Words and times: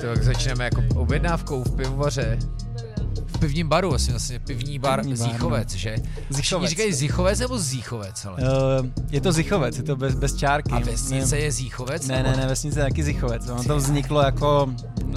Tak 0.00 0.22
začneme 0.24 0.64
jako 0.64 0.82
objednávkou 0.94 1.64
v 1.64 1.76
pivovaře. 1.76 2.38
V 3.26 3.38
pivním 3.38 3.68
baru, 3.68 3.88
vlastně, 3.88 4.12
vlastně 4.12 4.38
pivní 4.38 4.78
bar 4.78 5.00
Pivní 5.00 5.16
bar, 5.16 5.28
Zíchovec, 5.32 5.74
že? 5.74 5.96
Zichovec. 6.30 6.70
Říkají 6.70 6.92
Zíchovec 6.92 7.38
nebo 7.38 7.58
Zíchovec, 7.58 8.24
ale. 8.24 8.36
Uh, 8.36 8.86
je 9.10 9.20
to 9.20 9.32
Zichovec, 9.32 9.76
je 9.76 9.82
to 9.82 9.96
bez, 9.96 10.14
bez 10.14 10.34
čárky. 10.36 10.72
A 10.72 10.78
vesnice 10.78 11.34
Ne- 11.34 11.40
je 11.40 11.52
Zíchovec? 11.52 12.06
Ne, 12.06 12.22
ne, 12.22 12.36
ne, 12.36 12.46
vesnice 12.46 12.80
je 12.80 12.84
taky 12.84 13.02
Zichovec. 13.02 13.48
Ono 13.48 13.64
to 13.64 13.76
vzniklo 13.76 14.22
jako, 14.22 14.74
uh, 15.04 15.14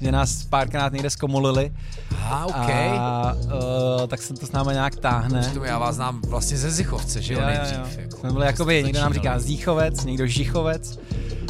že 0.00 0.12
nás 0.12 0.44
párkrát 0.44 0.92
někde 0.92 1.10
zkomolili. 1.10 1.72
Aha, 2.16 2.46
OK. 2.46 2.70
A 2.98 3.36
uh, 3.44 4.06
tak 4.06 4.22
se 4.22 4.34
to 4.34 4.46
s 4.46 4.52
náma 4.52 4.72
nějak 4.72 4.96
táhne. 4.96 5.40
Přitom 5.40 5.64
já 5.64 5.78
vás 5.78 5.94
znám 5.96 6.20
vlastně 6.28 6.56
ze 6.56 6.70
Zichovce, 6.70 7.22
že 7.22 7.34
jo, 7.34 7.40
nejdřív. 7.46 7.98
Jako, 7.98 8.16
Jsme 8.16 8.32
byli 8.32 8.46
jakoby, 8.46 8.82
někdo 8.84 9.00
nám 9.00 9.14
říká. 9.14 9.38
Zíchovec, 9.38 10.04
někdo 10.04 10.26
Žichovec. 10.26 10.98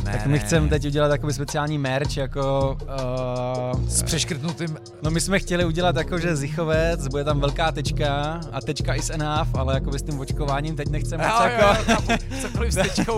Ne, 0.04 0.12
tak 0.12 0.26
my 0.26 0.38
chceme 0.38 0.68
teď 0.68 0.86
udělat 0.86 1.08
takový 1.08 1.32
speciální 1.32 1.78
merch, 1.78 2.16
jako... 2.16 2.76
Uh, 3.74 3.88
S 3.88 4.02
přeškrtnutým 4.02 4.76
No 5.02 5.10
my 5.10 5.20
jsme 5.20 5.38
chtěli 5.38 5.64
udělat 5.64 5.96
jako, 5.96 6.18
že 6.18 6.36
Zichovec, 6.36 7.08
bude 7.08 7.24
tam 7.24 7.40
velká 7.40 7.72
tečka 7.72 8.40
a 8.52 8.60
tečka 8.60 8.94
is 8.94 9.10
enough, 9.10 9.48
ale 9.54 9.74
jako 9.74 9.98
s 9.98 10.02
tím 10.02 10.20
očkováním 10.20 10.76
teď 10.76 10.88
nechceme 10.88 11.28
moc 11.28 11.40
jako... 11.40 11.92
jo, 11.92 12.18
cokoliv 12.40 12.72
s 12.72 12.76
tečkou. 12.96 13.16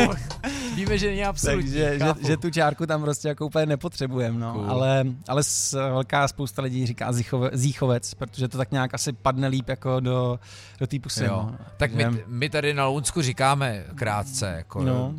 Víme, 0.74 0.98
že 0.98 1.06
není 1.06 1.24
absolutní. 1.24 1.72
Takže 1.72 1.98
že, 1.98 2.26
že, 2.26 2.36
tu 2.36 2.50
čárku 2.50 2.86
tam 2.86 3.02
prostě 3.02 3.28
jako 3.28 3.46
úplně 3.46 3.66
nepotřebujeme, 3.66 4.38
no. 4.38 4.52
Cool. 4.52 4.70
Ale, 4.70 5.04
ale 5.28 5.42
s, 5.42 5.72
velká 5.72 6.28
spousta 6.28 6.62
lidí 6.62 6.86
říká 6.86 7.12
Zichove, 7.12 7.50
Zíchovec, 7.52 8.14
protože 8.14 8.48
to 8.48 8.58
tak 8.58 8.70
nějak 8.72 8.94
asi 8.94 9.12
padne 9.12 9.48
líp 9.48 9.68
jako 9.68 10.00
do, 10.00 10.38
do 10.78 10.86
té 10.86 10.98
pusy, 10.98 11.24
Jo. 11.24 11.48
no. 11.50 11.56
Tak 11.76 11.92
my, 11.94 12.06
my 12.26 12.48
tady 12.48 12.74
na 12.74 12.86
Lounsku 12.86 13.22
říkáme 13.22 13.84
krátce. 13.94 14.54
Jako, 14.56 14.82
No. 14.82 15.14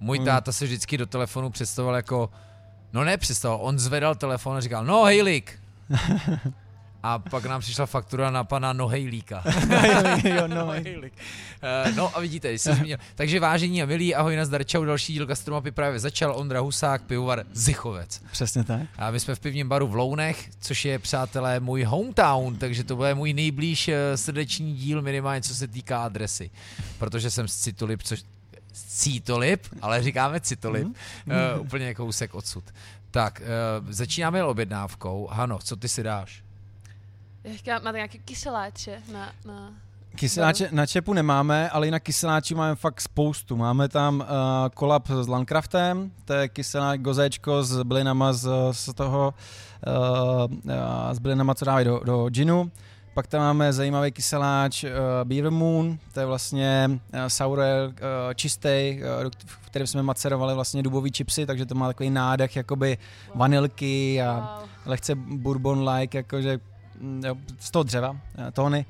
Můj 0.00 0.18
hm. 0.18 0.24
táta 0.24 0.52
se 0.52 0.64
vždycky 0.64 0.87
do 0.96 1.06
telefonu 1.06 1.50
představoval 1.50 1.96
jako, 1.96 2.30
no 2.92 3.04
ne 3.04 3.16
představoval, 3.16 3.66
on 3.66 3.78
zvedal 3.78 4.14
telefon 4.14 4.56
a 4.56 4.60
říkal, 4.60 4.84
no 4.84 5.04
hejlík. 5.04 5.58
A 7.02 7.18
pak 7.18 7.44
nám 7.44 7.60
přišla 7.60 7.86
faktura 7.86 8.30
na 8.30 8.44
pana 8.44 8.72
Nohejlíka. 8.72 9.42
jo, 10.24 10.46
no. 10.46 10.56
Nohejlík. 10.56 11.12
Eh, 11.62 11.92
No 11.92 12.16
a 12.16 12.20
vidíte, 12.20 12.52
jsem 12.52 12.74
zmínil. 12.76 12.98
Takže 13.14 13.40
vážení 13.40 13.82
a 13.82 13.86
milí, 13.86 14.14
ahoj, 14.14 14.36
nazdar, 14.36 14.64
čau, 14.64 14.84
další 14.84 15.12
díl 15.12 15.26
Gastromapy 15.26 15.70
právě 15.70 16.00
začal, 16.00 16.36
Ondra 16.36 16.60
Husák, 16.60 17.02
pivovar 17.02 17.44
Zichovec. 17.52 18.22
Přesně 18.32 18.64
tak. 18.64 18.80
A 18.98 19.10
my 19.10 19.20
jsme 19.20 19.34
v 19.34 19.40
pivním 19.40 19.68
baru 19.68 19.86
v 19.86 19.96
Lounech, 19.96 20.50
což 20.60 20.84
je, 20.84 20.98
přátelé, 20.98 21.60
můj 21.60 21.82
hometown, 21.82 22.56
takže 22.56 22.84
to 22.84 22.96
bude 22.96 23.14
můj 23.14 23.32
nejblíž 23.32 23.88
eh, 23.88 24.16
srdeční 24.16 24.74
díl, 24.74 25.02
minimálně 25.02 25.42
co 25.42 25.54
se 25.54 25.68
týká 25.68 26.02
adresy. 26.04 26.50
Protože 26.98 27.30
jsem 27.30 27.48
z 27.48 27.56
Citolip, 27.56 28.02
což 28.02 28.22
Cítolip, 28.86 29.66
ale 29.82 30.02
říkáme 30.02 30.40
Citolip, 30.40 30.84
Mhm. 31.26 31.36
uh, 31.56 31.60
úplně 31.60 31.94
kousek 31.94 32.34
odsud. 32.34 32.64
Tak, 33.10 33.42
uh, 33.80 33.86
začínáme 33.92 34.44
objednávkou. 34.44 35.28
Hano, 35.32 35.58
co 35.58 35.76
ty 35.76 35.88
si 35.88 36.02
dáš? 36.02 36.42
Já 37.66 37.78
máte 37.78 37.98
nějaké 37.98 38.18
kyseláče 38.18 39.02
na, 39.12 39.32
na... 39.46 39.72
Kyseláče 40.14 40.68
na 40.72 40.86
čepu 40.86 41.12
nemáme, 41.12 41.70
ale 41.70 41.86
jinak 41.86 42.02
kyseláčů 42.02 42.56
máme 42.56 42.74
fakt 42.76 43.00
spoustu. 43.00 43.56
Máme 43.56 43.88
tam 43.88 44.20
uh, 44.20 44.26
kolab 44.74 45.08
s 45.22 45.28
Landcraftem, 45.28 46.10
to 46.24 46.32
je 46.32 46.48
kyseláč 46.48 47.00
gozéčko 47.00 47.62
s 47.62 47.82
bylinama 47.82 48.32
z, 48.32 48.48
z 48.72 48.94
toho, 48.94 49.34
uh, 49.86 50.52
uh, 50.64 50.72
s 51.12 51.18
bylinama, 51.18 51.54
co 51.54 51.64
dávají 51.64 51.84
do, 51.84 52.00
do 52.04 52.28
ginu. 52.30 52.70
Pak 53.18 53.26
tam 53.26 53.40
máme 53.40 53.72
zajímavý 53.72 54.12
kyseláč 54.12 54.84
uh, 54.84 54.90
Beaver 55.24 55.50
Moon, 55.50 55.98
to 56.12 56.20
je 56.20 56.26
vlastně 56.26 56.90
uh, 56.90 57.20
sour 57.28 57.58
uh, 57.58 57.94
čistý, 58.34 58.98
uh, 59.24 59.30
v 59.46 59.66
kterém 59.66 59.86
jsme 59.86 60.02
macerovali 60.02 60.54
vlastně 60.54 60.82
dubový 60.82 61.10
chipsy, 61.16 61.46
takže 61.46 61.66
to 61.66 61.74
má 61.74 61.86
takový 61.86 62.10
nádech 62.10 62.56
jakoby 62.56 62.98
vanilky 63.34 64.22
a 64.22 64.58
Wow. 64.60 64.68
lehce 64.86 65.14
bourbon-like, 65.14 66.18
jakože 66.18 66.58
mm, 67.00 67.24
jo, 67.24 67.34
z 67.58 67.70
toho 67.70 67.82
dřeva, 67.82 68.16
eh, 68.48 68.50
tóny. 68.52 68.86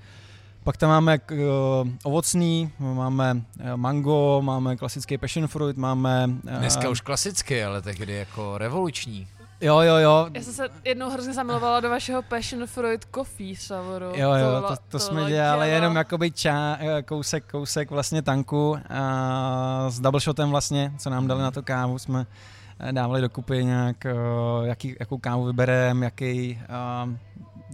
Pak 0.64 0.76
tam 0.76 0.90
máme 0.90 1.18
uh, 1.32 1.38
ovocný, 2.02 2.70
máme 2.78 3.42
eh, 3.60 3.76
mango, 3.76 4.40
máme 4.42 4.76
klasický 4.76 5.18
passion 5.18 5.46
fruit, 5.48 5.76
máme... 5.76 6.30
eh, 6.48 6.58
Dneska 6.58 6.88
už 6.88 7.00
klasicky, 7.00 7.64
ale 7.64 7.82
tehdy 7.82 8.12
jako 8.12 8.58
revoluční. 8.58 9.28
Jo, 9.60 9.80
jo, 9.80 9.96
jo. 9.96 10.28
Já 10.34 10.42
jsem 10.42 10.52
se 10.52 10.68
jednou 10.84 11.10
hrozně 11.10 11.34
zamilovala 11.34 11.80
do 11.80 11.90
vašeho 11.90 12.22
passion 12.22 12.66
fruit 12.66 13.04
coffee 13.14 13.56
savoru. 13.56 14.04
Jo, 14.04 14.32
jo, 14.32 14.46
bylo- 14.48 14.62
to, 14.68 14.76
to 14.88 14.98
jsme 14.98 15.14
dělali 15.24 15.66
dělo. 15.66 15.74
jenom 15.74 15.96
jakoby 15.96 16.30
čá, 16.30 16.76
eh, 16.80 17.02
kousek, 17.02 17.44
kousek 17.50 17.90
vlastně 17.90 18.22
tanku 18.22 18.78
a 18.90 19.86
s 19.90 20.00
double 20.00 20.20
shotem 20.20 20.50
vlastně, 20.50 20.92
co 20.98 21.10
nám 21.10 21.26
dali 21.26 21.42
na 21.42 21.50
to 21.50 21.62
kávu, 21.62 21.98
jsme 21.98 22.26
eh, 22.80 22.92
dávali 22.92 23.20
dokupy 23.20 23.64
nějak, 23.64 24.06
eh, 24.06 24.14
jaký, 24.62 24.96
jakou 25.00 25.18
kávu 25.18 25.44
vybereme, 25.44 26.06
jaký, 26.06 26.60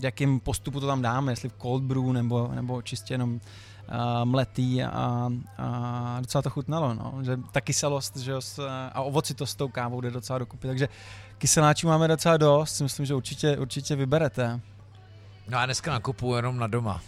jakým 0.00 0.40
postupu 0.40 0.80
to 0.80 0.86
tam 0.86 1.02
dáme, 1.02 1.32
jestli 1.32 1.48
v 1.48 1.54
cold 1.62 1.82
brew 1.82 2.04
nebo, 2.12 2.50
nebo 2.54 2.82
čistě 2.82 3.14
jenom 3.14 3.40
uh, 3.88 4.24
mletý 4.24 4.82
a, 4.82 5.30
a 5.58 6.16
docela 6.20 6.42
to 6.42 6.50
chutnalo, 6.50 6.94
no. 6.94 7.18
že 7.22 7.36
ta 7.52 7.60
kyselost 7.60 8.16
že 8.16 8.34
s, 8.38 8.66
a 8.92 9.00
ovocitost 9.00 9.52
s 9.52 9.56
tou 9.56 9.68
kávou 9.68 10.00
jde 10.00 10.10
docela 10.10 10.38
dokupy, 10.38 10.66
takže 10.66 10.88
kyseláčů 11.38 11.86
máme 11.86 12.08
docela 12.08 12.36
dost, 12.36 12.76
si 12.76 12.82
myslím, 12.82 13.06
že 13.06 13.14
určitě, 13.14 13.56
určitě 13.56 13.96
vyberete. 13.96 14.60
No 15.48 15.58
a 15.58 15.66
dneska 15.66 15.92
nakupuju 15.92 16.34
jenom 16.34 16.58
na 16.58 16.66
doma. 16.66 17.02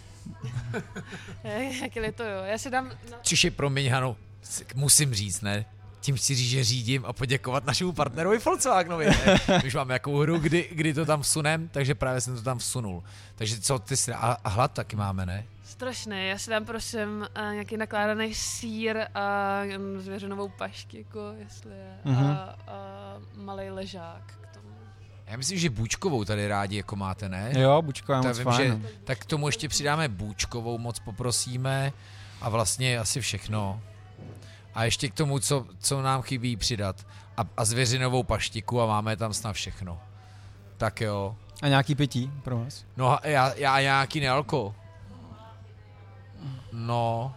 Jak 1.81 1.95
je 1.95 2.11
to 2.11 2.23
jo. 2.23 2.43
Já 2.43 2.57
si 2.57 2.69
dám... 2.69 2.87
Na... 2.87 3.17
Což 3.21 3.43
je 3.43 3.51
pro 3.51 3.69
mě, 3.69 3.91
Hano, 3.91 4.15
s- 4.41 4.63
musím 4.75 5.13
říct, 5.13 5.41
ne? 5.41 5.65
Tím 5.99 6.15
chci 6.15 6.35
říct, 6.35 6.49
že 6.49 6.63
řídím 6.63 7.05
a 7.05 7.13
poděkovat 7.13 7.65
našemu 7.65 7.91
partnerovi 7.93 8.37
Volkswagenovi. 8.37 9.07
Už 9.65 9.75
máme 9.75 9.93
jakou 9.93 10.19
hru, 10.19 10.39
kdy, 10.39 10.69
kdy 10.71 10.93
to 10.93 11.05
tam 11.05 11.21
vsunem, 11.21 11.67
takže 11.67 11.95
právě 11.95 12.21
jsem 12.21 12.35
to 12.35 12.41
tam 12.41 12.57
vsunul. 12.57 13.03
Takže 13.35 13.59
co 13.61 13.79
ty 13.79 13.97
si... 13.97 14.13
A, 14.13 14.37
a 14.43 14.49
hlad 14.49 14.71
taky 14.71 14.95
máme, 14.95 15.25
ne? 15.25 15.45
Strašné. 15.67 16.25
Já 16.25 16.37
si 16.37 16.49
dám 16.49 16.65
prosím 16.65 17.27
uh, 17.37 17.53
nějaký 17.53 17.77
nakládaný 17.77 18.33
sír 18.33 18.97
a 19.15 19.59
jen 19.63 20.01
zvěřinovou 20.01 20.49
paštiku, 20.49 21.19
jestli 21.37 21.71
je. 21.71 21.97
Mhm. 22.05 22.25
A, 22.25 22.55
a 22.67 22.77
malý 23.35 23.69
ležák 23.69 24.23
k 24.41 24.47
tomu. 24.53 24.67
Já 25.27 25.37
myslím, 25.37 25.59
že 25.59 25.69
bůčkovou 25.69 26.25
tady 26.25 26.47
rádi 26.47 26.77
jako 26.77 26.95
máte, 26.95 27.29
ne? 27.29 27.51
Jo, 27.57 27.81
bučko 27.81 28.13
je 28.13 28.21
Tak 28.21 28.27
moc 28.27 28.37
vím, 28.37 28.45
fajn. 28.45 28.81
že, 28.81 28.97
tak 29.03 29.19
k 29.19 29.25
tomu 29.25 29.47
ještě 29.47 29.69
přidáme 29.69 30.07
bůčkovou, 30.07 30.77
moc 30.77 30.99
poprosíme 30.99 31.93
a 32.41 32.49
vlastně 32.49 32.99
asi 32.99 33.21
všechno. 33.21 33.81
A 34.73 34.83
ještě 34.83 35.09
k 35.09 35.13
tomu, 35.13 35.39
co, 35.39 35.65
co 35.79 36.01
nám 36.01 36.21
chybí 36.21 36.55
přidat. 36.55 37.07
A, 37.37 37.41
a 37.57 37.65
zvěřinovou 37.65 38.23
paštiku 38.23 38.81
a 38.81 38.85
máme 38.85 39.17
tam 39.17 39.33
snad 39.33 39.53
všechno. 39.53 39.99
Tak 40.77 41.01
jo. 41.01 41.35
A 41.61 41.67
nějaký 41.67 41.95
pití 41.95 42.31
pro 42.43 42.57
vás? 42.57 42.85
No 42.97 43.09
a 43.11 43.27
já, 43.27 43.53
já 43.55 43.81
nějaký 43.81 44.19
nealko. 44.19 44.75
No, 46.71 47.33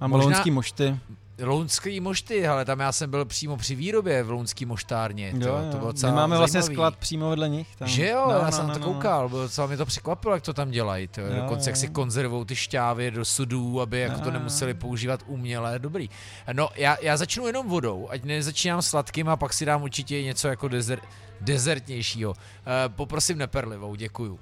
Možná- 0.00 0.24
lounský 0.24 0.50
mošty. 0.50 0.98
lounský 1.42 2.00
mošty, 2.00 2.48
ale 2.48 2.64
tam 2.64 2.80
já 2.80 2.92
jsem 2.92 3.10
byl 3.10 3.24
přímo 3.24 3.56
při 3.56 3.74
výrobě 3.74 4.22
v 4.22 4.30
lounský 4.30 4.66
moštárně. 4.66 5.32
To, 5.40 5.46
Jo, 5.48 5.58
to 5.72 5.78
bylo 5.78 5.88
jo. 6.02 6.08
My 6.08 6.12
máme 6.12 6.36
vlastně 6.38 6.62
zajímavý. 6.62 6.74
sklad 6.74 6.96
přímo 6.96 7.30
vedle 7.30 7.48
nich. 7.48 7.76
Tam. 7.76 7.88
Že 7.88 8.08
jo, 8.08 8.24
no, 8.28 8.32
já 8.34 8.44
no, 8.44 8.52
jsem 8.52 8.66
no, 8.66 8.72
to 8.74 8.78
no. 8.80 8.86
koukal, 8.86 9.28
bylo 9.28 9.42
docela 9.42 9.66
mě 9.66 9.76
to 9.76 9.86
překvapilo, 9.86 10.34
jak 10.34 10.42
to 10.42 10.52
tam 10.52 10.70
dělají. 10.70 11.08
To, 11.08 11.20
Jo, 11.20 11.28
dokonce 11.42 11.70
jak 11.70 11.76
jo. 11.76 11.80
si 11.80 11.88
konzervou 11.88 12.44
ty 12.44 12.56
šťávy 12.56 13.10
do 13.10 13.24
sudů, 13.24 13.80
aby 13.80 14.00
jako 14.00 14.14
Jo, 14.14 14.20
to 14.20 14.28
jo. 14.28 14.32
nemuseli 14.32 14.74
používat 14.74 15.20
uměle, 15.26 15.78
dobrý. 15.78 16.10
No 16.52 16.68
já, 16.76 16.96
já 17.02 17.16
začnu 17.16 17.46
jenom 17.46 17.68
vodou, 17.68 18.08
ať 18.10 18.24
nezačínám 18.24 18.82
sladkým 18.82 19.28
a 19.28 19.36
pak 19.36 19.52
si 19.52 19.64
dám 19.64 19.82
určitě 19.82 20.22
něco 20.22 20.48
jako 20.48 20.68
dezer, 20.68 21.00
dezertnějšího. 21.40 22.34
E, 22.34 22.88
poprosím 22.88 23.38
neperlivou, 23.38 23.94
děkuju. 23.94 24.40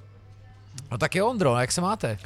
No 0.91 0.99
tak 0.99 1.15
jo, 1.15 1.27
Ondro, 1.29 1.57
jak 1.57 1.73
se 1.73 1.81
máte? 1.81 2.19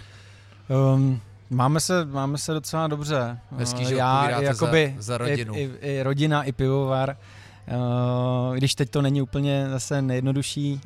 Um, 0.94 1.20
máme, 1.50 1.80
se, 1.80 2.04
máme 2.04 2.38
se 2.38 2.52
docela 2.52 2.86
dobře. 2.86 3.38
Hezký, 3.56 3.82
Uh, 3.82 3.88
že 3.88 3.94
Já, 3.94 4.40
jakoby, 4.40 4.94
za- 4.96 5.02
za 5.02 5.18
rodinu. 5.18 5.54
I, 5.54 5.58
i, 5.60 5.70
I 5.96 6.02
rodina, 6.02 6.42
i 6.42 6.52
pivovar. 6.52 7.16
Uh, 8.48 8.56
když 8.56 8.74
teď 8.74 8.90
to 8.90 9.02
není 9.02 9.22
úplně 9.22 9.66
zase 9.70 10.02
nejjednodušší, 10.02 10.80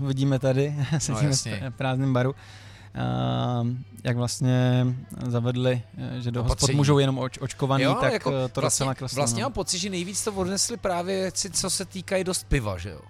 uh, 0.00 0.06
vidíme 0.08 0.38
tady, 0.38 0.74
sedíme 0.98 1.20
v 1.26 1.30
jasně. 1.30 1.62
pr- 1.64 1.70
prázdném 1.70 2.12
baru, 2.12 2.30
uh, 2.30 3.68
jak 4.04 4.16
vlastně 4.16 4.86
zavedli, 5.26 5.82
eh, 5.98 6.20
že 6.20 6.30
do 6.30 6.42
hospod 6.42 6.70
můžou 6.70 6.98
jenom 6.98 7.18
oč, 7.18 7.38
očkovaný, 7.38 7.84
Jo, 7.84 7.96
tak 8.00 8.12
jako 8.12 8.30
to 8.30 8.38
vlastně, 8.38 8.60
docela 8.60 8.94
kleslo. 8.94 9.16
vlastně 9.16 9.42
no. 9.42 9.46
mám 9.46 9.52
pocit, 9.52 9.78
že 9.78 9.90
nejvíc 9.90 10.24
to 10.24 10.32
odnesli 10.32 10.76
právě 10.76 11.20
věci, 11.20 11.50
co 11.50 11.70
se 11.70 11.84
týkají 11.84 12.24
dost 12.24 12.46
piva, 12.48 12.78
že 12.78 12.90
jo? 12.90 13.00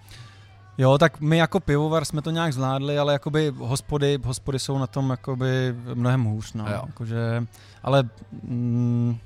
Jo, 0.79 0.99
tak 0.99 1.21
my 1.21 1.37
jako 1.37 1.61
pivovar 1.61 2.05
jsme 2.05 2.23
to 2.23 2.31
nějak 2.31 2.53
zvládli, 2.53 2.99
ale 2.99 3.13
jakoby 3.13 3.53
hospody, 3.59 4.19
hospody 4.25 4.59
jsou 4.59 4.79
na 4.79 4.87
tom 4.87 5.11
jakoby 5.11 5.75
mnohem 5.95 6.25
hůř, 6.25 6.53
no. 6.53 6.65
Jo. 6.69 6.83
Jakože, 6.87 7.47
ale 7.83 8.09
mm, 8.43 9.19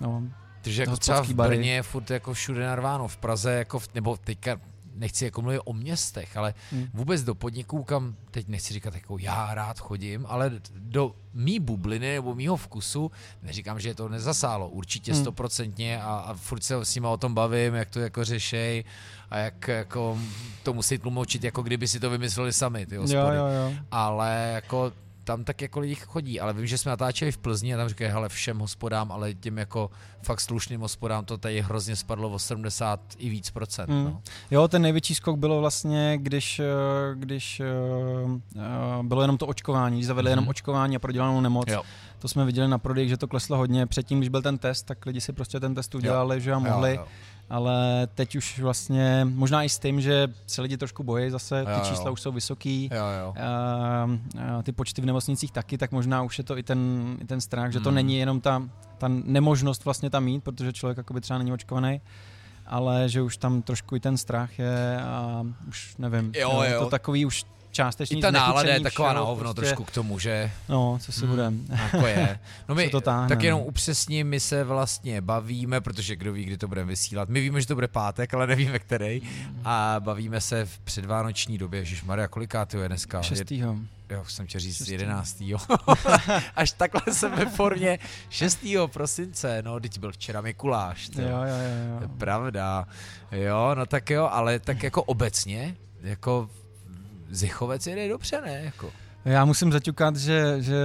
no, 0.00 0.22
Takže 0.62 0.82
jako 0.82 0.96
třeba 0.96 1.22
v. 1.22 1.32
Brně 1.32 1.74
je 1.74 1.82
furt 1.82 2.10
jako 2.10 2.34
všude 2.34 2.66
narváno, 2.66 3.08
v 3.08 3.16
Praze 3.16 3.52
jako 3.52 3.78
v, 3.78 3.88
nebo 3.94 4.16
teďka 4.16 4.56
nechci 4.94 5.24
jako 5.24 5.42
mluvit 5.42 5.60
o 5.64 5.72
městech, 5.72 6.36
ale 6.36 6.54
Hmm. 6.72 6.86
vůbec 6.94 7.22
do 7.22 7.34
podniků, 7.34 7.82
kam 7.84 8.16
teď 8.30 8.48
nechci 8.48 8.74
říkat 8.74 8.94
jako 8.94 9.18
já 9.18 9.54
rád 9.54 9.78
chodím, 9.80 10.26
ale 10.28 10.50
do 10.74 11.14
mý 11.34 11.60
bubliny 11.60 12.14
nebo 12.14 12.34
mýho 12.34 12.56
vkusu, 12.56 13.10
neříkám, 13.42 13.80
že 13.80 13.88
je 13.88 13.94
to 13.94 14.08
nezasálo, 14.08 14.68
určitě 14.68 15.12
Hmm. 15.12 15.22
stoprocentně 15.22 16.02
a, 16.02 16.06
a 16.16 16.34
furt 16.34 16.64
se 16.64 16.84
s 16.84 16.94
nimi 16.94 17.06
o 17.06 17.16
tom 17.16 17.34
bavím, 17.34 17.74
jak 17.74 17.90
to 17.90 18.00
jako 18.00 18.24
řešej 18.24 18.84
a 19.30 19.38
jak 19.38 19.68
jako 19.68 20.18
to 20.62 20.72
musí 20.72 20.98
tlumočit, 20.98 21.44
jako 21.44 21.62
kdyby 21.62 21.88
si 21.88 22.00
to 22.00 22.10
vymysleli 22.10 22.52
sami, 22.52 22.86
ty 22.86 22.94
Jo, 22.94 23.00
hospody. 23.00 23.36
jo, 23.36 23.46
jo. 23.46 23.72
Ale 23.90 24.50
jako 24.54 24.92
tam 25.30 25.44
tak 25.44 25.62
jako 25.62 25.80
lidi 25.80 25.94
chodí, 25.94 26.40
ale 26.40 26.52
vím, 26.52 26.66
že 26.66 26.78
jsme 26.78 26.90
natáčeli 26.90 27.32
v 27.32 27.38
Plzni 27.38 27.74
a 27.74 27.76
tam 27.76 27.88
říkají, 27.88 28.10
hele, 28.10 28.28
všem 28.28 28.58
hospodám, 28.58 29.12
ale 29.12 29.34
těm 29.34 29.58
jako 29.58 29.90
fakt 30.22 30.40
slušným 30.40 30.80
hospodám 30.80 31.24
to 31.24 31.38
tady 31.38 31.60
hrozně 31.60 31.96
spadlo 31.96 32.30
o 32.30 32.38
70 32.38 33.00
i 33.18 33.28
víc 33.28 33.50
procent. 33.50 33.88
Mm. 33.90 34.04
No. 34.04 34.22
Jo, 34.50 34.68
ten 34.68 34.82
největší 34.82 35.14
skok 35.14 35.38
bylo 35.38 35.60
vlastně, 35.60 36.18
když, 36.18 36.60
když 37.14 37.60
eh, 37.60 37.64
eh, 38.56 39.02
bylo 39.02 39.22
jenom 39.22 39.38
to 39.38 39.46
očkování, 39.46 39.96
když 39.96 40.06
zavedli 40.06 40.30
Mhm. 40.30 40.32
jenom 40.38 40.48
očkování 40.48 40.96
a 40.96 40.98
prodělanou 40.98 41.40
nemoc. 41.40 41.64
Jo. 41.68 41.82
To 42.18 42.28
jsme 42.28 42.44
viděli 42.44 42.68
na 42.68 42.78
prodej, 42.78 43.08
že 43.08 43.16
to 43.16 43.28
kleslo 43.28 43.56
hodně. 43.56 43.86
Předtím, 43.86 44.18
když 44.18 44.28
byl 44.28 44.42
ten 44.42 44.58
test, 44.58 44.82
tak 44.82 45.06
lidi 45.06 45.20
si 45.20 45.32
prostě 45.32 45.60
ten 45.60 45.74
test 45.74 45.94
udělali, 45.94 46.40
že 46.40 46.52
a 46.52 46.58
mohli. 46.58 46.90
Jo, 46.90 46.96
jo. 47.00 47.06
Ale 47.50 48.08
teď 48.14 48.36
už 48.36 48.58
vlastně, 48.58 49.24
možná 49.34 49.62
i 49.62 49.68
s 49.68 49.78
tím, 49.78 50.00
že 50.00 50.28
se 50.46 50.62
lidi 50.62 50.76
trošku 50.76 51.02
bojí 51.02 51.30
zase, 51.30 51.64
ty 51.64 51.70
Jo, 51.70 51.76
jo. 51.78 51.84
čísla 51.90 52.10
už 52.10 52.20
jsou 52.20 52.32
vysoký. 52.32 52.90
Jo, 52.92 53.04
jo. 53.22 53.34
Ehm, 53.36 54.20
eh, 54.38 54.62
ty 54.62 54.72
počty 54.72 55.02
v 55.02 55.06
nemocnicích 55.06 55.52
taky, 55.52 55.78
tak 55.78 55.92
možná 55.92 56.22
už 56.22 56.38
je 56.38 56.44
to 56.44 56.58
i 56.58 56.62
ten, 56.62 57.16
i 57.20 57.24
ten 57.24 57.40
strach, 57.40 57.72
že 57.72 57.80
to 57.80 57.88
Mm. 57.90 57.94
není 57.94 58.18
jenom 58.18 58.40
ta, 58.40 58.62
ta 58.98 59.08
nemožnost 59.08 59.84
vlastně 59.84 60.10
tam 60.10 60.24
mít, 60.24 60.44
protože 60.44 60.72
člověk 60.72 60.96
jakoby 60.98 61.20
třeba 61.20 61.38
není 61.38 61.52
očkovaný, 61.52 62.00
ale 62.66 63.08
že 63.08 63.22
už 63.22 63.36
tam 63.36 63.62
trošku 63.62 63.96
i 63.96 64.00
ten 64.00 64.16
strach 64.16 64.58
je 64.58 65.00
a 65.00 65.46
už 65.68 65.96
nevím, 65.98 66.32
Jo, 66.36 66.62
je 66.62 66.72
jo. 66.72 66.84
to 66.84 66.90
takový 66.90 67.26
už 67.26 67.44
částečný 67.70 68.18
I 68.18 68.22
ta 68.22 68.30
nálada 68.30 68.74
je 68.74 68.80
taková 68.80 69.12
na 69.12 69.20
hovno 69.20 69.54
prostě, 69.54 69.60
trošku 69.60 69.84
k 69.84 69.90
tomu, 69.90 70.18
že 70.18 70.50
No, 70.68 70.98
co 71.02 71.12
si 71.12 71.24
Mm. 71.24 71.30
budem. 71.30 71.66
jako 71.92 72.06
je. 72.06 72.38
No 72.68 72.74
my, 72.74 72.88
to 72.90 73.00
táhne, 73.00 73.28
tak 73.28 73.42
jenom 73.42 73.60
no. 73.60 73.66
upřesním, 73.66 74.28
my 74.28 74.40
se 74.40 74.64
vlastně 74.64 75.20
bavíme, 75.20 75.80
protože 75.80 76.16
kdo 76.16 76.32
ví, 76.32 76.44
kdy 76.44 76.56
to 76.58 76.68
budeme 76.68 76.88
vysílat. 76.88 77.28
My 77.28 77.40
víme, 77.40 77.60
že 77.60 77.66
to 77.66 77.74
bude 77.74 77.88
pátek, 77.88 78.34
ale 78.34 78.46
nevíme 78.46 78.78
který. 78.78 79.22
A 79.64 79.96
bavíme 79.98 80.40
se 80.40 80.64
v 80.66 80.78
předvánoční 80.78 81.58
době. 81.58 81.80
Ježíš 81.80 82.02
Maria, 82.02 82.28
kolikátý 82.28 82.76
je 82.76 82.88
dneska? 82.88 83.22
Šestýho. 83.22 83.76
Jo, 84.10 84.24
jsem 84.28 84.46
chtěl 84.46 84.60
říct 84.60 84.76
Šestý. 84.76 84.92
11. 84.92 85.42
Až 86.56 86.72
takhle 86.72 87.14
jsem 87.14 87.32
ve 87.32 87.46
formě 87.46 87.98
6. 88.30 88.58
prosince, 88.86 89.62
no, 89.62 89.80
teď 89.80 89.98
byl 89.98 90.12
včera 90.12 90.40
Mikuláš. 90.40 91.08
to 91.08 91.20
Jo, 91.20 91.28
jo. 91.28 91.34
jo, 91.36 91.54
je 91.56 91.88
jo. 92.02 92.08
Pravda. 92.18 92.86
Jo, 93.32 93.74
no 93.74 93.86
tak 93.86 94.10
jo, 94.10 94.28
ale 94.32 94.58
tak 94.58 94.82
jako 94.82 95.02
obecně, 95.02 95.76
jako 96.02 96.50
Zichovec 97.30 97.86
jede 97.86 98.08
dobře, 98.08 98.40
ne? 98.40 98.62
Jako. 98.64 98.90
Já 99.24 99.44
musím 99.44 99.72
zaťukat, 99.72 100.16
že, 100.16 100.56
že 100.58 100.76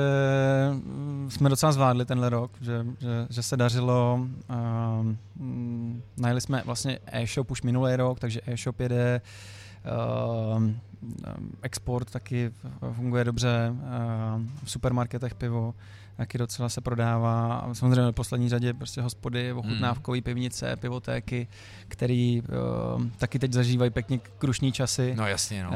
jsme 1.29 1.49
docela 1.49 1.71
zvládli 1.71 2.05
tenhle 2.05 2.29
rok, 2.29 2.51
že, 2.61 2.85
že, 2.99 3.27
že 3.29 3.43
se 3.43 3.57
dařilo. 3.57 4.27
Mm, 5.35 6.03
najeli 6.17 6.41
jsme 6.41 6.61
vlastně 6.65 6.99
e-shop 7.05 7.51
už 7.51 7.61
minulý 7.61 7.95
rok, 7.95 8.19
takže 8.19 8.41
e-shop 8.47 8.79
jede, 8.79 9.21
um, 10.55 10.79
export 11.61 12.11
taky 12.11 12.51
funguje 12.93 13.23
dobře, 13.23 13.69
um, 13.69 14.51
v 14.63 14.71
supermarketech 14.71 15.35
pivo 15.35 15.73
taky 16.17 16.37
docela 16.37 16.69
se 16.69 16.81
prodává. 16.81 17.69
Samozřejmě 17.73 18.11
v 18.11 18.15
poslední 18.15 18.49
řadě 18.49 18.73
prostě 18.73 19.01
hospody, 19.01 19.53
ochutnávkové 19.53 20.21
pivnice, 20.21 20.75
pivotéky, 20.75 21.47
který 21.87 22.41
um, 22.95 23.11
taky 23.17 23.39
teď 23.39 23.53
zažívají 23.53 23.91
pěkně 23.91 24.19
krušní 24.37 24.71
časy. 24.71 25.13
No 25.17 25.27
jasně, 25.27 25.63
no. 25.63 25.71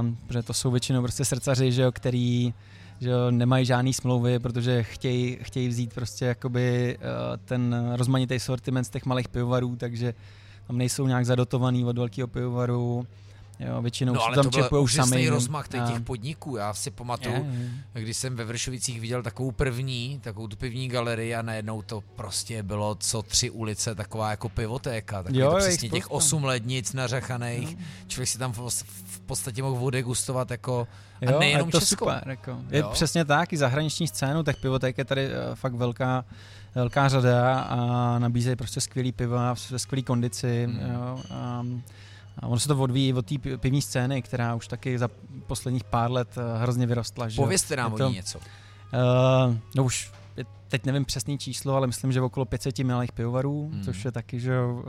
Um, 0.00 0.16
protože 0.26 0.42
to 0.42 0.54
jsou 0.54 0.70
většinou 0.70 1.02
prostě 1.02 1.24
srdcaři, 1.24 1.72
že 1.72 1.82
jo, 1.82 1.92
který 1.92 2.54
že 3.00 3.10
jo, 3.10 3.30
nemají 3.30 3.66
žádný 3.66 3.92
smlouvy, 3.92 4.38
protože 4.38 4.82
chtějí, 4.82 5.38
chtějí 5.42 5.68
vzít 5.68 5.94
prostě 5.94 6.24
jakoby 6.24 6.98
uh, 6.98 7.36
ten 7.44 7.92
rozmanitý 7.96 8.40
sortiment 8.40 8.86
z 8.86 8.90
těch 8.90 9.06
malých 9.06 9.28
pivovarů, 9.28 9.76
takže 9.76 10.14
tam 10.66 10.78
nejsou 10.78 11.06
nějak 11.06 11.26
zadotovaný 11.26 11.84
od 11.84 11.98
velkého 11.98 12.28
pivovaru. 12.28 13.06
Jo, 13.68 13.82
většinou 13.82 14.14
No 14.14 14.22
ale 14.24 14.34
tam 14.34 14.50
to 14.50 14.68
byl 14.70 14.88
sami. 14.88 15.28
rozmach 15.28 15.68
těch, 15.68 15.80
a- 15.80 15.90
těch 15.92 16.00
podniků. 16.00 16.56
Já 16.56 16.74
si 16.74 16.90
pamatuju, 16.90 17.34
Je, 17.34 17.70
je. 17.94 18.02
když 18.02 18.16
jsem 18.16 18.36
ve 18.36 18.44
Vršovicích 18.44 19.00
viděl 19.00 19.22
takovou 19.22 19.50
první, 19.52 20.20
takovou 20.24 20.48
tu 20.48 20.56
pivní 20.56 20.88
galerii 20.88 21.34
a 21.34 21.42
najednou 21.42 21.82
to 21.82 22.00
prostě 22.16 22.62
bylo 22.62 22.94
co 22.94 23.22
tři 23.22 23.50
ulice, 23.50 23.94
taková 23.94 24.30
jako 24.30 24.48
pivotéka. 24.48 25.22
Tak 25.22 25.34
Jo, 25.34 25.50
to 25.50 25.56
přesně 25.56 25.88
těch 25.88 26.10
osm 26.10 26.44
lednic 26.44 26.92
nařachaných. 26.92 27.78
Člověk 28.06 28.28
si 28.28 28.38
tam 28.38 28.52
v, 28.52 28.58
v 29.04 29.20
podstatě 29.20 29.62
mohl 29.62 29.84
odegustovat 29.86 30.50
jako 30.50 30.88
a 31.26 31.30
Jo, 31.30 31.38
nejenom 31.38 31.68
je 31.68 31.72
to 31.72 31.80
Českou. 31.80 32.04
super. 32.04 32.22
Jako. 32.26 32.58
Je 32.70 32.80
Jo. 32.80 32.88
přesně 32.92 33.24
tak, 33.24 33.52
i 33.52 33.56
zahraniční 33.56 34.08
scénu, 34.08 34.42
tak 34.42 34.56
pivoték 34.56 34.98
je 34.98 35.04
tady 35.04 35.26
eh, 35.26 35.30
fakt 35.54 35.74
velká, 35.74 36.24
velká 36.74 37.08
řada 37.08 37.60
a 37.60 38.18
nabízejí 38.18 38.56
prostě 38.56 38.80
skvělý 38.80 39.12
piva 39.12 39.54
ve 39.70 39.78
skvělé 39.78 40.02
kondici. 40.02 40.66
Mm. 40.66 40.80
Jo, 40.94 41.18
a, 41.30 41.64
a 42.38 42.46
ono 42.46 42.60
se 42.60 42.68
to 42.68 42.76
odvíjí 42.78 43.14
od 43.14 43.26
té 43.26 43.34
pi- 43.38 43.56
pivní 43.58 43.82
scény, 43.82 44.22
která 44.22 44.54
už 44.54 44.68
taky 44.68 44.98
za 44.98 45.08
posledních 45.46 45.84
pár 45.84 46.10
let 46.10 46.28
eh, 46.38 46.58
hrozně 46.58 46.86
vyrostla. 46.86 47.28
Že? 47.28 47.36
Povězte 47.42 47.76
nám 47.76 47.90
Je 47.90 47.94
o 47.94 47.98
to- 47.98 48.08
ní 48.08 48.14
něco. 48.14 48.38
Uh, 48.38 49.56
no 49.76 49.84
už 49.84 50.12
teď 50.68 50.84
nevím 50.86 51.04
přesný 51.04 51.38
číslo, 51.38 51.74
ale 51.74 51.86
myslím, 51.86 52.12
že 52.12 52.20
okolo 52.20 52.46
500 52.46 52.78
malých 52.78 53.12
pivovarů, 53.12 53.70
Hmm. 53.72 53.82
což 53.84 54.04
je 54.04 54.12
taky, 54.12 54.40
že 54.40 54.60
uh, 54.64 54.82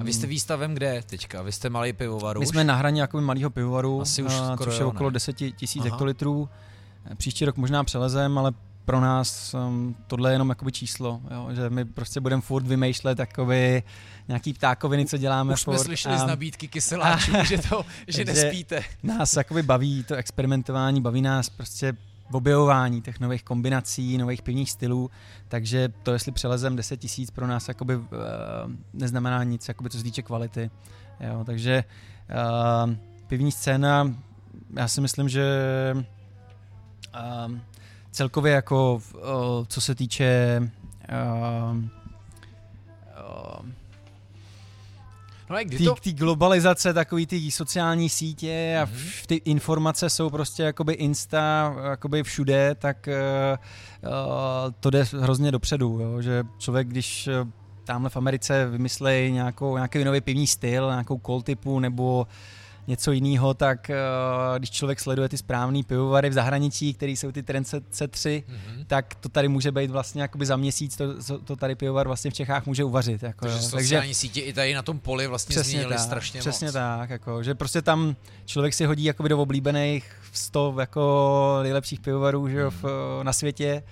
A 0.00 0.04
vy 0.04 0.12
jste 0.12 0.26
výstavem 0.26 0.74
kde 0.74 1.02
teďka? 1.06 1.42
Vy 1.42 1.52
jste 1.52 1.70
malý 1.70 1.92
pivovar 1.92 2.38
My 2.38 2.42
už? 2.44 2.48
jsme 2.48 2.64
na 2.64 2.74
hraně 2.74 3.00
jako 3.00 3.20
malého 3.20 3.50
pivovaru, 3.50 4.00
Asi 4.00 4.22
už 4.22 4.32
skoro 4.32 4.70
což 4.70 4.78
je 4.78 4.84
okolo 4.84 5.10
ne? 5.10 5.14
10 5.14 5.32
tisíc 5.56 5.84
hektolitrů. 5.84 6.48
Příští 7.16 7.44
rok 7.44 7.56
možná 7.56 7.84
přelezem, 7.84 8.38
ale 8.38 8.52
pro 8.90 9.00
nás 9.00 9.54
um, 9.54 9.96
tohle 10.06 10.30
je 10.30 10.34
jenom 10.34 10.48
jakoby 10.48 10.72
číslo, 10.72 11.20
jo, 11.30 11.48
že 11.52 11.70
my 11.70 11.84
prostě 11.84 12.20
budeme 12.20 12.42
furt 12.42 12.66
vymýšlet 12.66 13.18
jakoby 13.18 13.82
nějaký 14.28 14.52
ptákoviny, 14.52 15.06
co 15.06 15.16
děláme 15.16 15.52
Už 15.52 15.60
jsme 15.60 15.76
furt 15.76 15.84
slyšeli 15.84 16.14
a 16.14 16.18
z 16.18 16.26
nabídky 16.26 16.68
kyseláčů, 16.74 17.32
že, 17.44 17.58
to, 17.58 17.84
že 18.06 18.24
nespíte. 18.24 18.82
nás 19.02 19.36
jakoby 19.36 19.62
baví 19.62 20.04
to 20.04 20.14
experimentování, 20.14 21.00
baví 21.00 21.22
nás 21.22 21.48
prostě 21.48 21.92
objevování 22.32 23.02
těch 23.02 23.20
nových 23.20 23.42
kombinací, 23.42 24.18
nových 24.18 24.42
pivních 24.42 24.70
stylů, 24.70 25.10
takže 25.48 25.88
to, 26.02 26.12
jestli 26.12 26.32
přelezem 26.32 26.76
10 26.76 26.96
tisíc 26.96 27.30
pro 27.30 27.46
nás 27.46 27.68
jakoby, 27.68 27.96
uh, 27.96 28.04
neznamená 28.92 29.44
nic, 29.44 29.68
jakoby, 29.68 29.90
co 29.90 29.98
se 29.98 30.04
týče 30.04 30.22
kvality. 30.22 30.70
Jo, 31.20 31.44
takže 31.44 31.84
uh, 32.84 32.94
pivní 33.26 33.52
scéna, 33.52 34.14
já 34.76 34.88
si 34.88 35.00
myslím, 35.00 35.28
že 35.28 35.44
uh, 37.14 37.52
celkově 38.12 38.52
jako, 38.52 39.02
uh, 39.14 39.20
co 39.66 39.80
se 39.80 39.94
týče 39.94 40.60
uh, 40.62 41.76
uh, 41.76 43.66
No 45.50 45.56
Tý, 45.78 45.84
to... 45.84 45.94
globalizace, 46.12 46.92
takový 46.94 47.26
ty 47.26 47.50
sociální 47.50 48.08
sítě 48.08 48.78
a 48.82 48.84
Mhm. 48.84 48.94
v, 48.94 49.26
ty 49.26 49.34
informace 49.34 50.10
jsou 50.10 50.30
prostě 50.30 50.62
jakoby 50.62 50.92
insta, 50.92 51.74
jakoby 51.90 52.22
všude, 52.22 52.74
tak 52.74 53.08
uh, 53.08 54.10
uh, 54.10 54.72
to 54.80 54.90
jde 54.90 55.04
hrozně 55.20 55.52
dopředu, 55.52 55.98
jo? 56.00 56.22
že 56.22 56.44
člověk, 56.58 56.88
když 56.88 57.28
uh, 57.42 57.48
tamhle 57.84 58.10
v 58.10 58.16
Americe 58.16 58.66
vymyslej 58.66 59.32
nějakou, 59.32 59.76
nějaký 59.76 60.04
nový 60.04 60.20
pivní 60.20 60.46
styl, 60.46 60.90
nějakou 60.90 61.20
call 61.26 61.42
typu 61.42 61.80
nebo 61.80 62.26
něco 62.86 63.12
jiného, 63.12 63.54
tak 63.54 63.90
uh, 63.90 64.58
když 64.58 64.70
člověk 64.70 65.00
sleduje 65.00 65.28
ty 65.28 65.36
správné 65.36 65.82
pivovary 65.86 66.30
v 66.30 66.32
zahraničí, 66.32 66.94
které 66.94 67.12
jsou 67.12 67.32
ty 67.32 67.42
trendset 67.42 67.84
3, 68.10 68.42
Mhm. 68.48 68.84
tak 68.86 69.14
to 69.14 69.28
tady 69.28 69.48
může 69.48 69.72
být 69.72 69.90
vlastně 69.90 70.22
jakoby 70.22 70.46
za 70.46 70.56
měsíc, 70.56 70.96
to, 70.96 71.38
to 71.44 71.56
tady 71.56 71.74
pivovar 71.74 72.06
vlastně 72.06 72.30
v 72.30 72.34
Čechách 72.34 72.66
může 72.66 72.84
uvařit. 72.84 73.22
Jako, 73.22 73.46
Takže 73.46 73.62
sociální 73.62 74.14
sítě 74.14 74.40
i 74.40 74.52
tady 74.52 74.74
na 74.74 74.82
tom 74.82 74.98
poli 74.98 75.26
vlastně 75.26 75.52
Přesně 75.54 75.70
změnili 75.70 75.94
tak, 75.94 76.04
strašně 76.04 76.40
přesně 76.40 76.66
moc. 76.66 76.72
tak, 76.74 77.10
jako, 77.10 77.42
že 77.42 77.54
prostě 77.54 77.82
tam 77.82 78.16
člověk 78.46 78.74
si 78.74 78.84
hodí 78.84 79.04
jakoby 79.04 79.28
do 79.28 79.38
oblíbených 79.38 80.12
100 80.32 80.74
jako 80.80 81.58
nejlepších 81.62 82.00
pivovarů 82.00 82.48
že, 82.48 82.56
jo, 82.58 82.70
v, 82.70 82.84
na 83.22 83.32
světě 83.32 83.82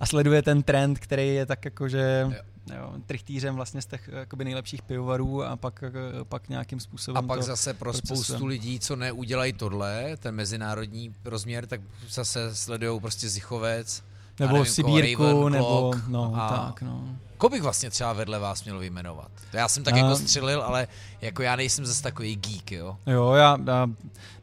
a 0.00 0.06
sleduje 0.06 0.42
ten 0.42 0.62
trend, 0.62 0.98
který 0.98 1.34
je 1.34 1.46
tak 1.46 1.64
jako, 1.64 1.88
že 1.88 2.20
Jo. 2.26 2.32
Jo, 2.76 2.92
trichtýřem 3.06 3.54
vlastně 3.54 3.82
z 3.82 3.86
těch 3.86 4.10
jakoby 4.12 4.44
nejlepších 4.44 4.82
pivovarů 4.82 5.42
a 5.44 5.56
pak, 5.56 5.82
eh, 5.86 5.90
pak 6.24 6.48
nějakým 6.48 6.76
A 6.76 6.80
způsobem 6.80 7.26
pak 7.26 7.38
to, 7.40 7.46
zase 7.46 7.74
pro 7.74 7.92
procesem. 7.92 8.16
spoustu 8.16 8.46
lidí, 8.46 8.80
co 8.80 8.96
neudělají 8.96 9.52
tohle, 9.52 10.16
ten 10.16 10.34
mezinárodní 10.34 11.14
rozměr, 11.24 11.66
tak 11.66 11.80
zase 12.08 12.54
sledují 12.56 13.00
prostě 13.00 13.28
Zichovec. 13.28 14.02
nebo 14.40 14.52
nevím, 14.52 14.66
Sibírku, 14.72 15.22
Raven 15.22 15.52
nebo 15.52 15.92
no, 16.08 16.32
a- 16.36 16.48
tak, 16.66 16.82
no. 16.82 17.16
Koho 17.40 17.50
bych 17.50 17.62
vlastně 17.62 17.90
třeba 17.90 18.12
vedle 18.12 18.38
vás 18.38 18.64
měl 18.64 18.78
vyjmenovat? 18.78 19.30
Já 19.52 19.68
jsem 19.68 19.84
tak 19.84 19.94
A- 19.94 19.96
jako 19.96 20.16
střelil, 20.16 20.62
ale 20.62 20.88
jako 21.20 21.42
já 21.42 21.56
nejsem 21.56 21.86
zase 21.86 22.02
takový 22.02 22.36
geek, 22.36 22.72
jo. 22.72 22.96
Jo, 23.06 23.32
já, 23.32 23.58
já 23.66 23.86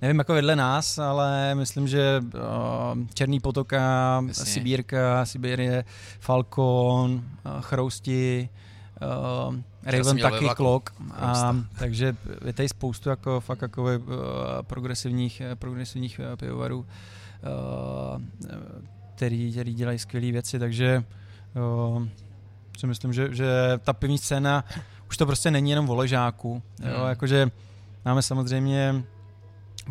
nevím 0.01 0.17
jako 0.19 0.33
vedle 0.33 0.55
nás, 0.55 0.99
ale 0.99 1.55
myslím, 1.55 1.87
že 1.87 2.23
uh, 2.33 2.41
Černý 3.13 3.39
potoka, 3.39 4.23
Jasně. 4.27 4.45
Sibírka, 4.45 5.25
Sibírie, 5.25 5.85
Falcon, 6.19 7.11
uh, 7.45 7.61
Chrousti, 7.61 8.49
Uh, 9.47 9.55
Raven 9.83 10.17
taky. 10.17 10.49
Clock, 10.55 10.89
a, 11.13 11.55
takže 11.79 12.15
je 12.45 12.53
tady 12.53 12.69
spoustu 12.69 13.09
jako 13.09 13.39
fakt 13.39 13.61
jako 13.61 13.83
uh, 13.83 13.89
progresivních, 14.61 15.41
eh, 15.41 15.55
progresivních 15.55 16.19
uh, 16.19 16.35
pivovarů, 16.35 16.79
uh, 16.79 16.85
který, 19.15 19.51
který 19.51 19.73
dělají 19.73 19.99
skvělé 19.99 20.31
věci, 20.31 20.59
takže 20.59 21.03
uh, 21.93 22.03
si 22.77 22.87
myslím, 22.87 23.13
že, 23.13 23.33
že 23.35 23.47
ta 23.83 23.93
pivní 23.93 24.17
scéna 24.17 24.63
už 25.09 25.17
to 25.17 25.25
prostě 25.25 25.51
není 25.51 25.69
jenom 25.69 25.89
o 25.89 25.95
ležáku, 25.95 26.61
jo, 26.79 26.97
Hmm. 26.97 27.09
jakože 27.09 27.51
máme 28.05 28.21
samozřejmě 28.21 29.03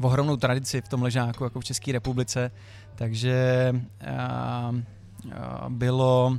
ohromnou 0.02 0.37
tradici 0.37 0.81
v 0.83 0.88
tom 0.88 1.02
ležáku, 1.02 1.45
jako 1.45 1.61
v 1.61 1.64
České 1.64 1.93
republice, 1.93 2.50
takže 2.95 3.73
a, 4.16 4.73
a 5.35 5.66
bylo 5.69 6.38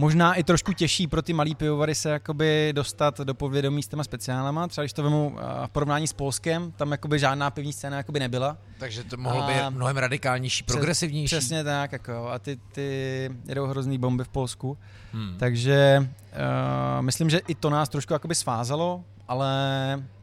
možná 0.00 0.34
i 0.34 0.44
trošku 0.44 0.72
těžší 0.72 1.06
pro 1.06 1.22
ty 1.22 1.32
malý 1.32 1.54
pivovary 1.54 1.94
se 1.94 2.10
jakoby 2.10 2.72
dostat 2.72 3.20
do 3.20 3.34
povědomí 3.34 3.82
s 3.82 3.88
těma 3.88 4.04
speciálama. 4.04 4.68
Třeba 4.68 4.82
když 4.82 4.92
to 4.92 5.02
vemu 5.02 5.36
a, 5.40 5.66
v 5.66 5.70
porovnání 5.70 6.06
s 6.06 6.12
Polskem, 6.12 6.72
tam 6.72 6.92
jakoby 6.92 7.18
žádná 7.18 7.50
pivní 7.50 7.72
scéna 7.72 7.96
jakoby 7.96 8.20
nebyla. 8.20 8.56
Takže 8.78 9.04
to 9.04 9.16
mohlo 9.16 9.46
být 9.46 9.70
mnohem 9.70 9.96
radikálnější, 9.96 10.62
progresivnější. 10.62 11.36
Přesně 11.36 11.64
tak, 11.64 11.92
jako, 11.92 12.28
a 12.28 12.38
ty, 12.38 12.58
ty 12.72 13.30
jedou 13.46 13.66
hrozný 13.66 13.98
bomby 13.98 14.24
v 14.24 14.28
Polsku. 14.28 14.78
Hmm. 15.12 15.36
Takže 15.38 16.08
uh, 16.32 17.02
myslím, 17.02 17.30
že 17.30 17.40
i 17.48 17.54
to 17.54 17.70
nás 17.70 17.88
trošku 17.88 18.12
jakoby 18.12 18.34
svázalo, 18.34 19.04
ale 19.28 19.48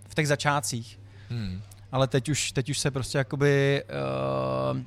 v 0.09 0.15
těch 0.15 0.27
začátcích. 0.27 0.99
Hmm. 1.29 1.61
Ale 1.91 2.07
teď 2.07 2.29
už, 2.29 2.51
teď 2.51 2.69
už 2.69 2.79
se 2.79 2.91
prostě 2.91 3.17
jakoby 3.17 3.83
uh, 4.73 4.77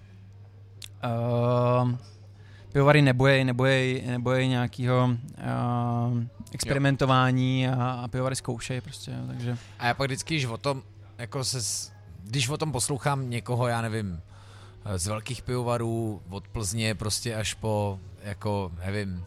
uh, 1.85 1.91
pivovary 2.73 3.03
nebojí, 3.03 3.45
nebojí, 3.45 4.03
nebojí 4.07 4.49
nějakého 4.49 5.05
uh, 5.09 6.23
experimentování 6.53 7.69
a, 7.69 7.91
a 7.91 8.09
pivovary 8.09 8.37
zkoušejí 8.37 8.81
prostě, 8.81 9.11
jo, 9.11 9.27
takže 9.27 9.57
A 9.79 9.87
já 9.87 9.95
pak 9.95 10.07
vždycky, 10.07 10.35
když 10.35 10.45
o 10.45 10.57
tom, 10.57 10.83
jako 11.19 11.45
se, 11.45 11.59
když 12.23 12.49
o 12.49 12.57
tom 12.57 12.73
poslouchám 12.73 13.31
někoho, 13.31 13.67
já 13.67 13.81
nevím, 13.81 14.23
z 14.97 15.07
velkých 15.07 15.43
pivovarů, 15.43 16.23
od 16.31 16.49
Plzně 16.49 16.95
prostě 16.95 17.35
až 17.35 17.55
po, 17.55 17.99
jako, 18.23 18.73
nevím, 18.85 19.25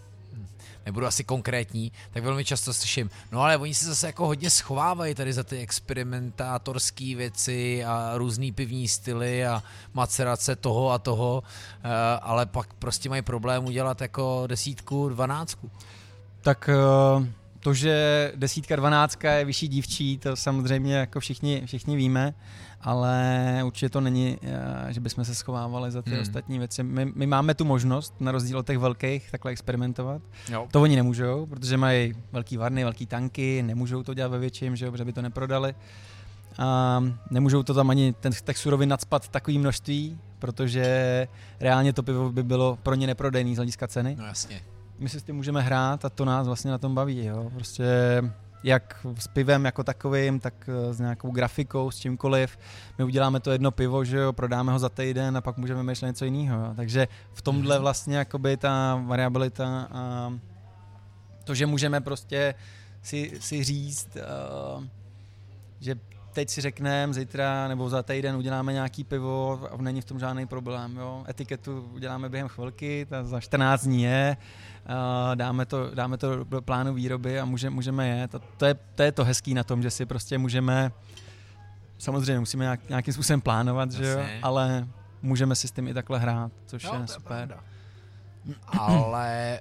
nebudu 0.86 1.06
asi 1.06 1.24
konkrétní, 1.24 1.92
tak 2.12 2.24
velmi 2.24 2.46
často 2.46 2.74
slyším, 2.74 3.10
no 3.32 3.42
ale 3.42 3.58
oni 3.58 3.74
se 3.74 3.86
zase 3.86 4.08
jako 4.08 4.26
hodně 4.26 4.50
schovávají 4.50 5.16
tady 5.16 5.34
za 5.34 5.44
ty 5.44 5.60
experimentátorské 5.60 7.16
věci 7.16 7.86
a 7.86 8.12
různý 8.18 8.52
pivní 8.52 8.88
styly 8.88 9.46
a 9.46 9.64
macerace 9.94 10.56
toho 10.56 10.92
a 10.92 11.00
toho, 11.00 11.44
eh, 11.84 11.90
ale 12.22 12.46
pak 12.46 12.74
prostě 12.74 13.10
mají 13.10 13.22
problém 13.22 13.66
udělat 13.66 14.02
jako 14.02 14.44
desítku, 14.48 15.10
dvanáctku. 15.10 15.72
Tak 16.42 16.70
eh, 16.70 17.43
to, 17.64 17.74
že 17.74 18.32
desítka, 18.36 18.76
dvanáctka 18.76 19.32
je 19.32 19.46
vyšší 19.46 19.68
dívčí, 19.68 20.18
to 20.18 20.36
samozřejmě 20.36 20.96
jako 20.96 21.20
všichni, 21.20 21.62
všichni 21.66 21.96
víme, 21.96 22.34
ale 22.82 23.62
určitě 23.64 23.90
to 23.90 24.02
není, 24.02 24.38
eh, 24.44 24.94
že 24.94 25.00
bychom 25.00 25.26
se 25.26 25.36
schovávali 25.36 25.92
za 25.92 26.02
ty 26.02 26.12
Hmm. 26.12 26.20
ostatní 26.22 26.60
věci. 26.60 26.84
My, 26.84 27.12
my 27.16 27.28
máme 27.28 27.54
tu 27.54 27.66
možnost, 27.66 28.14
na 28.20 28.32
rozdíl 28.32 28.58
od 28.60 28.68
těch 28.68 28.78
velkých, 28.78 29.32
takhle 29.32 29.52
experimentovat. 29.52 30.22
Jo. 30.52 30.68
To 30.72 30.82
oni 30.82 30.96
nemůžou, 30.96 31.46
protože 31.46 31.78
mají 31.78 32.14
velký 32.32 32.58
varny, 32.58 32.84
velký 32.84 33.06
tanky, 33.06 33.64
nemůžou 33.64 34.04
to 34.04 34.14
dělat 34.14 34.28
ve 34.32 34.40
větším, 34.40 34.76
že 34.76 34.92
protože 34.92 35.06
by 35.06 35.14
to 35.14 35.22
neprodali. 35.22 35.76
A 36.58 37.04
nemůžou 37.32 37.64
to 37.64 37.74
tam 37.74 37.90
ani 37.90 38.14
ten, 38.14 38.34
těch 38.46 38.58
surovin 38.58 38.90
nadspat 38.90 39.28
takový 39.28 39.60
množství, 39.60 40.20
protože 40.40 41.28
reálně 41.60 41.94
to 41.94 42.04
pivo 42.04 42.32
by 42.32 42.44
bylo 42.44 42.78
pro 42.84 42.96
ně 42.96 43.08
neprodejný 43.08 43.56
z 43.56 43.58
hlediska 43.58 43.88
ceny 43.88 44.16
No 44.20 44.26
jasně. 44.26 44.62
My 45.04 45.10
si 45.10 45.20
s 45.20 45.24
tím 45.24 45.36
můžeme 45.36 45.62
hrát 45.62 46.06
a 46.06 46.10
to 46.10 46.26
nás 46.26 46.48
vlastně 46.48 46.72
na 46.72 46.78
tom 46.78 46.96
baví. 46.96 47.26
Jo? 47.26 47.50
Prostě 47.54 47.86
jak 48.64 49.06
s 49.20 49.28
pivem 49.28 49.66
jako 49.66 49.84
takovým, 49.84 50.40
tak 50.40 50.54
eh, 50.90 50.94
s 50.94 51.00
nějakou 51.00 51.32
grafikou, 51.32 51.92
s 51.92 52.00
čímkoliv. 52.00 52.58
My 52.98 53.04
uděláme 53.04 53.40
to 53.40 53.52
jedno 53.52 53.72
pivo, 53.72 54.06
že 54.06 54.18
jo, 54.18 54.34
prodáme 54.34 54.72
ho 54.72 54.80
za 54.80 54.90
týden 54.90 55.38
a 55.38 55.42
pak 55.42 55.58
můžeme 55.58 55.84
myšlet 55.84 56.08
něco 56.08 56.26
jiného. 56.26 56.66
Jo? 56.66 56.74
Takže 56.76 57.08
v 57.34 57.42
tomhle 57.42 57.76
Mhm. 57.76 57.82
vlastně 57.82 58.18
jakoby 58.18 58.58
ta 58.58 59.02
variabilita 59.06 59.88
a 59.92 60.34
to, 61.44 61.56
že 61.56 61.66
můžeme 61.66 62.02
prostě 62.02 62.56
si, 63.02 63.32
si 63.40 63.64
říct, 63.64 64.18
uh, 64.78 64.84
že 65.80 65.96
teď 66.34 66.50
si 66.50 66.62
řekneme, 66.62 67.14
zítra 67.14 67.68
nebo 67.68 67.90
za 67.90 68.04
týden 68.04 68.36
uděláme 68.36 68.74
nějaký 68.74 69.04
pivo 69.04 69.60
a 69.72 69.78
není 69.82 70.02
v 70.02 70.06
tom 70.06 70.20
žádný 70.20 70.48
problém. 70.48 70.98
Jo? 70.98 71.26
Etiketu 71.30 71.90
uděláme 71.94 72.30
během 72.30 72.48
chvilky, 72.48 73.06
ta 73.10 73.24
za 73.24 73.40
14 73.40 73.84
dní 73.84 74.04
je, 74.04 74.38
dáme, 75.36 75.66
to, 75.66 75.96
dáme 75.96 76.18
to 76.18 76.44
do 76.44 76.62
plánu 76.62 76.94
výroby 76.94 77.40
a 77.40 77.46
může, 77.46 77.70
můžeme 77.70 78.08
jet. 78.08 78.36
A 78.36 78.40
to, 78.58 78.66
je, 78.66 78.74
to 78.96 79.04
je 79.04 79.12
to 79.12 79.24
hezký 79.26 79.54
na 79.54 79.64
tom, 79.64 79.82
že 79.82 79.92
si 79.92 80.06
prostě 80.06 80.38
můžeme, 80.38 80.92
samozřejmě 81.98 82.40
musíme 82.40 82.64
nějak, 82.66 82.90
nějakým 82.90 83.14
způsobem 83.14 83.42
plánovat, 83.42 83.92
že 83.92 84.06
jo? 84.06 84.20
Ale 84.42 84.88
můžeme 85.22 85.56
si 85.56 85.68
s 85.68 85.72
tím 85.72 85.88
i 85.88 85.94
takhle 85.94 86.20
hrát, 86.20 86.52
což 86.66 86.84
Jo, 86.84 86.90
je 86.94 86.98
to 86.98 87.04
je 87.04 87.08
super. 87.08 87.48
pravda. 87.48 87.64
Ale 88.80 89.60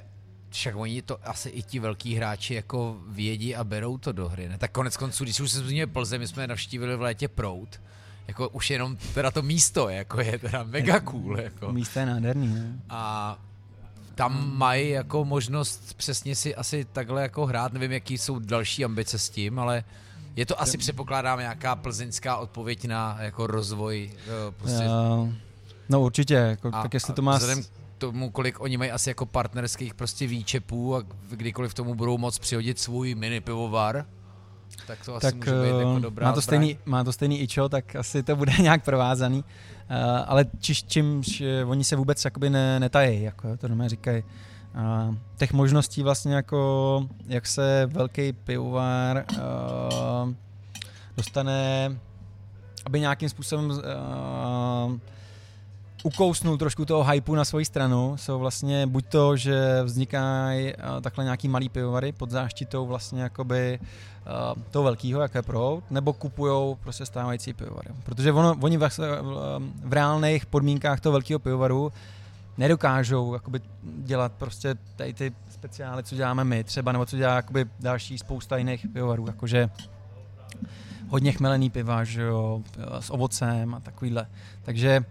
však 0.53 0.77
oni 0.77 1.03
to 1.03 1.19
asi 1.25 1.49
i 1.49 1.63
ti 1.63 1.79
velký 1.79 2.15
hráči 2.15 2.55
jako 2.55 2.97
vědí 3.09 3.57
a 3.57 3.65
berou 3.65 3.99
to 3.99 4.13
do 4.13 4.29
hry. 4.29 4.49
Ne? 4.49 4.59
Tak 4.59 4.71
konec 4.71 4.97
konců, 4.97 5.25
když 5.25 5.41
už 5.41 5.51
se 5.51 5.59
zmínil 5.59 5.87
Plze, 5.87 6.19
my 6.19 6.29
jsme 6.29 6.47
navštívili 6.47 6.97
v 6.97 7.03
létě 7.03 7.29
Prout, 7.29 7.81
jako 8.29 8.49
už 8.49 8.71
jenom 8.71 8.97
teda 9.15 9.31
to 9.31 9.43
místo 9.43 9.89
jako 9.89 10.21
je 10.21 10.39
teda 10.39 10.63
mega 10.63 11.01
cool. 11.01 11.41
Jako. 11.41 11.73
Místo 11.73 11.99
je 11.99 12.07
nádherný, 12.07 12.49
ne? 12.49 12.81
A 12.89 13.39
tam 14.15 14.57
mají 14.57 14.91
jako 14.91 15.25
možnost 15.25 15.95
přesně 15.97 16.37
si 16.37 16.55
asi 16.55 16.85
takhle 16.93 17.23
jako 17.23 17.47
hrát, 17.47 17.73
nevím, 17.73 17.93
jaký 17.93 18.19
jsou 18.19 18.39
další 18.39 18.85
ambice 18.85 19.19
s 19.19 19.31
tím, 19.31 19.59
ale 19.59 19.85
je 20.37 20.47
to 20.47 20.61
asi 20.61 20.79
předpokládám 20.79 21.39
nějaká 21.39 21.77
plzeňská 21.77 22.37
odpověď 22.37 22.85
na 22.85 23.17
jako 23.21 23.47
rozvoj 23.47 24.11
eh, 24.17 24.53
prostě 24.59 24.85
Uh, 24.85 25.33
no 25.89 26.01
určitě, 26.01 26.35
jako, 26.35 26.71
a, 26.73 26.83
tak 26.83 26.95
jestli 26.95 27.15
to 27.15 27.23
má... 27.23 27.37
Vzhledem 27.37 27.65
tomu, 28.07 28.31
kolik 28.31 28.61
oni 28.61 28.77
mají 28.77 28.91
asi 28.91 29.11
jako 29.11 29.27
partnerských 29.27 29.95
prostě 29.95 30.27
výčepů 30.27 30.97
a 30.97 31.03
kdykoliv 31.31 31.75
tomu 31.75 31.95
budou 31.95 32.19
moc 32.19 32.39
přihodit 32.39 32.79
svůj 32.79 33.15
mini 33.15 33.41
pivovar, 33.41 34.07
tak 34.87 35.05
to 35.05 35.15
asi 35.15 35.27
tak 35.27 35.35
může 35.35 35.51
být 35.51 35.79
jako 35.79 35.95
eh, 35.97 36.01
dobrá 36.01 36.27
má, 36.27 36.33
to 36.33 36.41
zbraň. 36.41 36.59
stejný, 36.59 36.79
má 36.85 37.05
to 37.05 37.13
stejný 37.13 37.41
ičo, 37.41 37.69
tak 37.69 37.97
asi 37.97 38.23
to 38.23 38.37
bude 38.37 38.53
nějak 38.61 38.85
provázaný. 38.85 39.39
Uh, 39.39 39.97
ale 40.27 40.45
čiž, 40.59 40.85
čímž 40.85 41.41
eh, 41.41 41.65
oni 41.65 41.85
se 41.85 41.97
vůbec 41.97 42.25
jakoby 42.25 42.51
ne, 42.51 42.81
netají, 42.81 43.23
jako 43.23 43.57
to 43.57 43.69
doma 43.69 43.89
říkají. 43.89 44.23
Uh, 44.75 45.15
těch 45.37 45.53
možností 45.53 46.03
vlastně 46.03 46.35
jako, 46.35 47.07
jak 47.27 47.47
se 47.47 47.89
velký 47.93 48.33
pivovar 48.33 49.25
uh, 49.33 50.33
dostane, 51.17 51.91
aby 52.85 53.01
nějakým 53.01 53.29
způsobem 53.29 53.71
uh, 53.71 54.99
ukousnul 56.03 56.59
trošku 56.59 56.85
toho 56.85 57.05
hypeu 57.05 57.35
na 57.35 57.45
svoji 57.45 57.65
stranu, 57.65 58.17
jsou 58.17 58.39
vlastně 58.39 58.87
buď 58.87 59.07
to, 59.07 59.37
že 59.37 59.83
vznikají 59.83 60.75
uh, 60.75 61.01
takhle 61.01 61.25
nějaký 61.25 61.49
malý 61.49 61.69
pivovary 61.69 62.13
pod 62.13 62.31
záštitou 62.31 62.87
vlastně 62.87 63.23
jakoby 63.23 63.79
uh, 63.79 64.63
toho 64.71 64.83
velkého, 64.83 65.23
je 65.23 65.43
Prout, 65.43 65.85
nebo 65.91 66.13
kupujou 66.13 66.75
prostě 66.75 67.07
stávající 67.07 67.53
pivovary. 67.53 67.89
Protože 68.03 68.33
ono, 68.33 68.57
oni 68.61 68.77
v, 68.77 68.89
v 69.85 69.93
reálných 69.93 70.47
podmínkách 70.47 71.01
toho 71.01 71.13
velkého 71.13 71.39
pivovaru 71.39 71.93
nedokážou 72.59 73.35
jakoby 73.35 73.61
dělat 73.83 74.33
prostě 74.33 74.75
tady 74.97 75.13
ty 75.13 75.33
speciály, 75.51 76.03
co 76.03 76.15
děláme 76.15 76.45
my 76.45 76.65
třeba, 76.65 76.93
nebo 76.93 77.07
co 77.07 77.17
dělá 77.17 77.35
jakoby 77.35 77.67
další 77.81 78.19
spousta 78.19 78.57
jiných 78.57 78.87
pivovarů, 78.93 79.27
jakože 79.27 79.71
hodně 81.09 81.33
chmelený 81.33 81.71
piva, 81.71 82.05
že 82.05 82.23
jo, 82.23 82.63
s 83.01 83.11
ovocem 83.11 83.75
a 83.75 83.81
takovýhle. 83.81 84.27
Takže 84.63 85.05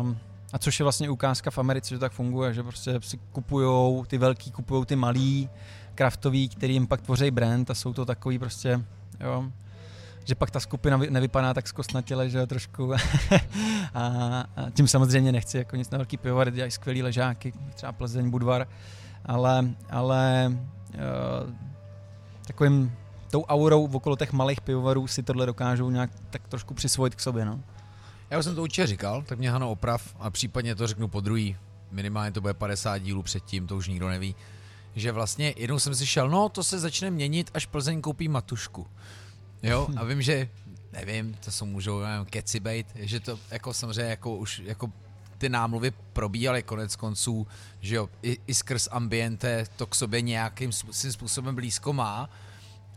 um, 0.00 0.18
a 0.52 0.58
což 0.58 0.80
je 0.80 0.82
vlastně 0.84 1.10
ukázka 1.10 1.50
v 1.50 1.58
Americe, 1.58 1.94
že 1.94 1.98
tak 1.98 2.12
funguje, 2.12 2.54
že 2.54 2.62
prostě 2.62 3.00
si 3.00 3.18
kupujou 3.32 4.04
ty 4.04 4.18
velký, 4.18 4.50
kupujou 4.50 4.84
ty 4.84 4.96
malý, 4.96 5.50
kraftový, 5.94 6.48
který 6.48 6.74
jim 6.74 6.86
pak 6.86 7.00
tvoří 7.00 7.30
brand 7.30 7.70
a 7.70 7.74
jsou 7.74 7.92
to 7.92 8.04
takový 8.04 8.38
prostě, 8.38 8.84
jo, 9.20 9.44
že 10.24 10.34
pak 10.34 10.50
ta 10.50 10.60
skupina 10.60 10.96
vy- 10.96 11.10
nevypadá 11.10 11.54
tak 11.54 11.68
zkostnatěle, 11.68 12.30
že 12.30 12.38
jo, 12.38 12.46
trošku. 12.46 12.92
a, 13.94 14.04
a 14.56 14.70
tím 14.74 14.88
samozřejmě 14.88 15.32
nechci 15.32 15.58
jako 15.58 15.76
nic 15.76 15.90
na 15.90 15.98
velký 15.98 16.16
pivovar, 16.16 16.50
dělají 16.50 16.70
skvělý 16.70 17.02
ležáky, 17.02 17.52
třeba 17.74 17.92
Plzeň, 17.92 18.30
Budvar, 18.30 18.68
ale, 19.24 19.70
ale 19.90 20.52
uh, 20.94 21.50
takovým 22.46 22.92
tou 23.30 23.44
aurou 23.44 23.84
okolo 23.92 24.16
těch 24.16 24.32
malých 24.32 24.60
pivovarů 24.60 25.06
si 25.06 25.22
tohle 25.22 25.46
dokážou 25.46 25.90
nějak 25.90 26.10
tak 26.30 26.48
trošku 26.48 26.74
přisvojit 26.74 27.14
k 27.14 27.20
sobě, 27.20 27.44
no. 27.44 27.60
Já 28.32 28.38
už 28.38 28.44
jsem 28.44 28.54
to 28.54 28.62
určitě 28.62 28.86
říkal, 28.86 29.22
tak 29.22 29.38
mě 29.38 29.50
Hano 29.50 29.70
oprav 29.70 30.16
a 30.18 30.30
případně 30.30 30.74
to 30.74 30.86
řeknu 30.86 31.08
po 31.08 31.20
druhý, 31.20 31.56
minimálně 31.90 32.32
to 32.32 32.40
bude 32.40 32.54
50 32.54 32.98
dílů 32.98 33.22
předtím, 33.22 33.66
to 33.66 33.76
už 33.76 33.88
nikdo 33.88 34.08
neví, 34.08 34.34
že 34.96 35.12
vlastně 35.12 35.54
jednou 35.56 35.78
jsem 35.78 35.94
si 35.94 36.06
šel, 36.06 36.30
no 36.30 36.48
to 36.48 36.64
se 36.64 36.78
začne 36.78 37.10
měnit, 37.10 37.50
až 37.54 37.66
Plzeň 37.66 38.00
koupí 38.00 38.28
matušku. 38.28 38.86
Jo, 39.62 39.88
a 39.96 40.04
vím, 40.04 40.22
že, 40.22 40.48
nevím, 40.92 41.34
to 41.44 41.50
jsou 41.50 41.66
můžou 41.66 42.00
nevím, 42.00 42.26
keci 42.26 42.60
bejt, 42.60 42.86
že 42.94 43.20
to 43.20 43.38
jako 43.50 43.74
samozřejmě 43.74 44.10
jako 44.10 44.36
už 44.36 44.62
jako 44.64 44.92
ty 45.38 45.48
námluvy 45.48 45.90
probíhaly 46.12 46.62
konec 46.62 46.96
konců, 46.96 47.46
že 47.80 47.94
jo, 47.94 48.08
i, 48.22 48.38
i 48.46 48.54
skrz 48.54 48.88
ambiente 48.90 49.64
to 49.76 49.86
k 49.86 49.94
sobě 49.94 50.20
nějakým 50.20 50.72
způsobem 51.10 51.54
blízko 51.54 51.92
má, 51.92 52.30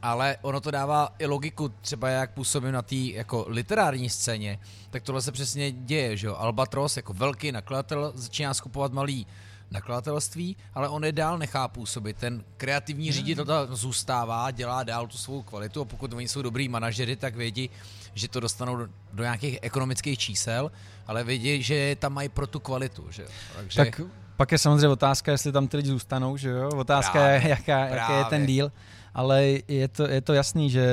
ale 0.02 0.38
ono 0.42 0.62
to 0.62 0.72
dává 0.72 1.10
i 1.20 1.25
logiku, 1.25 1.70
třeba 1.82 2.10
jak 2.10 2.32
působím 2.32 2.72
na 2.72 2.82
té 2.82 2.96
jako 2.96 3.46
literární 3.48 4.10
scéně, 4.10 4.60
tak 4.90 5.04
tohle 5.04 5.22
se 5.22 5.32
přesně 5.32 5.72
děje, 5.72 6.18
že 6.18 6.28
jo. 6.28 6.36
Albatros 6.36 6.98
jako 6.98 7.14
velký 7.14 7.52
nakladatel 7.52 8.12
začíná 8.16 8.54
skupovat 8.54 8.94
malý 8.94 9.28
nakladatelství, 9.72 10.58
ale 10.74 10.90
on 10.90 11.06
je 11.06 11.12
dál 11.12 11.38
nechá 11.38 11.68
působit. 11.68 12.18
Ten 12.18 12.44
kreativní 12.58 13.12
ředitel 13.12 13.46
tam 13.46 13.75
zůstává, 13.75 14.52
dělá 14.52 14.84
dál 14.84 15.08
tu 15.08 15.18
svou 15.18 15.42
kvalitu 15.42 15.82
a 15.82 15.86
pokud 15.86 16.14
oni 16.14 16.28
jsou 16.28 16.42
dobrý 16.42 16.70
manažery, 16.70 17.16
tak 17.16 17.36
vědí, 17.36 17.70
že 18.14 18.28
to 18.28 18.40
dostanou 18.40 18.75
do, 18.75 18.88
do 19.14 19.24
nějakých 19.24 19.60
ekonomických 19.62 20.20
čísel, 20.20 20.72
ale 21.08 21.24
vědí, 21.24 21.64
že 21.64 21.96
tam 22.00 22.14
mají 22.14 22.30
pro 22.30 22.48
tu 22.48 22.60
kvalitu. 22.60 23.06
Že? 23.12 23.25
Takže... 23.56 23.78
Tak 23.78 24.02
pak 24.38 24.52
je 24.52 24.58
samozřejmě 24.58 24.88
otázka, 24.88 25.32
jestli 25.32 25.52
tam 25.52 25.68
ty 25.68 25.78
lidi 25.78 25.90
zůstanou, 25.90 26.38
že 26.38 26.50
jo? 26.50 26.70
Otázka 26.70 27.12
právě, 27.12 27.42
je, 27.42 27.50
jaká, 27.50 27.80
jaký 27.80 28.14
je 28.14 28.25
ten 28.25 28.46
díl 28.46 28.72
ale 29.15 29.63
je 29.67 29.88
to, 29.88 30.03
je 30.07 30.22
to 30.22 30.34
jasný, 30.34 30.69
že 30.69 30.88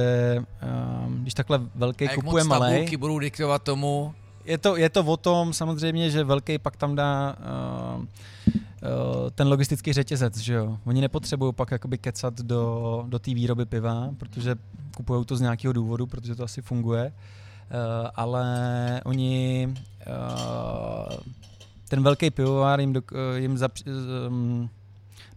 um, 1.06 1.22
když 1.22 1.34
takhle 1.34 1.60
velký 1.74 2.08
a 2.08 2.14
kupuje 2.14 2.44
malý. 2.44 2.96
budou 2.96 3.18
diktovat 3.18 3.62
tomu? 3.62 4.14
Je 4.44 4.58
to, 4.58 4.76
je 4.76 4.88
to 4.90 5.00
o 5.00 5.16
tom 5.16 5.52
samozřejmě, 5.52 6.10
že 6.10 6.24
velký 6.24 6.58
pak 6.58 6.76
tam 6.76 6.94
dá 6.94 7.36
uh, 7.96 8.02
uh, 8.02 8.06
ten 9.34 9.48
logistický 9.48 9.92
řetězec, 9.92 10.38
že 10.38 10.54
jo. 10.54 10.78
Oni 10.84 11.00
nepotřebují 11.00 11.52
pak 11.52 11.70
jakoby 11.70 11.98
kecat 11.98 12.40
do, 12.40 13.04
do 13.08 13.18
té 13.18 13.34
výroby 13.34 13.66
piva, 13.66 14.10
protože 14.18 14.54
kupují 14.96 15.24
to 15.24 15.36
z 15.36 15.40
nějakého 15.40 15.72
důvodu, 15.72 16.06
protože 16.06 16.34
to 16.34 16.44
asi 16.44 16.62
funguje, 16.62 17.06
uh, 17.06 18.08
ale 18.14 18.44
oni 19.04 19.68
uh, 19.68 21.16
ten 21.88 22.02
velký 22.02 22.30
pivovar 22.30 22.80
jim, 22.80 22.92
do, 22.92 23.02
jim 23.36 23.58
um, 24.28 24.70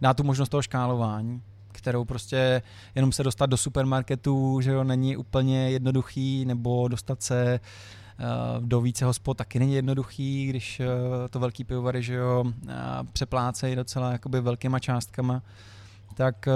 dá 0.00 0.14
tu 0.14 0.22
možnost 0.22 0.48
toho 0.48 0.62
škálování 0.62 1.42
kterou 1.86 2.04
prostě 2.04 2.62
jenom 2.94 3.12
se 3.12 3.22
dostat 3.22 3.46
do 3.46 3.56
supermarketu, 3.56 4.60
že 4.60 4.70
jo, 4.70 4.84
není 4.84 5.16
úplně 5.16 5.70
jednoduchý, 5.70 6.44
nebo 6.44 6.88
dostat 6.88 7.22
se 7.22 7.60
uh, 8.20 8.66
do 8.66 8.80
více 8.80 9.04
hospod 9.04 9.36
taky 9.36 9.58
není 9.58 9.74
jednoduchý, 9.74 10.46
když 10.46 10.80
uh, 10.80 10.86
to 11.30 11.40
velký 11.40 11.64
pivovary, 11.64 12.02
že 12.02 12.14
jo, 12.14 12.44
uh, 12.44 12.72
přeplácejí 13.12 13.76
docela 13.76 14.12
jakoby 14.12 14.40
velkýma 14.40 14.78
částkama, 14.78 15.42
tak 16.14 16.48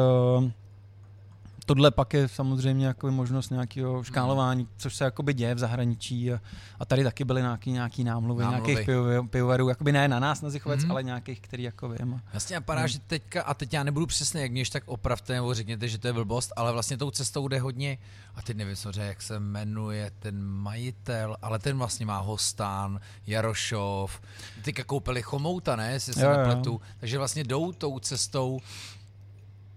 tohle 1.70 1.90
pak 1.90 2.14
je 2.14 2.28
samozřejmě 2.28 2.86
jako 2.86 3.10
možnost 3.10 3.50
nějakého 3.50 4.02
škálování, 4.02 4.68
což 4.76 4.96
se 4.96 5.04
jakoby 5.04 5.34
děje 5.34 5.54
v 5.54 5.58
zahraničí 5.58 6.32
a, 6.32 6.40
a 6.78 6.84
tady 6.84 7.04
taky 7.04 7.24
byly 7.24 7.42
nějaký, 7.42 7.72
nějaký 7.72 8.04
námluvy, 8.04 8.44
námluvy. 8.44 8.72
nějakých 8.72 8.90
pivovarů, 9.30 9.68
jakoby 9.68 9.92
ne 9.92 10.08
na 10.08 10.18
nás 10.18 10.42
na 10.42 10.50
Zichovec, 10.50 10.80
mm-hmm. 10.80 10.90
ale 10.90 11.02
nějakých, 11.02 11.40
který 11.40 11.62
jako 11.62 11.88
vím. 11.88 12.22
Jasně 12.32 12.56
a 12.56 12.60
padá, 12.60 12.80
mm. 12.80 12.88
že 12.88 12.98
teďka, 12.98 13.42
a 13.42 13.54
teď 13.54 13.72
já 13.74 13.82
nebudu 13.82 14.06
přesně, 14.06 14.42
jak 14.42 14.50
měš, 14.50 14.70
tak 14.70 14.82
opravte 14.86 15.32
nebo 15.32 15.54
řekněte, 15.54 15.88
že 15.88 15.98
to 15.98 16.06
je 16.06 16.12
blbost, 16.12 16.52
ale 16.56 16.72
vlastně 16.72 16.96
tou 16.96 17.10
cestou 17.10 17.48
jde 17.48 17.60
hodně, 17.60 17.98
a 18.34 18.42
teď 18.42 18.56
nevím 18.56 18.76
samozřejmě, 18.76 19.08
jak 19.08 19.22
se 19.22 19.40
jmenuje 19.40 20.10
ten 20.18 20.42
majitel, 20.44 21.36
ale 21.42 21.58
ten 21.58 21.78
vlastně 21.78 22.06
má 22.06 22.18
Hostán, 22.18 23.00
Jarošov, 23.26 24.20
teďka 24.62 24.84
koupili 24.84 25.22
Chomouta, 25.22 25.76
ne, 25.76 25.92
jestli 25.92 26.12
se 26.12 26.28
nepletu, 26.28 26.80
takže 27.00 27.18
vlastně 27.18 27.44
jdou 27.44 27.72
tou 27.72 27.98
cestou 27.98 28.60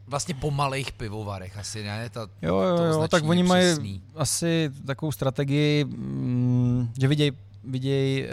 vlastně 0.07 0.33
po 0.33 0.51
malých 0.51 0.91
pivovarech 0.91 1.57
asi, 1.57 1.83
ne? 1.83 2.09
Ta, 2.09 2.27
jo, 2.41 2.59
jo, 2.59 2.83
jo, 2.83 3.07
tak 3.07 3.23
oni 3.23 3.43
mají 3.43 4.01
asi 4.15 4.71
takovou 4.85 5.11
strategii, 5.11 5.85
mm, 5.85 6.89
že 6.99 7.07
vidějí 7.07 7.31
viděj, 7.63 8.29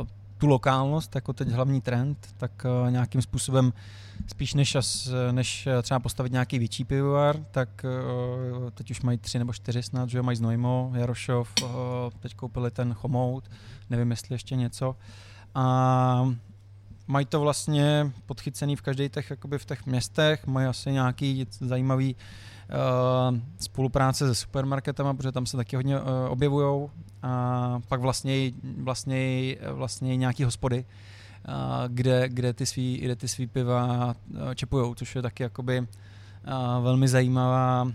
uh, 0.00 0.06
tu 0.38 0.46
lokálnost 0.46 1.14
jako 1.14 1.32
teď 1.32 1.48
hlavní 1.48 1.80
trend, 1.80 2.28
tak 2.36 2.66
uh, 2.84 2.90
nějakým 2.90 3.22
způsobem 3.22 3.72
spíš 4.26 4.54
než, 4.54 4.74
as, 4.74 5.10
než 5.30 5.68
třeba 5.82 6.00
postavit 6.00 6.32
nějaký 6.32 6.58
větší 6.58 6.84
pivovar, 6.84 7.36
tak 7.50 7.68
uh, 7.84 8.70
teď 8.70 8.90
už 8.90 9.02
mají 9.02 9.18
tři 9.18 9.38
nebo 9.38 9.52
čtyři 9.52 9.82
snad, 9.82 10.08
že 10.08 10.22
mají 10.22 10.36
Znojmo, 10.36 10.92
Jarošov, 10.94 11.52
uh, 11.62 11.68
teď 12.20 12.34
koupili 12.34 12.70
ten 12.70 12.94
Chomout, 12.94 13.50
nevím 13.90 14.10
jestli 14.10 14.34
ještě 14.34 14.56
něco. 14.56 14.96
A 15.54 16.34
mají 17.06 17.26
to 17.26 17.40
vlastně 17.40 18.12
podchycený 18.26 18.76
v 18.76 18.82
každých 18.82 19.12
těch, 19.12 19.30
jakoby 19.30 19.58
v 19.58 19.64
těch 19.64 19.86
městech, 19.86 20.46
mají 20.46 20.66
asi 20.66 20.92
nějaký 20.92 21.46
zajímavý 21.60 22.16
uh, 22.16 23.38
spolupráce 23.60 24.26
se 24.26 24.34
supermarketama, 24.34 25.14
protože 25.14 25.32
tam 25.32 25.46
se 25.46 25.56
taky 25.56 25.76
hodně 25.76 26.00
uh, 26.00 26.06
objevují 26.28 26.88
a 27.22 27.80
pak 27.88 28.00
vlastně, 28.00 28.52
vlastně, 28.78 29.56
vlastně 29.72 30.16
nějaký 30.16 30.44
hospody, 30.44 30.84
uh, 31.48 31.54
kde, 31.88 32.28
kde, 32.28 32.52
ty 32.52 32.66
svý, 32.66 32.98
kde 32.98 33.16
ty 33.16 33.28
svý 33.28 33.46
piva 33.46 34.14
uh, 34.30 34.54
čepujou, 34.54 34.94
což 34.94 35.14
je 35.14 35.22
taky 35.22 35.42
jakoby 35.42 35.80
uh, 35.80 35.86
velmi 36.84 37.08
zajímavá 37.08 37.92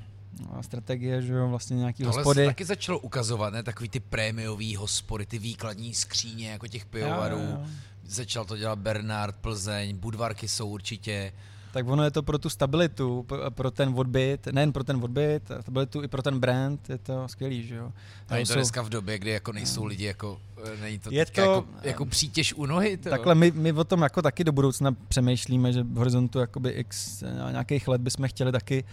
strategie, 0.61 1.21
že 1.21 1.33
jo, 1.33 1.47
vlastně 1.49 1.77
nějaký 1.77 2.03
Tohle 2.03 2.19
hospody. 2.19 2.35
Tohle 2.35 2.49
taky 2.49 2.65
začalo 2.65 2.99
ukazovat, 2.99 3.53
ne, 3.53 3.63
takový 3.63 3.89
ty 3.89 3.99
prémiový 3.99 4.75
hospody, 4.75 5.25
ty 5.25 5.39
výkladní 5.39 5.93
skříně, 5.93 6.49
jako 6.49 6.67
těch 6.67 6.85
pivovarů, 6.85 7.39
jo, 7.39 7.47
jo 7.51 7.65
začal 8.07 8.45
to 8.45 8.57
dělat 8.57 8.79
Bernard, 8.79 9.35
Plzeň, 9.35 9.97
Budvarky 9.97 10.47
jsou 10.47 10.67
určitě. 10.67 11.33
Tak 11.71 11.87
ono 11.87 12.03
je 12.03 12.11
to 12.11 12.23
pro 12.23 12.37
tu 12.37 12.49
stabilitu, 12.49 13.25
pro 13.49 13.71
ten 13.71 13.93
odbyt, 13.95 14.47
nejen 14.51 14.73
pro 14.73 14.83
ten 14.83 15.03
odbyt, 15.03 15.51
stabilitu 15.61 16.03
i 16.03 16.07
pro 16.07 16.21
ten 16.21 16.39
brand, 16.39 16.89
je 16.89 16.97
to 16.97 17.27
skvělý, 17.27 17.67
že 17.67 17.75
jo. 17.75 17.91
A 18.29 18.37
je 18.37 18.45
to 18.45 18.53
jsou... 18.53 18.59
dneska 18.59 18.81
v 18.81 18.89
době, 18.89 19.19
kdy 19.19 19.31
jako 19.31 19.51
nejsou 19.51 19.85
lidi, 19.85 20.05
jako, 20.05 20.39
e, 20.73 20.81
není 20.81 20.99
to, 20.99 21.09
je 21.11 21.25
to 21.25 21.41
jako, 21.41 21.65
jako 21.83 22.05
přítěž 22.05 22.53
u 22.53 22.65
nohy. 22.65 22.97
To. 22.97 23.09
Takhle 23.09 23.35
my, 23.35 23.51
my 23.51 23.73
o 23.73 23.83
tom 23.83 24.01
jako 24.01 24.21
taky 24.21 24.43
do 24.43 24.51
budoucna 24.51 24.95
přemýšlíme, 25.07 25.73
že 25.73 25.83
v 25.83 25.95
horizontu 25.95 26.39
jakoby 26.39 26.69
x 26.69 27.23
nějakých 27.51 27.87
let 27.87 28.01
bychom 28.01 28.27
chtěli 28.27 28.51
taky 28.51 28.83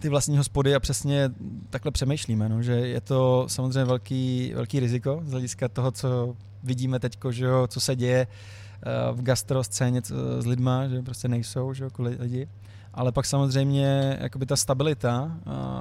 ty 0.00 0.08
vlastní 0.08 0.36
hospody 0.36 0.74
a 0.74 0.80
přesně 0.80 1.30
takhle 1.70 1.92
přemýšlíme, 1.92 2.48
no, 2.48 2.62
že 2.62 2.72
je 2.72 3.00
to 3.00 3.44
samozřejmě 3.48 3.84
velký, 3.84 4.52
velký 4.54 4.80
riziko 4.80 5.22
z 5.24 5.30
hlediska 5.30 5.68
toho, 5.68 5.90
co 5.90 6.36
vidíme 6.64 6.98
teď, 6.98 7.18
že 7.30 7.44
jo, 7.44 7.66
co 7.66 7.80
se 7.80 7.96
děje 7.96 8.26
eh, 8.26 9.12
v 9.12 9.22
gastro 9.22 9.64
scéně 9.64 10.02
s 10.40 10.46
lidma, 10.46 10.88
že 10.88 11.02
prostě 11.02 11.28
nejsou 11.28 11.74
že 11.74 11.84
jo, 11.84 11.90
lidi. 11.98 12.48
Ale 12.94 13.12
pak 13.12 13.26
samozřejmě 13.26 14.18
jakoby 14.20 14.46
ta 14.46 14.56
stabilita, 14.56 15.36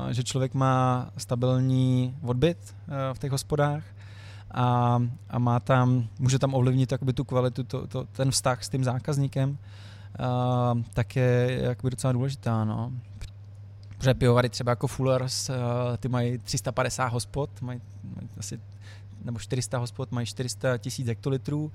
eh, 0.10 0.13
že 0.13 0.24
člověk 0.24 0.54
má 0.54 1.10
stabilní 1.17 2.17
odbyt 2.22 2.58
eh, 2.88 3.13
v 3.13 3.19
těch 3.19 3.32
hospodách 3.32 3.84
a, 4.52 5.00
a 5.30 5.39
má 5.39 5.60
tam, 5.60 6.08
může 6.19 6.39
tam 6.39 6.54
ovlivnit 6.54 6.91
jakoby 6.91 7.13
tu 7.13 7.24
kvalitu, 7.24 7.63
to, 7.63 7.88
to, 7.88 8.04
ten 8.04 8.32
vztah 8.32 8.63
s 8.63 8.69
tím 8.69 8.84
zákazníkem, 8.84 9.58
tak 10.93 11.15
je 11.15 11.60
jakoby 11.62 11.89
docela 11.89 12.13
důležitá. 12.13 12.65
No. 12.65 12.91
Protože 13.98 14.13
pivovary 14.13 14.50
třeba 14.50 14.72
jako 14.72 14.88
Fullers, 14.88 15.50
ty 15.98 16.08
mají 16.08 16.38
350 16.38 17.08
hospod, 17.08 17.62
mají, 17.62 17.82
mají 18.15 18.30
asi 18.38 18.60
nebo 19.23 19.39
400 19.39 19.77
hospod 19.77 20.12
mají 20.12 20.27
400 20.27 20.77
tisíc 20.77 21.07
hektolitrů 21.07 21.71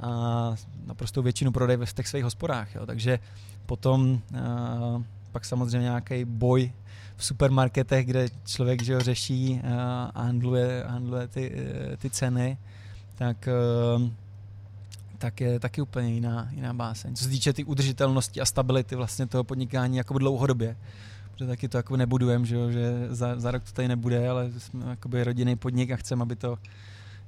a 0.00 0.54
naprosto 0.86 1.22
většinu 1.22 1.52
prodají 1.52 1.78
v 1.84 1.92
těch 1.92 2.08
svých 2.08 2.24
hospodách. 2.24 2.74
Jo. 2.74 2.86
Takže 2.86 3.18
potom 3.66 4.20
a, 4.34 5.02
pak 5.32 5.44
samozřejmě 5.44 5.84
nějaký 5.84 6.24
boj 6.24 6.72
v 7.16 7.24
supermarketech, 7.24 8.06
kde 8.06 8.28
člověk 8.44 8.82
že 8.82 8.94
ho, 8.94 9.00
řeší 9.00 9.60
a 10.14 10.20
handluje, 10.22 10.84
handluje 10.86 11.28
ty, 11.28 11.52
e, 11.92 11.96
ty 11.96 12.10
ceny, 12.10 12.58
tak, 13.14 13.48
e, 13.48 13.54
tak 15.18 15.40
je 15.40 15.60
taky 15.60 15.82
úplně 15.82 16.08
jiná, 16.08 16.48
jiná 16.50 16.74
báseň. 16.74 17.14
Co 17.14 17.24
se 17.24 17.30
týče 17.30 17.52
ty 17.52 17.64
udržitelnosti 17.64 18.40
a 18.40 18.44
stability 18.44 18.96
vlastně 18.96 19.26
toho 19.26 19.44
podnikání 19.44 19.96
jako 19.96 20.18
dlouhodobě 20.18 20.76
protože 21.34 21.46
taky 21.46 21.68
to 21.68 21.76
jako 21.76 21.96
nebudujeme, 21.96 22.46
že, 22.46 22.72
že 22.72 23.06
za, 23.10 23.40
za 23.40 23.50
rok 23.50 23.64
to 23.64 23.72
tady 23.72 23.88
nebude, 23.88 24.28
ale 24.28 24.50
jsme 24.58 24.90
jakoby 24.90 25.24
rodinný 25.24 25.56
podnik 25.56 25.90
a 25.90 25.96
chceme, 25.96 26.22
aby 26.22 26.36
to 26.36 26.58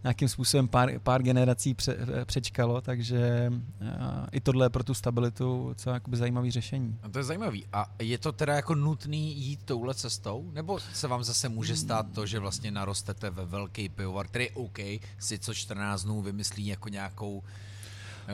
nějakým 0.06 0.28
způsobem 0.28 0.68
pár, 0.68 0.98
pár 0.98 1.22
generací 1.22 1.74
pře, 1.74 1.96
přečkalo, 2.24 2.80
takže 2.80 3.52
uh, 3.80 3.88
i 4.32 4.40
tohle 4.40 4.66
je 4.66 4.70
pro 4.70 4.84
tu 4.84 4.94
stabilitu 4.94 5.74
co 5.76 5.90
jakoby 5.90 6.16
zajímavý 6.16 6.50
řešení. 6.50 6.98
A 7.02 7.08
to 7.08 7.18
je 7.18 7.24
zajímavý. 7.24 7.66
A 7.72 7.86
je 7.98 8.18
to 8.18 8.32
teda 8.32 8.54
jako 8.54 8.74
nutný 8.74 9.36
jít 9.36 9.60
touhle 9.64 9.94
cestou? 9.94 10.50
Nebo 10.52 10.80
se 10.80 11.08
vám 11.08 11.24
zase 11.24 11.48
může 11.48 11.76
stát 11.76 12.06
to, 12.12 12.26
že 12.26 12.38
vlastně 12.38 12.70
narostete 12.70 13.30
ve 13.30 13.44
velký 13.44 13.88
pivovar, 13.88 14.26
který 14.26 14.50
OK, 14.50 14.78
si 15.18 15.38
co 15.38 15.54
14 15.54 16.04
dnů 16.04 16.22
vymyslí 16.22 16.66
jako 16.66 16.88
nějakou 16.88 17.42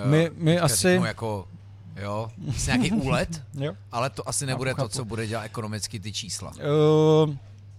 my, 0.04 0.30
my 0.34 0.58
asi... 0.58 0.76
Řeknu, 0.76 1.06
jako 1.06 1.48
Jo, 1.96 2.30
nějaký 2.66 2.92
úlet, 3.02 3.42
jo. 3.54 3.72
ale 3.92 4.10
to 4.10 4.28
asi 4.28 4.46
nebude 4.46 4.70
chápu, 4.70 4.82
to, 4.82 4.88
co 4.88 5.04
bude 5.04 5.26
dělat 5.26 5.42
ekonomicky 5.42 6.00
ty 6.00 6.12
čísla. 6.12 6.50
Uh, 6.50 7.34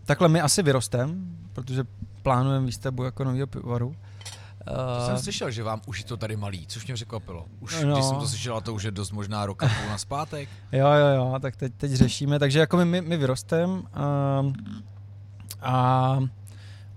takhle 0.06 0.30
my 0.30 0.42
asi 0.42 0.64
vyrostem, 0.64 1.38
protože 1.54 1.84
plánujeme 2.22 2.66
výstavbu 2.66 3.04
jako 3.04 3.24
nového 3.24 3.48
pivovaru. 3.48 3.96
To 4.66 5.06
jsem 5.06 5.18
slyšel, 5.18 5.52
že 5.52 5.64
vám 5.64 5.82
už 5.86 6.00
je 6.00 6.06
to 6.06 6.18
tady 6.18 6.36
malý, 6.36 6.68
což 6.68 6.86
mě 6.86 6.94
překvapilo. 6.94 7.46
Už 7.60 7.84
no. 7.84 7.94
když 7.94 8.06
jsem 8.06 8.18
to 8.18 8.28
slyšel, 8.28 8.62
to 8.62 8.74
už 8.74 8.84
je 8.84 8.92
dost 8.92 9.12
možná 9.12 9.46
roka 9.46 9.68
půl 9.68 9.90
na 9.90 9.98
zpátek. 9.98 10.50
jo, 10.72 10.88
jo, 10.88 11.08
jo, 11.16 11.40
tak 11.42 11.56
teď, 11.56 11.74
teď 11.78 11.92
řešíme, 11.92 12.40
takže 12.40 12.60
jako 12.60 12.78
my, 12.78 12.86
my, 12.86 13.02
my 13.02 13.18
vyrostem 13.18 13.70
uh, 13.70 14.54
a 15.62 16.20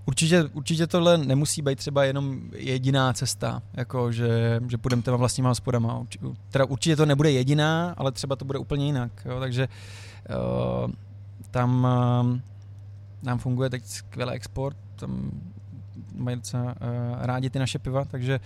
Určitě, 0.06 0.44
určitě 0.44 0.86
tohle 0.86 1.18
nemusí 1.18 1.62
být 1.62 1.78
třeba 1.78 2.04
jenom 2.04 2.40
jediná 2.52 3.12
cesta, 3.12 3.62
jako 3.74 4.12
že, 4.12 4.60
že 4.68 4.78
půjdeme 4.78 5.02
těma 5.02 5.16
vlastníma 5.16 5.48
hospodama. 5.48 6.06
Teda 6.50 6.64
určitě 6.64 6.96
to 6.96 7.06
nebude 7.06 7.30
jediná, 7.30 7.94
ale 7.96 8.12
třeba 8.12 8.36
to 8.36 8.44
bude 8.44 8.58
úplně 8.58 8.86
jinak. 8.86 9.12
Jo? 9.24 9.40
Takže 9.40 9.68
uh, 10.28 10.90
tam 11.50 11.84
uh, 11.84 12.38
nám 13.22 13.38
funguje 13.38 13.70
teď 13.70 13.84
skvělý 13.84 14.32
export, 14.32 14.76
tam 14.96 15.30
mají 16.14 16.36
docela 16.36 16.64
uh, 16.64 16.72
rádi 17.18 17.50
ty 17.50 17.58
naše 17.58 17.78
piva, 17.78 18.04
takže... 18.04 18.40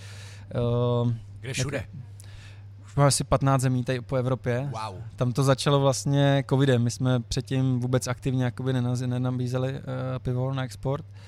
Uh, 1.03 1.13
Kde 1.41 1.53
všude? 1.53 1.77
Jak, 1.77 1.87
už 2.85 2.97
máme 2.97 3.09
asi 3.09 3.25
15 3.25 3.61
zemí 3.61 3.85
tady 3.85 4.01
po 4.01 4.17
Evropě. 4.17 4.71
Wow. 4.73 5.01
Tam 5.17 5.33
to 5.33 5.43
začalo 5.43 5.81
vlastně 5.81 6.45
covidem. 6.51 6.83
My 6.83 6.91
jsme 6.91 7.21
předtím 7.21 7.81
vůbec 7.81 8.07
aktivně 8.07 8.45
jakoby 8.45 8.73
nenabízeli 9.07 9.73
uh, 9.73 9.79
pivo 10.19 10.55
na 10.55 10.65
export, 10.65 11.05
uh, 11.05 11.20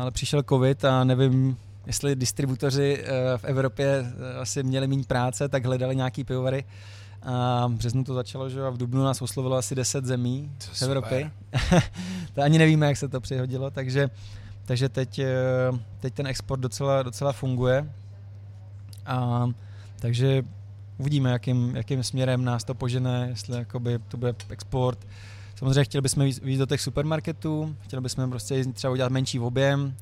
ale 0.00 0.10
přišel 0.10 0.42
covid 0.42 0.84
a 0.84 1.04
nevím, 1.04 1.56
jestli 1.86 2.16
distributoři 2.16 3.04
uh, 3.04 3.08
v 3.36 3.44
Evropě 3.44 4.00
uh, 4.00 4.40
asi 4.40 4.62
měli 4.62 4.86
méně 4.86 5.04
práce, 5.04 5.48
tak 5.48 5.64
hledali 5.64 5.96
nějaký 5.96 6.24
pivovary. 6.24 6.64
A 7.22 7.66
v 7.66 7.72
březnu 7.72 8.04
to 8.04 8.14
začalo, 8.14 8.48
že 8.48 8.62
a 8.62 8.70
v 8.70 8.76
Dubnu 8.76 9.04
nás 9.04 9.22
oslovilo 9.22 9.56
asi 9.56 9.74
10 9.74 10.04
zemí 10.04 10.52
z 10.72 10.82
Evropy. 10.82 11.30
to 12.34 12.42
ani 12.42 12.58
nevíme, 12.58 12.86
jak 12.86 12.96
se 12.96 13.08
to 13.08 13.20
přihodilo, 13.20 13.70
takže, 13.70 14.10
takže 14.64 14.88
teď, 14.88 15.20
teď 16.00 16.14
ten 16.14 16.26
export 16.26 16.60
docela, 16.60 17.02
docela 17.02 17.32
funguje. 17.32 17.92
A, 19.06 19.48
takže 19.98 20.42
uvidíme, 20.98 21.30
jakým, 21.30 21.76
jakým 21.76 22.02
směrem 22.02 22.44
nás 22.44 22.64
to 22.64 22.74
požene, 22.74 23.26
jestli 23.28 23.58
jakoby 23.58 23.98
to 24.08 24.16
bude 24.16 24.34
export. 24.50 25.06
Samozřejmě 25.56 25.84
chtěli 25.84 26.02
bychom 26.02 26.24
víc 26.24 26.58
do 26.58 26.66
těch 26.66 26.80
supermarketů, 26.80 27.76
chtěli 27.80 28.02
bychom 28.02 28.30
prostě 28.30 28.64
třeba 28.64 28.92
udělat 28.92 29.12
menší 29.12 29.40
objem, 29.40 29.96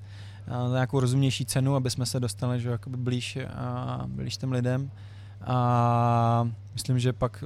a 0.49 0.69
za 0.69 0.75
nějakou 0.75 1.01
rozumnější 1.01 1.47
cenu, 1.47 1.75
aby 1.75 1.91
jsme 1.91 2.07
se 2.07 2.21
dostali 2.21 2.61
že, 2.61 2.69
jakoby 2.69 2.97
blíž, 2.97 3.39
a 3.57 4.03
blíž 4.07 4.37
těm 4.37 4.53
lidem. 4.53 4.91
A 5.47 6.51
myslím, 6.73 6.99
že 6.99 7.13
pak, 7.13 7.45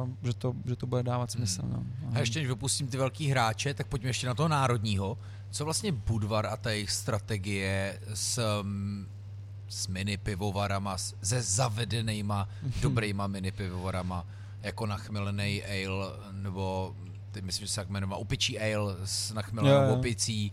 uh, 0.00 0.08
že 0.22 0.34
to, 0.34 0.54
že 0.64 0.76
to 0.76 0.86
bude 0.86 1.02
dávat 1.02 1.30
smysl. 1.30 1.62
Hmm. 1.62 1.72
No. 2.02 2.10
A 2.14 2.18
ještě 2.18 2.38
než 2.38 2.48
vypustím 2.48 2.86
ty 2.86 2.96
velký 2.96 3.28
hráče, 3.28 3.74
tak 3.74 3.86
pojďme 3.86 4.08
ještě 4.08 4.26
na 4.26 4.34
toho 4.34 4.48
národního. 4.48 5.18
Co 5.50 5.64
vlastně 5.64 5.92
Budvar 5.92 6.46
a 6.46 6.56
ta 6.56 6.70
jejich 6.70 6.90
strategie 6.90 8.00
s 8.14 8.60
um, 8.60 9.06
s 9.68 9.86
mini 9.86 10.16
pivovarama, 10.16 10.96
se 10.98 11.42
zavedenýma 11.42 12.48
dobrýma 12.82 13.26
mini 13.26 13.52
pivovarama, 13.52 14.26
jako 14.62 14.86
nachmelený 14.86 15.62
ale, 15.62 16.06
nebo 16.32 16.94
myslím, 17.42 17.66
že 17.66 17.72
se 17.72 17.80
tak 17.80 17.88
jmenuje, 17.88 18.16
upičí 18.16 18.58
ale 18.60 18.96
s 19.04 19.32
nachmelenou 19.32 19.94
opicí. 19.94 20.52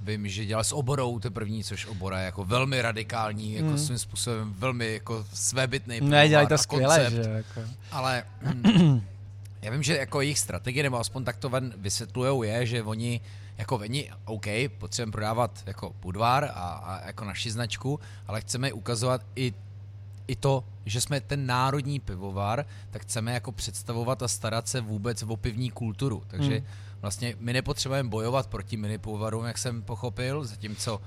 Vím, 0.00 0.28
že 0.28 0.44
dělal 0.44 0.64
s 0.64 0.72
oborou, 0.72 1.18
to 1.18 1.30
první, 1.30 1.64
což 1.64 1.86
obora 1.86 2.18
je 2.18 2.24
jako 2.24 2.44
velmi 2.44 2.82
radikální, 2.82 3.54
jako 3.54 3.68
mm. 3.68 3.78
svým 3.78 3.98
způsobem 3.98 4.54
velmi 4.58 4.92
jako 4.92 5.26
svébytný 5.32 6.00
Ne, 6.00 6.28
dělají 6.28 6.48
to 6.48 6.58
skvěle, 6.58 7.10
že 7.10 7.22
jako. 7.30 7.60
Ale 7.90 8.24
já 9.62 9.70
vím, 9.70 9.82
že 9.82 9.96
jako 9.96 10.20
jejich 10.20 10.38
strategie, 10.38 10.82
nebo 10.82 11.00
aspoň 11.00 11.24
tak 11.24 11.36
to 11.36 11.48
ven 11.48 11.74
vysvětlujou, 11.76 12.42
je, 12.42 12.66
že 12.66 12.82
oni 12.82 13.20
jako 13.58 13.78
veni, 13.78 14.10
OK, 14.24 14.46
potřebujeme 14.78 15.12
prodávat 15.12 15.62
jako 15.66 15.94
Budvar 16.00 16.44
a, 16.44 16.48
a 16.48 17.06
jako 17.06 17.24
naši 17.24 17.50
značku, 17.50 18.00
ale 18.26 18.40
chceme 18.40 18.72
ukazovat 18.72 19.22
i 19.36 19.54
i 20.30 20.36
to, 20.36 20.64
že 20.86 21.00
jsme 21.00 21.20
ten 21.20 21.46
národní 21.46 22.00
pivovar, 22.00 22.66
tak 22.90 23.02
chceme 23.02 23.32
jako 23.32 23.52
představovat 23.52 24.22
a 24.22 24.28
starat 24.28 24.68
se 24.68 24.80
vůbec 24.80 25.22
o 25.22 25.36
pivní 25.36 25.70
kulturu. 25.70 26.22
Takže 26.26 26.54
hmm. 26.54 26.66
vlastně 27.00 27.34
my 27.38 27.52
nepotřebujeme 27.52 28.08
bojovat 28.08 28.46
proti 28.46 28.76
mini 28.76 28.98
pivovarům, 28.98 29.44
jak 29.44 29.58
jsem 29.58 29.82
pochopil, 29.82 30.44
zatímco 30.44 31.00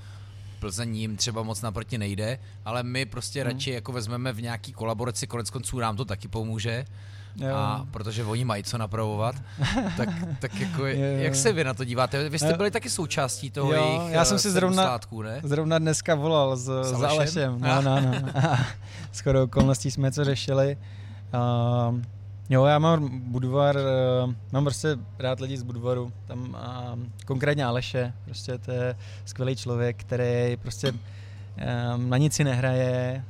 Plzeň 0.60 0.96
jim 0.96 1.18
třeba 1.18 1.44
moc 1.44 1.62
naproti 1.62 1.98
nejde, 1.98 2.40
ale 2.66 2.84
my 2.84 3.06
prostě 3.06 3.42
hmm. 3.42 3.52
radši 3.52 3.72
jako 3.72 3.92
vezmeme 3.92 4.34
v 4.34 4.42
nějaký 4.42 4.74
kolaboraci, 4.74 5.28
konec 5.28 5.50
konců 5.50 5.80
nám 5.80 5.98
to 5.98 6.06
taky 6.06 6.28
pomůže 6.28 6.86
Jo. 7.36 7.56
A 7.56 7.86
protože 7.92 8.24
oni 8.24 8.46
mají 8.46 8.64
co 8.64 8.78
napravovat, 8.78 9.36
tak, 9.98 10.10
tak 10.40 10.60
jako, 10.60 10.86
jo, 10.86 10.96
jak 10.98 11.36
se 11.36 11.54
vy 11.54 11.64
na 11.64 11.74
to 11.74 11.84
díváte? 11.84 12.30
Vy 12.30 12.40
jste 12.40 12.54
byli 12.54 12.72
taky 12.72 12.90
součástí 12.90 13.52
toho 13.52 13.74
jo, 13.74 13.84
jejich 13.84 14.14
já 14.14 14.26
jsem 14.26 14.40
si 14.40 14.48
eh, 14.48 14.52
zrovna, 14.52 14.84
sládků, 14.84 15.22
ne? 15.22 15.42
zrovna 15.44 15.80
dneska 15.80 16.16
volal 16.16 16.58
s, 16.58 16.84
s 16.84 17.04
Alešem. 17.04 17.62
No, 17.62 17.82
no, 17.82 18.02
no. 18.02 18.12
Skoro 19.12 19.44
okolností 19.44 19.92
jsme 19.92 20.12
co 20.12 20.24
řešili. 20.24 20.78
Uh, 21.34 22.00
jo, 22.50 22.66
já 22.66 22.80
mám 22.80 23.10
Budvar, 23.32 23.76
uh, 23.76 24.34
mám 24.52 24.64
prostě 24.64 24.98
rád 25.20 25.40
lidi 25.40 25.58
z 25.58 25.64
Budvaru, 25.64 26.12
tam 26.26 26.40
uh, 26.40 27.00
konkrétně 27.26 27.66
Aleše, 27.66 28.14
prostě 28.26 28.58
to 28.58 28.72
je 28.72 28.96
skvělý 29.26 29.56
člověk, 29.56 29.98
který 29.98 30.58
prostě 30.58 30.94
Ehm, 31.58 32.10
na 32.10 32.18
nic 32.18 32.34
si 32.34 32.44
nehraje, 32.44 33.24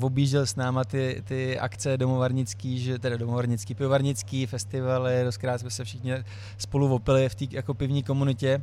objížděl 0.00 0.46
s 0.46 0.56
náma 0.56 0.84
ty, 0.84 1.22
ty 1.24 1.58
akce 1.58 1.96
domovarnický, 1.96 2.80
že, 2.80 2.98
teda 2.98 3.16
domovarnický, 3.16 3.74
pivovarnický 3.74 4.46
festivaly, 4.46 5.24
doskrát 5.24 5.60
jsme 5.60 5.70
se 5.70 5.84
všichni 5.84 6.12
spolu 6.58 6.94
opili 6.94 7.28
v 7.28 7.34
té 7.34 7.44
jako 7.50 7.74
pivní 7.74 8.02
komunitě. 8.02 8.62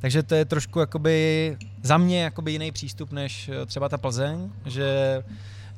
Takže 0.00 0.22
to 0.22 0.34
je 0.34 0.44
trošku 0.44 0.80
jakoby 0.80 1.56
za 1.82 1.98
mě 1.98 2.22
jakoby 2.22 2.52
jiný 2.52 2.72
přístup 2.72 3.12
než 3.12 3.48
eh, 3.48 3.66
třeba 3.66 3.88
ta 3.88 3.98
Plzeň, 3.98 4.50
že 4.66 5.22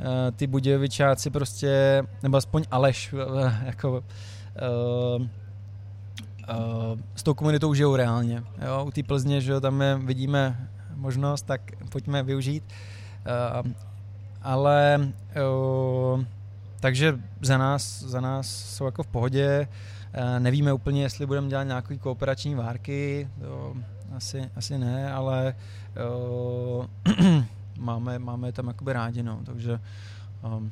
uh, 0.01 0.07
ty 0.37 0.47
Budějovičáci 0.47 1.31
prostě, 1.31 2.03
nebo 2.23 2.37
aspoň 2.37 2.65
Aleš, 2.71 3.13
uh, 3.13 3.21
jako 3.65 3.91
uh, 3.91 5.23
uh, 5.23 6.99
s 7.15 7.23
tou 7.23 7.35
komunitou 7.35 7.75
žijou 7.75 7.97
reálně. 7.97 8.43
Jo? 8.67 8.85
U 8.85 8.91
té 8.91 9.03
Plzně, 9.03 9.41
že 9.41 9.61
tam 9.61 9.81
je, 9.81 9.99
vidíme 9.99 10.69
možnost, 11.03 11.43
tak 11.43 11.61
pojďme 11.89 12.23
využít. 12.23 12.65
Uh, 13.63 13.71
ale 14.43 15.11
uh, 15.37 16.25
takže 16.81 17.19
za 17.41 17.59
nás, 17.59 18.03
za 18.03 18.21
nás 18.21 18.47
jsou 18.47 18.85
jako 18.85 19.03
v 19.03 19.07
pohodě. 19.07 19.69
Uh, 19.69 20.41
nevíme 20.41 20.73
úplně, 20.73 21.03
jestli 21.03 21.27
budeme 21.27 21.49
dělat 21.49 21.65
nějaké 21.65 21.99
kooperační 21.99 22.55
várky, 22.55 23.29
to 23.41 23.75
asi, 24.17 24.51
asi 24.57 24.79
ne, 24.79 25.13
ale 25.13 25.55
uh, 25.99 26.87
máme, 27.79 28.19
máme 28.19 28.53
tam 28.53 28.69
jakoby 28.69 28.93
rádi, 28.93 29.23
no, 29.23 29.41
takže 29.47 29.81
um, 30.43 30.71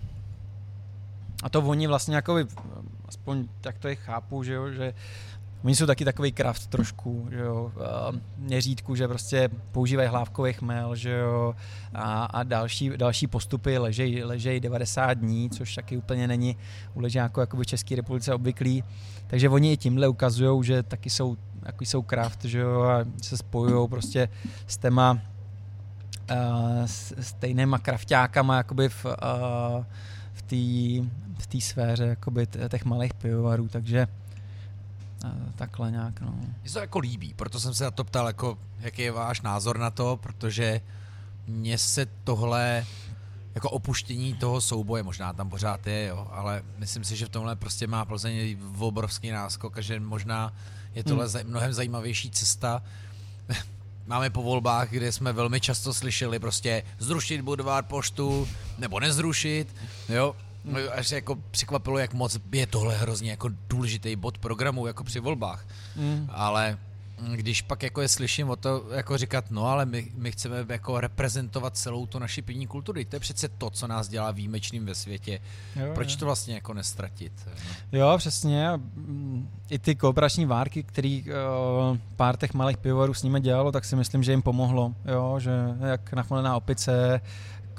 a 1.43 1.49
to 1.49 1.63
oni 1.63 1.87
vlastně 1.87 2.17
jakoby, 2.17 2.47
aspoň 3.09 3.49
tak 3.61 3.79
to 3.79 3.89
je 3.89 3.95
chápu, 3.95 4.43
že 4.43 4.53
jo, 4.53 4.71
že 4.71 4.95
Oni 5.65 5.77
jsou 5.77 5.87
taky 5.87 6.05
takový 6.05 6.33
kraft 6.33 6.67
trošku, 6.67 7.29
že 7.31 7.39
jo, 7.39 7.73
měřítku, 8.37 8.95
že 8.95 9.09
prostě 9.09 9.49
používají 9.73 10.09
hlávkový 10.09 10.53
chmel, 10.53 10.97
že 10.97 11.11
jo, 11.11 11.55
a, 11.95 12.25
a 12.25 12.43
další, 12.43 12.91
další 12.97 13.27
postupy 13.27 13.79
ležejí 13.79 14.25
ležej 14.25 14.61
90 14.61 15.15
dní, 15.15 15.51
což 15.51 15.75
taky 15.75 15.97
úplně 15.97 16.29
není 16.29 16.57
u 16.95 17.01
ležáku 17.01 17.41
jako 17.41 17.57
v 17.57 17.67
České 17.67 17.97
republice 17.97 18.35
obvyklý. 18.35 18.85
Takže 19.27 19.49
oni 19.49 19.73
i 19.73 19.77
tímhle 19.77 20.09
ukazují, 20.09 20.65
že 20.65 20.83
taky 20.83 21.11
jsou, 21.11 21.37
jako 21.67 21.85
jsou 21.85 22.03
kraft, 22.03 22.45
že 22.45 22.59
jo, 22.59 22.83
a 22.83 23.05
se 23.23 23.37
spojují 23.37 23.89
prostě 23.89 24.29
s 24.67 24.77
téma 24.77 25.19
uh, 26.31 26.37
stejnýma 27.21 27.79
kraftákama 27.79 28.57
jakoby 28.57 28.89
v, 28.89 29.05
uh, 29.05 29.13
v 30.33 30.43
té 30.43 31.21
v 31.41 31.47
té 31.47 31.61
sféře 31.61 32.05
jakoby 32.05 32.47
těch 32.69 32.85
malých 32.85 33.15
pivovarů, 33.15 33.69
takže 33.69 34.07
takhle 35.57 35.91
nějak, 35.91 36.21
no. 36.21 36.35
Mně 36.61 36.69
se 36.69 36.73
to 36.73 36.81
jako 36.81 36.99
líbí, 36.99 37.35
proto 37.35 37.61
jsem 37.61 37.75
se 37.75 37.85
na 37.85 37.91
to 37.91 38.05
ptal, 38.05 38.27
jako, 38.27 38.59
jaký 38.79 39.03
je 39.03 39.13
váš 39.13 39.41
názor 39.41 39.79
na 39.79 39.91
to, 39.91 40.17
protože 40.17 40.81
mně 41.47 41.79
se 41.79 42.07
tohle 42.25 42.87
jako 43.55 43.71
opuštění 43.71 44.35
toho 44.35 44.61
souboje, 44.61 45.03
možná 45.03 45.33
tam 45.33 45.51
pořád 45.51 45.87
je, 45.87 46.07
jo, 46.07 46.29
ale 46.31 46.63
myslím 46.79 47.05
si, 47.05 47.17
že 47.17 47.27
v 47.27 47.29
tomhle 47.29 47.57
prostě 47.57 47.87
má 47.87 48.05
Plzeň 48.05 48.59
obrovský 48.79 49.31
náskok 49.31 49.79
a 49.79 49.81
že 49.81 50.01
možná 50.01 50.53
je 50.95 51.05
tohle 51.05 51.29
hmm. 51.29 51.51
mnohem 51.51 51.73
zajímavější 51.73 52.31
cesta. 52.31 52.83
Máme 54.07 54.31
po 54.31 54.43
volbách, 54.43 54.91
kde 54.91 55.13
jsme 55.13 55.33
velmi 55.33 55.61
často 55.61 55.95
slyšeli 55.95 56.39
prostě 56.39 56.83
zrušit 56.99 57.41
Budvar 57.41 57.85
poštu, 57.85 58.49
nebo 58.79 59.01
nezrušit, 59.01 59.75
jo, 60.09 60.37
až 60.93 61.09
se 61.09 61.15
jako 61.15 61.39
překvapilo, 61.51 61.99
jak 61.99 62.15
moc 62.15 62.39
je 62.53 62.67
tohle 62.67 62.97
hrozně 62.97 63.31
jako 63.31 63.51
důležitý 63.69 64.17
bod 64.17 64.39
programu 64.39 64.87
jako 64.87 65.05
při 65.05 65.21
volbách. 65.21 65.67
Mm. 65.97 66.29
Ale 66.33 66.79
když 67.35 67.63
pak 67.63 67.83
jako 67.83 68.01
je 68.01 68.09
slyším 68.09 68.51
o 68.51 68.57
to, 68.57 68.85
jako 68.95 69.19
říkat, 69.19 69.45
no 69.51 69.67
ale 69.67 69.87
my, 69.87 70.09
my 70.15 70.33
chceme 70.33 70.67
jako 70.69 71.01
reprezentovat 71.01 71.77
celou 71.77 72.07
tu 72.07 72.19
naši 72.19 72.43
pivní 72.43 72.67
kulturu, 72.67 73.05
to 73.05 73.17
je 73.17 73.21
přece 73.21 73.49
to, 73.49 73.71
co 73.71 73.87
nás 73.87 74.09
dělá 74.09 74.31
výjimečným 74.31 74.87
ve 74.87 74.95
světě. 74.95 75.41
Jo, 75.77 75.91
Proč 75.95 76.11
jo. 76.11 76.17
to 76.19 76.25
vlastně 76.25 76.55
jako 76.55 76.75
nestratit? 76.75 77.33
No? 77.47 77.99
Jo, 77.99 78.15
přesně. 78.19 78.69
I 79.71 79.79
ty 79.79 79.95
kooperační 79.95 80.47
várky, 80.47 80.83
který 80.83 81.23
uh, 81.23 81.99
pár 82.17 82.37
těch 82.37 82.55
malých 82.55 82.77
pivovarů 82.77 83.15
s 83.15 83.23
nimi 83.23 83.41
dělalo, 83.41 83.73
tak 83.73 83.85
si 83.85 83.97
myslím, 83.97 84.23
že 84.23 84.33
jim 84.33 84.43
pomohlo. 84.43 84.95
Jo, 85.05 85.37
že 85.39 85.51
jak 85.81 86.13
nachmalená 86.13 86.57
opice, 86.57 87.21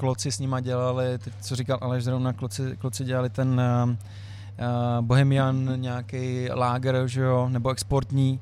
kloci 0.02 0.32
s 0.32 0.40
nima 0.40 0.60
dělali, 0.60 1.18
teď, 1.18 1.34
co 1.42 1.56
říkal 1.56 1.78
Aleš 1.82 2.04
zrovna, 2.04 2.34
kloci, 2.34 2.78
kloci 2.78 3.04
dělali 3.04 3.30
ten 3.30 3.62
uh, 3.62 5.06
Bohemian 5.06 5.82
nějaký 5.82 6.50
láger, 6.54 7.04
že 7.06 7.22
jo, 7.22 7.50
nebo 7.50 7.70
exportní, 7.70 8.40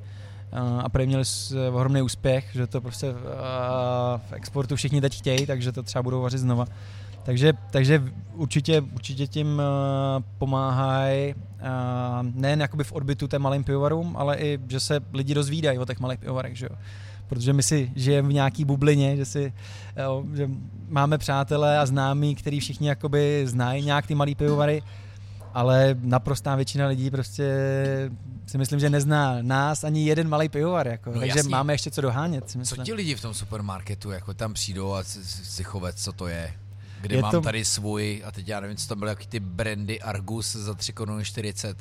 uh, 0.53 0.79
a 0.79 0.89
prý 0.89 1.07
měli 1.07 1.23
ohromný 1.71 2.01
úspěch, 2.01 2.49
že 2.53 2.67
to 2.67 2.81
prostě 2.81 3.09
uh, 3.09 3.17
v 4.29 4.33
exportu 4.33 4.75
všichni 4.75 5.01
teď 5.01 5.17
chtějí, 5.17 5.45
takže 5.45 5.71
to 5.71 5.83
třeba 5.83 6.03
budou 6.03 6.21
vařit 6.21 6.37
znova. 6.37 6.65
Takže, 7.29 7.53
takže 7.71 8.03
určitě, 8.33 8.81
určitě 8.81 9.27
tím 9.27 9.47
uh, 9.47 10.23
pomáhají 10.37 11.33
uh, 11.33 11.39
nejen 12.33 12.61
jakoby 12.61 12.83
v 12.83 12.91
odbytu 12.91 13.27
té 13.27 13.39
malým 13.39 13.63
pivovarům, 13.63 14.17
ale 14.17 14.37
i, 14.37 14.59
že 14.67 14.79
se 14.79 14.99
lidi 15.13 15.33
dozvídají 15.33 15.79
o 15.79 15.85
těch 15.85 15.99
malých 15.99 16.19
pivovarech, 16.19 16.57
že 16.57 16.67
jo. 16.71 16.75
Protože 17.27 17.53
my 17.53 17.63
si 17.63 17.91
žijeme 17.95 18.29
v 18.29 18.33
nějaký 18.33 18.65
bublině, 18.65 19.17
že 19.17 19.25
si 19.25 19.53
jo, 20.03 20.23
že 20.33 20.49
máme 20.87 21.17
přátelé 21.17 21.79
a 21.79 21.85
známí, 21.85 22.35
který 22.35 22.59
všichni 22.59 22.87
jakoby 22.87 23.41
znají 23.47 23.85
nějak 23.85 24.07
ty 24.07 24.15
malý 24.15 24.35
pivovary, 24.35 24.83
ale 25.53 25.95
naprostá 26.01 26.55
většina 26.55 26.87
lidí 26.87 27.11
prostě 27.11 27.45
si 28.47 28.57
myslím, 28.57 28.79
že 28.79 28.89
nezná 28.89 29.37
nás 29.41 29.83
ani 29.83 30.05
jeden 30.05 30.29
malý 30.29 30.49
pivovar, 30.49 30.87
jako. 30.87 31.11
No 31.11 31.19
takže 31.19 31.39
jasně. 31.39 31.49
máme 31.51 31.73
ještě 31.73 31.91
co 31.91 32.01
dohánět. 32.01 32.49
Si 32.49 32.53
Co 32.53 32.59
myslím. 32.59 32.85
ti 32.85 32.93
lidi 32.93 33.15
v 33.15 33.21
tom 33.21 33.33
supermarketu, 33.33 34.11
jako 34.11 34.33
tam 34.33 34.53
přijdou 34.53 34.93
a 34.93 35.03
si- 35.03 35.63
chovec, 35.63 36.03
co 36.03 36.11
to 36.13 36.27
je? 36.27 36.53
Kde 37.01 37.15
Je 37.15 37.21
mám 37.21 37.31
to- 37.31 37.41
tady 37.41 37.65
svůj, 37.65 38.21
a 38.25 38.31
teď 38.31 38.47
já 38.47 38.59
nevím, 38.59 38.77
co 38.77 38.87
tam 38.87 38.99
byly, 38.99 39.11
jaký 39.11 39.27
ty 39.27 39.39
brandy 39.39 40.01
Argus 40.01 40.55
za 40.55 40.73
3 40.73 40.93
koruny 40.93 41.25
40. 41.25 41.77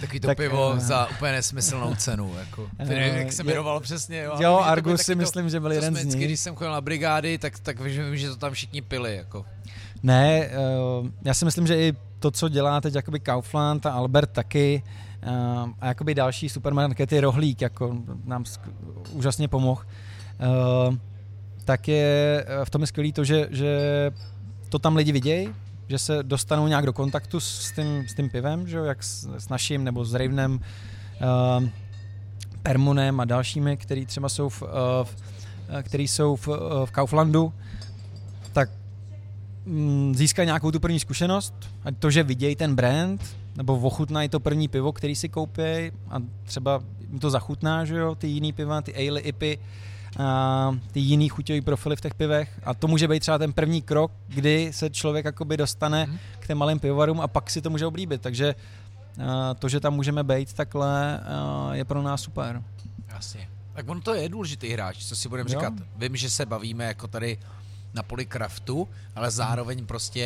Takový 0.00 0.20
to 0.20 0.26
Tak, 0.26 0.36
pivo 0.36 0.74
eh, 0.76 0.80
za 0.80 1.06
úplně 1.10 1.32
nesmyslnou 1.32 1.94
cenu. 1.94 2.34
Jako. 2.38 2.68
Teď 2.76 2.88
nevím, 2.88 3.14
jak 3.14 3.32
se 3.32 3.42
je- 3.42 3.46
jmenovalo 3.46 3.80
přesně. 3.80 4.18
Jo, 4.22 4.36
Jo, 4.40 4.56
Argus 4.58 5.00
si 5.00 5.06
taky 5.06 5.16
to- 5.16 5.18
myslím, 5.22 5.48
že 5.50 5.60
byl 5.60 5.72
jeden 5.72 5.96
z 5.96 6.04
nich. 6.04 6.24
když 6.24 6.40
jsem 6.40 6.54
chodil 6.56 6.72
na 6.72 6.80
brigády, 6.80 7.38
tak, 7.38 7.58
tak 7.58 7.80
vím, 7.80 8.16
že 8.16 8.28
to 8.28 8.36
tam 8.36 8.52
všichni 8.52 8.82
pili. 8.82 9.16
Jako. 9.16 9.44
Ne, 10.02 10.42
eh, 10.42 10.50
já 11.24 11.34
si 11.34 11.44
myslím, 11.44 11.66
že 11.66 11.76
i 11.76 11.92
to, 12.18 12.30
co 12.30 12.48
dělá 12.48 12.80
teď 12.80 12.94
jakoby 12.94 13.20
Kaufland 13.20 13.86
a 13.86 13.90
Albert 13.90 14.30
taky 14.30 14.82
eh, 15.22 15.28
a 15.80 15.86
jakoby 15.86 16.14
další 16.14 16.48
supermarkety 16.48 17.20
Rohlík, 17.20 17.60
jako 17.62 17.96
nám 18.24 18.44
úžasně 19.10 19.48
pomohl, 19.48 19.82
eh, 20.40 20.96
tak 21.68 21.88
je 21.88 22.44
eh, 22.48 22.64
v 22.64 22.70
tom 22.70 22.80
je 22.80 22.86
skvělý 22.86 23.12
to, 23.12 23.24
že, 23.24 23.48
že 23.50 23.70
to 24.68 24.78
tam 24.78 24.96
lidi 24.96 25.12
vidějí, 25.12 25.48
že 25.88 25.98
se 25.98 26.22
dostanou 26.22 26.66
nějak 26.66 26.86
do 26.86 26.92
kontaktu 26.92 27.40
s 27.40 27.72
tím, 27.72 28.08
s 28.08 28.14
tím 28.14 28.30
pivem, 28.30 28.68
že 28.68 28.76
jo, 28.76 28.84
jak 28.84 29.02
s, 29.02 29.28
s 29.38 29.48
naším 29.48 29.84
nebo 29.84 30.04
s 30.04 30.14
Ravenem, 30.14 30.60
uh, 31.60 31.68
Permunem 32.62 33.20
a 33.20 33.24
dalšími, 33.24 33.76
který 33.76 34.06
třeba 34.06 34.28
jsou 34.28 34.48
v, 34.48 34.62
uh, 34.62 34.68
v, 35.04 35.16
eh, 35.68 35.82
který 35.82 36.08
jsou 36.08 36.36
v, 36.36 36.48
eh, 36.48 36.86
v 36.86 36.90
Kauflandu, 36.90 37.52
tak 38.52 38.70
mm, 39.66 40.14
získají 40.14 40.46
nějakou 40.46 40.70
tu 40.70 40.80
první 40.80 41.00
zkušenost 41.00 41.54
a 41.84 41.92
to, 41.92 42.10
že 42.10 42.22
vidějí 42.22 42.56
ten 42.56 42.74
brand, 42.74 43.36
nebo 43.56 43.78
ochutnají 43.78 44.28
to 44.28 44.40
první 44.40 44.68
pivo, 44.68 44.92
který 44.92 45.14
si 45.16 45.28
koupí 45.28 45.92
a 46.10 46.16
třeba 46.44 46.80
jim 47.00 47.18
to 47.18 47.30
zachutná, 47.30 47.84
že 47.84 47.96
jo, 47.96 48.14
ty 48.14 48.26
jiný 48.26 48.52
piva, 48.52 48.80
ty 48.80 49.08
ale, 49.08 49.20
ipy, 49.20 49.58
a 50.18 50.78
ty 50.92 51.00
jiný 51.00 51.28
chuťový 51.28 51.60
profily 51.60 51.96
v 51.96 52.00
těch 52.00 52.14
pivech 52.14 52.60
a 52.64 52.74
to 52.74 52.88
může 52.88 53.08
být 53.08 53.20
třeba 53.20 53.38
ten 53.38 53.52
první 53.52 53.82
krok, 53.82 54.12
kdy 54.28 54.72
se 54.72 54.90
člověk 54.90 55.24
jakoby 55.24 55.56
dostane 55.56 56.06
Mhm. 56.06 56.18
k 56.38 56.46
těm 56.46 56.58
malým 56.58 56.78
pivovarům 56.78 57.20
a 57.20 57.28
pak 57.28 57.50
si 57.50 57.62
to 57.62 57.70
může 57.70 57.86
oblíbit, 57.86 58.20
takže 58.22 58.54
a, 59.26 59.54
to, 59.54 59.68
že 59.68 59.80
tam 59.80 59.94
můžeme 59.94 60.24
být 60.24 60.52
takhle, 60.52 61.20
a, 61.20 61.74
je 61.74 61.84
pro 61.84 62.02
nás 62.02 62.22
super. 62.22 62.62
Jasně. 63.08 63.48
Tak 63.72 63.88
on 63.88 64.00
to 64.00 64.14
je 64.14 64.28
důležitý 64.28 64.68
hráč, 64.68 65.04
co 65.04 65.16
si 65.16 65.28
budeme 65.28 65.48
říkat. 65.50 65.72
Vím, 65.96 66.16
že 66.16 66.30
se 66.30 66.46
bavíme 66.46 66.84
jako 66.84 67.08
tady 67.08 67.38
na 67.94 68.02
poli 68.02 68.26
kraftu, 68.26 68.88
ale 69.16 69.30
zároveň 69.30 69.86
prostě 69.86 70.20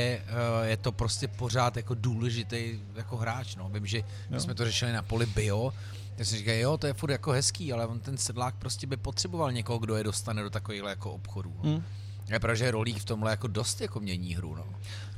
eh, 0.65 0.67
je 0.69 0.77
to 0.77 0.93
prostě 0.93 1.29
pořád 1.29 1.77
jako 1.77 1.95
důležitý 1.95 2.81
jako 2.95 3.17
hráč. 3.17 3.57
No. 3.57 3.69
Vím, 3.69 3.87
že 3.87 3.99
my 4.31 4.37
Jo. 4.37 4.41
jsme 4.41 4.55
to 4.55 4.65
řešili 4.65 4.93
na 4.93 5.03
poli 5.03 5.27
bio, 5.27 5.73
tak 6.17 6.27
si 6.27 6.37
říkají, 6.37 6.61
jo, 6.61 6.77
to 6.79 6.87
je 6.87 6.93
furt 6.93 7.11
jako 7.11 7.31
hezký, 7.31 7.73
ale 7.73 7.87
on 7.87 8.01
ten 8.01 8.17
sedlák 8.17 8.55
prostě 8.55 8.87
by 8.87 8.97
potřeboval 8.97 9.53
někoho, 9.53 9.79
kdo 9.79 9.97
je 9.97 10.05
dostane 10.05 10.43
do 10.43 10.51
takovýchhle 10.51 10.91
jako 10.91 11.13
obchodů. 11.13 11.55
No. 11.63 11.71
Hm. 11.71 11.83
Je 12.29 12.41
pravda, 12.41 12.55
že 12.55 12.71
Rolík 12.71 12.99
v 12.99 13.05
tomhle 13.05 13.31
jako 13.31 13.47
dost 13.47 13.81
jako 13.81 14.01
mění 14.01 14.35
hru. 14.35 14.55
No. 14.57 14.65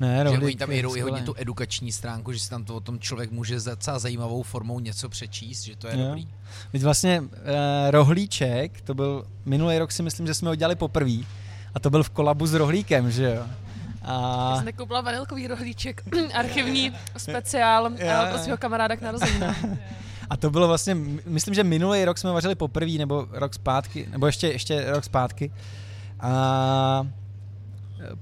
Ne, 0.00 0.16
Že 0.18 0.24
Rohlík 0.24 0.42
oni 0.44 0.56
tam 0.56 0.72
jedou 0.72 0.96
i 0.96 1.00
hodně 1.00 1.22
tu 1.22 1.34
edukační 1.36 1.92
stránku, 1.92 2.32
že 2.32 2.38
si 2.38 2.50
tam 2.50 2.64
to 2.64 2.76
o 2.76 2.80
tom 2.80 2.98
člověk 2.98 3.30
může 3.30 3.60
za 3.60 3.70
docela 3.70 3.98
zajímavou 3.98 4.42
formou 4.42 4.80
něco 4.80 5.08
přečíst, 5.08 5.62
že 5.62 5.76
to 5.76 5.88
je 5.88 5.98
Jo. 5.98 6.04
dobrý. 6.06 6.28
Teď 6.72 6.82
vlastně 6.82 7.20
uh, 7.20 7.28
rohlíček, 7.90 8.80
to 8.80 8.94
byl 8.94 9.26
minulý 9.44 9.78
rok 9.78 9.92
si 9.92 10.02
myslím, 10.02 10.26
že 10.26 10.34
jsme 10.34 10.48
ho 10.48 10.54
dělali 10.54 10.76
poprvé 10.76 11.16
a 11.74 11.80
to 11.80 11.90
byl 11.90 12.02
v 12.02 12.10
kolabu 12.10 12.46
s 12.46 12.54
rohlíkem, 12.54 13.10
že 13.10 13.24
jo. 13.24 13.46
Já 14.02 14.12
A 14.14 14.56
jsem 14.56 14.72
koupila 14.72 15.00
vanilkový 15.00 15.46
rohlíček, 15.46 16.02
archivní 16.34 16.92
speciál 17.16 17.92
jo. 17.98 18.08
pro 18.30 18.38
svého 18.38 18.58
kamaráda 18.58 18.96
k 18.96 19.00
narozeninám. 19.00 19.54
A 20.30 20.36
to 20.36 20.50
bylo 20.50 20.68
vlastně, 20.68 20.96
myslím, 21.26 21.54
že 21.54 21.64
minulý 21.64 22.04
rok 22.04 22.18
jsme 22.18 22.32
vařili 22.32 22.54
poprvé, 22.54 22.92
nebo 22.92 23.26
rok 23.30 23.54
zpátky, 23.54 24.08
nebo 24.12 24.26
ještě, 24.26 24.48
ještě 24.48 24.90
rok 24.90 25.04
zpátky. 25.04 25.50
A 26.20 27.06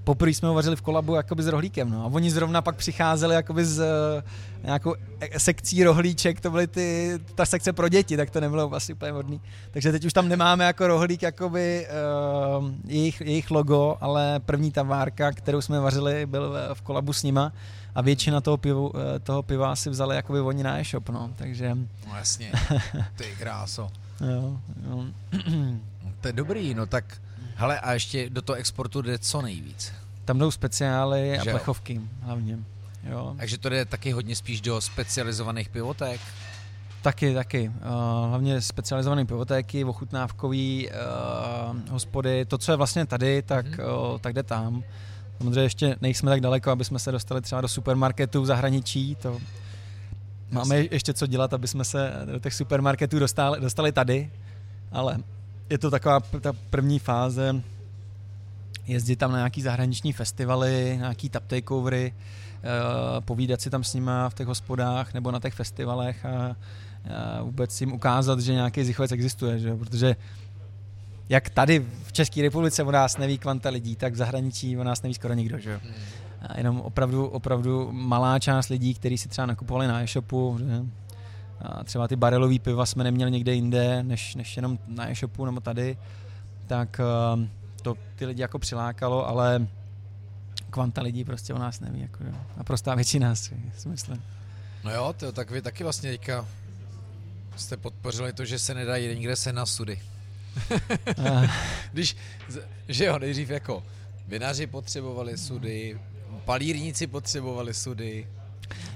poprvé 0.04 0.30
jsme 0.30 0.48
ho 0.48 0.54
vařili 0.54 0.76
v 0.76 0.82
kolabu 0.82 1.14
jakoby 1.14 1.42
s 1.42 1.46
rohlíkem, 1.46 1.90
no. 1.90 2.04
A 2.04 2.06
oni 2.06 2.30
zrovna 2.30 2.62
pak 2.62 2.76
přicházeli 2.76 3.34
jakoby 3.34 3.64
z 3.64 3.80
eh, 3.80 4.22
nějakou 4.64 4.94
e- 5.20 5.40
sekcí 5.40 5.84
rohlíček, 5.84 6.40
to 6.40 6.50
byly 6.50 6.66
ty, 6.66 7.18
ta 7.34 7.46
sekce 7.46 7.72
pro 7.72 7.88
děti, 7.88 8.16
tak 8.16 8.30
to 8.30 8.40
nebylo 8.40 8.74
asi 8.74 8.92
úplně 8.92 9.12
hodný. 9.12 9.40
Takže 9.70 9.92
teď 9.92 10.04
už 10.04 10.12
tam 10.12 10.28
nemáme 10.28 10.64
jako 10.64 10.86
rohlík 10.86 11.22
jakoby 11.22 11.86
uh, 12.58 12.70
jejich, 12.86 13.20
jejich 13.20 13.50
logo, 13.50 13.96
ale 14.00 14.40
první 14.40 14.72
ta 14.72 14.82
várka, 14.82 15.32
kterou 15.32 15.60
jsme 15.60 15.80
vařili, 15.80 16.26
byl 16.26 16.56
v 16.74 16.82
kolabu 16.82 17.12
s 17.12 17.22
nima 17.22 17.52
a 17.94 18.00
většina 18.02 18.40
toho, 18.40 18.56
pivu, 18.56 18.92
eh, 19.16 19.18
toho 19.18 19.42
piva 19.42 19.76
si 19.76 19.90
vzali 19.90 20.16
jakoby 20.16 20.40
oni 20.40 20.62
na 20.62 20.78
e-shop, 20.80 21.08
no. 21.08 21.30
Takže 21.36 21.74
No 22.08 22.16
jasně, 22.16 22.52
ty 23.16 23.24
kráso. 23.38 23.90
jo, 24.20 24.60
jo. 24.90 25.04
To 26.20 26.28
je 26.28 26.32
dobrý, 26.32 26.74
no 26.74 26.86
tak, 26.86 27.20
hele 27.56 27.80
a 27.80 27.92
ještě 27.92 28.30
do 28.30 28.42
toho 28.42 28.56
exportu 28.56 29.02
jde 29.02 29.18
co 29.18 29.42
nejvíc. 29.42 29.92
Tam 30.24 30.38
jdou 30.38 30.50
speciály 30.50 31.38
a 31.38 31.42
plechovky 31.44 32.00
hlavně. 32.22 32.58
Jo. 33.10 33.34
Takže 33.38 33.58
to 33.58 33.68
jde 33.68 33.84
taky 33.84 34.12
hodně 34.12 34.36
spíš 34.36 34.60
do 34.60 34.80
specializovaných 34.80 35.68
pivotek. 35.68 36.20
Taky, 37.02 37.34
taky. 37.34 37.68
Uh, 37.68 38.28
hlavně 38.28 38.60
specializované 38.60 39.24
pivotéky, 39.24 39.84
ochutnávkový 39.84 40.88
uh, 40.88 41.76
hospody. 41.90 42.44
To, 42.44 42.58
co 42.58 42.72
je 42.72 42.76
vlastně 42.76 43.06
tady, 43.06 43.42
tak, 43.42 43.66
Mhm. 43.78 43.78
uh, 44.12 44.18
tak 44.18 44.32
jde 44.32 44.42
tam. 44.42 44.82
Samozřejmě 45.42 45.60
ještě 45.60 45.96
nejsme 46.00 46.30
tak 46.30 46.40
daleko, 46.40 46.70
aby 46.70 46.84
jsme 46.84 46.98
se 46.98 47.12
dostali 47.12 47.40
třeba 47.40 47.60
do 47.60 47.68
supermarketů 47.68 48.42
v 48.42 48.46
zahraničí. 48.46 49.14
To 49.14 49.38
máme 50.50 50.76
Jasně. 50.76 50.88
ještě 50.90 51.12
co 51.12 51.26
dělat, 51.26 51.54
aby 51.54 51.68
jsme 51.68 51.84
se 51.84 52.12
do 52.32 52.38
těch 52.38 52.54
supermarketů 52.54 53.18
dostali, 53.18 53.60
dostali 53.60 53.92
tady. 53.92 54.30
Ale 54.92 55.18
je 55.70 55.78
to 55.78 55.90
taková 55.90 56.20
ta 56.20 56.52
první 56.70 56.98
fáze, 56.98 57.62
jezdit 58.86 59.16
tam 59.16 59.32
na 59.32 59.36
nějaký 59.36 59.62
zahraniční 59.62 60.12
festivaly, 60.12 60.94
nějaký 60.98 61.28
tap 61.28 61.44
takeovery, 61.46 62.14
eh, 62.14 63.20
povídat 63.20 63.60
si 63.60 63.70
tam 63.70 63.84
s 63.84 63.94
nima 63.94 64.28
v 64.28 64.34
těch 64.34 64.46
hospodách 64.46 65.14
nebo 65.14 65.30
na 65.30 65.40
těch 65.40 65.54
festivalech 65.54 66.26
a, 66.26 66.56
vůbec 67.42 67.80
jim 67.80 67.92
ukázat, 67.92 68.40
že 68.40 68.52
nějaký 68.52 68.84
zichovec 68.84 69.12
existuje, 69.12 69.58
že? 69.58 69.76
protože 69.76 70.16
jak 71.28 71.50
tady 71.50 71.86
v 72.04 72.12
České 72.12 72.42
republice 72.42 72.82
o 72.82 72.90
nás 72.90 73.16
neví 73.16 73.38
kvanta 73.38 73.68
lidí, 73.68 73.96
tak 73.96 74.12
v 74.12 74.16
zahraničí 74.16 74.78
o 74.78 74.84
nás 74.84 75.02
neví 75.02 75.14
skoro 75.14 75.34
nikdo. 75.34 75.58
Že? 75.58 75.70
jo? 75.70 75.80
A 76.42 76.58
jenom 76.58 76.80
opravdu, 76.80 77.26
opravdu 77.26 77.88
malá 77.92 78.38
část 78.38 78.68
lidí, 78.68 78.94
kteří 78.94 79.18
si 79.18 79.28
třeba 79.28 79.46
nakupovali 79.46 79.86
na 79.86 80.02
e-shopu, 80.02 80.58
že? 80.58 80.82
A 81.60 81.84
třeba 81.84 82.08
ty 82.08 82.16
barelový 82.16 82.58
piva 82.58 82.86
jsme 82.86 83.04
neměli 83.04 83.30
někde 83.30 83.54
jinde, 83.54 84.02
než, 84.02 84.34
než 84.34 84.56
jenom 84.56 84.78
na 84.86 85.10
e-shopu 85.10 85.44
nebo 85.44 85.60
tady, 85.60 85.96
tak 86.66 87.00
eh, 87.00 87.48
to 87.82 87.94
ty 88.16 88.26
lidi 88.26 88.42
jako 88.42 88.58
přilákalo, 88.58 89.28
ale 89.28 89.66
kvanta 90.70 91.02
lidí 91.02 91.24
prostě 91.24 91.54
o 91.54 91.58
nás 91.58 91.80
neví. 91.80 92.00
Jako, 92.00 92.24
jo. 92.24 92.34
A 92.58 92.64
prostá 92.64 92.94
většina 92.94 93.34
si, 93.34 93.56
si 93.78 93.88
myslím. 93.88 94.22
No 94.84 94.90
jo, 94.90 95.14
to, 95.18 95.32
tak 95.32 95.50
vy 95.50 95.62
taky 95.62 95.84
vlastně 95.84 96.10
teďka 96.10 96.46
jste 97.56 97.76
podpořili 97.76 98.32
to, 98.32 98.44
že 98.44 98.58
se 98.58 98.74
nedají 98.74 99.18
nikde 99.18 99.36
se 99.36 99.52
na 99.52 99.66
sudy. 99.66 100.00
Když, 101.92 102.16
že 102.88 103.04
jo, 103.04 103.18
nejdřív 103.18 103.50
jako 103.50 103.82
vinaři 104.28 104.66
potřebovali 104.66 105.38
sudy, 105.38 106.00
palírníci 106.44 107.06
potřebovali 107.06 107.74
sudy, 107.74 108.26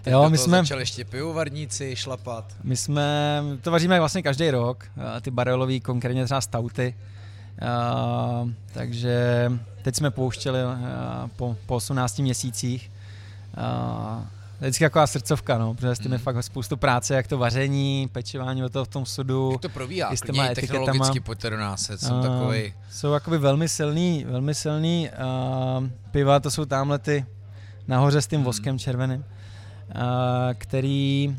teď 0.02 0.12
Jo, 0.12 0.30
my 0.30 0.38
jsme- 0.38 0.58
začali 0.58 0.82
ještě 0.82 1.04
pivovarníci 1.04 1.96
šlapat. 1.96 2.54
My 2.64 2.76
jsme, 2.76 3.42
to 3.62 3.70
vaříme 3.70 3.98
vlastně 3.98 4.22
každý 4.22 4.50
rok, 4.50 4.84
ty 5.20 5.30
barelový, 5.30 5.80
konkrétně 5.80 6.24
třeba 6.24 6.40
stauty, 6.40 6.94
Uh, 7.62 8.50
takže 8.72 9.52
teď 9.82 9.96
jsme 9.96 10.10
pouštěli 10.10 10.64
uh, 10.64 10.72
po, 11.36 11.56
po 11.66 11.74
18 11.74 12.18
měsících. 12.18 12.90
Uh, 13.56 14.24
vždycky 14.60 14.84
taková 14.84 15.06
srdcovka, 15.06 15.58
no, 15.58 15.74
protože 15.74 15.94
s 15.94 15.98
tím 15.98 16.12
je 16.12 16.18
Mhm. 16.18 16.24
fakt 16.24 16.42
spoustu 16.44 16.76
práce, 16.76 17.14
jak 17.14 17.26
to 17.26 17.38
vaření, 17.38 18.08
pečování 18.12 18.64
o 18.64 18.68
toho 18.68 18.84
v 18.84 18.88
tom 18.88 19.06
sudu. 19.06 19.50
Jak 19.52 19.60
to 19.60 19.68
probíhá? 19.68 20.12
i 20.12 20.16
s 20.16 20.20
těma 20.20 20.48
technologicky 20.54 21.20
pojďte 21.20 21.50
do 21.50 21.56
nás, 21.58 21.90
A- 21.90 22.22
takový. 22.22 22.74
Jsou 22.90 23.12
jakoby 23.12 23.38
velmi 23.38 23.68
silný, 23.68 24.24
velmi 24.28 24.54
silný 24.54 25.08
uh, 25.80 25.88
piva, 26.10 26.40
to 26.40 26.50
jsou 26.50 26.64
tamhle 26.64 26.98
ty 26.98 27.24
nahoře 27.88 28.22
s 28.22 28.26
tím 28.26 28.38
Mhm. 28.38 28.44
voskem 28.44 28.78
červeným, 28.78 29.20
uh, 29.20 29.24
který 30.58 31.36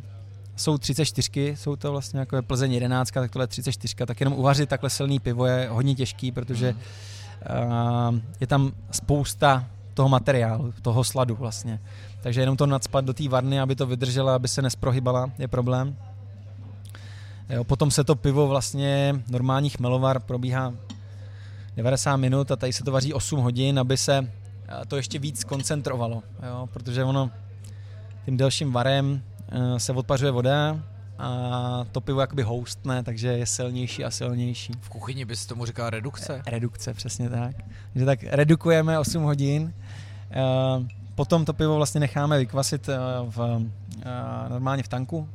jsou 0.55 0.77
34, 0.77 1.55
jsou 1.57 1.75
to 1.75 1.91
vlastně 1.91 2.19
jako 2.19 2.35
je 2.35 2.41
Plzeň 2.41 2.73
11, 2.73 3.11
tak 3.11 3.31
tohle 3.31 3.43
je 3.43 3.47
34, 3.47 3.95
tak 4.05 4.19
jenom 4.19 4.33
uvařit 4.33 4.69
takhle 4.69 4.89
silný 4.89 5.19
pivo 5.19 5.45
je 5.45 5.67
hodně 5.71 5.95
těžký, 5.95 6.31
protože 6.31 6.73
uh, 6.73 8.15
je 8.39 8.47
tam 8.47 8.71
spousta 8.91 9.65
toho 9.93 10.09
materiálu, 10.09 10.73
toho 10.81 11.03
sladu 11.03 11.35
vlastně. 11.35 11.79
Takže 12.27 12.41
jenom 12.41 12.57
to 12.57 12.65
nadspat 12.65 13.05
do 13.05 13.13
té 13.13 13.29
varny, 13.29 13.59
aby 13.59 13.75
to 13.75 13.87
vydržela, 13.87 14.35
aby 14.35 14.47
se 14.47 14.61
nesprohybala, 14.61 15.31
je 15.39 15.47
problém. 15.47 15.95
Jo, 17.49 17.63
potom 17.63 17.91
se 17.91 18.03
to 18.03 18.15
pivo 18.15 18.47
vlastně, 18.47 19.23
normální 19.29 19.69
chmelovar 19.69 20.19
probíhá 20.19 20.73
90 21.77 22.17
minut 22.17 22.51
a 22.51 22.55
tady 22.55 22.73
se 22.73 22.83
to 22.83 22.91
vaří 22.91 23.13
8 23.13 23.39
hodin, 23.39 23.79
aby 23.79 23.97
se 23.97 24.31
to 24.87 24.95
ještě 24.95 25.19
víc 25.19 25.43
koncentrovalo, 25.43 26.23
jo, 26.47 26.69
protože 26.73 27.03
ono 27.03 27.31
tím 28.25 28.37
delším 28.37 28.71
varem 28.71 29.21
eh, 29.49 29.79
se 29.79 29.93
odpařuje 29.93 30.31
voda 30.31 30.79
a 31.17 31.85
to 31.91 32.01
pivo 32.01 32.21
jakoby 32.21 32.43
houstne, 32.43 33.03
takže 33.03 33.27
je 33.27 33.45
silnější 33.45 34.05
a 34.05 34.11
silnější. 34.11 34.73
V 34.81 34.89
kuchyni 34.89 35.25
bys 35.25 35.45
tomu 35.45 35.65
říkal 35.65 35.89
redukce? 35.89 36.41
Redukce, 36.47 36.93
přesně 36.93 37.29
tak. 37.29 37.55
Takže 37.93 38.05
tak 38.05 38.23
redukujeme 38.23 38.99
8 38.99 39.23
hodin, 39.23 39.73
eh, 40.31 40.97
potom 41.17 41.45
to 41.45 41.53
pivo 41.53 41.75
vlastně 41.75 41.99
necháme 41.99 42.37
vykvasit 42.37 42.89
eh, 42.89 42.97
v, 43.29 43.65
normálně 44.49 44.83
v 44.83 44.87
tanku, 44.87 45.29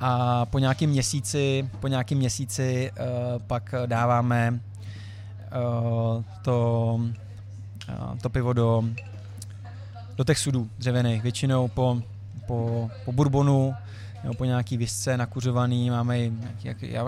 a 0.00 0.46
po 0.46 0.58
nějakém 0.58 0.90
měsíci, 0.90 1.70
po 1.80 1.88
nějakém 1.88 2.18
měsíci 2.18 2.90
uh, 2.90 3.42
pak 3.42 3.74
dáváme 3.86 4.60
to, 6.42 7.00
to 8.22 8.30
pivo 8.30 8.52
do, 8.52 8.84
do 10.16 10.24
těch 10.24 10.38
sudů 10.38 10.68
dřevěných. 10.78 11.22
Většinou 11.22 11.68
po, 11.68 12.02
po, 12.46 12.90
po 13.04 13.12
bourbonu 13.12 13.74
nebo 14.22 14.34
po 14.34 14.44
nějaký 14.44 14.76
visce 14.76 15.16
nakuřovaný, 15.16 15.90
máme 15.90 16.18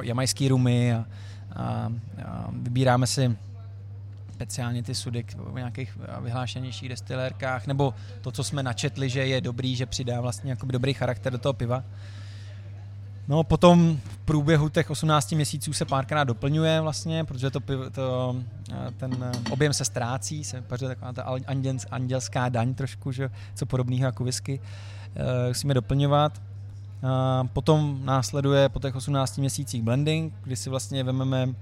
jamajský 0.03 0.49
rumy 0.49 0.95
a, 0.95 1.05
a, 1.57 1.93
a 2.25 2.49
vybíráme 2.53 3.07
si 3.07 3.37
speciálně 4.39 4.83
ty 4.83 4.95
sudy 4.95 5.25
v 5.37 5.55
nějakých 5.55 5.99
vyhlášenějších 6.21 6.89
destilérkách, 6.89 7.67
nebo 7.67 7.95
to, 8.21 8.31
co 8.33 8.45
jsme 8.45 8.63
načetli, 8.63 9.11
že 9.11 9.27
je 9.27 9.41
dobrý, 9.41 9.77
že 9.77 9.87
přidá 9.87 10.21
vlastně 10.21 10.57
dobrý 10.65 10.95
charakter 10.95 11.33
do 11.33 11.39
toho 11.39 11.53
piva. 11.53 11.85
No 13.29 13.45
potom 13.45 13.99
v 14.05 14.19
průběhu 14.19 14.69
těch 14.69 14.91
18 14.91 15.33
měsíců 15.33 15.73
se 15.73 15.85
párkrát 15.85 16.25
doplňuje 16.25 16.81
vlastně, 16.81 17.25
protože 17.25 17.51
to, 17.51 17.61
to 17.93 18.37
eh, 18.73 18.91
ten 18.97 19.17
eh, 19.23 19.51
objem 19.51 19.73
se 19.73 19.85
ztrácí, 19.85 20.45
se 20.45 20.63
paře 20.63 20.87
taková 20.87 21.13
ta 21.13 21.37
andělská 21.91 22.49
daň 22.49 22.75
trošku, 22.75 23.13
že, 23.13 23.31
co 23.55 23.67
podobného 23.67 24.07
jako 24.07 24.25
whisky. 24.25 24.61
E, 25.17 25.49
musíme 25.49 25.75
doplňovat. 25.75 26.43
A 27.03 27.45
potom 27.53 28.01
následuje 28.05 28.69
po 28.69 28.81
těch 28.81 28.97
18 28.97 29.39
měsících 29.39 29.83
blending, 29.83 30.33
kdy 30.43 30.57
si 30.57 30.71
vlastně 30.71 31.05
vezmeme 31.05 31.55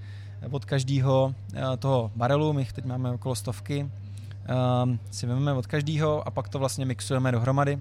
od 0.51 0.64
každého 0.64 1.35
toho 1.79 2.11
barelu, 2.16 2.53
my 2.53 2.64
teď 2.64 2.85
máme 2.85 3.11
okolo 3.11 3.35
stovky, 3.35 3.90
si 5.11 5.27
vezmeme 5.27 5.53
od 5.53 5.66
každého 5.66 6.29
a 6.29 6.31
pak 6.31 6.49
to 6.49 6.59
vlastně 6.59 6.87
mixujeme 6.87 7.33
dohromady 7.33 7.79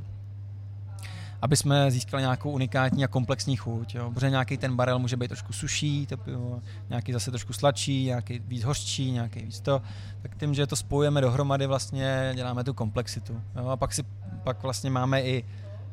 aby 1.42 1.58
jsme 1.58 1.92
získali 1.92 2.24
nějakou 2.24 2.52
unikátní 2.52 3.04
a 3.04 3.08
komplexní 3.08 3.56
chuť. 3.56 3.96
Jo. 3.96 4.12
Protože 4.14 4.30
nějaký 4.30 4.58
ten 4.58 4.76
barel 4.76 5.00
může 5.00 5.18
být 5.18 5.28
trošku 5.28 5.54
suší, 5.54 6.06
to 6.06 6.18
pivo, 6.18 6.62
nějaký 6.90 7.14
zase 7.14 7.32
trošku 7.32 7.54
sladší, 7.54 8.06
nějaký 8.06 8.40
víc 8.40 8.64
hořčí, 8.64 9.12
nějaký 9.12 9.40
víc 9.40 9.60
to. 9.60 9.82
Tak 10.22 10.38
tím, 10.38 10.54
že 10.54 10.68
to 10.68 10.76
spojujeme 10.76 11.22
dohromady, 11.22 11.68
vlastně 11.68 12.32
děláme 12.36 12.64
tu 12.64 12.74
komplexitu. 12.74 13.42
Jo. 13.56 13.68
A 13.68 13.78
pak, 13.78 13.94
si, 13.94 14.04
pak 14.44 14.64
vlastně 14.64 14.90
máme 14.90 15.22
i 15.22 15.46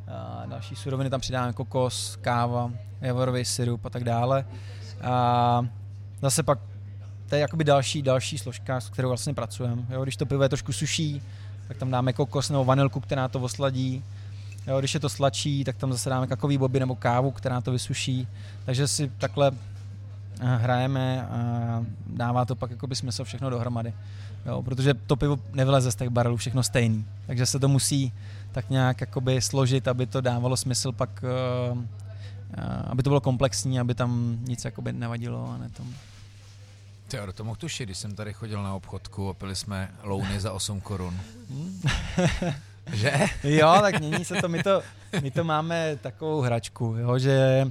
a 0.08 0.46
další 0.46 0.76
suroviny, 0.76 1.10
tam 1.10 1.20
přidáme 1.20 1.52
kokos, 1.52 2.16
káva, 2.16 2.70
javorový 3.00 3.44
syrup 3.44 3.86
a 3.86 3.90
tak 3.90 4.04
dále. 4.04 4.44
A 5.02 5.66
zase 6.22 6.42
pak 6.42 6.58
to 7.32 7.36
je 7.36 7.40
jakoby 7.40 7.64
další, 7.64 8.02
další 8.02 8.38
složka, 8.38 8.80
s 8.80 8.88
kterou 8.88 9.08
vlastně 9.08 9.34
pracujeme. 9.34 9.82
Jo, 9.90 10.02
když 10.02 10.16
to 10.16 10.26
pivo 10.26 10.42
je 10.42 10.48
trošku 10.48 10.72
suší, 10.72 11.22
tak 11.68 11.76
tam 11.76 11.90
dáme 11.90 12.12
kokos 12.12 12.50
nebo 12.50 12.64
vanilku, 12.64 13.00
která 13.00 13.28
to 13.28 13.40
osladí. 13.40 14.04
Jo, 14.66 14.78
když 14.78 14.94
je 14.94 15.00
to 15.00 15.08
sladší, 15.08 15.64
tak 15.64 15.76
tam 15.76 15.92
zase 15.92 16.10
dáme 16.10 16.26
kakový 16.26 16.58
boby 16.58 16.80
nebo 16.80 16.94
kávu, 16.94 17.30
která 17.30 17.60
to 17.60 17.72
vysuší. 17.72 18.28
Takže 18.64 18.88
si 18.88 19.12
takhle 19.18 19.50
eh, 20.40 20.56
hrajeme 20.56 21.26
a 21.26 21.84
dává 22.06 22.44
to 22.44 22.56
pak 22.56 22.70
jakoby 22.70 22.96
smysl 22.96 23.24
všechno 23.24 23.50
dohromady. 23.50 23.94
Jo, 24.46 24.62
protože 24.62 24.94
to 24.94 25.16
pivo 25.16 25.38
nevyleze 25.52 25.92
z 25.92 25.96
těch 25.96 26.08
barelů 26.08 26.36
všechno 26.36 26.62
stejný. 26.62 27.04
Takže 27.26 27.46
se 27.46 27.58
to 27.58 27.68
musí 27.68 28.12
tak 28.52 28.70
nějak 28.70 29.00
jakoby 29.00 29.40
složit, 29.40 29.88
aby 29.88 30.06
to 30.06 30.20
dávalo 30.20 30.56
smysl 30.56 30.92
pak, 30.92 31.24
uh, 31.72 31.78
uh, 31.78 31.84
aby 32.86 33.02
to 33.02 33.10
bylo 33.10 33.20
komplexní, 33.20 33.80
aby 33.80 33.94
tam 33.94 34.38
nic 34.40 34.64
jakoby 34.64 34.92
nevadilo 34.92 35.50
a 35.50 35.58
ne 35.58 35.68
tomu. 35.68 35.90
Ty, 37.12 37.18
to 37.34 37.44
mohl 37.44 37.56
tušit, 37.56 37.84
když 37.84 37.98
jsem 37.98 38.14
tady 38.14 38.32
chodil 38.32 38.62
na 38.62 38.74
obchodku 38.74 39.28
a 39.28 39.34
pili 39.34 39.56
jsme 39.56 39.90
louny 40.02 40.40
za 40.40 40.52
8 40.52 40.80
korun. 40.80 41.20
Že? 42.92 43.12
jo, 43.44 43.78
tak 43.80 44.00
mění 44.00 44.24
se 44.24 44.34
to. 44.34 44.48
My 44.48 44.62
to, 44.62 44.82
my 45.22 45.30
to 45.30 45.44
máme 45.44 45.96
takovou 45.96 46.40
hračku, 46.40 46.96
jo, 46.98 47.18
že 47.18 47.66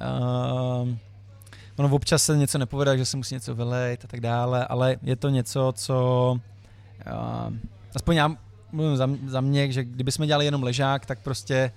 uh, 0.00 0.88
ono 1.76 1.94
občas 1.94 2.24
se 2.24 2.36
něco 2.36 2.58
nepovede, 2.58 2.98
že 2.98 3.04
se 3.04 3.16
musí 3.16 3.34
něco 3.34 3.54
vylejt 3.54 4.04
a 4.04 4.08
tak 4.08 4.20
dále, 4.20 4.66
ale 4.66 4.96
je 5.02 5.16
to 5.16 5.28
něco, 5.28 5.72
co 5.76 6.30
uh, 7.06 7.54
aspoň 7.94 8.16
já 8.16 8.36
mluvím 8.72 8.96
za, 8.96 9.08
za 9.26 9.40
mě, 9.40 9.72
že 9.72 9.84
kdybychom 9.84 10.26
dělali 10.26 10.44
jenom 10.44 10.62
ležák, 10.62 11.06
tak 11.06 11.18
prostě 11.18 11.72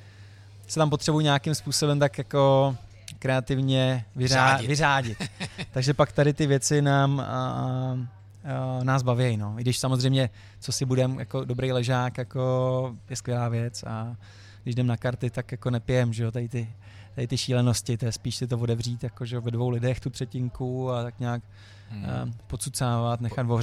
se 0.67 0.79
tam 0.79 0.89
potřebuji 0.89 1.19
nějakým 1.19 1.55
způsobem 1.55 1.99
tak 1.99 2.17
jako 2.17 2.75
kreativně 3.19 4.05
vyřá, 4.15 4.45
vyřádit. 4.45 4.67
vyřádit. 4.67 5.17
Takže 5.71 5.93
pak 5.93 6.11
tady 6.11 6.33
ty 6.33 6.47
věci 6.47 6.81
nám 6.81 7.13
uh, 7.13 7.99
uh, 7.99 8.83
nás 8.83 9.03
baví. 9.03 9.37
No. 9.37 9.55
I 9.57 9.61
když 9.61 9.79
samozřejmě, 9.79 10.29
co 10.59 10.71
si 10.71 10.85
budem, 10.85 11.19
jako 11.19 11.45
dobrý 11.45 11.71
ležák, 11.71 12.17
jako 12.17 12.95
je 13.09 13.15
skvělá 13.15 13.49
věc 13.49 13.83
a 13.83 14.15
když 14.63 14.75
jdem 14.75 14.87
na 14.87 14.97
karty, 14.97 15.29
tak 15.29 15.51
jako 15.51 15.69
nepijem, 15.69 16.13
že 16.13 16.23
jo, 16.23 16.31
tady 16.31 16.49
ty, 16.49 16.73
tady 17.15 17.27
ty 17.27 17.37
šílenosti, 17.37 17.97
to 17.97 18.05
je 18.05 18.11
spíš 18.11 18.35
si 18.35 18.47
to 18.47 18.57
odevřít 18.57 19.03
jako, 19.03 19.25
že 19.25 19.39
ve 19.39 19.51
dvou 19.51 19.69
lidech 19.69 19.99
tu 19.99 20.09
třetinku 20.09 20.91
a 20.91 21.03
tak 21.03 21.19
nějak 21.19 21.43
hmm. 21.89 22.03
uh, 22.03 22.09
pocucávat, 22.47 23.21
nechat 23.21 23.47
po, 23.47 23.61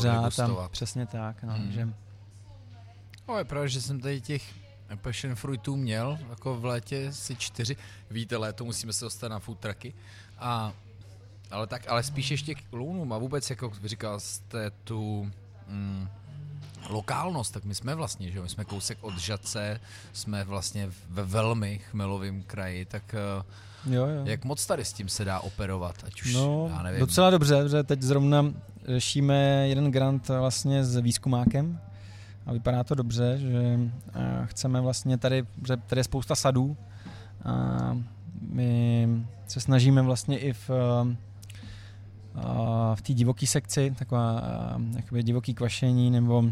a 0.61 0.69
přesně 0.69 1.07
tak, 1.07 1.43
no, 1.43 1.53
hmm. 1.53 1.73
že... 1.73 1.89
No 3.29 3.39
je 3.39 3.45
pravda, 3.45 3.67
že 3.67 3.81
jsem 3.81 4.01
tady 4.01 4.21
těch 4.21 4.66
passion 4.97 5.35
fruitů 5.35 5.77
měl, 5.77 6.19
jako 6.31 6.57
v 6.57 6.65
létě 6.65 7.13
si 7.13 7.37
čtyři, 7.37 7.77
víte, 8.11 8.37
léto 8.37 8.65
musíme 8.65 8.93
se 8.93 9.05
dostat 9.05 9.29
na 9.29 9.39
food 9.39 9.59
trucky 9.59 9.95
a 10.39 10.73
ale 11.51 11.67
tak, 11.67 11.89
ale 11.89 12.03
spíš 12.03 12.31
ještě 12.31 12.55
k 12.55 12.59
lounům 12.73 13.13
a 13.13 13.19
vůbec, 13.19 13.51
jako 13.51 13.73
říkal 13.85 14.21
jste 14.21 14.71
tu 14.71 15.31
mm, 15.69 16.09
lokálnost, 16.89 17.55
tak 17.55 17.65
my 17.65 17.75
jsme 17.75 17.95
vlastně, 17.95 18.31
že 18.31 18.39
jo, 18.39 18.43
my 18.43 18.49
jsme 18.49 18.65
kousek 18.65 18.99
od 19.01 19.19
Žace, 19.19 19.81
jsme 20.13 20.45
vlastně 20.45 20.91
ve 21.09 21.25
velmi 21.25 21.79
chmelovém 21.79 22.43
kraji, 22.43 22.85
tak 22.85 23.15
eh, 23.15 23.95
jo, 23.95 24.07
jo. 24.07 24.23
jak 24.25 24.45
moc 24.45 24.67
tady 24.67 24.85
s 24.85 24.93
tím 24.93 25.09
se 25.09 25.25
dá 25.25 25.41
operovat, 25.41 26.05
ať 26.07 26.23
už, 26.23 26.35
no, 26.35 26.71
já 26.77 26.83
nevím. 26.83 27.01
docela 27.01 27.31
dobře, 27.31 27.69
že 27.69 27.83
teď 27.83 28.03
zrovna 28.03 28.53
řešíme 28.89 29.69
jeden 29.69 29.91
grant 29.91 30.29
vlastně 30.29 30.85
s 30.85 30.97
výzkumákem 30.97 31.81
a 32.47 32.53
vypadá 32.53 32.85
to 32.85 32.95
dobře, 32.95 33.39
že 33.39 33.81
eh, 34.15 34.43
chceme 34.45 34.81
vlastně 34.81 35.19
tady, 35.19 35.45
že 35.67 35.77
tady 35.77 35.99
je 36.01 36.05
spousta 36.05 36.35
sadů. 36.35 36.77
A 37.45 37.99
my 38.41 39.09
se 39.47 39.61
snažíme 39.61 40.03
vlastně 40.03 40.39
i 40.39 40.53
v 40.53 40.71
v 42.95 43.03
té 43.03 43.13
divoké 43.13 43.47
sekci, 43.47 43.95
taková 43.99 44.43
jakoby 44.97 45.23
divoký 45.23 45.55
kvašení 45.55 46.11
nebo 46.11 46.45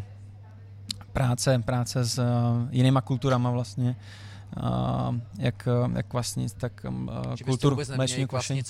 práce, 1.12 1.58
práce 1.58 2.04
s 2.04 2.22
jinýma 2.70 3.00
kulturama 3.00 3.50
vlastně, 3.50 3.96
jak, 5.38 5.68
jak 5.94 6.06
kvasnic, 6.06 6.54
tak 6.54 6.86
kultur 7.44 7.76
mléčního 7.96 8.28
kvašení. 8.28 8.62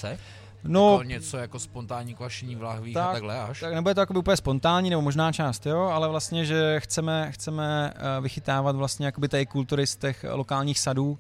No, 0.65 0.93
jako 0.93 1.03
něco 1.03 1.37
jako 1.37 1.59
spontánní 1.59 2.15
kvašení 2.15 2.57
v 2.57 2.63
lahvích 2.63 2.95
tak, 2.95 3.09
a 3.09 3.13
takhle 3.13 3.41
až? 3.41 3.61
Tak 3.61 3.75
nebude 3.75 3.95
to 3.95 4.01
jako 4.01 4.15
úplně 4.15 4.37
spontánní, 4.37 4.91
nebo 4.91 5.03
možná 5.03 5.33
část, 5.33 5.67
jo, 5.67 5.81
ale 5.81 6.09
vlastně, 6.09 6.45
že 6.45 6.81
chceme, 6.81 7.33
chceme 7.33 7.93
vychytávat 8.21 8.77
vlastně 8.77 9.07
jakoby 9.07 9.29
tady 9.29 9.47
kultury 9.47 9.87
z 9.87 9.97
těch 9.97 10.25
lokálních 10.29 10.79
sadů 10.79 11.19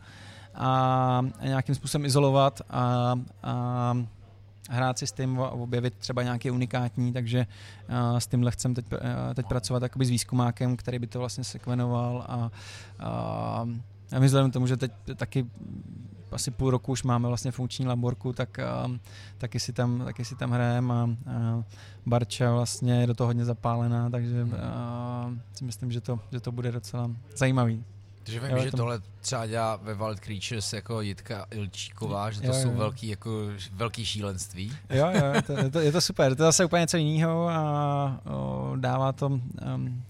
a 0.54 1.22
nějakým 1.42 1.74
způsobem 1.74 2.06
izolovat 2.06 2.60
a, 2.70 3.14
a 3.42 3.96
hrát 4.70 4.98
si 4.98 5.06
s 5.06 5.12
tím 5.12 5.40
a 5.40 5.50
objevit 5.50 5.94
třeba 5.98 6.22
nějaký 6.22 6.50
unikátní, 6.50 7.12
takže 7.12 7.46
uh, 7.88 8.18
s 8.18 8.26
tímhle 8.26 8.50
chcem 8.50 8.74
teď, 8.74 8.84
uh, 8.92 8.98
teď 9.34 9.46
pracovat 9.46 9.82
jakoby 9.82 10.06
s 10.06 10.10
výzkumákem, 10.10 10.76
který 10.76 10.98
by 10.98 11.06
to 11.06 11.18
vlastně 11.18 11.44
sekvenoval 11.44 12.24
a, 12.28 12.50
a, 12.98 13.10
a 14.12 14.18
my 14.18 14.26
vzhledem 14.26 14.50
k 14.50 14.52
tomu, 14.52 14.66
že 14.66 14.76
teď 14.76 14.92
taky 15.16 15.46
asi 16.34 16.50
půl 16.50 16.70
roku 16.70 16.92
už 16.92 17.02
máme 17.02 17.28
vlastně 17.28 17.50
funkční 17.50 17.86
laborku, 17.86 18.32
tak 18.32 18.58
uh, 18.86 18.96
taky, 19.38 19.60
si 19.60 19.72
tam, 19.72 20.02
taky 20.04 20.24
si 20.24 20.36
tam 20.36 20.50
hrajeme 20.50 20.94
a, 20.94 21.02
a 21.02 21.64
Barča 22.06 22.52
vlastně 22.52 23.00
je 23.00 23.06
do 23.06 23.14
toho 23.14 23.26
hodně 23.26 23.44
zapálená, 23.44 24.10
takže 24.10 24.42
uh, 24.44 24.50
si 25.52 25.64
myslím, 25.64 25.92
že 25.92 26.00
to, 26.00 26.20
že 26.32 26.40
to 26.40 26.52
bude 26.52 26.72
docela 26.72 27.10
zajímavý. 27.36 27.84
Takže 28.24 28.40
vím, 28.40 28.50
Jo, 28.50 28.62
že 28.62 28.70
to- 28.70 28.76
tohle 28.76 29.00
třeba 29.20 29.46
dělá 29.46 29.76
ve 29.76 29.94
Wild 29.94 30.20
Creatures 30.20 30.72
jako 30.72 31.00
Jitka 31.00 31.46
Ilčíková, 31.50 32.30
že 32.30 32.40
to 32.40 32.46
Jo, 32.46 32.52
jsou 32.54 32.68
jo. 32.70 32.76
velký, 32.76 33.08
jako, 33.08 33.30
velký 33.72 34.04
šílenství. 34.04 34.72
Jo, 34.90 35.06
jo, 35.14 35.24
je 35.34 35.42
to, 35.42 35.52
je, 35.52 35.70
to, 35.70 35.78
je 35.80 35.92
to 35.92 36.00
super. 36.00 36.32
Je 36.32 36.36
to 36.36 36.42
zase 36.42 36.64
úplně 36.64 36.80
něco 36.80 36.96
jiného 36.96 37.48
a 37.48 38.20
o, 38.26 38.72
dává 38.76 39.12
to... 39.12 39.26
Um, 39.26 40.02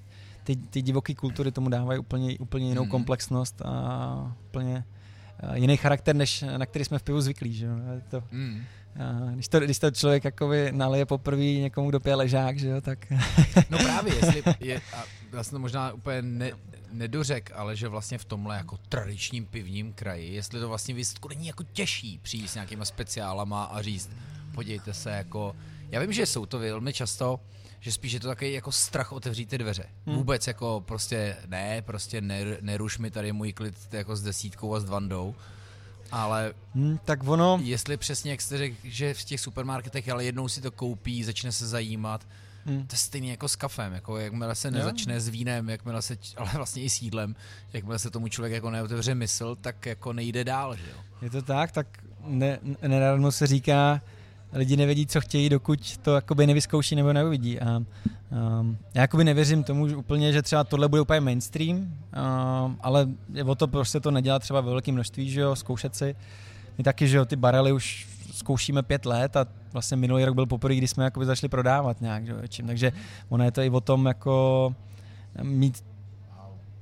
ty, 0.45 0.57
ty 0.57 0.83
divoké 0.83 1.15
kultury 1.15 1.53
tomu 1.53 1.69
dávají 1.69 1.99
úplně, 1.99 2.39
úplně 2.39 2.69
jinou 2.69 2.83
Mhm. 2.83 2.91
komplexnost 2.91 3.63
a 3.63 4.37
úplně 4.49 4.77
uh, 4.77 4.83
jiný 5.55 5.77
charakter, 5.77 6.17
než 6.17 6.45
na 6.57 6.67
který 6.67 6.85
jsme 6.85 6.99
v 6.99 7.03
pivu 7.03 7.21
zvyklí. 7.21 7.53
Že? 7.55 7.67
jo. 7.67 7.73
Je 7.95 8.01
to, 8.11 8.23
Mm. 8.31 8.65
když, 9.35 9.49
to, 9.49 9.61
když 9.61 9.79
to 9.79 9.91
člověk 9.91 10.25
jakoby 10.25 10.73
nalije 10.73 11.07
poprvé 11.07 11.43
někomu, 11.45 11.89
kdo 11.91 12.01
pije 12.01 12.15
ležák, 12.15 12.59
že 12.59 12.69
jo, 12.69 12.81
tak... 12.81 13.13
No 13.71 13.79
právě, 13.79 14.15
jestli 14.23 14.43
je, 14.61 14.81
a 14.97 15.05
já 15.33 15.43
jsem 15.43 15.51
to 15.51 15.59
možná 15.59 15.93
úplně 15.93 16.23
ne, 16.23 16.51
nedořek, 16.93 17.53
ale 17.55 17.77
že 17.77 17.89
vlastně 17.89 18.19
v 18.19 18.25
tomhle 18.25 18.57
jako 18.57 18.77
tradičním 18.89 19.47
pivním 19.47 19.93
kraji, 19.93 20.35
jestli 20.35 20.61
to 20.61 20.69
vlastně 20.69 20.95
výsledku 20.95 21.29
není 21.29 21.47
jako 21.47 21.63
těžší 21.73 22.19
přijít 22.23 22.49
s 22.49 22.55
nějakýma 22.55 22.85
speciálama 22.85 23.65
a 23.65 23.83
říct, 23.83 24.11
podívejte 24.55 24.95
se, 24.95 25.11
jako, 25.11 25.57
já 25.91 26.01
vím, 26.01 26.13
že 26.13 26.27
jsou 26.27 26.47
to 26.47 26.59
velmi 26.59 26.93
často, 26.93 27.41
že 27.85 27.93
spíš 27.93 28.13
je 28.13 28.21
to 28.21 28.29
takový 28.29 28.53
jako 28.53 28.73
strach 28.73 29.13
otevřít 29.13 29.49
ty 29.49 29.59
dveře. 29.59 29.85
Hmm. 30.07 30.17
Vůbec 30.17 30.47
jako 30.47 30.83
prostě 30.87 31.37
ne, 31.47 31.83
prostě 31.83 32.21
ner, 32.21 32.59
neruš 32.61 32.99
mi 32.99 33.11
tady 33.11 33.33
můj 33.33 33.53
klid 33.53 33.75
jako 33.93 34.17
s 34.17 34.23
desítkou 34.23 34.75
a 34.75 34.81
s 34.81 34.85
dvandou, 34.85 35.35
ale 36.13 36.53
hm, 36.75 36.99
tak 37.05 37.29
ono... 37.29 37.61
jestli 37.63 37.97
přesně, 37.97 38.31
jak 38.31 38.41
jste 38.41 38.59
řekl, 38.59 38.77
že 38.85 39.15
v 39.15 39.25
těch 39.25 39.41
supermarketech, 39.41 40.09
ale 40.09 40.25
jednou 40.25 40.49
si 40.49 40.61
to 40.61 40.71
koupí, 40.71 41.25
začne 41.25 41.53
se 41.53 41.67
zajímat, 41.69 42.27
Hm. 42.67 42.87
to 42.87 42.95
je 42.95 42.99
stejně 42.99 43.31
jako 43.31 43.49
s 43.49 43.57
kafem, 43.57 43.93
jako 43.93 44.19
jakmile 44.19 44.55
se 44.55 44.69
Jo. 44.69 44.75
nezačne 44.75 45.21
s 45.21 45.29
vínem, 45.29 45.69
jakmile 45.71 46.03
se, 46.03 46.17
ale 46.37 46.51
vlastně 46.55 46.83
i 46.83 46.91
s 46.91 47.03
jídlem, 47.03 47.37
jakmile 47.73 47.99
se 47.99 48.11
tomu 48.11 48.29
člověk 48.29 48.53
jako 48.53 48.71
neotevře 48.71 49.15
mysl, 49.15 49.57
tak 49.61 49.87
jako 49.87 50.13
nejde 50.13 50.45
dál, 50.45 50.77
že 50.77 50.91
jo. 50.91 50.97
Je 51.23 51.31
to 51.31 51.43
tak, 51.43 51.73
tak 51.73 51.87
ne, 52.25 52.59
neradno 52.87 53.33
se 53.33 53.47
říká, 53.47 54.01
lidi 54.55 54.77
nevědí, 54.77 55.07
co 55.07 55.21
chtějí, 55.21 55.49
dokud 55.49 55.97
to 55.97 56.15
jakoby 56.15 56.47
nevyzkouší 56.47 56.97
nebo 56.97 57.13
neuvidí. 57.13 57.61
A, 57.61 57.77
um, 57.77 58.79
já 58.95 59.01
jakoby 59.01 59.25
nevěřím 59.25 59.65
tomu 59.65 59.89
že 59.89 59.97
úplně, 59.97 60.33
že 60.33 60.43
třeba 60.43 60.65
tohle 60.65 60.89
bude 60.89 61.03
úplně 61.03 61.21
mainstream, 61.21 61.77
um, 61.77 61.89
ale 62.81 63.09
je 63.33 63.45
o 63.45 63.55
to 63.55 63.69
prostě 63.69 64.01
to 64.01 64.11
nedělat 64.11 64.43
třeba 64.43 64.61
ve 64.61 64.71
velkém 64.71 64.95
množství, 64.95 65.31
že 65.31 65.41
jo, 65.41 65.57
zkoušet 65.57 65.97
si. 65.97 66.17
My 66.79 66.85
taky, 66.85 67.09
že 67.09 67.17
jo, 67.17 67.25
ty 67.25 67.37
barely 67.37 67.73
už 67.73 68.09
zkoušíme 68.33 68.83
pět 68.83 69.07
let 69.07 69.37
a 69.37 69.47
vlastně 69.73 69.97
minulý 69.97 70.25
rok 70.25 70.35
byl 70.35 70.47
poprvé, 70.47 70.75
kdy 70.75 70.89
jsme 70.89 71.05
jakoby 71.05 71.27
začali 71.27 71.49
prodávat 71.49 72.01
nějak, 72.01 72.27
že 72.27 72.33
jo, 72.33 72.39
čím. 72.49 72.67
Takže 72.67 72.93
ono 73.29 73.45
je 73.45 73.51
to 73.51 73.63
i 73.63 73.71
o 73.71 73.81
tom 73.81 74.07
jako 74.07 74.75
mít 75.43 75.85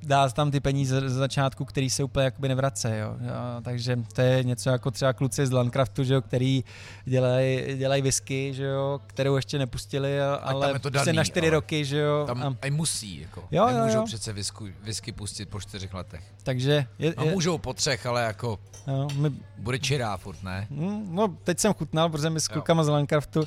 dát 0.02 0.32
tam 0.32 0.50
ty 0.50 0.60
peníze 0.60 1.08
z 1.08 1.12
začátku, 1.12 1.64
který 1.64 1.90
se 1.90 2.04
úplně 2.04 2.24
jakoby 2.24 2.48
nevrací, 2.48 2.88
jo. 2.88 3.16
jo. 3.20 3.32
Takže 3.62 3.98
to 4.14 4.20
je 4.20 4.44
něco 4.44 4.70
jako 4.70 4.90
třeba 4.90 5.12
kluci 5.12 5.46
z 5.46 5.50
Landcraftu, 5.52 6.04
že 6.04 6.14
jo, 6.14 6.22
který 6.22 6.64
dělají 7.04 7.76
dělaj 7.78 8.02
whisky, 8.02 8.54
že 8.54 8.64
jo, 8.64 9.00
kterou 9.06 9.36
ještě 9.36 9.58
nepustili, 9.58 10.20
a- 10.22 10.36
tam 10.46 10.56
ale 10.56 10.68
je 10.68 10.72
to 10.78 10.90
prostě 10.90 11.06
daný, 11.06 11.16
na 11.16 11.24
čtyři 11.24 11.46
ale 11.46 11.50
roky, 11.50 11.84
že 11.84 11.98
jo. 11.98 12.24
Tam 12.26 12.42
A, 12.42 12.46
a, 12.62 12.66
i 12.66 12.70
musí, 12.70 13.20
jako. 13.20 13.40
Jo, 13.50 13.68
jo, 13.68 13.76
Nemůžou 13.76 13.98
jo. 13.98 14.04
přece 14.04 14.32
visku, 14.32 14.68
whisky 14.82 15.12
pustit 15.12 15.46
po 15.48 15.60
čtyřech 15.60 15.94
letech. 15.94 16.24
takže 16.42 16.86
je, 16.98 17.14
A 17.14 17.24
je, 17.24 17.30
můžou 17.32 17.58
po 17.58 17.72
třech, 17.72 18.06
ale 18.06 18.22
jako 18.22 18.58
jo, 18.86 19.08
my, 19.16 19.30
bude 19.58 19.78
čirá 19.78 20.16
furt, 20.16 20.42
ne? 20.42 20.66
hm, 20.70 21.08
no, 21.14 21.28
teď 21.44 21.58
jsem 21.58 21.74
chutnal, 21.74 22.08
protože 22.10 22.30
my 22.30 22.40
s 22.40 22.48
klukama 22.48 22.84
z 22.84 22.88
Landcraftu 22.88 23.44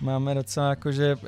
máme 0.00 0.34
docela 0.34 0.68
jakože 0.70 1.14
uh, 1.16 1.22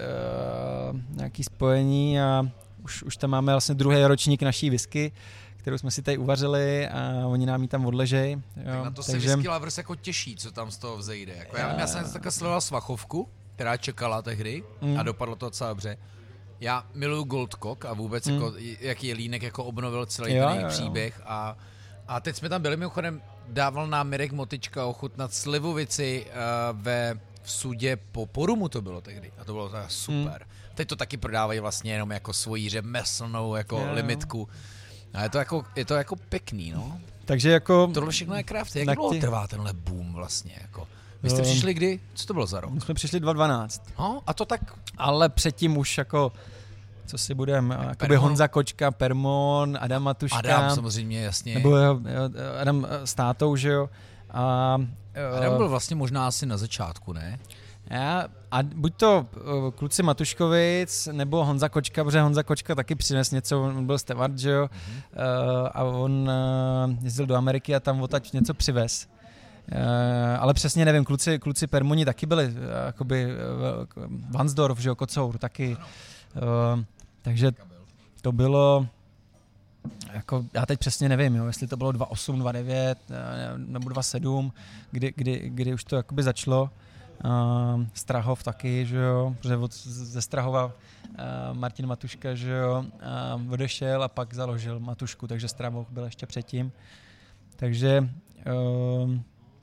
nějaký 1.16 1.44
spojení 1.44 2.20
a 2.20 2.46
už, 2.86 3.02
už 3.02 3.16
tam 3.16 3.30
máme 3.30 3.52
vlastně 3.52 3.74
druhý 3.74 4.04
ročník 4.04 4.42
naší 4.42 4.70
whisky, 4.70 5.12
kterou 5.56 5.78
jsme 5.78 5.90
si 5.90 6.02
tady 6.02 6.18
uvařili 6.18 6.88
a 6.88 7.26
oni 7.26 7.46
nám 7.46 7.62
ji 7.62 7.68
tam 7.68 7.86
odležej. 7.86 8.38
Tak 8.54 8.84
na 8.84 8.90
to 8.90 9.02
se 9.02 9.12
takže, 9.12 9.28
whisky 9.36 9.48
lovers 9.48 9.78
jako 9.78 9.94
těší, 9.96 10.36
co 10.36 10.52
tam 10.52 10.70
z 10.70 10.76
toho 10.78 10.96
vzejde. 10.96 11.32
Jako 11.36 11.56
já, 11.56 11.68
vím, 11.68 11.78
já 11.78 11.86
jsem 11.86 12.12
takhle 12.12 12.32
sledoval 12.32 12.60
Svachovku, 12.60 13.28
která 13.54 13.76
čekala 13.76 14.22
tehdy 14.22 14.62
Mm. 14.80 14.98
a 14.98 15.02
dopadlo 15.02 15.36
to 15.36 15.46
docela 15.46 15.70
dobře. 15.70 15.98
Já 16.60 16.86
miluju 16.94 17.24
Goldcock 17.24 17.84
a 17.84 17.92
vůbec 17.92 18.26
Mm. 18.26 18.34
jako, 18.34 18.52
jaký 18.80 19.12
Línek 19.14 19.42
jako 19.42 19.64
obnovil 19.64 20.06
celý 20.06 20.34
Jo, 20.34 20.46
ten 20.48 20.56
jo, 20.56 20.62
jo. 20.62 20.68
příběh 20.68 21.20
a, 21.26 21.56
a 22.08 22.20
teď 22.20 22.36
jsme 22.36 22.48
tam 22.48 22.62
byli, 22.62 22.76
mimochodem 22.76 23.22
dával 23.48 23.86
nám 23.86 24.08
Mirek 24.08 24.32
Motička 24.32 24.84
ochutnat 24.86 25.34
slivovici 25.34 26.26
uh, 26.26 26.80
ve 26.82 27.20
v 27.42 27.50
sudě 27.50 27.96
po 28.12 28.26
Porumu 28.26 28.68
to 28.68 28.82
bylo 28.82 29.00
tehdy 29.00 29.32
a 29.38 29.44
to 29.44 29.52
bylo 29.52 29.68
tak 29.68 29.90
super. 29.90 30.46
Teď 30.76 30.88
to 30.88 30.96
taky 30.96 31.16
prodávají 31.16 31.60
vlastně 31.60 31.92
jenom 31.92 32.10
jako 32.10 32.32
svoji 32.32 32.68
řemeslnou 32.68 33.54
jako 33.54 33.80
jo. 33.80 33.88
limitku. 33.92 34.48
A 35.14 35.22
je 35.22 35.28
to 35.28 35.38
jako, 35.38 35.64
je 35.76 35.84
to 35.84 35.94
jako 35.94 36.16
pěkný, 36.16 36.70
no. 36.70 36.98
takže 37.24 37.50
jako 37.50 37.90
Tohle 37.94 38.10
všechno 38.10 38.36
je 38.36 38.44
craft. 38.44 38.76
Jak 38.76 38.96
dlouho 38.96 39.20
trvá 39.20 39.46
tenhle 39.46 39.72
boom 39.72 40.12
vlastně? 40.14 40.58
Jako? 40.62 40.88
Vy 41.22 41.30
jste 41.30 41.42
přišli 41.42 41.74
kdy? 41.74 42.00
Co 42.14 42.26
to 42.26 42.32
bylo 42.34 42.46
za 42.46 42.60
rok? 42.60 42.70
my 42.70 42.80
jsme 42.80 42.94
přišli 42.94 43.20
2012, 43.20 43.82
No, 43.98 44.22
a 44.26 44.34
to 44.34 44.44
tak 44.44 44.60
ale 44.98 45.28
předtím 45.28 45.76
už 45.76 45.98
jako 45.98 46.32
co 47.06 47.18
si 47.18 47.34
budeme, 47.34 47.78
jakoby. 47.88 48.16
Honza 48.16 48.48
Kočka, 48.48 48.90
Permon, 48.90 49.78
Adam 49.80 50.02
Matuška, 50.02 50.38
Adam 50.38 50.74
samozřejmě, 50.74 51.20
jasně. 51.22 51.54
nebo 51.54 51.76
jo, 51.76 52.00
Adam 52.60 52.86
eh, 52.90 53.06
s 53.06 53.14
tátou, 53.14 53.56
že 53.56 53.68
jo. 53.68 53.90
A, 54.30 54.76
eh, 55.14 55.36
Adam 55.36 55.56
byl 55.56 55.68
vlastně 55.68 55.96
možná 55.96 56.26
asi 56.26 56.46
na 56.46 56.56
začátku, 56.56 57.12
ne? 57.12 57.38
Já, 57.90 58.26
a 58.50 58.62
buď 58.62 58.94
to 58.96 59.26
uh, 59.36 59.70
kluci 59.70 60.02
Matuškovic, 60.02 61.08
nebo 61.12 61.44
Honza 61.44 61.68
Kočka, 61.68 62.04
protože 62.04 62.20
Honza 62.20 62.42
Kočka 62.42 62.74
taky 62.74 62.94
přines 62.94 63.30
něco, 63.30 63.62
on 63.62 63.86
byl 63.86 63.98
steward, 63.98 64.38
že 64.38 64.50
jo, 64.50 64.68
Mhm. 64.88 64.96
uh, 64.98 65.68
a 65.72 65.82
on 65.84 66.30
uh, 66.92 67.04
jezdil 67.04 67.26
do 67.26 67.34
Ameriky 67.34 67.74
a 67.74 67.80
tam 67.80 68.02
otač 68.02 68.32
něco 68.32 68.54
přivez. 68.54 69.08
Uh, 69.72 69.78
ale 70.38 70.54
přesně 70.54 70.84
nevím, 70.84 71.04
kluci, 71.04 71.38
kluci 71.38 71.66
Permoni 71.66 72.04
taky 72.04 72.26
byli, 72.26 72.46
uh, 72.46 72.52
jakoby 72.86 73.26
uh, 73.26 74.04
Vansdorf, 74.30 74.78
že 74.78 74.88
jo, 74.88 74.94
Kocour 74.94 75.38
taky. 75.38 75.76
Uh, 75.76 76.82
takže 77.22 77.52
to 78.22 78.32
bylo, 78.32 78.86
jako, 80.12 80.44
já 80.54 80.66
teď 80.66 80.78
přesně 80.80 81.08
nevím, 81.08 81.34
jo, 81.36 81.46
jestli 81.46 81.66
to 81.66 81.76
bylo 81.76 81.90
2.8, 81.92 82.38
2.9 82.42 82.96
eh, 83.10 83.52
nebo 83.56 83.88
2.7, 83.88 84.50
kdy, 84.90 85.12
kdy, 85.16 85.42
kdy 85.50 85.74
už 85.74 85.84
to 85.84 85.96
jakoby 85.96 86.22
začalo. 86.22 86.70
Uh, 87.24 87.84
Strahov 87.94 88.42
taky, 88.42 88.86
že 88.86 88.96
jo, 88.96 89.34
protože 89.38 89.56
od, 89.56 89.74
ze 89.84 90.22
Strahova 90.22 90.66
uh, 90.66 90.72
Martin 91.52 91.86
Matuška, 91.86 92.34
že 92.34 92.50
jo, 92.50 92.84
uh, 93.36 93.52
odešel 93.52 94.02
a 94.02 94.08
pak 94.08 94.34
založil 94.34 94.80
Matušku, 94.80 95.26
takže 95.26 95.48
Strahov 95.48 95.90
byl 95.90 96.04
ještě 96.04 96.26
předtím. 96.26 96.72
Takže 97.56 98.00
uh, 98.00 99.14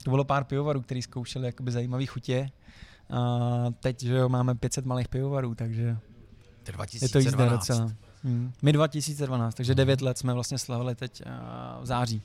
to 0.04 0.10
bylo 0.10 0.24
pár 0.24 0.44
pivovarů, 0.44 0.80
který 0.80 1.02
zkoušeli 1.02 1.46
jakoby 1.46 1.72
zajímavý 1.72 2.06
chutě. 2.06 2.50
A 3.10 3.64
teď, 3.80 4.00
že 4.00 4.14
jo, 4.14 4.28
máme 4.28 4.54
500 4.54 4.86
malých 4.86 5.08
pivovarů, 5.08 5.54
takže 5.54 5.96
To 6.64 6.70
je 6.70 6.76
je 7.02 7.08
to 7.08 7.18
jízda 7.18 7.46
2012. 7.46 7.68
docela. 7.68 7.92
Hmm. 8.24 8.52
My 8.62 8.72
2012, 8.72 9.54
takže 9.54 9.74
9 9.74 10.00
let 10.00 10.18
jsme 10.18 10.34
vlastně 10.34 10.58
slavili 10.58 10.94
teď 10.94 11.22
uh, 11.26 11.82
v 11.82 11.86
září. 11.86 12.22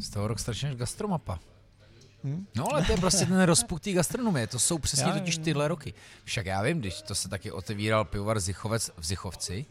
Z 0.00 0.10
toho 0.10 0.28
rok 0.28 0.38
strašně 0.38 0.74
gastromapa. 0.74 1.38
Hmm? 2.24 2.46
No 2.56 2.72
ale 2.72 2.84
to 2.84 2.92
je 2.92 2.98
prostě 2.98 3.26
ten 3.26 3.40
rozpuk 3.42 3.80
té 3.80 3.92
gastronomie, 3.92 4.46
to 4.46 4.58
jsou 4.58 4.78
přesně 4.78 5.06
Já- 5.06 5.12
totiž 5.18 5.38
tyhle 5.38 5.68
roky. 5.68 5.94
Však 6.24 6.46
já 6.46 6.62
vím, 6.62 6.78
když 6.80 7.02
to 7.02 7.14
se 7.14 7.28
taky 7.28 7.52
otevíral 7.52 8.04
pivovar 8.04 8.40
Zichovec 8.40 8.90
v 8.96 9.04
Zichovci, 9.04 9.66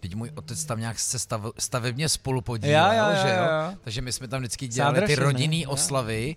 teď 0.00 0.14
můj 0.14 0.30
otec 0.34 0.64
tam 0.64 0.80
nějak 0.80 0.98
se 0.98 1.18
stav, 1.18 1.42
stavebně 1.58 2.08
spolu 2.08 2.40
podílel, 2.40 2.72
Já, 2.74 2.92
já, 2.92 3.10
já, 3.10 3.22
že 3.22 3.28
jo? 3.28 3.34
já. 3.34 3.74
Takže 3.84 4.00
my 4.02 4.12
jsme 4.12 4.28
tam 4.28 4.40
vždycky 4.40 4.68
dělali 4.68 4.94
Sádra 4.94 5.06
ty 5.06 5.12
Jo. 5.62 5.70
oslavy, 5.70 6.36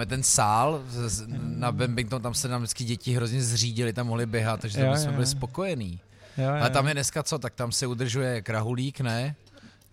je 0.00 0.06
ten 0.06 0.22
sál 0.22 0.82
z- 0.88 1.08
z- 1.10 1.26
na 1.42 1.72
Bembington, 1.72 2.22
tam 2.22 2.34
se 2.34 2.48
nám 2.48 2.60
vždycky 2.62 2.84
děti 2.84 3.12
hrozně 3.14 3.42
zřídili, 3.42 3.92
tam 3.92 4.06
mohli 4.06 4.26
běhat, 4.26 4.60
takže 4.60 4.78
tam 4.78 4.90
my 4.90 4.98
jsme 4.98 5.06
jo, 5.06 5.12
byli 5.12 5.26
spokojení. 5.26 6.00
Jo, 6.38 6.44
jo, 6.44 6.50
Ale 6.60 6.70
tam 6.70 6.88
je 6.88 6.94
dneska 6.94 7.22
co, 7.22 7.38
tak 7.38 7.54
tam 7.54 7.72
se 7.72 7.86
udržuje 7.86 8.42
krahulík, 8.42 9.00
ne? 9.00 9.34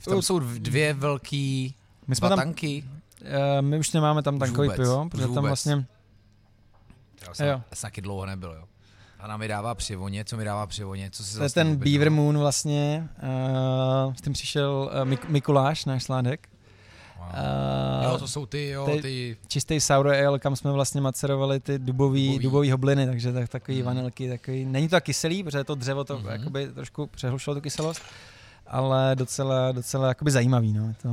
Tam 0.05 0.21
jsou 0.21 0.39
dvě 0.39 0.93
velký 0.93 1.75
my 2.07 2.15
jsme 2.15 2.27
dva 2.27 2.35
tam, 2.35 2.45
tanky. 2.45 2.83
My 3.61 3.79
už 3.79 3.91
nemáme 3.91 4.23
tam 4.23 4.33
Už 4.35 4.39
tankový 4.39 4.67
vůbec, 4.67 4.79
pivo, 4.79 5.09
protože 5.09 5.21
tam 5.23 5.29
vůbec. 5.35 5.45
vlastně, 5.47 5.85
Já 7.27 7.33
jsem, 7.33 7.47
Jo. 7.47 7.61
taky 7.81 8.01
dlouho 8.01 8.25
nebyl, 8.25 8.51
jo. 8.53 8.63
A 9.19 9.27
nám 9.27 9.39
mi 9.39 9.47
dává 9.47 9.75
přivoně, 9.75 10.25
co 10.25 10.37
mi 10.37 10.43
dává 10.45 10.67
přivoně, 10.67 11.09
co 11.11 11.23
si 11.23 11.33
to 11.37 11.43
je 11.43 11.49
zase 11.49 11.53
ten? 11.55 11.75
Beaver 11.75 12.11
Moon 12.11 12.37
vlastně, 12.37 13.09
uh, 14.07 14.13
s 14.13 14.21
tím 14.21 14.33
přišel 14.33 14.91
uh, 15.03 15.09
Mik- 15.09 15.29
Mikuláš, 15.29 15.85
náš 15.85 16.03
sládek. 16.03 16.49
Wow. 17.19 17.27
Uh, 17.27 18.11
Jo, 18.11 18.17
to 18.17 18.27
jsou 18.27 18.45
ty, 18.45 18.69
jo, 18.69 18.85
ty- 18.85 19.01
ty, 19.01 19.37
čistý 19.47 19.79
sour 19.79 20.07
ale, 20.13 20.39
kam 20.39 20.55
jsme 20.55 20.71
vlastně 20.71 21.01
macerovali 21.01 21.59
ty 21.59 21.79
dubový, 21.79 22.27
Dubový. 22.27 22.43
dubový 22.43 22.71
hobliny, 22.71 23.05
takže 23.05 23.33
tak, 23.33 23.49
takový 23.49 23.77
Mhm. 23.77 23.85
vanilky, 23.85 24.29
takový, 24.29 24.65
není 24.65 24.87
to 24.87 24.91
tak 24.95 25.03
kyselý, 25.03 25.43
protože 25.43 25.63
to 25.63 25.75
dřevo 25.75 26.03
to 26.03 26.19
Mhm. 26.19 26.27
jakoby 26.27 26.67
trošku 26.67 27.07
přehlušilo 27.07 27.55
tu 27.55 27.61
kyselost, 27.61 28.01
ale 28.67 29.11
docela, 29.15 29.71
docela 29.71 30.07
jakoby 30.07 30.31
zajímavý, 30.31 30.73
no. 30.73 30.93
To... 31.01 31.09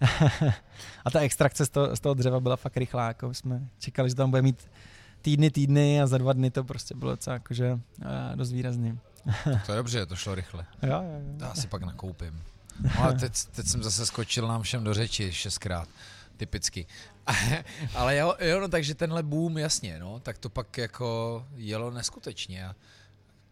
a 1.04 1.10
ta 1.10 1.20
extrakce 1.20 1.66
z 1.66 1.68
toho, 1.68 1.96
z 1.96 2.00
toho 2.00 2.14
dřeva 2.14 2.40
byla 2.40 2.56
fakt 2.56 2.76
rychlá, 2.76 3.08
jako 3.08 3.34
jsme 3.34 3.60
čekali, 3.78 4.08
že 4.08 4.14
tam 4.14 4.30
bude 4.30 4.42
mít 4.42 4.68
týdny, 5.22 5.50
týdny 5.50 6.02
a 6.02 6.06
za 6.06 6.18
dva 6.18 6.32
dny 6.32 6.50
to 6.50 6.64
prostě 6.64 6.94
bylo 6.94 7.10
docela 7.10 7.34
jakože 7.34 7.72
uh, 7.72 7.80
dost 8.34 8.52
výrazný. 8.52 8.98
to 9.66 9.72
je 9.72 9.76
dobře, 9.76 10.06
to 10.06 10.16
šlo 10.16 10.34
rychle. 10.34 10.66
Jo, 10.82 10.88
jo, 10.88 11.20
To 11.38 11.44
jo. 11.44 11.50
já 11.50 11.54
si 11.54 11.66
pak 11.66 11.82
nakoupím. 11.82 12.42
No 12.96 13.02
a 13.02 13.12
teď, 13.12 13.32
teď 13.44 13.66
jsem 13.66 13.82
zase 13.82 14.06
skočil 14.06 14.48
nám 14.48 14.62
všem 14.62 14.84
do 14.84 14.94
řeči 14.94 15.32
šestkrát. 15.32 15.88
Typicky. 16.36 16.86
Ale 17.94 18.16
jo, 18.16 18.34
jo 18.40 18.60
no, 18.60 18.68
takže 18.68 18.94
tenhle 18.94 19.22
boom, 19.22 19.58
jasně, 19.58 19.98
no, 19.98 20.20
tak 20.20 20.38
to 20.38 20.48
pak 20.48 20.78
jako 20.78 21.46
jelo 21.56 21.90
neskutečně. 21.90 22.66
A 22.66 22.74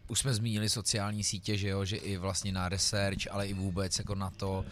už 0.07 0.19
jsme 0.19 0.33
zmínili 0.33 0.69
sociální 0.69 1.23
sítě, 1.23 1.57
že 1.57 1.69
jo, 1.69 1.85
že 1.85 1.95
i 1.95 2.17
vlastně 2.17 2.51
na 2.51 2.69
research, 2.69 3.31
ale 3.31 3.47
i 3.47 3.53
vůbec 3.53 3.97
jako 3.99 4.15
na 4.15 4.29
to. 4.29 4.65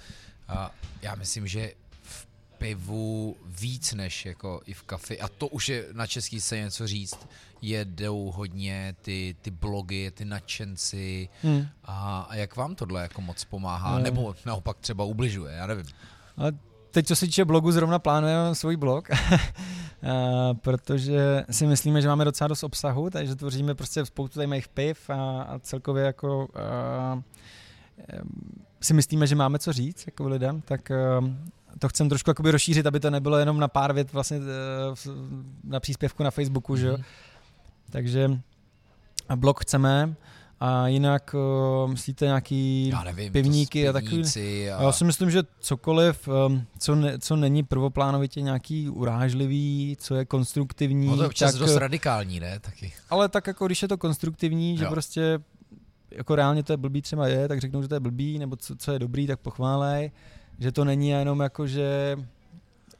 A 0.47 0.71
já 1.01 1.15
myslím, 1.15 1.47
že 1.47 1.71
v 2.03 2.27
pivu 2.57 3.35
víc 3.45 3.93
než 3.93 4.25
jako 4.25 4.61
i 4.65 4.73
v 4.73 4.83
kafi, 4.83 5.19
a 5.21 5.27
to 5.27 5.47
už 5.47 5.69
je 5.69 5.85
na 5.93 6.07
český 6.07 6.41
scéně 6.41 6.63
něco 6.63 6.87
říct, 6.87 7.27
jedou 7.61 8.31
hodně 8.31 8.95
ty, 9.01 9.35
ty 9.41 9.51
blogy, 9.51 10.11
ty 10.11 10.25
nadšenci 10.25 11.29
Hmm. 11.43 11.67
a, 11.83 12.25
a 12.29 12.35
jak 12.35 12.55
vám 12.55 12.75
tohle 12.75 13.01
jako 13.01 13.21
moc 13.21 13.43
pomáhá, 13.43 13.91
No. 13.97 14.03
nebo 14.03 14.35
naopak 14.45 14.77
třeba 14.79 15.03
ubližuje, 15.03 15.53
já 15.55 15.67
nevím. 15.67 15.85
Ale 16.37 16.51
teď, 16.91 17.07
co 17.07 17.15
se 17.15 17.25
týče 17.25 17.45
blogu, 17.45 17.71
zrovna 17.71 17.99
plánujeme 17.99 18.55
svůj 18.55 18.75
blog, 18.77 19.09
a, 19.11 20.53
protože 20.53 21.45
si 21.51 21.67
myslíme, 21.67 22.01
že 22.01 22.07
máme 22.07 22.25
docela 22.25 22.47
dost 22.47 22.63
obsahu, 22.63 23.09
takže 23.09 23.35
tvoříme 23.35 23.75
prostě 23.75 24.05
spoustu 24.05 24.35
zajímavých 24.39 24.67
piv 24.67 25.09
a, 25.09 25.41
a 25.41 25.59
celkově 25.59 26.03
jako 26.03 26.47
a, 26.55 27.21
si 28.87 28.93
myslíme, 28.93 29.27
že 29.27 29.35
máme 29.35 29.59
co 29.59 29.73
říct 29.73 30.03
jako 30.07 30.27
lidem, 30.27 30.61
tak 30.61 30.91
em, 30.91 31.39
to 31.79 31.89
chcem 31.89 32.09
trošku 32.09 32.29
jakoby 32.29 32.51
rozšířit, 32.51 32.85
aby 32.85 32.99
to 32.99 33.09
nebylo 33.09 33.37
jenom 33.37 33.59
na 33.59 33.67
pár 33.67 33.93
vět 33.93 34.13
vlastně 34.13 34.37
eh, 34.37 35.09
na 35.63 35.79
příspěvku 35.79 36.23
na 36.23 36.31
Facebooku, 36.31 36.75
že 36.75 36.87
jo. 36.87 36.93
Mhm. 36.93 37.03
Takže 37.89 38.39
blog 39.35 39.61
chceme 39.61 40.15
a 40.59 40.87
jinak 40.87 41.35
uh, 41.83 41.91
myslíte 41.91 42.25
nějaký... 42.25 42.87
Já 42.89 43.03
nevím, 43.03 43.33
pivníky 43.33 43.89
a 43.89 43.93
takový- 43.93 44.23
A 44.77 44.81
já 44.83 44.91
si 44.91 45.03
myslím, 45.05 45.31
že 45.31 45.43
cokoliv, 45.59 46.27
um, 46.47 46.65
co, 46.79 46.95
ne, 46.95 47.19
co 47.19 47.35
není 47.35 47.63
prvoplánovitě 47.63 48.41
nějaký 48.41 48.89
urážlivý, 48.89 49.97
co 49.99 50.15
je 50.15 50.25
konstruktivní, 50.25 51.07
No 51.07 51.15
to 51.15 51.21
je 51.21 51.27
občas 51.27 51.51
tak, 51.51 51.59
dost 51.61 51.75
radikální, 51.75 52.39
ne? 52.39 52.59
Taky. 52.59 52.93
ale 53.09 53.29
tak 53.29 53.47
jako 53.47 53.65
když 53.65 53.81
je 53.81 53.87
to 53.87 53.97
konstruktivní, 53.97 54.77
že 54.77 54.83
Jo. 54.83 54.89
prostě 54.91 55.39
jako 56.11 56.35
reálně 56.35 56.63
to 56.63 56.73
je 56.73 56.77
blbý 56.77 57.01
třeba 57.01 57.27
je, 57.27 57.47
tak 57.47 57.59
řeknou, 57.61 57.81
že 57.81 57.87
to 57.87 57.93
je 57.95 57.99
blbý, 57.99 58.39
nebo 58.39 58.55
co, 58.55 58.75
co 58.75 58.91
je 58.91 58.99
dobrý, 58.99 59.27
tak 59.27 59.39
pochválej, 59.39 60.11
že 60.59 60.71
to 60.71 60.85
není 60.85 61.09
jenom 61.09 61.39
jako, 61.39 61.67
že 61.67 62.17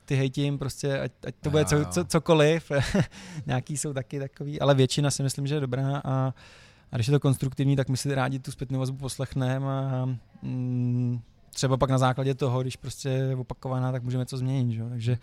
ty 0.06 0.16
hejtím 0.16 0.58
prostě, 0.60 1.00
ať, 1.00 1.12
ať 1.28 1.36
to 1.42 1.48
Jo, 1.48 1.52
bude 1.52 1.66
co, 1.66 1.76
jo. 1.76 1.86
co, 1.92 2.06
cokoliv, 2.06 2.72
nějaký 3.46 3.78
jsou 3.78 3.94
taky 3.94 4.20
takový, 4.20 4.60
ale 4.60 4.76
většina 4.76 5.12
si 5.12 5.24
myslím, 5.24 5.48
že 5.48 5.56
je 5.56 5.62
dobrá 5.62 5.98
a, 6.04 6.34
a 6.92 6.96
když 6.96 7.08
je 7.08 7.12
to 7.12 7.20
konstruktivní, 7.20 7.76
tak 7.76 7.90
my 7.90 7.98
si 7.98 8.16
rádi 8.16 8.40
tu 8.40 8.52
zpětnou 8.52 8.80
vazbu 8.80 8.98
poslechneme 8.98 9.66
a 9.68 10.06
mm, 10.42 11.20
třeba 11.54 11.78
pak 11.78 11.90
na 11.90 11.98
základě 11.98 12.36
toho, 12.36 12.62
když 12.62 12.76
prostě 12.76 13.10
je 13.10 13.36
opakovaná, 13.36 13.92
tak 13.92 14.04
můžeme 14.04 14.22
něco 14.22 14.38
změnit, 14.38 14.74
že? 14.74 14.80
jo? 14.82 14.90
takže 14.90 15.18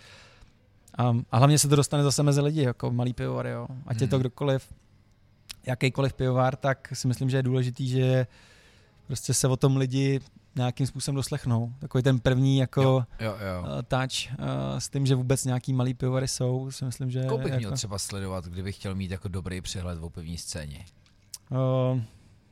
a, 0.99 1.16
a 1.32 1.39
hlavně 1.39 1.59
se 1.59 1.68
to 1.68 1.76
dostane 1.76 2.03
zase 2.03 2.22
mezi 2.22 2.41
lidi, 2.41 2.62
jako 2.62 2.91
malý 2.91 3.12
pivovar, 3.12 3.47
jo. 3.47 3.66
ať 3.87 4.01
je 4.01 4.09
to 4.09 4.16
Mhm. 4.16 4.20
kdokoliv, 4.20 4.72
jakýkoliv 5.66 6.12
pivovar, 6.12 6.56
tak 6.56 6.88
si 6.92 7.08
myslím, 7.08 7.30
že 7.30 7.36
je 7.36 7.42
důležitý, 7.42 7.88
že 7.88 8.26
prostě 9.06 9.34
se 9.34 9.48
o 9.48 9.56
tom 9.56 9.76
lidi 9.76 10.20
nějakým 10.56 10.86
způsobem 10.86 11.16
doslechnou. 11.16 11.72
Takový 11.78 12.02
ten 12.02 12.18
první 12.18 12.58
jako 12.58 12.82
Jo, 12.82 13.04
jo, 13.20 13.34
jo. 13.46 13.62
uh, 13.62 13.82
touch 13.88 14.38
uh, 14.38 14.78
s 14.78 14.88
tím, 14.88 15.06
že 15.06 15.14
vůbec 15.14 15.44
nějaký 15.44 15.72
malý 15.72 15.94
pivovary 15.94 16.28
jsou, 16.28 16.70
si 16.70 16.84
myslím, 16.84 17.10
že... 17.10 17.22
Koho 17.22 17.38
bych 17.38 17.46
jako, 17.46 17.58
měl 17.58 17.72
třeba 17.72 17.98
sledovat, 17.98 18.44
kdybych 18.44 18.76
chtěl 18.76 18.94
mít 18.94 19.10
jako 19.10 19.28
dobrý 19.28 19.60
přehled 19.60 19.98
o 20.02 20.10
pivní 20.10 20.38
scéně? 20.38 20.84
uh, 21.50 22.00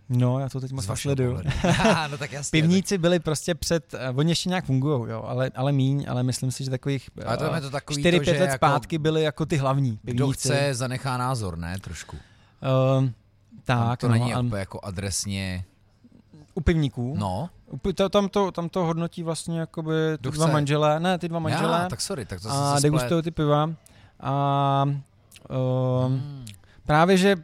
no, 0.08 0.38
já 0.38 0.48
to 0.48 0.60
teď 0.60 0.72
moc 0.72 0.88
nesleduju. 0.88 1.30
pohledu. 1.30 1.50
no 2.10 2.18
tak 2.18 2.32
jasně. 2.32 2.60
Pivníci 2.60 2.98
byli 2.98 3.20
prostě 3.20 3.54
před, 3.54 3.94
uh, 3.94 4.18
oni 4.18 4.30
ještě 4.30 4.48
nějak 4.48 4.64
fungují, 4.64 5.10
jo, 5.10 5.22
ale, 5.26 5.50
ale 5.54 5.72
míň, 5.72 6.04
ale 6.08 6.22
myslím 6.22 6.50
si, 6.50 6.64
že 6.64 6.70
takových 6.70 7.10
tak, 7.14 7.70
takový 7.70 8.04
4-5 8.04 8.18
to, 8.18 8.24
že 8.24 8.30
let 8.32 8.40
jako 8.40 8.54
zpátky 8.56 8.98
byli 8.98 9.22
jako 9.22 9.46
ty 9.46 9.56
hlavní 9.56 9.98
Kdo 10.02 10.26
pivníci. 10.26 10.48
chce, 10.48 10.74
zanechá 10.74 11.16
názor, 11.16 11.58
ne? 11.58 11.76
Trošku. 11.80 12.16
Uh, 12.62 13.08
tak, 13.64 14.00
to 14.00 14.08
no, 14.08 14.14
není 14.14 14.34
a 14.34 14.56
jako, 14.56 14.80
adresně, 14.82 15.64
u 16.54 16.60
pivníků. 16.60 17.14
no. 17.18 17.50
To, 17.94 18.08
tam, 18.08 18.28
to, 18.28 18.52
tam 18.52 18.68
to 18.68 18.84
hodnotí 18.84 19.22
vlastně 19.22 19.60
jakoby 19.60 19.92
ty 20.12 20.18
Kdo 20.20 20.30
dva 20.30 20.46
manželé, 20.46 21.00
ne, 21.00 21.18
ty 21.18 21.28
dva 21.28 21.38
manželé 21.38 21.78
Já, 21.82 21.88
tak 21.88 22.00
sorry, 22.00 22.24
tak 22.24 22.40
to 22.40 22.50
a 22.50 22.76
se 22.76 22.82
degustují 22.82 23.22
ty 23.22 23.30
piva. 23.30 23.70
A 24.20 24.84
um, 24.86 25.02
Hmm. 26.06 26.44
právě, 26.86 27.16
že 27.16 27.36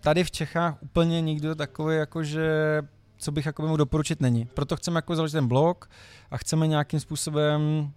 tady 0.00 0.24
v 0.24 0.30
Čechách 0.30 0.82
úplně 0.82 1.20
nikdo 1.20 1.54
takový, 1.54 1.96
jakože, 1.96 2.82
co 3.18 3.32
bych 3.32 3.46
jako 3.46 3.62
mohl 3.62 3.76
doporučit, 3.76 4.20
není. 4.20 4.44
Proto 4.44 4.76
chceme 4.76 4.98
jako 4.98 5.16
založit 5.16 5.32
ten 5.32 5.48
blog 5.48 5.90
a 6.30 6.36
chceme 6.36 6.66
nějakým 6.66 7.00
způsobem 7.00 7.90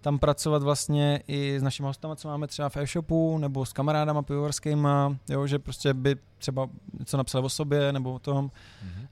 tam 0.00 0.18
pracovat 0.18 0.62
vlastně 0.62 1.22
i 1.28 1.56
s 1.60 1.62
našimi 1.62 1.86
hostama, 1.86 2.16
co 2.16 2.28
máme 2.28 2.46
třeba 2.46 2.68
v 2.68 2.76
e-shopu, 2.76 3.38
nebo 3.38 3.66
s 3.66 3.72
kamarádama 3.72 4.22
pivovarskýma, 4.22 5.16
jo, 5.28 5.46
že 5.46 5.58
prostě 5.58 5.94
by 5.94 6.16
třeba 6.38 6.68
něco 6.98 7.16
napsali 7.16 7.44
o 7.44 7.48
sobě, 7.48 7.92
nebo 7.92 8.12
o 8.12 8.18
tom, 8.18 8.50
Mhm. 8.84 9.06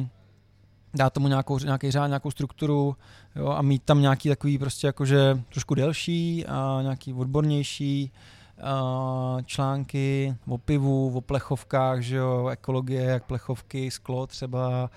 um, 0.00 0.08
dát 0.94 1.12
tomu 1.12 1.28
nějakou, 1.28 1.58
nějaký 1.58 1.90
řád, 1.90 2.06
nějakou 2.06 2.30
strukturu 2.30 2.96
jo, 3.36 3.48
a 3.48 3.62
mít 3.62 3.82
tam 3.82 4.00
nějaký 4.00 4.28
takový 4.28 4.58
prostě 4.58 4.86
jakože 4.86 5.42
trošku 5.52 5.74
delší 5.74 6.46
a 6.46 6.78
nějaký 6.82 7.12
odbornější 7.14 8.12
uh, 8.62 9.42
články 9.42 10.36
o 10.48 10.58
pivu, 10.58 11.16
o 11.16 11.20
plechovkách, 11.20 12.00
že 12.00 12.16
jo, 12.16 12.48
ekologie, 12.48 13.02
jak 13.02 13.24
plechovky, 13.24 13.90
sklo 13.90 14.26
třeba 14.26 14.90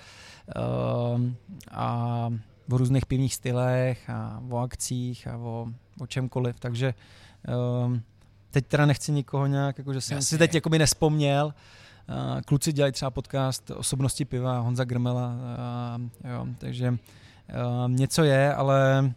um, 1.16 1.36
a 1.72 2.30
o 2.72 2.78
různých 2.78 3.06
pivních 3.06 3.36
stylech 3.36 4.10
a 4.10 4.42
o 4.50 4.58
akcích 4.58 5.28
a 5.28 5.38
o, 5.38 5.68
o 6.00 6.08
čemkoliv, 6.08 6.60
takže 6.60 6.94
um, 7.86 8.02
teď 8.52 8.66
teda 8.68 8.86
nechci 8.86 9.12
nikoho 9.12 9.48
nějak, 9.48 9.78
jako 9.78 9.94
že 9.94 10.02
jsem 10.02 10.16
Jasně. 10.16 10.28
si 10.28 10.38
teď 10.38 10.56
jakoby 10.56 10.80
nespomněl, 10.80 11.54
Uh, 12.34 12.42
kluci 12.42 12.74
dělají 12.74 12.94
třeba 12.94 13.12
podcast 13.12 13.72
Osobnosti 13.72 14.26
piva, 14.26 14.60
Honza 14.60 14.84
Grmela, 14.84 15.34
uh, 16.24 16.32
jo, 16.32 16.48
takže 16.58 16.90
uh, 16.90 17.92
něco 17.92 18.24
je, 18.24 18.54
ale 18.54 19.12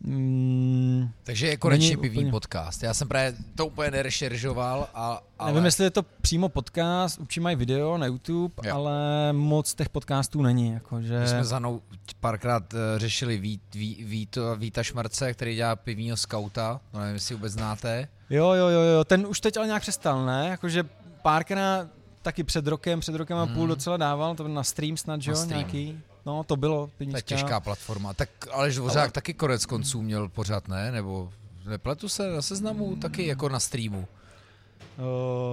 mm, 0.00 1.08
Takže 1.24 1.46
je 1.46 1.56
konečně 1.56 1.96
pivní 1.96 2.18
úplně- 2.18 2.30
podcast. 2.30 2.82
Já 2.82 2.94
jsem 2.94 3.08
právě 3.08 3.34
to 3.54 3.66
úplně 3.66 3.90
nerešeržoval, 3.90 4.88
a, 4.94 5.22
ale... 5.38 5.52
nevím, 5.52 5.64
jestli 5.64 5.84
je 5.84 5.90
to 5.90 6.02
přímo 6.02 6.48
podcast, 6.48 7.18
určitě 7.20 7.40
mají 7.40 7.56
video 7.56 7.98
na 7.98 8.06
YouTube, 8.06 8.54
Jo. 8.64 8.74
ale 8.74 8.92
moc 9.32 9.74
těch 9.74 9.88
podcastů 9.88 10.42
není, 10.42 10.68
jako, 10.72 11.02
že... 11.02 11.20
My 11.20 11.28
jsme 11.28 11.44
za 11.44 11.58
mnou 11.58 11.80
párkrát 12.20 12.72
uh, 12.72 12.78
řešili 12.96 13.38
Vít, 13.38 13.62
Ví, 13.74 14.04
Víto, 14.04 14.56
Víta 14.56 14.82
Šmarce, 14.82 15.32
který 15.34 15.54
dělá 15.54 15.76
pivního 15.76 16.16
skauta, 16.16 16.80
no 16.92 17.00
nevím, 17.00 17.14
jestli 17.14 17.34
vůbec 17.34 17.52
znáte. 17.52 18.08
Jo, 18.30 18.52
jo, 18.52 18.68
jo, 18.68 18.80
jo, 18.80 19.04
ten 19.04 19.26
už 19.26 19.40
teď 19.40 19.56
ale 19.56 19.66
nějak 19.66 19.82
přestal, 19.82 20.26
ne? 20.26 20.48
Jakože 20.50 20.84
párkrát 21.22 21.88
taky 22.22 22.44
před 22.44 22.66
rokem, 22.66 23.00
před 23.00 23.14
rokem 23.14 23.36
a 23.38 23.46
půl 23.46 23.54
Hmm. 23.56 23.68
docela 23.68 23.96
dával, 23.96 24.34
to 24.34 24.48
na 24.48 24.62
stream 24.62 24.96
snad, 24.96 25.22
že 25.22 25.30
jo, 25.30 25.44
nějaký. 25.44 26.00
No, 26.26 26.44
to 26.44 26.56
bylo. 26.56 26.90
To 26.98 27.16
je 27.16 27.22
těžká 27.22 27.60
platforma. 27.60 28.14
Tak 28.14 28.28
Aleš 28.52 28.74
Dvořák 28.76 29.02
Ale- 29.02 29.10
taky 29.10 29.34
konec 29.34 29.66
konců 29.66 30.02
měl 30.02 30.28
pořád, 30.28 30.68
ne? 30.68 30.92
Nebo 30.92 31.30
nepletu 31.66 32.08
se 32.08 32.30
na 32.30 32.42
seznamu 32.42 32.96
taky 32.96 33.26
jako 33.26 33.48
na 33.48 33.60
streamu. 33.60 34.08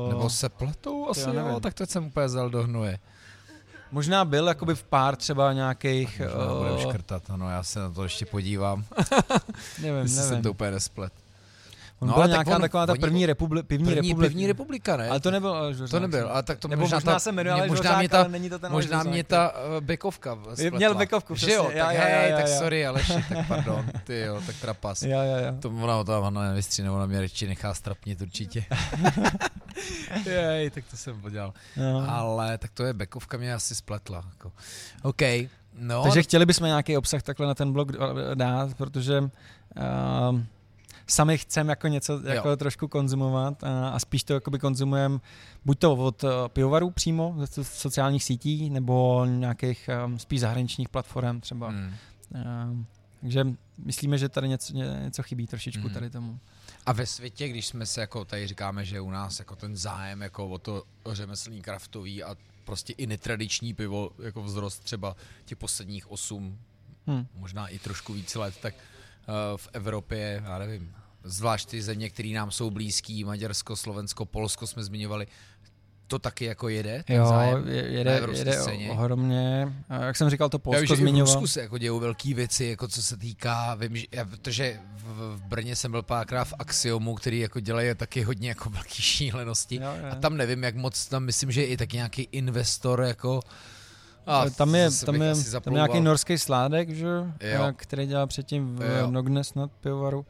Uh, 0.06 0.10
Nebo 0.14 0.30
se 0.30 0.50
pletou? 0.50 1.10
Asi 1.10 1.20
jo, 1.22 1.34
nevím. 1.34 1.60
tak 1.62 1.74
to 1.74 1.86
jsem 1.86 2.06
úplně 2.06 2.30
zal 2.30 2.50
do 2.50 2.64
hnuje. 2.64 3.00
Možná 3.92 4.26
byl 4.26 4.48
jakoby 4.48 4.76
v 4.76 4.84
pár 4.84 5.16
třeba 5.16 5.54
nějakých, 5.54 6.22
Možná 6.22 6.72
uh, 6.72 6.78
škrtat, 6.82 7.30
ano, 7.30 7.50
já 7.50 7.64
se 7.64 7.80
na 7.80 7.90
to 7.92 8.04
ještě 8.04 8.26
podívám, 8.26 8.86
nevím, 9.82 10.02
jestli 10.02 10.18
jsem 10.18 10.30
nevím. 10.30 10.44
to 10.44 10.52
úplně 10.52 10.72
nesplet. 10.72 11.14
On 12.04 12.08
No, 12.08 12.14
byla 12.14 12.26
ale 12.26 12.36
tak 12.36 12.46
nějaká 12.48 12.56
on- 12.56 12.62
taková 12.62 12.86
ta 12.86 12.94
první, 12.96 13.26
republi, 13.26 13.64
pivní, 13.64 13.86
První, 13.86 13.96
republika. 14.10 14.28
první 14.30 14.48
republika, 14.48 14.98
ne? 14.98 15.10
Ale 15.10 15.20
to 15.20 15.32
nebyl 15.32 15.50
Aleš 15.50 15.78
Dvořák. 15.78 15.92
to 15.92 16.00
nebyl, 16.00 16.28
ale 16.30 16.44
tak 16.44 16.60
to 16.60 16.68
Nebo 16.68 16.82
možná, 16.82 16.96
možná, 16.98 17.14
ta, 17.14 17.20
se 17.20 17.32
jmenuje 17.32 17.68
možná 17.68 17.98
mě 18.00 18.10
ta, 18.10 18.20
ale 18.20 18.30
není 18.30 18.50
to 18.50 18.60
ten 18.60 18.72
možná 18.72 18.98
Dvořák. 18.98 19.14
mě 19.14 19.24
ta 19.24 19.52
uh, 19.78 19.82
bekovka 19.84 20.38
spletla. 20.54 20.78
Měl 20.78 20.96
bekovku, 20.96 21.36
Že 21.36 21.52
jo, 21.52 21.64
přesně, 21.64 21.82
tak 21.82 21.94
já, 21.96 22.02
já, 22.10 22.18
hej, 22.18 22.32
já, 22.32 22.38
tak 22.38 22.48
já. 22.48 22.60
sorry 22.60 22.88
Aleši, 22.88 23.14
tak 23.30 23.48
pardon, 23.48 23.86
ty 24.04 24.20
jo, 24.20 24.42
tak 24.46 24.56
trapas. 24.56 25.02
Jo, 25.04 25.10
jo, 25.20 25.46
jo. 25.46 25.54
To 25.60 25.70
ona 25.70 26.04
tam 26.04 26.24
ona 26.24 26.42
nevystříne, 26.42 26.92
ona 26.92 27.06
mě 27.06 27.22
radši 27.22 27.48
nechá 27.48 27.74
strapnit 27.74 28.22
určitě. 28.22 28.66
Jej, 30.26 30.70
tak 30.70 30.84
to 30.92 30.98
jsem 30.98 31.22
podělal. 31.22 31.54
jo. 31.78 32.04
Ale 32.08 32.58
tak 32.58 32.72
to 32.72 32.84
je 32.84 32.94
bekovka 32.94 33.38
mě 33.38 33.54
asi 33.54 33.76
spletla. 33.76 34.24
Jako. 34.30 34.52
OK, 35.04 35.22
no. 35.78 36.04
Takže 36.04 36.24
chtěli 36.24 36.46
bychom 36.46 36.68
nějaký 36.68 36.98
obsah 36.98 37.22
takhle 37.24 37.48
na 37.48 37.54
ten 37.56 37.74
blog 37.74 37.90
eh, 37.94 38.36
dát, 38.36 38.74
protože 38.74 39.20
uh, 39.20 40.40
sami 41.08 41.38
chceme 41.38 41.72
jako 41.72 41.88
něco 41.88 42.22
jako 42.28 42.50
Jo. 42.50 42.58
trošku 42.58 42.88
konzumovat 42.88 43.64
a, 43.64 43.90
a 43.90 44.00
spíš 44.00 44.24
to 44.24 44.34
jakoby 44.34 44.60
konzumujeme 44.60 45.20
buď 45.66 45.80
to 45.80 45.94
od 45.96 46.24
uh, 46.24 46.30
pivovarů 46.48 46.90
přímo 46.92 47.36
ze 47.38 47.46
so- 47.46 47.64
sociálních 47.64 48.24
sítí 48.24 48.70
nebo 48.70 49.26
nějakých 49.26 49.90
um, 50.06 50.20
spíš 50.20 50.40
zahraničních 50.40 50.90
platform 50.90 51.42
třeba. 51.42 51.70
Hmm. 51.70 51.94
Um, 52.72 52.86
takže 53.22 53.48
myslíme, 53.78 54.18
že 54.18 54.30
tady 54.30 54.50
něco, 54.50 54.74
ně- 54.74 55.00
něco 55.04 55.24
chybí 55.24 55.48
trošičku 55.48 55.84
Mhm. 55.84 55.94
tady 55.94 56.10
tomu. 56.10 56.40
A 56.86 56.94
ve 56.94 57.06
světě, 57.06 57.48
když 57.48 57.68
jsme 57.68 57.86
se 57.86 58.02
jako 58.02 58.26
tady 58.26 58.48
říkáme, 58.48 58.86
že 58.86 59.02
u 59.02 59.12
nás 59.12 59.40
jako 59.40 59.56
ten 59.56 59.76
zájem 59.78 60.22
jako 60.22 60.48
o 60.48 60.58
to 60.58 60.84
řemeslný 61.12 61.62
kraftový 61.62 62.24
a 62.24 62.36
prostě 62.66 62.94
i 62.94 63.08
netradiční 63.08 63.74
pivo 63.74 64.12
jako 64.24 64.44
vzrost 64.44 64.84
třeba 64.84 65.16
těch 65.46 65.58
posledních 65.58 66.12
8 66.12 66.58
Hmm. 67.08 67.28
možná 67.36 67.68
i 67.68 67.80
trošku 67.80 68.14
víc 68.14 68.36
let, 68.36 68.56
tak 68.62 68.74
uh, 68.74 68.82
v 69.58 69.68
Evropě, 69.74 70.42
já 70.46 70.58
nevím, 70.58 70.94
zvlášť 71.24 71.70
ty 71.70 71.82
země, 71.82 72.10
které 72.10 72.30
nám 72.30 72.52
jsou 72.52 72.70
blízký, 72.70 73.24
Maďarsko, 73.24 73.76
Slovensko, 73.76 74.26
Polsko 74.26 74.68
jsme 74.68 74.84
zmiňovali, 74.84 75.28
to 76.08 76.20
taky 76.20 76.46
jako 76.46 76.70
jede? 76.70 77.04
ten 77.04 77.16
Jo, 77.16 77.26
zájem 77.26 77.68
je- 77.68 77.84
na 77.84 78.12
jede, 78.12 78.22
jede 78.34 78.54
scéně? 78.54 78.90
ohromně. 78.92 79.74
A 79.90 80.04
Jak 80.04 80.16
jsem 80.18 80.30
říkal, 80.30 80.50
to 80.50 80.56
Já 80.58 80.60
Polsko 80.60 80.86
že 80.86 80.94
i 80.94 80.96
v 80.96 81.00
zmiňoval. 81.00 81.34
Rusku 81.34 81.48
se 81.48 81.62
jako 81.62 81.78
dějou 81.78 82.00
velké 82.00 82.34
věci, 82.34 82.66
jako 82.66 82.88
co 82.88 83.02
se 83.04 83.18
týká, 83.18 83.76
vím, 83.76 83.96
že, 83.96 84.06
já, 84.12 84.26
protože 84.26 84.80
v, 84.96 85.36
v 85.38 85.42
Brně 85.44 85.76
jsem 85.76 85.92
byl 85.92 86.02
párkrát 86.02 86.44
v 86.46 86.54
Axiomu, 86.60 87.16
který 87.16 87.40
jako 87.40 87.60
dělají 87.60 87.96
taky 87.96 88.22
hodně 88.24 88.50
jako 88.50 88.70
velký 88.70 89.02
šílenosti. 89.02 89.76
Jo, 89.76 89.82
jo. 89.82 90.08
A 90.12 90.16
tam 90.16 90.38
nevím, 90.38 90.64
jak 90.64 90.76
moc, 90.76 91.06
tam 91.06 91.24
myslím, 91.24 91.52
že 91.52 91.62
je 91.62 91.68
i 91.68 91.78
tak 91.78 91.94
nějaký 91.94 92.28
investor 92.32 93.02
jako... 93.02 93.40
A 94.26 94.50
tam 94.50 94.76
je, 94.76 94.90
tam 95.06 95.22
je, 95.22 95.34
tam 95.62 95.74
je 95.74 95.78
nějaký 95.78 96.02
norský 96.02 96.38
sládek, 96.38 96.90
že? 96.90 97.08
jo, 97.42 97.64
a 97.64 97.72
který 97.72 98.06
dělal 98.08 98.28
předtím 98.28 98.76
v 98.76 98.82
Jo. 99.00 99.12
Nognes 99.12 99.54
nad 99.54 99.72
pivovaru. 99.72 100.26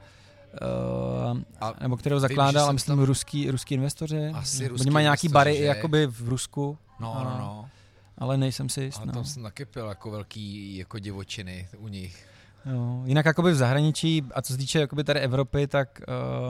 Uh, 1.32 1.40
A 1.62 1.74
nebo 1.82 1.98
kterého 1.98 2.20
vím, 2.20 2.22
zakládal, 2.22 2.64
a 2.64 2.66
jsem 2.66 2.76
myslím, 2.76 2.98
tam- 2.98 3.06
ruský, 3.06 3.52
ruský 3.52 3.76
investoři. 3.76 4.28
Asi 4.34 4.58
Oni 4.58 4.68
ruský 4.68 4.90
mají 4.90 5.04
nějaký 5.04 5.28
investoři, 5.28 5.34
bary 5.34 5.58
že? 5.58 5.64
jakoby 5.64 6.08
v 6.08 6.30
Rusku, 6.30 6.78
No, 7.00 7.14
no, 7.24 7.38
no. 7.40 7.70
ale 8.18 8.38
nejsem 8.38 8.70
si 8.70 8.82
jist. 8.84 9.00
A 9.02 9.06
No. 9.06 9.12
tam 9.12 9.26
jsem 9.26 9.44
taky 9.44 9.66
pil 9.66 9.86
jako 9.88 10.12
velký 10.12 10.78
jako 10.78 11.00
divočiny 11.00 11.68
u 11.78 11.88
nich. 11.88 12.26
Jo. 12.66 13.02
Jinak 13.06 13.26
jakoby 13.26 13.52
v 13.52 13.56
zahraničí, 13.56 14.24
a 14.36 14.42
co 14.42 14.54
se 14.54 14.58
týče 14.60 14.80
jakoby 14.80 15.04
tady 15.04 15.20
Evropy, 15.20 15.68
tak 15.68 16.02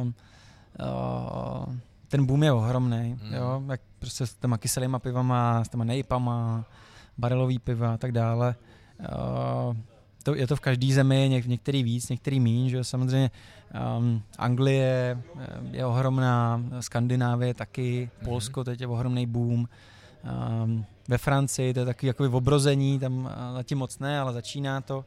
uh, 0.02 0.08
uh, 0.08 1.76
ten 2.08 2.26
boom 2.26 2.44
je 2.44 2.52
ohromný. 2.52 3.20
Mm. 3.24 3.34
Jo? 3.34 3.64
Jak 3.70 3.82
prostě 4.00 4.28
s 4.28 4.36
těma 4.36 4.58
kyselýma 4.58 5.00
pivama, 5.00 5.64
s 5.64 5.70
těma 5.70 5.84
nejpama, 5.84 6.66
barelový 7.18 7.60
piva 7.60 7.94
a 7.94 7.98
tak 7.98 8.12
dále. 8.12 8.56
Uh, 9.00 9.76
to, 10.24 10.36
je 10.36 10.48
to 10.48 10.56
v 10.56 10.60
každé 10.60 10.94
zemi, 10.94 11.28
něk, 11.30 11.46
některý 11.46 11.84
víc, 11.84 12.10
některý 12.10 12.40
míň, 12.40 12.70
že 12.70 12.84
samozřejmě 12.84 13.32
um, 13.98 14.22
Anglie 14.38 15.18
eh, 15.40 15.48
je 15.72 15.86
ohromná, 15.86 16.64
Skandinávie 16.80 17.54
taky, 17.54 18.10
Mhm. 18.18 18.26
Polsko 18.26 18.64
teď 18.64 18.82
je 18.82 18.88
ohromný 18.88 19.26
boom, 19.26 19.68
um, 20.64 20.86
ve 21.08 21.18
Francii 21.18 21.74
to 21.74 21.80
je 21.80 21.86
takový 21.86 22.08
jakoby 22.08 22.30
v 22.30 22.36
obrození, 22.36 23.00
tam 23.00 23.26
uh, 23.26 23.32
zatím 23.56 23.78
moc 23.78 24.00
ne, 24.00 24.20
ale 24.20 24.34
začíná 24.34 24.82
to. 24.82 25.06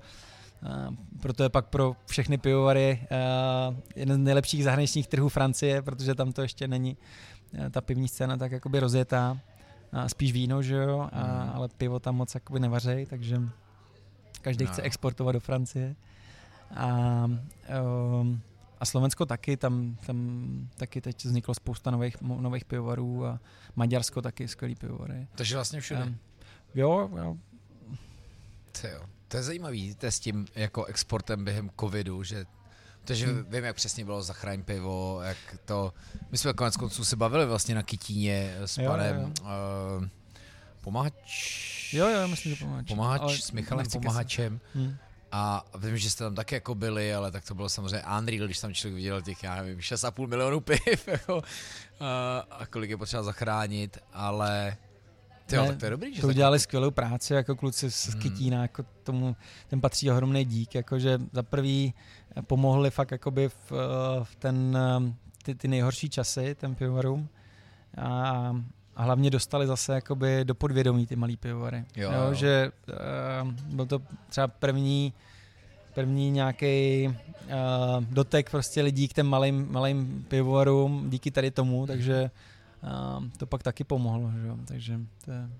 Uh, 0.62 0.94
proto 1.20 1.42
je 1.42 1.48
pak 1.48 1.66
pro 1.66 1.96
všechny 2.07 2.38
pivovary 2.38 3.00
uh, 3.00 3.76
jeden 3.96 4.22
z 4.22 4.24
nejlepších 4.24 4.64
zahraničních 4.64 5.09
trhů 5.09 5.28
Francie, 5.28 5.82
protože 5.82 6.14
tam 6.14 6.32
to 6.32 6.42
ještě 6.42 6.68
není 6.68 6.96
uh, 7.59 7.68
ta 7.70 7.80
pivní 7.80 8.09
scéna 8.09 8.36
tak 8.36 8.52
jakoby 8.52 8.80
rozjetá. 8.80 9.38
A 9.93 10.09
spíš 10.09 10.32
víno, 10.32 10.62
že 10.62 10.74
jo, 10.76 11.09
a, 11.12 11.20
Mhm. 11.22 11.51
ale 11.55 11.68
pivo 11.68 11.99
tam 12.01 12.16
moc 12.16 12.34
jakoby 12.34 12.61
nevařej, 12.61 13.07
takže 13.07 13.41
každý 14.43 14.64
No. 14.64 14.70
chce 14.72 14.82
exportovat 14.82 15.32
do 15.32 15.41
Francie. 15.41 15.97
A, 16.76 16.87
um, 18.20 18.41
a 18.80 18.84
Slovensko 18.84 19.26
taky, 19.26 19.57
tam, 19.57 19.97
tam 20.07 20.68
taky 20.76 21.01
teď 21.01 21.24
vzniklo 21.24 21.55
spousta 21.55 21.91
nových, 21.91 22.20
nových 22.22 22.64
pivovarů 22.64 23.26
a 23.26 23.41
Maďarsko 23.76 24.22
taky 24.22 24.49
skvělý 24.49 24.74
pivovary. 24.74 25.26
Takže 25.34 25.55
vlastně 25.55 25.80
všude. 25.80 26.03
Um, 26.05 26.16
jo, 26.74 27.11
jo, 27.16 27.37
To, 28.80 28.87
jo. 28.89 29.03
to 29.28 29.37
je 29.37 29.43
zajímavý, 29.43 29.95
to 29.95 30.07
je 30.07 30.12
s 30.12 30.20
tím 30.20 30.47
jako 30.55 30.84
exportem 30.84 31.45
během 31.45 31.70
covidu, 31.80 32.22
že 32.22 32.47
takže 33.07 33.26
Hmm. 33.26 33.44
vím, 33.48 33.64
jak 33.64 33.76
přesně 33.76 34.04
bylo 34.04 34.22
zachraň 34.22 34.62
pivo, 34.62 35.20
jak 35.22 35.36
to, 35.64 35.92
my 36.30 36.38
jsme 36.38 36.52
konec 36.52 36.76
konců 36.76 37.04
se 37.04 37.16
bavili 37.16 37.46
vlastně 37.46 37.74
na 37.74 37.82
Kytíně 37.82 38.57
s 38.64 38.78
Jo, 38.78 38.90
panem 38.90 39.16
jo. 39.20 39.30
Uh, 39.98 40.07
Pomahač, 40.80 41.92
jo, 41.92 42.09
jo, 42.09 42.28
myslím, 42.28 42.54
že 42.54 42.64
pomáhač. 42.64 42.88
Pomahač 42.88 43.20
Ale 43.22 43.38
s 43.38 43.50
Michalem 43.52 43.78
nechci 43.82 43.98
kecat. 43.98 44.02
Pomahačem 44.02 44.61
Hm. 44.74 44.96
a 45.32 45.64
vím, 45.78 45.98
že 45.98 46.11
jste 46.11 46.24
tam 46.24 46.34
taky 46.34 46.54
jako 46.54 46.74
byli, 46.74 47.14
ale 47.14 47.30
tak 47.30 47.44
to 47.44 47.54
bylo 47.54 47.68
samozřejmě 47.68 48.02
unreal, 48.18 48.46
když 48.46 48.59
tam 48.59 48.74
člověk 48.74 48.94
viděl 48.94 49.22
těch, 49.22 49.42
já 49.42 49.57
nevím, 49.57 49.78
6,5 49.78 50.26
milionů 50.26 50.61
piv, 50.61 50.80
jako, 51.09 51.42
a, 52.00 52.38
a 52.50 52.66
kolik 52.66 52.90
je 52.90 52.96
potřeba 52.96 53.22
zachránit, 53.22 53.98
ale 54.12 54.76
tyjo, 55.47 55.62
Ne, 55.62 55.68
tak 55.68 55.78
to 55.78 55.84
je 55.86 55.90
dobrý, 55.90 56.14
že 56.14 56.20
To 56.20 56.26
tak- 56.26 56.34
udělali 56.34 56.59
skvělou 56.59 56.90
práci, 56.90 57.34
jako 57.34 57.57
kluci 57.57 57.90
z 57.90 58.09
Hmm. 58.09 58.22
Kytína, 58.22 58.62
jako 58.62 58.84
tomu, 59.03 59.36
ten 59.68 59.80
patří 59.80 60.11
ohromný 60.11 60.44
dík, 60.44 60.74
jakože 60.74 61.18
za 61.32 61.42
prvý 61.42 61.94
eh, 62.36 62.42
pomohli 62.42 62.90
fakt 62.90 63.11
jakoby 63.11 63.49
v, 63.49 63.72
eh, 63.72 64.24
v 64.24 64.36
ten, 64.36 64.78
eh, 65.09 65.12
ty, 65.42 65.55
ty 65.55 65.68
nejhorší 65.68 66.09
časy, 66.11 66.55
ten 66.55 66.74
pivovarům 66.74 67.28
a, 67.99 68.57
a 68.97 69.03
hlavně 69.03 69.30
dostali 69.30 69.66
zase 69.66 69.94
jakoby 69.94 70.44
do 70.44 70.55
podvědomí 70.55 71.07
ty 71.07 71.16
malý 71.16 71.36
pivovary. 71.36 71.84
Jo, 71.97 72.11
jo. 72.12 72.34
Že 72.34 72.72
uh, 73.44 73.53
byl 73.53 73.86
to 73.86 74.03
třeba 74.28 74.49
první 74.49 75.12
první 75.94 76.30
nějaký 76.30 77.07
uh, 77.09 78.05
dotek 78.05 78.51
prostě 78.51 78.82
lidí 78.82 79.09
k 79.09 79.12
těm 79.12 79.26
malým, 79.26 79.72
malým 79.72 80.24
pivovarům 80.28 81.11
díky 81.11 81.30
tady 81.30 81.51
tomu, 81.51 81.86
takže 81.86 82.30
uh, 82.82 83.24
to 83.36 83.46
pak 83.46 83.62
taky 83.62 83.84
pomohlo, 83.84 84.30
že? 84.30 84.46
jo. 84.46 84.56
takže 84.64 85.00
to 85.24 85.30
je, 85.30 85.50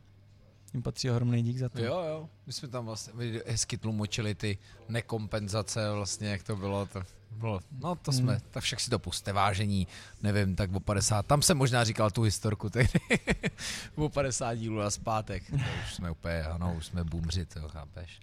jim 0.74 0.82
patří 0.82 1.10
ohromný 1.10 1.42
dík 1.42 1.58
za 1.58 1.68
to. 1.68 1.82
Jo, 1.82 2.04
jo, 2.08 2.28
my 2.46 2.52
jsme 2.52 2.68
tam 2.68 2.86
vlastně 2.86 3.12
hezky 3.46 3.78
tlumočili 3.78 4.34
ty 4.34 4.58
nekompenzace 4.88 5.92
vlastně, 5.92 6.28
jak 6.28 6.42
to 6.42 6.56
bylo, 6.56 6.86
to 6.86 7.02
bylo, 7.30 7.60
no 7.78 7.94
to 7.94 8.12
jsme, 8.12 8.32
Hmm. 8.32 8.42
tak 8.50 8.62
však 8.62 8.80
si 8.80 8.90
to 8.90 8.98
puste, 8.98 9.32
vážení, 9.32 9.86
nevím, 10.22 10.56
tak 10.56 10.74
o 10.74 10.80
50, 10.80 11.26
tam 11.26 11.42
jsem 11.42 11.56
možná 11.56 11.84
říkal 11.84 12.10
tu 12.10 12.22
historku 12.22 12.70
tehdy, 12.70 13.00
o 13.94 14.08
50 14.08 14.54
dílů 14.54 14.78
na 14.78 14.90
zpátek, 14.90 15.50
to 15.50 15.56
už 15.56 15.94
jsme 15.94 16.10
úplně, 16.10 16.42
ano, 16.42 16.74
už 16.78 16.86
jsme 16.86 17.04
boomři, 17.04 17.46
to 17.46 17.68
chápeš. 17.68 18.20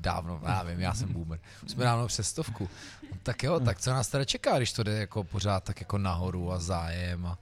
Dávno, 0.00 0.40
já 0.46 0.62
vím, 0.62 0.80
já 0.80 0.94
jsem 0.94 1.12
boomer. 1.12 1.40
Už 1.64 1.70
jsme 1.70 1.84
dávno 1.84 2.06
přes 2.06 2.28
stovku. 2.28 2.68
No, 3.10 3.16
tak 3.22 3.42
jo, 3.42 3.60
tak 3.60 3.80
co 3.80 3.90
nás 3.90 4.08
teda 4.08 4.24
čeká, 4.24 4.56
když 4.56 4.72
to 4.72 4.82
jde 4.82 4.98
jako 4.98 5.24
pořád 5.24 5.64
tak 5.64 5.80
jako 5.80 5.98
nahoru 5.98 6.52
a 6.52 6.58
zájem 6.58 7.26
a 7.26 7.38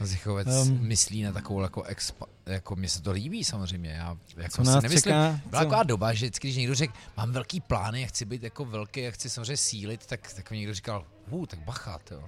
Zichovec 0.00 0.48
um, 0.48 0.78
myslí 0.80 1.22
na 1.22 1.32
takovou 1.32 1.60
jako 1.60 1.82
expa, 1.82 2.26
jako 2.46 2.76
mně 2.76 2.88
se 2.88 3.02
to 3.02 3.10
líbí 3.10 3.44
samozřejmě, 3.44 3.90
já 3.90 4.16
jako 4.36 4.56
Co 4.56 4.64
si 4.64 4.66
nás 4.66 4.82
nemyslím, 4.82 5.02
čeká? 5.02 5.40
byla 5.50 5.62
Co? 5.62 5.66
taková 5.66 5.82
doba, 5.82 6.12
že 6.12 6.26
vždycky, 6.26 6.48
když 6.48 6.56
někdo 6.56 6.74
řekl, 6.74 6.92
mám 7.16 7.32
velký 7.32 7.60
plány, 7.60 8.00
já 8.00 8.06
chci 8.06 8.24
být 8.24 8.42
jako 8.42 8.64
velký, 8.64 9.00
já 9.00 9.10
chci 9.10 9.30
samozřejmě 9.30 9.56
sílit, 9.56 10.06
tak, 10.06 10.32
tak 10.36 10.50
mi 10.50 10.58
někdo 10.58 10.74
říkal, 10.74 11.04
hů, 11.30 11.46
tak 11.46 11.58
bacha, 11.58 11.98
jo. 12.10 12.22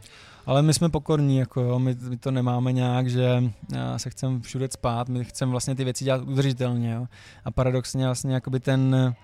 Ale 0.46 0.62
my 0.62 0.74
jsme 0.74 0.88
pokorní, 0.88 1.38
jako 1.38 1.60
jo, 1.60 1.78
my, 1.78 1.94
my 1.94 2.16
to 2.16 2.30
nemáme 2.30 2.72
nějak, 2.72 3.10
že 3.10 3.44
a, 3.78 3.98
se 3.98 4.10
chceme 4.10 4.40
všude 4.40 4.68
spát, 4.72 5.08
my 5.08 5.24
chceme 5.24 5.50
vlastně 5.50 5.74
ty 5.74 5.84
věci 5.84 6.04
dělat 6.04 6.22
udržitelně, 6.22 6.92
jo. 6.92 7.06
A 7.44 7.50
paradoxně 7.50 8.04
vlastně 8.04 8.34
jakoby 8.34 8.60
ten, 8.60 9.14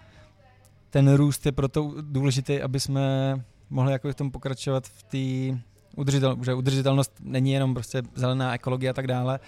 ten 0.90 1.14
růst 1.14 1.47
je 1.47 1.53
proto 1.53 1.95
důležitý, 2.01 2.62
aby 2.62 2.80
jsme 2.80 3.36
mohli 3.70 3.92
jako 3.92 4.12
v 4.12 4.14
tom 4.14 4.30
pokračovat 4.30 4.86
v 4.86 5.03
té 5.03 5.59
udržitel, 5.97 6.36
že 6.45 6.55
udržitelnost 6.55 7.12
není 7.20 7.53
jenom 7.53 7.74
prostě 7.74 8.03
zelená 8.14 8.55
ekologie 8.55 8.90
a 8.90 8.92
tak 8.92 9.07
dále, 9.07 9.40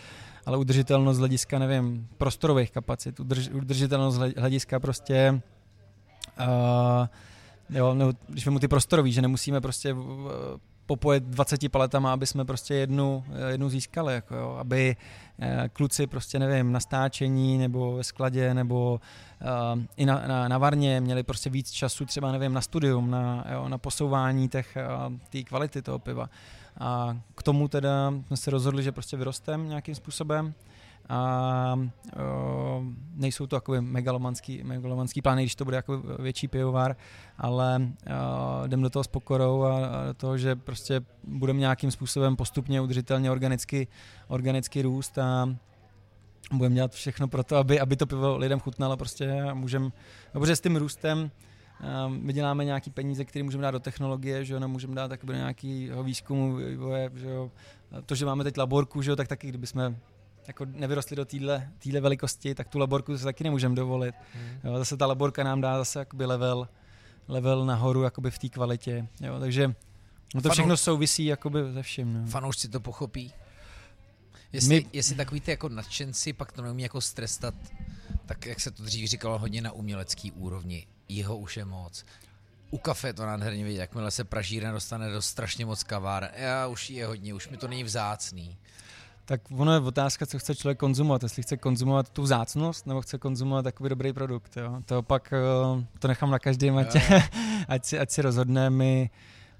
ale 0.46 0.56
udržitelnost 0.56 1.16
z 1.16 1.18
hlediska, 1.18 1.58
nevím, 1.58 2.08
prostorových 2.18 2.70
kapacit, 2.70 3.20
udrž, 3.20 3.48
udržitelnost 3.48 4.14
z 4.14 4.18
hlediska 4.36 4.80
prostě 4.80 5.40
uh, 6.40 7.06
jo, 7.70 7.94
nebo 7.94 8.12
když 8.28 8.46
mu 8.46 8.58
ty 8.58 8.68
prostorový, 8.68 9.12
že 9.12 9.22
nemusíme 9.22 9.60
prostě 9.60 9.94
popojet 10.86 11.24
20 11.24 11.68
paletama, 11.68 12.12
aby 12.12 12.26
jsme 12.26 12.44
prostě 12.44 12.74
jednu, 12.74 13.24
jednu 13.48 13.68
získali, 13.68 14.14
jako 14.14 14.34
jo, 14.36 14.56
aby 14.60 14.96
eh, 15.38 15.70
kluci 15.72 16.06
prostě 16.06 16.38
nevím, 16.38 16.72
na 16.72 16.80
stáčení 16.80 17.58
nebo 17.58 17.96
ve 17.96 18.04
skladě 18.04 18.54
nebo 18.54 19.00
uh, 19.74 19.82
i 19.96 20.06
na, 20.06 20.22
na, 20.26 20.48
na 20.48 20.58
varně 20.58 21.00
měli 21.00 21.22
prostě 21.22 21.50
víc 21.50 21.70
času 21.70 22.06
třeba 22.06 22.32
nevím 22.32 22.52
na 22.52 22.60
studium, 22.60 23.10
na, 23.10 23.44
jo, 23.52 23.68
na 23.68 23.78
posouvání 23.78 24.48
těch, 24.48 24.78
uh, 25.34 25.42
kvality 25.44 25.82
toho 25.82 25.98
piva. 25.98 26.30
A 26.80 27.16
k 27.34 27.42
tomu 27.42 27.68
teda 27.68 28.12
jsme 28.26 28.36
se 28.36 28.50
rozhodli, 28.50 28.82
že 28.82 28.92
prostě 28.92 29.16
vyrostem 29.16 29.68
nějakým 29.68 29.94
způsobem 29.94 30.54
a 31.08 31.78
uh, 31.78 32.84
nejsou 33.14 33.46
to 33.46 33.56
takové 33.56 33.80
megalomanský, 33.80 34.64
megalomanský 34.64 35.22
plány, 35.22 35.42
když 35.42 35.54
to 35.54 35.64
bude 35.64 35.76
jako 35.76 36.02
větší 36.18 36.48
pivovar, 36.48 36.96
ale 37.38 37.76
uh, 37.80 38.66
jdem 38.66 38.82
do 38.82 38.90
toho 38.90 39.04
s 39.04 39.06
pokorou 39.06 39.62
a, 39.62 40.06
do 40.06 40.14
toho, 40.14 40.38
že 40.38 40.56
prostě 40.56 41.00
budeme 41.24 41.58
nějakým 41.58 41.90
způsobem 41.90 42.36
postupně 42.36 42.80
udržitelně 42.80 43.30
organicky, 43.30 43.88
organicky 44.28 44.82
růst 44.82 45.18
a 45.18 45.56
budeme 46.52 46.74
dělat 46.74 46.92
všechno 46.92 47.28
pro 47.28 47.44
to, 47.44 47.56
aby, 47.56 47.80
aby 47.80 47.96
to 47.96 48.06
pivo 48.06 48.36
lidem 48.36 48.60
chutnalo 48.60 48.96
prostě 48.96 49.42
a 49.42 49.54
můžeme, 49.54 49.90
protože 50.32 50.56
s 50.56 50.60
tím 50.60 50.76
růstem 50.76 51.30
um, 52.06 52.18
my 52.22 52.32
děláme 52.32 52.64
nějaký 52.64 52.90
peníze, 52.90 53.24
které 53.24 53.42
můžeme 53.42 53.62
dát 53.62 53.70
do 53.70 53.80
technologie, 53.80 54.44
že 54.44 54.54
jo, 54.54 54.60
nemůžeme 54.60 54.94
dát 54.94 55.08
taky 55.08 55.26
do 55.26 55.32
nějakého 55.32 56.02
výzkumu, 56.02 56.56
vývoje, 56.56 57.10
že 57.14 57.30
jo. 57.30 57.50
To, 58.06 58.14
že 58.14 58.26
máme 58.26 58.44
teď 58.44 58.56
laborku, 58.56 59.02
že 59.02 59.10
jo, 59.10 59.16
tak 59.16 59.28
taky, 59.28 59.48
kdyby 59.48 59.66
jsme 59.66 59.96
jako 60.48 60.64
nevyrostli 60.64 61.16
do 61.16 61.24
téhle 61.24 61.70
velikosti, 62.00 62.54
tak 62.54 62.68
tu 62.68 62.78
laborku 62.78 63.18
se 63.18 63.24
taky 63.24 63.44
nemůžeme 63.44 63.74
dovolit. 63.74 64.14
Jo, 64.64 64.78
zase 64.78 64.96
ta 64.96 65.06
laborka 65.06 65.44
nám 65.44 65.60
dá 65.60 65.78
zase 65.78 65.98
jakoby 65.98 66.26
level, 66.26 66.68
level 67.28 67.66
nahoru 67.66 68.02
jakoby 68.02 68.30
v 68.30 68.38
té 68.38 68.48
kvalitě. 68.48 69.06
Jo, 69.20 69.40
takže 69.40 69.74
no 70.34 70.42
to 70.42 70.50
všechno 70.50 70.76
souvisí 70.76 71.24
jakoby 71.24 71.72
ze 71.72 71.82
vším. 71.82 72.14
No. 72.14 72.26
Fanoušci 72.26 72.68
to 72.68 72.80
pochopí. 72.80 73.32
Jestli, 74.52 74.68
My- 74.80 74.86
jestli 74.92 75.14
takový 75.14 75.40
ty 75.40 75.50
jako 75.50 75.68
nadšenci 75.68 76.32
pak 76.32 76.52
to 76.52 76.62
neumí 76.62 76.82
jako 76.82 77.00
strestat, 77.00 77.54
tak 78.26 78.46
jak 78.46 78.60
se 78.60 78.70
to 78.70 78.82
dřív 78.82 79.10
říkalo 79.10 79.38
hodně 79.38 79.62
na 79.62 79.72
umělecký 79.72 80.32
úrovni. 80.32 80.86
jeho 81.08 81.38
už 81.38 81.56
je 81.56 81.64
moc. 81.64 82.04
U 82.70 82.78
kafe 82.78 83.12
to 83.12 83.26
nádherně 83.26 83.64
vidět, 83.64 83.80
jakmile 83.80 84.10
se 84.10 84.24
pražíren 84.24 84.72
dostane 84.72 85.10
do 85.10 85.22
strašně 85.22 85.66
moc 85.66 85.82
kavár. 85.82 86.30
Já 86.36 86.66
už 86.66 86.90
je 86.90 87.06
hodně, 87.06 87.34
už 87.34 87.48
mi 87.48 87.56
to 87.56 87.68
není 87.68 87.84
vzácný. 87.84 88.56
Tak 89.26 89.40
ono 89.50 89.72
je 89.72 89.80
otázka, 89.80 90.26
co 90.26 90.38
chce 90.38 90.54
člověk 90.54 90.78
konzumovat. 90.78 91.22
Jestli 91.22 91.42
chce 91.42 91.56
konzumovat 91.56 92.08
tu 92.08 92.22
vzácnost, 92.22 92.86
nebo 92.86 93.02
chce 93.02 93.18
konzumovat 93.18 93.62
takový 93.62 93.88
dobrý 93.88 94.12
produkt. 94.12 94.56
Jo? 94.56 94.82
To 94.84 95.02
pak 95.02 95.34
uh, 95.74 95.82
to 95.98 96.08
nechám 96.08 96.30
na 96.30 96.38
každém, 96.38 96.76
ať, 96.76 96.96
ať, 97.68 97.84
si, 97.84 97.98
ať 97.98 98.10
si 98.10 98.22
rozhodne. 98.22 98.70
My, 98.70 99.10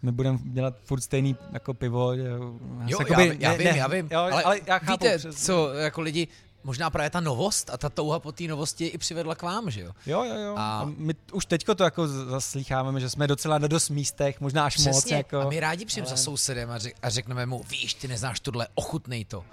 my 0.02 0.12
budeme 0.12 0.38
dělat 0.44 0.74
furt 0.84 1.00
stejný 1.00 1.36
jako 1.52 1.74
pivo. 1.74 2.12
Jo, 2.12 2.98
jakoby, 2.98 3.36
já, 3.38 3.50
já 3.50 3.52
vím, 3.52 3.66
ne, 3.66 3.76
já 3.76 3.86
vím, 3.86 4.08
jo, 4.10 4.20
ale, 4.20 4.42
ale 4.42 4.60
já 4.66 4.78
chápu, 4.78 5.04
víte, 5.04 5.18
přes... 5.18 5.44
co 5.44 5.74
jako 5.74 6.00
lidi, 6.00 6.28
možná 6.66 6.90
právě 6.90 7.10
ta 7.10 7.20
novost 7.20 7.70
a 7.70 7.76
ta 7.76 7.88
touha 7.88 8.18
po 8.18 8.32
té 8.32 8.44
novosti 8.44 8.86
i 8.86 8.98
přivedla 8.98 9.34
k 9.34 9.42
vám, 9.42 9.70
že 9.70 9.80
jo? 9.80 9.92
Jo, 10.06 10.24
jo, 10.24 10.34
jo. 10.34 10.54
A, 10.56 10.80
a 10.80 10.84
my 10.84 11.14
už 11.32 11.46
teďko 11.46 11.74
to 11.74 11.84
jako 11.84 12.08
zaslýcháváme, 12.08 13.00
že 13.00 13.10
jsme 13.10 13.26
docela 13.26 13.58
na 13.58 13.68
dost 13.68 13.90
místech, 13.90 14.40
možná 14.40 14.66
až 14.66 14.74
Přesně. 14.74 14.92
moc. 14.92 15.10
Jako, 15.10 15.40
a 15.40 15.48
my 15.48 15.60
rádi 15.60 15.84
přijím 15.84 16.06
ale... 16.06 16.16
za 16.16 16.22
sousedem 16.22 16.70
a, 16.70 16.78
řek, 16.78 16.96
a 17.02 17.10
řekneme 17.10 17.46
mu, 17.46 17.62
víš, 17.70 17.94
ty 17.94 18.08
neznáš 18.08 18.40
tohle, 18.40 18.68
ochutnej 18.74 19.24
to. 19.24 19.44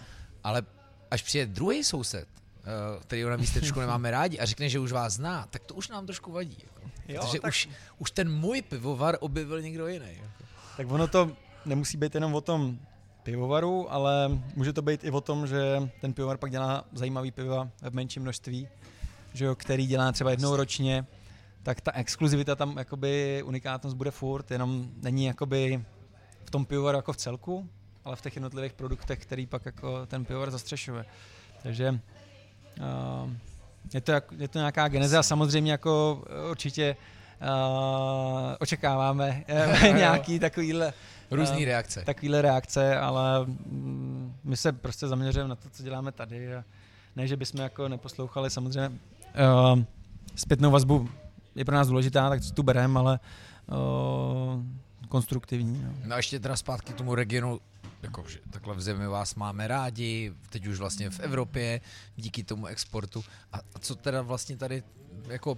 Ale 0.43 0.61
až 1.11 1.21
přijde 1.21 1.45
druhý 1.45 1.83
soused, 1.83 2.27
uh, 2.27 3.01
který 3.01 3.23
na 3.23 3.37
místečku 3.37 3.79
nemáme 3.85 4.11
rádi 4.11 4.39
a 4.39 4.45
řekne, 4.45 4.69
že 4.69 4.79
už 4.79 4.91
vás 4.91 5.13
zná, 5.13 5.47
tak 5.49 5.63
to 5.63 5.73
už 5.73 5.89
nám 5.89 6.05
trošku 6.05 6.31
vadí. 6.31 6.57
Jako. 6.63 6.89
Jo, 7.07 7.21
Protože 7.21 7.39
tak... 7.39 7.49
už, 7.49 7.69
už 7.97 8.11
ten 8.11 8.31
můj 8.31 8.61
pivovar 8.61 9.17
objevil 9.19 9.61
někdo 9.61 9.87
jiný. 9.87 10.09
Jako. 10.09 10.27
Tak 10.77 10.91
ono 10.91 11.07
to 11.07 11.31
nemusí 11.65 11.97
být 11.97 12.15
jenom 12.15 12.35
o 12.35 12.41
tom 12.41 12.79
pivovaru, 13.23 13.93
ale 13.93 14.39
může 14.55 14.73
to 14.73 14.81
být 14.81 15.03
i 15.03 15.11
o 15.11 15.21
tom, 15.21 15.47
že 15.47 15.89
ten 16.01 16.13
pivovar 16.13 16.37
pak 16.37 16.51
dělá 16.51 16.85
zajímavý 16.93 17.31
piva 17.31 17.69
v 17.89 17.93
menším 17.93 18.21
množství, 18.21 18.67
že 19.33 19.45
jo, 19.45 19.55
který 19.55 19.87
dělá 19.87 20.11
třeba 20.11 20.31
jednou 20.31 20.55
ročně, 20.55 21.05
tak 21.63 21.81
ta 21.81 21.91
exkluzivita 21.91 22.55
tam, 22.55 22.77
jakoby 22.77 23.43
unikátnost 23.45 23.97
bude 23.97 24.11
furt, 24.11 24.51
jenom 24.51 24.87
není 25.01 25.25
jakoby 25.25 25.85
v 26.45 26.51
tom 26.51 26.65
pivovaru 26.65 26.97
jako 26.97 27.13
v 27.13 27.17
celku, 27.17 27.69
ale 28.05 28.15
v 28.15 28.21
těch 28.21 28.35
jednotlivých 28.35 28.73
produktech, 28.73 29.19
který 29.19 29.45
pak 29.45 29.65
jako 29.65 30.05
ten 30.05 30.25
pivovar 30.25 30.51
zastřešuje. 30.51 31.05
Takže 31.63 31.99
uh, 32.79 33.31
je, 33.93 34.01
to, 34.01 34.11
je 34.37 34.47
to 34.47 34.59
nějaká 34.59 34.87
geneze 34.87 35.17
a 35.17 35.23
samozřejmě 35.23 35.71
jako 35.71 36.23
určitě 36.49 36.95
uh, 37.41 37.47
očekáváme 38.59 39.43
uh, 39.83 39.95
nějaký 39.95 40.39
takovýhle 40.39 40.93
Různý 41.31 41.65
reakce. 41.65 42.03
Takovýhle 42.05 42.41
reakce, 42.41 42.97
ale 42.97 43.45
mm, 43.45 44.35
my 44.43 44.57
se 44.57 44.71
prostě 44.71 45.07
zaměřujeme 45.07 45.49
na 45.49 45.55
to, 45.55 45.69
co 45.69 45.83
děláme 45.83 46.11
tady 46.11 46.55
a 46.55 46.63
ne, 47.15 47.27
že 47.27 47.37
bychom 47.37 47.61
jako 47.61 47.87
neposlouchali 47.87 48.49
samozřejmě 48.49 48.89
uh, 48.89 49.83
zpětnou 50.35 50.71
vazbu 50.71 51.09
je 51.55 51.65
pro 51.65 51.75
nás 51.75 51.87
důležitá, 51.87 52.29
tak 52.29 52.39
tu 52.53 52.63
bereme, 52.63 52.99
ale 52.99 53.19
uh, 53.67 54.63
konstruktivní. 55.09 55.83
No. 55.83 55.93
no 56.05 56.13
a 56.13 56.17
ještě 56.17 56.39
teda 56.39 56.55
zpátky 56.55 56.93
k 56.93 56.95
tomu 56.95 57.15
regionu, 57.15 57.59
jako, 58.03 58.23
že 58.27 58.39
takhle 58.49 58.75
v 58.75 58.81
zemi 58.81 59.07
vás 59.07 59.35
máme 59.35 59.67
rádi, 59.67 60.33
teď 60.49 60.67
už 60.67 60.79
vlastně 60.79 61.09
v 61.09 61.19
Evropě, 61.19 61.81
díky 62.15 62.43
tomu 62.43 62.65
exportu. 62.65 63.23
A, 63.53 63.57
a 63.57 63.79
co 63.79 63.95
teda 63.95 64.21
vlastně 64.21 64.57
tady 64.57 64.83
jako 65.27 65.57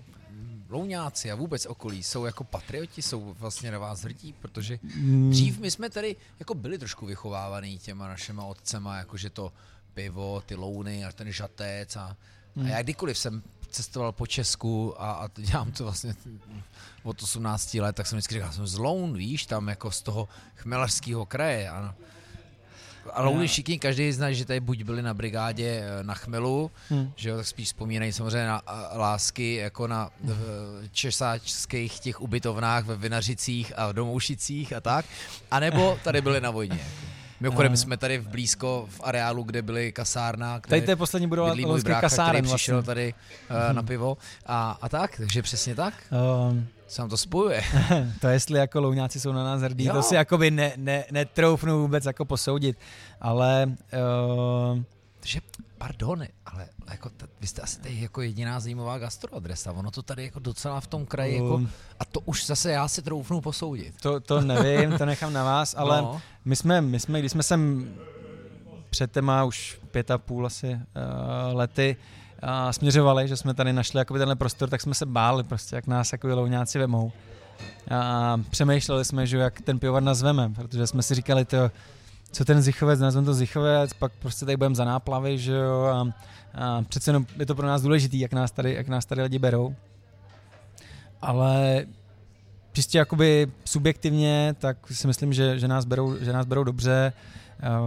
Louňáci 0.69 1.31
a 1.31 1.35
vůbec 1.35 1.65
okolí 1.65 2.03
jsou 2.03 2.25
jako 2.25 2.43
patrioti, 2.43 3.01
jsou 3.01 3.33
vlastně 3.39 3.71
na 3.71 3.79
vás 3.79 4.01
hrdí, 4.01 4.33
protože 4.33 4.79
hmm. 4.83 5.29
dřív 5.29 5.59
my 5.59 5.71
jsme 5.71 5.89
tady 5.89 6.15
jako 6.39 6.53
byli 6.53 6.77
trošku 6.77 7.05
vychovávaný 7.05 7.79
těma 7.79 8.07
našima 8.07 8.45
otcema, 8.45 8.97
jakože 8.97 9.29
to 9.29 9.53
pivo, 9.93 10.43
ty 10.45 10.55
louny 10.55 11.05
a 11.05 11.11
ten 11.11 11.31
žatec 11.31 11.95
a, 11.95 12.17
hmm. 12.55 12.65
a 12.65 12.69
já 12.69 12.81
kdykoliv 12.81 13.17
jsem 13.17 13.43
cestoval 13.69 14.11
po 14.11 14.27
Česku 14.27 15.01
a, 15.01 15.11
a 15.11 15.29
dělám 15.35 15.71
to 15.71 15.83
vlastně 15.83 16.15
od 17.03 17.23
18 17.23 17.73
let, 17.73 17.95
tak 17.95 18.07
jsem 18.07 18.17
vždycky 18.17 18.35
říkal, 18.35 18.51
jsem 18.51 18.67
z 18.67 18.77
Loun, 18.77 19.13
víš, 19.13 19.45
tam 19.45 19.67
jako 19.67 19.91
z 19.91 20.01
toho 20.01 20.29
chmelařského 20.55 21.25
kraje. 21.25 21.69
Ano 21.69 21.95
a 23.13 23.21
Louny 23.21 23.47
všichni, 23.47 23.79
každý 23.79 24.11
zná, 24.11 24.31
že 24.31 24.45
tady 24.45 24.59
buď 24.59 24.83
byli 24.83 25.01
na 25.01 25.13
brigádě 25.13 25.83
eh, 25.83 26.03
na 26.03 26.13
chmelu, 26.13 26.71
hmm. 26.89 27.11
že 27.15 27.29
jo, 27.29 27.37
tak 27.37 27.47
spíš 27.47 27.67
vzpomínají 27.67 28.13
samozřejmě 28.13 28.47
na 28.47 28.61
eh, 28.67 28.97
lásky 28.97 29.55
jako 29.55 29.87
na 29.87 30.09
česáčských 30.91 31.99
těch 31.99 32.21
ubytovnách 32.21 32.85
ve 32.85 32.95
Vinařicích 32.95 33.73
a 33.75 33.87
v 33.87 33.93
Domoušicích 33.93 34.73
a 34.73 34.81
tak, 34.81 35.05
anebo 35.51 35.99
tady 36.03 36.21
byli 36.21 36.41
na 36.41 36.51
vojně. 36.51 36.79
Jako. 36.79 37.14
Mimochodem, 37.39 37.71
my 37.71 37.77
jsme 37.77 37.97
tady 37.97 38.17
v 38.17 38.27
blízko 38.27 38.87
v 38.89 39.01
areálu, 39.03 39.43
kde 39.43 39.61
byly 39.61 39.91
kasárna. 39.91 40.59
Kde 40.59 40.69
tady 40.69 40.81
to 40.81 40.91
je 40.91 40.95
poslední 40.95 41.27
budova 41.27 41.55
brácha, 41.83 42.01
kasáren, 42.01 42.41
který 42.43 42.55
přišel 42.55 42.75
vlastně. 42.75 42.87
tady 42.87 43.13
uh, 43.69 43.73
na 43.73 43.83
pivo. 43.83 44.17
A, 44.45 44.77
a 44.81 44.89
tak, 44.89 45.17
takže 45.17 45.41
přesně 45.41 45.75
tak. 45.75 45.93
Um, 46.49 46.67
se 46.87 47.01
nám 47.01 47.09
to 47.09 47.17
spojuje. 47.17 47.61
to 48.21 48.27
jestli 48.27 48.59
jako 48.59 48.81
louňáci 48.81 49.19
jsou 49.19 49.31
na 49.31 49.43
nás 49.43 49.61
hrdí, 49.61 49.85
jo. 49.85 49.93
to 49.93 50.03
si 50.03 50.15
jakoby 50.15 50.51
ne, 50.51 50.71
ne, 50.77 51.03
netroufnu 51.11 51.81
vůbec 51.81 52.05
jako 52.05 52.25
posoudit, 52.25 52.77
ale... 53.21 53.75
Uh, 54.73 54.79
že, 55.25 55.39
pardon, 55.77 56.23
ale 56.45 56.67
jako 56.91 57.09
t- 57.09 57.27
vy 57.41 57.47
jste 57.47 57.61
asi 57.61 57.79
tady 57.79 58.01
jako 58.01 58.21
jediná 58.21 58.59
zajímavá 58.59 58.97
gastroadresa, 58.97 59.71
ono 59.71 59.91
to 59.91 60.01
tady 60.01 60.23
jako 60.23 60.39
docela 60.39 60.79
v 60.81 60.87
tom 60.87 61.05
kraji 61.05 61.41
um, 61.41 61.63
jako, 61.63 61.71
a 61.99 62.05
to 62.05 62.19
už 62.19 62.45
zase 62.45 62.71
já 62.71 62.87
si 62.87 63.01
troufnu 63.01 63.41
posoudit. 63.41 63.93
To, 64.01 64.19
to 64.19 64.41
nevím, 64.41 64.97
to 64.97 65.05
nechám 65.05 65.33
na 65.33 65.43
vás, 65.43 65.75
ale 65.77 66.01
no. 66.01 66.21
my, 66.45 66.55
jsme, 66.55 66.81
my 66.81 66.99
jsme, 66.99 67.19
když 67.19 67.31
jsme 67.31 67.43
sem 67.43 67.89
před 68.89 69.11
téma 69.11 69.43
už 69.43 69.79
pět 69.91 70.11
a 70.11 70.17
půl 70.17 70.45
asi 70.45 70.73
uh, 70.73 70.79
lety 71.53 71.95
uh, 72.43 72.71
směřovali, 72.71 73.27
že 73.27 73.37
jsme 73.37 73.53
tady 73.53 73.73
našli 73.73 73.99
jakoby 73.99 74.19
tenhle 74.19 74.35
prostor, 74.35 74.69
tak 74.69 74.81
jsme 74.81 74.93
se 74.93 75.05
báli 75.05 75.43
prostě, 75.43 75.75
jak 75.75 75.87
nás 75.87 76.11
jako 76.11 76.27
louňáci 76.27 76.79
vemou. 76.79 77.11
A 77.91 78.37
přemýšleli 78.49 79.05
jsme, 79.05 79.27
že 79.27 79.37
jak 79.37 79.61
ten 79.61 79.79
pivovar 79.79 80.03
nazveme, 80.03 80.49
protože 80.49 80.87
jsme 80.87 81.03
si 81.03 81.15
říkali, 81.15 81.45
to, 81.45 81.71
co 82.35 82.45
ten 82.45 82.61
zichovec, 82.61 82.99
nazveme 82.99 83.25
to 83.25 83.33
zichovec, 83.33 83.93
pak 83.93 84.11
prostě 84.11 84.45
tady 84.45 84.57
budeme 84.57 84.75
za 84.75 84.85
náplavy, 84.85 85.37
že 85.37 85.55
jo, 85.55 85.83
a, 85.83 86.07
a 86.53 86.81
přece 86.81 87.09
jenom 87.09 87.25
je 87.39 87.45
to 87.45 87.55
pro 87.55 87.67
nás 87.67 87.81
důležitý, 87.81 88.19
jak 88.19 88.33
nás 88.33 88.51
tady, 88.51 88.73
jak 88.73 88.87
nás 88.87 89.05
tady 89.05 89.21
lidi 89.21 89.39
berou. 89.39 89.75
Ale 91.21 91.85
čistě 92.73 92.97
jakoby 92.97 93.47
subjektivně, 93.65 94.55
tak 94.59 94.77
si 94.91 95.07
myslím, 95.07 95.33
že, 95.33 95.59
že, 95.59 95.67
nás, 95.67 95.85
berou, 95.85 96.17
že 96.19 96.33
nás 96.33 96.45
berou 96.45 96.63
dobře. 96.63 97.13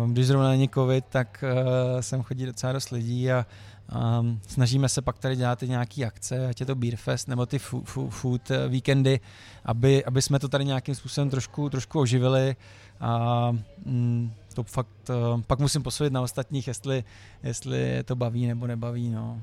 Když 0.07 0.27
zrovna 0.27 0.49
není 0.49 0.69
covid, 0.69 1.05
tak 1.09 1.45
uh, 1.45 2.01
sem 2.01 2.23
chodí 2.23 2.47
docela 2.47 2.73
dost 2.73 2.91
lidí 2.91 3.33
a 3.33 3.47
um, 3.95 4.41
snažíme 4.47 4.89
se 4.89 5.03
pak 5.03 5.19
tady 5.19 5.37
dělat 5.37 5.63
i 5.63 5.69
nějaké 5.69 6.05
akce, 6.05 6.49
ať 6.49 6.61
je 6.61 6.67
to 6.67 6.75
Beer 6.75 6.97
Fest 6.97 7.29
nebo 7.29 7.47
ty 7.47 7.59
food, 7.59 7.85
food, 7.85 8.11
food 8.11 8.51
víkendy, 8.69 9.21
aby, 9.65 10.05
aby 10.05 10.23
jsme 10.23 10.39
to 10.39 10.49
tady 10.49 10.65
nějakým 10.65 10.95
způsobem 10.95 11.31
trošku, 11.31 11.71
trošku 11.71 12.01
oživili 12.01 12.57
a 13.01 13.51
mm, 13.85 14.33
to 14.55 14.63
fakt, 14.63 14.89
uh, 15.09 15.41
pak 15.41 15.59
musím 15.59 15.83
posoudit 15.83 16.13
na 16.13 16.21
ostatních, 16.21 16.69
jestli, 16.69 17.05
jestli 17.43 18.03
to 18.05 18.17
baví 18.17 18.47
nebo 18.47 18.67
nebaví, 18.67 19.09
no. 19.09 19.43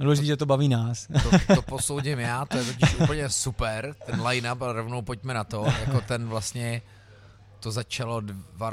Důležitý, 0.00 0.26
že 0.26 0.36
to 0.36 0.46
baví 0.46 0.68
nás. 0.68 1.06
To, 1.22 1.54
to 1.54 1.62
posoudím 1.62 2.18
já, 2.18 2.44
to 2.44 2.56
je 2.56 2.64
totiž 2.64 2.94
úplně 2.94 3.28
super, 3.28 3.94
ten 4.06 4.26
line-up 4.26 4.62
a 4.62 4.72
rovnou 4.72 5.02
pojďme 5.02 5.34
na 5.34 5.44
to, 5.44 5.64
jako 5.80 6.00
ten 6.00 6.28
vlastně, 6.28 6.82
to 7.60 7.70
začalo 7.70 8.20
dva 8.20 8.70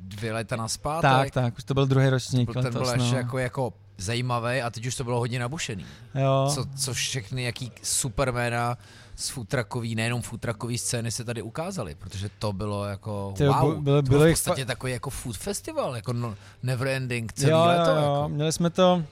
dvě 0.00 0.32
leta 0.32 0.56
naspát. 0.56 1.02
Tak, 1.02 1.30
tak, 1.30 1.58
už 1.58 1.64
to 1.64 1.74
byl 1.74 1.86
druhý 1.86 2.08
ročník. 2.08 2.52
Ten 2.52 2.72
byl 2.72 2.84
no. 2.84 2.92
ještě 2.92 3.16
jako, 3.16 3.38
jako 3.38 3.72
zajímavý 4.02 4.62
a 4.62 4.70
teď 4.70 4.86
už 4.86 4.94
to 4.94 5.04
bylo 5.04 5.18
hodně 5.18 5.38
nabušený. 5.38 5.84
Jo. 6.14 6.50
Co, 6.54 6.64
co 6.76 6.94
všechny, 6.94 7.42
jaký 7.42 7.72
superména 7.82 8.78
z 9.16 9.28
futrakový, 9.28 9.94
nejenom 9.94 10.22
futrakový 10.22 10.78
scény 10.78 11.10
se 11.10 11.24
tady 11.24 11.42
ukázaly, 11.42 11.94
protože 11.94 12.28
to 12.38 12.52
bylo 12.52 12.84
jako 12.84 13.34
Ty, 13.36 13.46
wow, 13.46 13.82
bylo, 13.82 14.02
to 14.02 14.08
bylo 14.08 14.24
v 14.24 14.30
podstatě 14.30 14.62
fa- 14.62 14.66
takový 14.66 14.92
jako 14.92 15.10
food 15.10 15.36
festival, 15.36 15.96
jako 15.96 16.12
no, 16.12 16.34
never 16.62 16.88
ending 16.88 17.32
celý 17.32 17.52
jo, 17.52 17.64
leto. 17.66 17.90
Jo, 17.90 17.96
jako. 17.96 18.28
Měli 18.28 18.52
jsme 18.52 18.70
to, 18.70 19.02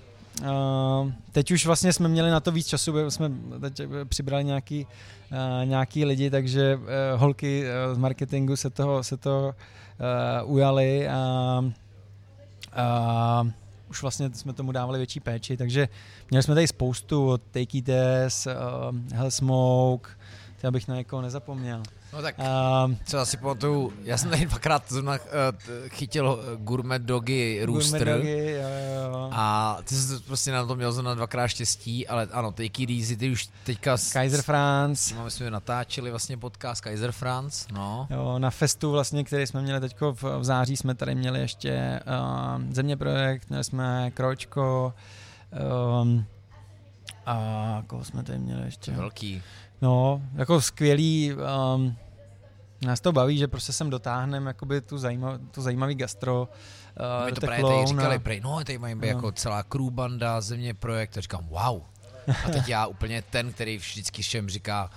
uh, 0.40 1.12
teď 1.32 1.50
už 1.50 1.66
vlastně 1.66 1.92
jsme 1.92 2.08
měli 2.08 2.30
na 2.30 2.40
to 2.40 2.52
víc 2.52 2.66
času, 2.66 3.10
jsme 3.10 3.30
teď 3.60 3.80
přibrali 4.08 4.44
nějaký, 4.44 4.86
uh, 5.32 5.68
nějaký 5.68 6.04
lidi, 6.04 6.30
takže 6.30 6.76
uh, 6.76 6.82
holky 7.20 7.64
uh, 7.64 7.94
z 7.94 7.98
marketingu 7.98 8.56
se 8.56 8.70
toho, 8.70 9.02
se 9.02 9.16
to 9.16 9.54
uh, 10.44 10.52
ujali 10.52 11.08
a 11.08 11.64
uh, 13.42 13.50
už 13.90 14.02
vlastně 14.02 14.30
jsme 14.34 14.52
tomu 14.52 14.72
dávali 14.72 14.98
větší 14.98 15.20
péči, 15.20 15.56
takže 15.56 15.88
měli 16.30 16.42
jsme 16.42 16.54
tady 16.54 16.68
spoustu 16.68 17.28
od 17.28 17.42
Take 17.50 17.78
It 17.78 17.88
As, 18.26 18.46
uh, 18.46 19.16
Hell 19.16 19.30
Smoke, 19.30 20.10
já 20.62 20.70
bych 20.70 20.88
na 20.88 20.94
někoho 20.94 21.22
nezapomněl. 21.22 21.82
No 22.12 22.22
tak, 22.22 22.34
co 23.04 23.18
asi 23.18 23.36
pamatuju, 23.36 23.92
já 24.04 24.18
jsem 24.18 24.30
tady 24.30 24.46
dvakrát 24.46 24.82
zrovna 24.88 25.12
uh, 25.12 25.18
chytil 25.88 26.40
eh, 26.42 26.56
gourmet 26.56 27.02
dogy 27.02 27.60
rooster. 27.64 28.04
Gourmet 28.04 28.18
dogy, 28.18 28.52
jo, 28.52 28.68
jo. 29.08 29.30
A 29.32 29.78
ty 29.84 29.94
jsi 29.94 30.20
prostě 30.20 30.52
na 30.52 30.66
to 30.66 30.76
měl 30.76 30.92
zrovna 30.92 31.14
dvakrát 31.14 31.48
štěstí, 31.48 32.08
ale 32.08 32.28
ano, 32.32 32.52
Take 32.52 32.82
It 32.82 32.90
Easy, 32.90 33.16
ty 33.16 33.30
už 33.30 33.48
teďka... 33.64 33.96
S, 33.96 34.12
Kaiser 34.12 34.42
France. 34.42 35.14
No, 35.14 35.24
my 35.24 35.30
jsme 35.30 35.50
natáčeli 35.50 36.10
vlastně 36.10 36.36
podcast 36.36 36.80
Kaiser 36.80 37.12
France, 37.12 37.66
no. 37.72 38.06
Jo, 38.10 38.38
na 38.38 38.50
festu 38.50 38.90
vlastně, 38.92 39.24
který 39.24 39.46
jsme 39.46 39.62
měli 39.62 39.80
teďko 39.80 40.12
v, 40.12 40.22
v 40.22 40.44
září, 40.44 40.76
jsme 40.76 40.94
tady 40.94 41.14
měli 41.14 41.40
ještě 41.40 42.00
uh, 42.06 42.72
Země 42.72 42.96
projekt, 42.96 43.48
měli 43.48 43.64
jsme 43.64 44.10
Kročko, 44.10 44.94
um, 46.02 46.24
A 47.26 47.82
koho 47.86 48.04
jsme 48.04 48.22
tady 48.22 48.38
měli 48.38 48.62
ještě? 48.64 48.92
Velký. 48.92 49.42
No, 49.82 50.22
jako 50.34 50.60
skvělý, 50.60 51.32
um, 51.74 51.96
nás 52.82 53.00
to 53.00 53.12
baví, 53.12 53.38
že 53.38 53.48
prostě 53.48 53.72
sem 53.72 53.90
dotáhneme 53.90 54.50
jakoby 54.50 54.80
tu, 54.80 54.98
zajímav, 54.98 55.40
tu 55.50 55.62
zajímavý 55.62 55.94
gastro. 55.94 56.48
Uh, 57.00 57.26
My 57.26 57.32
to 57.32 57.40
právě 57.40 57.64
tady 57.64 57.86
říkali, 57.86 58.18
prej, 58.18 58.40
no, 58.40 58.56
tady 58.64 58.78
mají 58.78 58.94
No. 58.94 59.06
jako 59.06 59.32
celá 59.32 59.62
crew 59.62 59.90
banda, 59.90 60.40
země 60.40 60.74
projekt, 60.74 61.18
a 61.18 61.20
říkám, 61.20 61.46
wow. 61.48 61.82
A 62.44 62.48
teď 62.48 62.68
já 62.68 62.86
úplně 62.86 63.22
ten, 63.22 63.52
který 63.52 63.78
vždycky 63.78 64.22
všem 64.22 64.48
říká, 64.48 64.90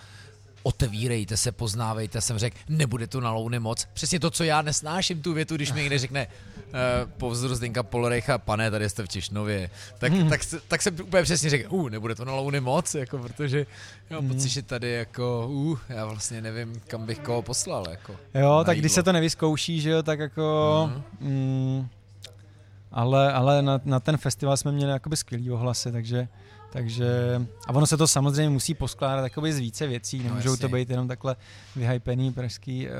otevírejte 0.63 1.37
se, 1.37 1.51
poznávejte, 1.51 2.21
jsem 2.21 2.37
řekl, 2.37 2.57
nebude 2.69 3.07
tu 3.07 3.19
na 3.19 3.31
louny 3.31 3.59
moc. 3.59 3.87
Přesně 3.93 4.19
to, 4.19 4.29
co 4.29 4.43
já 4.43 4.61
nesnáším 4.61 5.21
tu 5.21 5.33
větu, 5.33 5.55
když 5.55 5.73
mi 5.73 5.79
někde 5.79 5.99
řekne 5.99 6.27
uh, 6.27 7.09
po 7.17 7.29
vzoru 7.29 7.55
Zdenka 7.55 7.83
Polorejcha, 7.83 8.37
pane, 8.37 8.71
tady 8.71 8.89
jste 8.89 9.03
v 9.03 9.07
Tišnově, 9.07 9.69
tak, 9.99 10.13
tak, 10.29 10.43
se- 10.43 10.59
tak 10.67 10.81
jsem 10.81 10.95
úplně 11.03 11.23
přesně 11.23 11.49
řekl, 11.49 11.75
uh, 11.75 11.89
nebude 11.89 12.15
to 12.15 12.25
na 12.25 12.33
louny 12.33 12.59
moc, 12.59 12.95
jako, 12.95 13.17
protože 13.17 13.65
já 14.09 14.19
mám 14.19 14.27
pocit, 14.27 14.49
že 14.49 14.61
tady 14.61 14.91
jako, 14.91 15.47
uh, 15.47 15.79
já 15.89 16.05
vlastně 16.05 16.41
nevím, 16.41 16.81
kam 16.87 17.05
bych 17.05 17.19
koho 17.19 17.41
poslal, 17.41 17.85
jako. 17.89 18.15
Jo, 18.33 18.63
tak 18.65 18.77
když 18.77 18.91
jídlo. 18.91 18.95
se 18.95 19.03
to 19.03 19.11
nevyzkouší, 19.11 19.81
že 19.81 19.89
jo, 19.89 20.03
tak 20.03 20.19
jako... 20.19 20.91
Mm, 21.19 21.87
ale 22.91 23.33
ale 23.33 23.61
na, 23.61 23.81
na 23.85 23.99
ten 23.99 24.17
festival 24.17 24.57
jsme 24.57 24.71
měli 24.71 24.91
jakoby 24.91 25.17
skvělý 25.17 25.51
ohlasy, 25.51 25.91
takže, 25.91 26.27
takže... 26.71 27.41
A 27.67 27.73
ono 27.73 27.87
se 27.87 27.97
to 27.97 28.07
samozřejmě 28.07 28.49
musí 28.49 28.73
poskládat 28.73 29.23
jakoby 29.23 29.53
z 29.53 29.59
více 29.59 29.87
věcí, 29.87 30.23
nemůžou 30.23 30.51
jasně. 30.51 30.61
to 30.61 30.69
být 30.75 30.89
jenom 30.89 31.07
takhle 31.07 31.35
vyhypený 31.75 32.33
pražský 32.33 32.87
uh, 32.87 32.93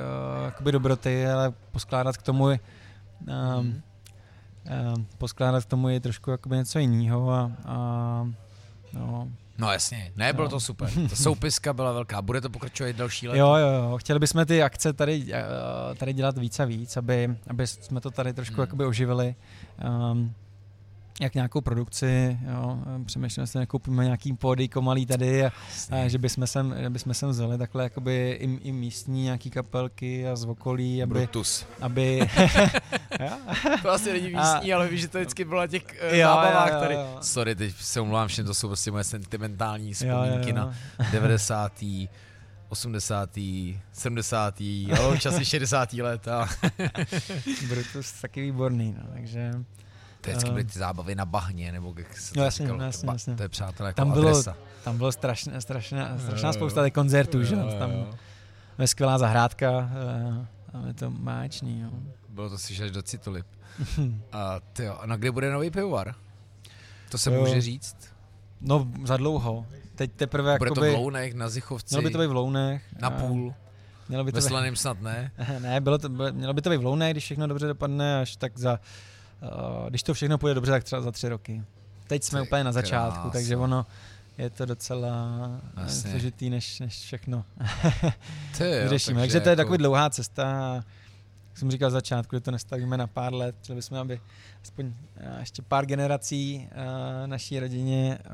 jakoby 0.44 0.72
dobroty, 0.72 1.26
ale 1.26 1.52
poskládat 1.72 2.16
k 2.16 2.22
tomu 2.22 2.44
um, 2.44 2.58
um, 3.26 3.82
poskládat 5.18 5.64
k 5.64 5.68
tomu 5.68 5.88
je 5.88 6.00
trošku 6.00 6.30
jakoby 6.30 6.56
něco 6.56 6.78
jiného 6.78 7.30
a, 7.30 7.52
a 7.64 8.28
no, 8.92 9.28
No 9.58 9.72
jasně, 9.72 10.12
ne, 10.16 10.32
bylo 10.32 10.44
No. 10.46 10.50
to 10.50 10.60
super. 10.60 10.90
Ta 11.10 11.16
soupiska 11.22 11.72
byla 11.72 11.92
velká, 11.92 12.22
bude 12.22 12.40
to 12.40 12.50
pokračovat 12.50 12.88
i 12.88 12.92
další 12.92 13.28
let. 13.28 13.38
Jo, 13.38 13.54
jo, 13.54 13.68
jo. 13.68 13.98
Chtěli 13.98 14.18
bychom 14.18 14.46
ty 14.46 14.62
akce 14.62 14.92
tady, 14.92 15.26
eh, 15.32 15.94
tady 15.94 16.12
dělat 16.12 16.38
víc 16.38 16.60
a 16.60 16.64
víc, 16.64 16.96
aby, 16.96 17.36
aby 17.46 17.66
jsme 17.66 18.00
to 18.00 18.10
tady 18.10 18.32
trošku 18.32 18.54
hmm. 18.54 18.62
jakoby 18.62 18.84
oživili. 18.84 19.34
Um, 19.84 20.34
jak 21.20 21.34
nějakou 21.34 21.60
produkci, 21.60 22.38
jo, 22.52 22.78
přemýšlíme 23.04 23.46
si, 23.46 23.58
nekoupíme 23.58 24.04
nějaký 24.04 24.32
pódejko 24.32 24.82
malý 24.82 25.06
tady 25.06 25.46
a, 25.46 25.50
a 25.90 26.08
že 26.08 26.18
bychom 26.18 26.46
sem, 26.46 26.74
že 26.82 26.90
bychom 26.90 27.14
sem 27.14 27.28
vzali 27.28 27.58
takhle 27.58 27.82
jakoby 27.84 28.38
i, 28.40 28.68
i 28.68 28.72
místní 28.72 29.22
nějaký 29.22 29.50
kapelky 29.50 30.28
a 30.28 30.36
z 30.36 30.44
okolí, 30.44 31.02
aby, 31.02 31.14
Brutus. 31.14 31.66
aby 31.80 32.18
jo? 33.20 33.30
To 33.82 33.90
asi 33.90 34.12
není 34.12 34.34
A- 34.34 34.40
místní, 34.54 34.72
ale 34.72 34.88
víš, 34.88 35.00
že 35.00 35.08
to 35.08 35.18
vždycky 35.18 35.44
bylo 35.44 35.60
na 35.60 35.66
těch 35.66 35.82
uh, 36.10 36.16
Jo, 36.16 36.26
zábavách 36.28 36.68
jo, 36.68 36.74
jo, 36.74 36.80
tady. 36.80 36.94
jo. 36.94 37.18
Sorry, 37.22 37.54
teď 37.54 37.74
se 37.76 38.00
omlouvám 38.00 38.28
všem, 38.28 38.46
to 38.46 38.54
jsou 38.54 38.68
prostě 38.68 38.90
moje 38.90 39.04
sentimentální 39.04 39.88
jo, 39.88 39.94
vzpomínky 39.94 40.50
jo, 40.50 40.56
na 40.56 40.74
90. 41.12 41.72
80. 42.68 43.30
70. 43.92 44.54
jo, 44.60 45.16
časy 45.18 45.44
60. 45.44 45.92
let 45.92 46.28
a 46.28 46.48
Brutus 47.68 48.12
taky 48.12 48.40
výborný, 48.42 48.94
no, 48.98 49.12
takže 49.12 49.52
to 50.22 50.30
vždycky 50.30 50.48
Eh. 50.50 50.52
byly 50.52 50.64
ty 50.64 50.78
zábavy 50.78 51.14
na 51.14 51.24
bahně, 51.26 51.72
nebo 51.72 51.94
jak 51.96 52.18
se 52.18 52.32
to 52.34 52.40
No 52.40 52.44
jasně, 52.44 52.66
říkalo, 52.66 52.82
jasně, 52.82 53.06
ba- 53.06 53.12
jasně. 53.12 53.36
To 53.36 53.42
je 53.42 53.48
přátelé 53.48 53.88
jako 53.88 53.96
Tam 53.96 54.10
bylo- 54.12 54.28
adresa. 54.28 54.56
tam 54.84 54.96
bylo 54.96 55.12
strašná, 55.12 55.60
strašná, 55.60 56.18
strašná 56.18 56.48
Jo, 56.48 56.52
spousta 56.52 56.84
těch 56.84 56.92
koncertů, 56.92 57.44
že? 57.44 57.54
Jo, 57.54 57.60
jo, 57.60 57.68
jo, 57.72 57.78
tam 57.78 57.90
je 58.78 58.86
skvělá 58.88 59.18
zahrádka, 59.18 59.90
eh, 59.92 60.46
tam 60.72 60.86
je 60.86 60.94
to 60.94 61.10
máčný, 61.10 61.80
jo. 61.80 61.90
Bylo 62.28 62.50
to 62.50 62.58
si 62.58 62.82
až 62.82 62.90
do 62.90 63.02
Citulip. 63.02 63.46
A 64.32 64.60
ty 64.72 64.84
jo, 64.84 64.96
a 65.00 65.06
na 65.06 65.16
kde 65.16 65.30
bude 65.30 65.52
nový 65.52 65.70
pivovar? 65.70 66.14
To 67.10 67.18
se 67.18 67.34
Jo. 67.34 67.40
může 67.40 67.60
říct? 67.60 67.96
No, 68.60 68.88
za 69.04 69.16
dlouho. 69.16 69.66
Teď 69.94 70.12
teprve 70.12 70.58
Bude 70.58 70.70
to 70.70 70.84
jakoby... 70.84 70.90
v 70.90 70.94
Lounech, 71.04 71.34
na 71.34 71.48
Zichovci, 71.48 71.94
Mělo 71.94 72.02
by 72.02 72.10
to 72.10 72.18
být 72.18 72.26
v 72.26 72.32
Lounech. 72.32 72.82
na 73.00 73.08
a- 73.08 73.10
půl, 73.10 73.54
Mělo 74.08 74.24
by 74.24 74.32
to 74.32 74.40
ve 74.40 74.70
být, 74.70 74.76
snad 74.76 75.00
ne. 75.00 75.30
ne, 75.58 75.80
bylo 75.80 75.98
to, 75.98 76.08
bylo- 76.08 76.32
mělo 76.32 76.54
by 76.54 76.62
to 76.62 76.70
být 76.70 76.76
v 76.76 76.84
Lounech, 76.84 77.12
když 77.12 77.24
všechno 77.24 77.46
dobře 77.46 77.66
dopadne, 77.66 78.20
až 78.20 78.36
tak 78.36 78.58
za... 78.58 78.80
Uh, 79.42 79.88
když 79.88 80.02
to 80.02 80.14
všechno 80.14 80.38
půjde 80.38 80.54
dobře, 80.54 80.72
tak 80.72 80.84
třeba 80.84 81.02
za 81.02 81.12
tři 81.12 81.28
roky. 81.28 81.62
Teď 82.06 82.22
jsme 82.22 82.40
Ty 82.40 82.46
úplně 82.46 82.64
na 82.64 82.72
začátku, 82.72 83.14
krása. 83.14 83.30
takže 83.30 83.56
ono 83.56 83.86
je 84.38 84.50
to 84.50 84.66
docela 84.66 85.28
eh, 85.76 85.88
složitý 85.88 86.50
než, 86.50 86.80
než 86.80 86.98
všechno 86.98 87.44
Ty 88.58 88.64
jo, 88.64 88.70
vyřešíme. 88.82 89.20
Takže, 89.20 89.40
to 89.40 89.48
je 89.48 89.52
jako- 89.52 89.56
takový 89.62 89.78
dlouhá 89.78 90.10
cesta. 90.10 90.74
Jak 91.50 91.58
jsem 91.58 91.70
říkal 91.70 91.88
v 91.90 91.92
začátku, 91.92 92.36
že 92.36 92.40
to 92.40 92.50
nestavíme 92.50 92.96
na 92.96 93.06
pár 93.06 93.34
let. 93.34 93.56
Chtěli 93.62 93.76
bychom, 93.76 93.98
aby 93.98 94.20
aspoň 94.64 94.92
eh, 95.16 95.36
ještě 95.40 95.62
pár 95.62 95.86
generací 95.86 96.68
eh, 96.70 97.26
naší 97.26 97.60
rodině 97.60 98.18
eh, 98.24 98.28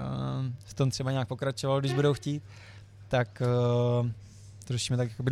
v 0.64 0.74
tom 0.74 0.90
třeba 0.90 1.11
nějak 1.11 1.28
pokračovalo, 1.28 1.80
když 1.80 1.92
budou 1.92 2.14
chtít. 2.14 2.42
Tak 3.09 3.42
eh, 3.42 3.46
to 4.64 4.72
řešíme 4.72 4.96
tak 4.96 5.09
jakoby. 5.11 5.30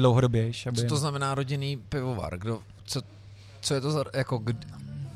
Aby... 0.67 0.81
Co 0.81 0.87
to 0.87 0.97
znamená 0.97 1.35
rodinný 1.35 1.77
pivovar? 1.77 2.39
Kdo, 2.39 2.63
co, 2.85 3.03
co 3.61 3.75
je 3.75 3.81
to 3.81 3.91
za, 3.91 4.05
jako, 4.15 4.39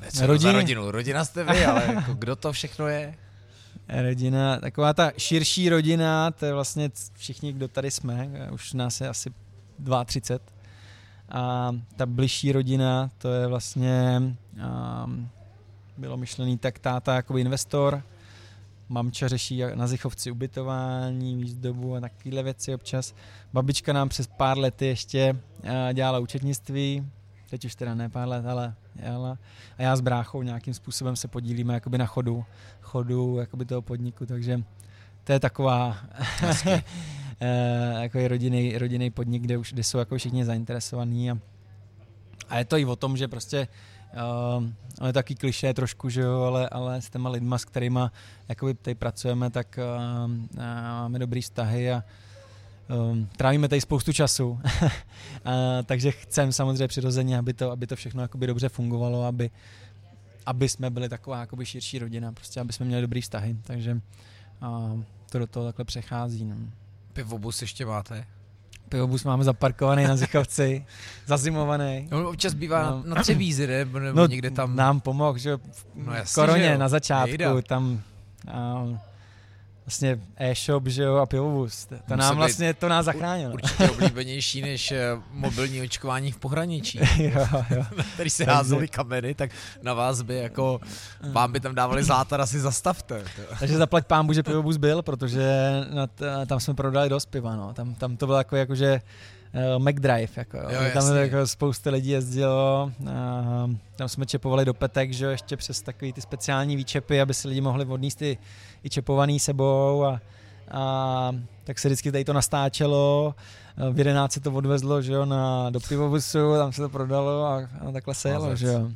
co 0.09 0.27
to 0.27 0.39
za 0.39 0.53
rodinu? 0.53 0.91
Rodina 0.91 1.25
jste 1.25 1.45
vy, 1.45 1.65
ale 1.65 1.85
jako, 1.95 2.15
kdo 2.15 2.37
to 2.37 2.53
všechno 2.53 2.87
je? 2.89 3.15
Rodina, 4.03 4.61
taková 4.61 4.93
ta 4.93 5.13
širší 5.19 5.69
rodina, 5.69 6.31
to 6.31 6.47
je 6.47 6.55
vlastně 6.55 6.91
všichni, 7.15 7.53
kdo 7.53 7.69
tady 7.69 7.91
jsme, 7.91 8.31
eh, 8.35 8.51
už 8.51 8.73
nás 8.73 9.01
je 9.01 9.09
asi 9.09 9.31
32. 10.05 10.41
A 11.29 11.73
ta 11.97 12.07
bližší 12.07 12.53
rodina, 12.53 13.11
to 13.19 13.29
je 13.29 13.47
vlastně, 13.47 14.23
um, 15.05 15.29
bylo 15.97 16.17
myšlený 16.17 16.59
tak 16.59 16.79
táta 16.79 17.15
jako 17.15 17.39
investor, 17.39 18.03
mamča 18.89 19.29
řeší 19.29 19.63
na 19.75 19.87
Zichovci 19.87 20.31
ubytování, 20.31 21.37
výzdobu 21.37 21.97
a 21.97 22.01
takovéhle 22.01 22.43
věci 22.43 22.75
občas. 22.75 23.15
Babička 23.53 23.93
nám 23.93 24.09
přes 24.09 24.27
pár 24.27 24.59
lety 24.59 24.87
ještě 24.87 25.37
uh, 25.63 25.71
dělala 25.93 26.19
účetnictví, 26.19 27.07
teď 27.51 27.65
už 27.65 27.75
teda 27.75 27.95
ne 27.95 28.09
pár 28.09 28.29
let, 28.29 28.47
ale 28.47 28.75
dělala. 28.95 29.39
A 29.79 29.83
já 29.83 29.97
s 29.97 30.01
bráchou 30.01 30.43
nějakým 30.43 30.75
způsobem 30.75 31.17
se 31.17 31.29
podílíme 31.29 31.75
jakoby 31.75 31.99
na 31.99 32.07
chodu, 32.07 32.45
chodu 32.81 33.37
jakoby 33.37 33.65
toho 33.65 33.83
podniku, 33.83 34.27
takže 34.27 34.63
to 35.25 35.33
je 35.33 35.41
taková 35.41 35.97
eh, 37.41 38.03
jako 38.03 38.19
je 38.19 38.29
rodinný, 38.29 38.79
rodinný 38.79 39.11
podnik, 39.11 39.43
kde 39.43 39.57
už 39.59 39.73
kde 39.73 39.85
jsou 39.85 39.99
jako 39.99 40.17
všichni 40.17 40.45
zainteresovaní 40.45 41.31
a, 41.31 41.39
a 42.49 42.59
je 42.59 42.65
to 42.65 42.79
i 42.79 42.85
o 42.85 42.97
tom, 42.97 43.17
že 43.17 43.29
prostě 43.29 43.69
uh, 44.15 44.65
ale 44.99 45.09
je 45.09 45.13
taky 45.13 45.35
kliše 45.35 45.75
trošku, 45.75 46.09
že 46.09 46.21
jo, 46.21 46.41
ale, 46.41 46.69
ale 46.69 47.03
s 47.03 47.11
těma 47.11 47.31
lidma, 47.31 47.59
s 47.59 47.65
kterými 47.65 48.01
jakoby 48.49 48.75
tady 48.75 48.95
pracujeme, 48.95 49.51
tak 49.51 49.79
uh, 49.79 50.31
uh, 50.31 50.37
máme 50.83 51.19
dobrý 51.19 51.41
vztahy 51.41 51.93
a 51.93 52.05
um, 52.91 53.29
trávíme 53.37 53.69
tady 53.69 53.81
spoustu 53.81 54.13
času. 54.13 54.49
uh, 54.51 54.61
takže 55.85 56.11
chcem 56.11 56.53
samozřejmě 56.53 56.89
přirozeně, 56.89 57.39
aby 57.39 57.53
to, 57.55 57.71
aby 57.71 57.87
to 57.87 57.97
všechno 57.97 58.23
jakoby 58.23 58.47
dobře 58.47 58.69
fungovalo, 58.69 59.25
aby, 59.25 59.51
aby 60.47 60.69
jsme 60.69 60.91
byli 60.91 61.09
taková 61.09 61.41
jakoby 61.41 61.67
širší 61.67 61.99
rodina, 61.99 62.33
prostě 62.33 62.61
aby 62.61 62.73
jsme 62.73 62.87
měli 62.87 63.03
dobrý 63.03 63.21
vztahy, 63.21 63.57
takže 63.63 64.01
uh, 64.63 65.03
to 65.31 65.39
do 65.39 65.47
toho 65.47 65.67
takhle 65.67 65.85
přechází. 65.85 66.45
No. 66.45 66.57
Pivobus 67.13 67.63
ještě 67.63 67.87
máte? 67.87 68.25
Pivobus 68.89 69.25
máme 69.25 69.45
zaparkovaný 69.45 70.05
na 70.05 70.17
Zichovci, 70.17 70.85
zazimovaný. 71.27 72.09
No, 72.11 72.29
občas 72.29 72.55
bývá 72.55 72.91
No. 72.91 73.03
na, 73.15 73.23
Třebízi, 73.23 73.67
ne? 73.67 73.85
Nebo 73.85 74.01
No, 74.13 74.27
někde 74.27 74.51
tam. 74.51 74.77
Nám 74.77 75.01
pomohl, 75.01 75.39
že 75.39 75.57
v 75.57 75.87
No 75.95 76.15
jasně, 76.15 76.35
koroně 76.35 76.65
že 76.65 76.73
jo. 76.73 76.79
na 76.79 76.89
začátku, 76.89 77.29
Nejda. 77.29 77.63
tam 77.63 78.01
a, 78.49 78.85
vlastně 79.91 80.21
e-shop, 80.37 80.87
že 80.87 81.03
jo, 81.03 81.17
a 81.17 81.27
pivobus. 81.27 81.87
To, 81.87 81.95
to 82.09 82.17
nám 82.17 82.37
vlastně, 82.37 82.75
to 82.75 82.89
nás 82.89 83.05
zachránilo. 83.05 83.53
Určitě 83.53 83.91
oblíbenější 83.91 84.63
než 84.63 84.93
eh, 84.93 85.17
mobilní 85.31 85.83
očkování 85.83 86.33
v 86.33 86.39
pohraničí, 86.39 86.99
jo, 87.19 87.47
jo. 87.71 87.85
který 88.15 88.31
se 88.31 88.45
házely 88.45 88.89
kameny, 88.89 89.35
tak 89.35 89.51
na 89.83 89.95
vás 89.95 90.23
by 90.23 90.35
jako, 90.35 90.81
vám 91.33 91.53
by 91.53 91.61
tam 91.61 91.75
dávali 91.75 92.05
zlátar 92.05 92.41
asi 92.41 92.61
zastavte. 92.61 93.25
Takže 93.59 93.77
zaplať 93.77 94.07
pámbu, 94.07 94.33
že 94.33 94.43
pivobus 94.43 94.77
byl, 94.77 95.03
protože 95.03 95.51
na 95.95 96.07
t- 96.07 96.47
tam 96.47 96.61
jsme 96.61 96.75
prodali 96.75 97.09
dost 97.09 97.27
piva, 97.27 97.57
no. 97.57 97.75
Tam, 97.75 97.95
tam 97.95 98.17
to 98.17 98.27
bylo 98.27 98.39
jako, 98.39 98.57
jako 98.57 98.75
že 98.75 99.01
uh, 99.55 99.89
McDrive, 99.89 100.33
jako, 100.37 100.57
jo. 100.57 100.69
Jo, 100.71 100.81
tam 100.95 101.17
jako 101.17 101.47
spousta 101.47 101.91
lidí 101.91 102.11
jezdilo, 102.11 102.93
uh, 103.01 103.09
tam 103.97 104.09
jsme 104.09 104.27
čepovali 104.27 104.65
do 104.65 104.75
petek, 104.75 105.13
že 105.13 105.25
jo, 105.25 105.31
ještě 105.31 105.57
přes 105.57 105.83
takový 105.83 106.13
ty 106.13 106.21
speciální 106.21 106.77
výčepy, 106.77 107.21
aby 107.21 107.35
si 107.35 107.49
lidi 107.49 107.61
mohli 107.61 107.85
odníst 107.85 108.19
ty 108.19 108.39
i 108.85 108.91
čepovaný 108.91 109.41
sebou 109.41 110.05
a, 110.05 110.21
a 110.71 111.33
tak 111.65 111.79
se 111.79 111.89
vždycky 111.89 112.13
tady 112.13 112.25
to 112.25 112.33
nastáčelo, 112.33 113.35
v 113.93 113.99
11 113.99 114.33
se 114.33 114.41
to 114.41 114.53
odvezlo, 114.53 115.03
že 115.03 115.13
jo, 115.13 115.25
na, 115.25 115.71
do 115.71 115.81
pivobusu, 115.81 116.55
tam 116.59 116.73
se 116.73 116.83
to 116.83 116.89
prodalo 116.89 117.45
a, 117.45 117.69
a 117.89 117.93
takhle 117.93 118.15
se 118.15 118.29
jelo, 118.29 118.57
že 118.57 118.67
jo. 118.67 118.91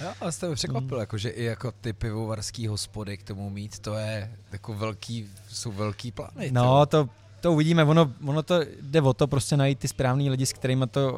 Jo, 0.00 0.12
ale 0.20 0.32
jste 0.32 0.46
mě 0.46 0.54
překvapil, 0.54 0.98
jako, 0.98 1.18
že 1.18 1.28
i 1.28 1.44
jako 1.44 1.72
ty 1.72 1.92
pivovarský 1.92 2.66
hospody 2.66 3.16
k 3.16 3.22
tomu 3.22 3.50
mít, 3.50 3.78
to 3.78 3.94
je 3.94 4.32
jako 4.52 4.74
velký, 4.74 5.28
jsou 5.48 5.72
velký 5.72 6.12
plány. 6.12 6.50
No, 6.52 6.86
to, 6.86 7.08
to 7.42 7.52
uvidíme. 7.52 7.84
Ono, 7.84 8.12
ono 8.26 8.42
to 8.42 8.60
jde 8.80 9.00
o 9.02 9.12
to 9.14 9.26
prostě 9.26 9.56
najít 9.56 9.78
ty 9.78 9.88
správný 9.88 10.30
lidi, 10.30 10.46
s 10.46 10.52
kterými 10.52 10.86
to 10.90 11.12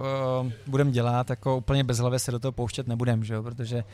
uh, 0.44 0.52
budeme 0.66 0.90
dělat. 0.90 1.30
Jako 1.30 1.56
úplně 1.56 1.84
bez 1.84 1.98
hlavy 1.98 2.18
se 2.18 2.30
do 2.32 2.38
toho 2.38 2.52
pouštět 2.52 2.88
nebudeme, 2.88 3.24
že 3.24 3.34
jo? 3.34 3.42
protože 3.42 3.84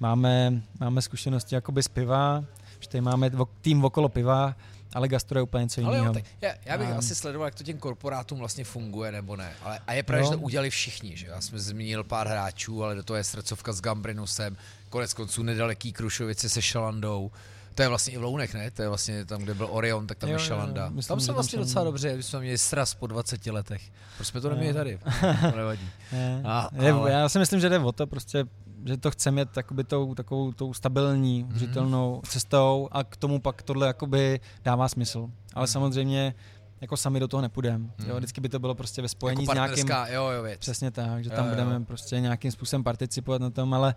máme, 0.00 0.62
máme 0.80 1.02
zkušenosti 1.02 1.54
jakoby 1.54 1.82
z 1.82 1.88
piva. 1.88 2.44
že 2.80 2.88
tady 2.88 3.00
máme 3.02 3.30
tým 3.60 3.84
okolo 3.84 4.08
piva, 4.08 4.56
ale 4.94 5.08
gastro 5.08 5.38
je 5.38 5.42
úplně 5.42 5.62
něco 5.64 5.84
Ale 5.84 5.96
jiného. 5.96 6.14
tak 6.14 6.24
já, 6.40 6.52
já 6.64 6.78
bych 6.78 6.88
A- 6.88 6.96
asi 6.96 7.14
sledoval, 7.14 7.46
jak 7.46 7.54
to 7.54 7.64
těm 7.64 7.78
korporátům 7.78 8.38
vlastně 8.38 8.64
funguje, 8.64 9.12
nebo 9.12 9.36
ne. 9.36 9.52
Ale, 9.62 9.78
a 9.86 9.92
je 9.92 10.02
pravda, 10.02 10.24
Jo. 10.24 10.32
že 10.32 10.36
to 10.38 10.42
udělali 10.42 10.70
všichni, 10.70 11.16
že? 11.16 11.26
Já 11.26 11.40
jsem 11.40 11.58
zmínil 11.58 12.04
pár 12.04 12.28
hráčů, 12.28 12.84
ale 12.84 12.94
do 12.94 13.02
toho 13.02 13.16
je 13.16 13.24
srdcovka 13.24 13.72
s 13.72 13.80
Gambrinusem, 13.80 14.56
konec 14.88 15.14
konců 15.14 15.42
nedaleký 15.42 15.92
Krušovice 15.92 16.48
se 16.48 16.62
Šalandou. 16.62 17.30
To 17.74 17.82
je 17.82 17.88
vlastně 17.88 18.12
i 18.14 18.18
v 18.18 18.22
Lounech, 18.22 18.54
ne? 18.54 18.70
To 18.70 18.82
je 18.82 18.88
vlastně 18.88 19.24
tam, 19.24 19.42
kde 19.42 19.54
byl 19.54 19.68
Orion, 19.70 20.06
tak 20.06 20.18
tam 20.18 20.30
Jo, 20.30 20.36
je 20.36 20.40
jo, 20.42 20.46
Šalanda. 20.46 20.88
myslím, 20.88 21.08
tam 21.14 21.20
jsem 21.20 21.26
tam 21.26 21.34
vlastně 21.34 21.56
jsem- 21.58 21.66
docela 21.66 21.84
dobře, 21.84 22.16
my 22.16 22.22
jsme 22.22 22.40
měli 22.40 22.58
sraz 22.58 22.94
po 22.94 23.06
20 23.06 23.50
letech. 23.50 23.82
Proč 24.16 24.28
jsme 24.28 24.40
to 24.40 24.48
Jo. 24.48 24.54
neměli 24.54 24.74
tady? 24.74 24.98
To 25.50 25.56
nevadí. 25.56 25.88
Ne. 26.12 26.42
A- 26.44 26.68
Je, 26.82 26.92
ale- 26.92 27.12
Já 27.12 27.28
si 27.28 27.38
myslím, 27.38 27.60
že 27.60 27.68
jde 27.68 27.78
o 27.78 27.92
to 27.92 28.06
prostě, 28.06 28.44
že 28.86 28.96
to 28.96 29.10
chceme 29.10 29.40
jet 29.40 29.56
jakoby 29.56 29.84
tou, 29.84 30.14
takovou 30.14 30.52
tou 30.52 30.74
stabilní, 30.74 31.42
Mhm. 31.42 31.50
udržitelnou 31.50 32.20
cestou 32.28 32.88
a 32.92 33.04
k 33.04 33.16
tomu 33.16 33.40
pak 33.40 33.62
tohle 33.62 33.86
jakoby 33.86 34.40
dává 34.64 34.88
smysl. 34.88 35.28
Ale 35.54 35.64
Mhm. 35.64 35.72
samozřejmě 35.72 36.34
jako 36.80 36.96
sami 36.96 37.20
do 37.20 37.28
toho 37.28 37.40
nepůjdeme. 37.40 37.84
Jo, 37.98 38.04
Mhm. 38.08 38.16
vždycky 38.16 38.40
by 38.40 38.48
to 38.48 38.58
bylo 38.58 38.74
prostě 38.74 39.02
ve 39.02 39.08
spojení 39.08 39.42
Jako 39.42 39.52
s 39.52 39.54
nějakým... 39.54 39.88
jo, 40.14 40.28
jo, 40.30 40.42
věc. 40.42 40.60
Přesně 40.60 40.90
tak, 40.90 41.24
že 41.24 41.30
Jo, 41.30 41.36
tam 41.36 41.44
jo. 41.44 41.50
budeme 41.50 41.84
prostě 41.84 42.20
nějakým 42.20 42.50
způsobem 42.52 42.84
participovat 42.84 43.40
na 43.40 43.50
tom, 43.50 43.74
ale 43.74 43.94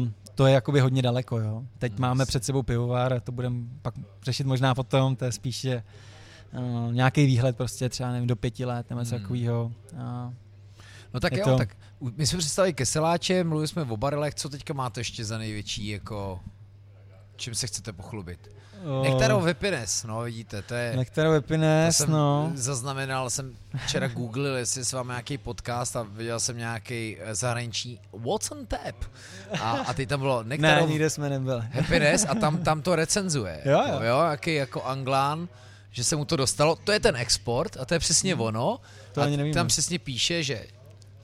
uh, 0.00 0.08
to 0.36 0.46
je 0.46 0.54
jakoby 0.54 0.80
hodně 0.80 1.02
daleko, 1.02 1.38
jo. 1.38 1.62
Teď 1.78 1.92
Hmm. 1.92 2.00
máme 2.00 2.26
před 2.26 2.44
sebou 2.44 2.62
pivovar 2.62 3.12
a 3.12 3.20
to 3.20 3.32
budeme 3.32 3.56
pak 3.82 3.94
řešit 4.22 4.46
možná 4.46 4.74
potom, 4.74 5.16
to 5.16 5.24
je 5.24 5.32
spíše 5.32 5.82
uh, 6.52 6.92
nějaký 6.92 7.26
výhled 7.26 7.56
prostě 7.56 7.88
třeba 7.88 8.12
nevím, 8.12 8.26
do 8.26 8.36
pěti 8.36 8.64
let 8.64 8.90
nebo 8.90 9.00
něco 9.00 9.14
Hmm. 9.14 9.22
takového. 9.24 9.72
Uh, 9.92 10.34
No 11.14 11.20
tak 11.20 11.32
Je 11.32 11.38
jo, 11.38 11.44
to- 11.44 11.56
tak 11.56 11.76
my 12.16 12.26
jsme 12.26 12.38
představili 12.38 12.72
keseláče, 12.74 13.44
mluvili 13.44 13.68
jsme 13.68 13.82
o 13.82 13.96
barelech, 13.96 14.34
co 14.34 14.48
teďka 14.48 14.74
máte 14.74 15.00
ještě 15.00 15.24
za 15.24 15.38
největší, 15.38 15.88
jako 15.88 16.40
čím 17.36 17.54
se 17.54 17.66
chcete 17.66 17.92
pochlubit? 17.92 18.50
Nektarov 19.02 19.44
Happiness, 19.44 20.04
no 20.04 20.20
vidíte, 20.20 20.62
to 20.62 20.74
je... 20.74 20.96
Happiness, 21.34 21.96
jsem 21.96 22.10
no. 22.10 22.52
zaznamenal, 22.54 23.30
jsem 23.30 23.56
včera 23.86 24.08
googlil, 24.08 24.56
jestli 24.56 24.84
s 24.84 24.92
vámi 24.92 25.08
nějaký 25.08 25.38
podcast 25.38 25.96
a 25.96 26.02
viděl 26.02 26.40
jsem 26.40 26.58
nějaký 26.58 27.16
eh, 27.20 27.34
zahraniční 27.34 28.00
What's 28.12 28.50
on 28.50 28.66
tap? 28.66 29.04
A, 29.60 29.70
a 29.70 29.94
teď 29.94 30.08
tam 30.08 30.20
bylo 30.20 30.42
Ne, 30.42 30.82
nikde 30.86 31.10
jsme 31.10 31.28
nebyli. 31.28 31.62
Happiness 31.72 32.26
a 32.28 32.34
tam, 32.34 32.58
tam 32.58 32.82
to 32.82 32.96
recenzuje. 32.96 33.60
Jo, 33.64 33.82
jo. 33.88 34.00
jo, 34.02 34.20
jaký 34.30 34.54
jako 34.54 34.82
Anglán, 34.82 35.48
že 35.90 36.04
se 36.04 36.16
mu 36.16 36.24
to 36.24 36.36
dostalo. 36.36 36.76
To 36.76 36.92
je 36.92 37.00
ten 37.00 37.16
export 37.16 37.76
a 37.80 37.84
to 37.84 37.94
je 37.94 38.00
přesně 38.00 38.34
ono. 38.34 38.68
Hmm. 38.68 39.12
To 39.12 39.20
a 39.20 39.24
ani 39.24 39.36
nevíme. 39.36 39.54
tam 39.54 39.66
přesně 39.66 39.98
píše, 39.98 40.42
že 40.42 40.64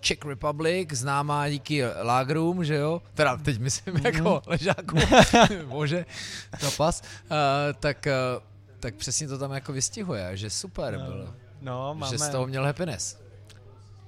Czech 0.02 0.24
Republic, 0.24 0.92
známá 0.92 1.48
díky 1.48 1.82
Lagrům, 2.02 2.64
že 2.64 2.74
jo, 2.74 3.02
teda 3.14 3.36
teď 3.36 3.58
myslím 3.58 3.94
Mhm. 3.94 4.06
jako 4.06 4.42
ležáku, 4.46 4.96
může, 5.66 6.06
tapas, 6.60 7.02
uh, 7.30 7.36
tak, 7.80 8.06
uh, 8.36 8.42
tak 8.80 8.94
přesně 8.94 9.28
to 9.28 9.38
tam 9.38 9.52
jako 9.52 9.72
vystihuje, 9.72 10.36
že 10.36 10.50
super 10.50 10.98
No, 10.98 11.04
bylo, 11.04 11.26
No, 11.62 11.94
máme, 11.94 12.10
že 12.10 12.18
z 12.18 12.28
toho 12.28 12.46
měl 12.46 12.64
happiness. 12.64 13.16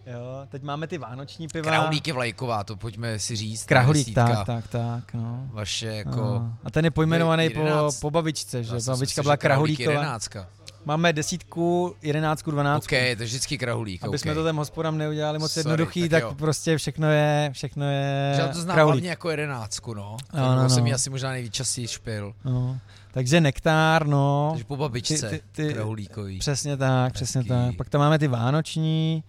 jo, 0.06 0.46
teď 0.48 0.62
máme 0.62 0.86
ty 0.86 0.98
vánoční 0.98 1.48
piva. 1.48 1.64
Kraholík 1.70 2.06
je 2.06 2.12
vlajková, 2.12 2.64
to 2.64 2.76
pojďme 2.76 3.18
si 3.18 3.36
říct. 3.36 3.66
Desítka. 4.14 4.28
tak, 4.36 4.46
tak, 4.46 4.68
tak, 4.68 5.14
no. 5.14 5.48
Vaše 5.52 5.86
jako... 5.86 6.10
No. 6.20 6.56
A 6.64 6.70
ten 6.70 6.84
je 6.84 6.90
pojmenovaný 6.90 7.50
po, 7.50 7.90
po 8.00 8.10
babičce, 8.10 8.64
že 8.64 8.74
babička 8.86 9.22
byla 9.22 9.36
že 9.36 10.46
Máme 10.86 11.12
desítku, 11.12 11.94
jedenáctku, 12.02 12.50
dvanáctku. 12.50 12.84
OK, 12.94 13.00
to 13.16 13.22
je 13.22 13.26
vždycky 13.26 13.58
Krahulík. 13.58 14.02
Aby 14.02 14.08
okay. 14.08 14.18
jsme 14.18 14.34
to 14.34 14.44
těm 14.44 14.56
hospodám 14.56 14.98
neudělali 14.98 15.38
moc 15.38 15.52
Sorry, 15.52 15.70
jednoduchý, 15.70 16.00
tak 16.00 16.10
tak, 16.10 16.22
jo. 16.22 16.34
prostě 16.34 16.76
všechno 16.76 17.10
je, 17.10 17.50
všechno 17.52 17.84
je 17.90 18.32
Že 18.34 18.40
já 18.40 18.48
to 18.48 18.60
znám 18.60 18.74
kraholík. 18.74 18.94
hlavně 18.94 19.10
jako 19.10 19.30
jedenáctku, 19.30 19.94
no. 19.94 20.16
Ano, 20.30 20.46
Ano, 20.46 20.62
no. 20.62 20.70
jsem 20.70 20.94
asi 20.94 21.10
možná 21.10 21.30
nejvíc 21.30 21.52
častěji 21.52 21.88
špil. 21.88 22.34
No. 22.44 22.78
Takže 23.12 23.40
nektár, 23.40 24.06
no. 24.06 24.48
Takže 24.52 24.64
po 24.64 24.76
babičce, 24.76 25.28
Ty- 25.30 25.38
ty- 25.52 25.66
ty- 25.66 25.74
Krahulíkový. 25.74 26.38
Přesně 26.38 26.76
tak, 26.76 27.12
přesně 27.12 27.38
Hezký. 27.38 27.48
tak. 27.48 27.76
Pak 27.76 27.88
tam 27.88 28.00
máme 28.00 28.18
ty 28.18 28.28
vánoční. 28.28 29.24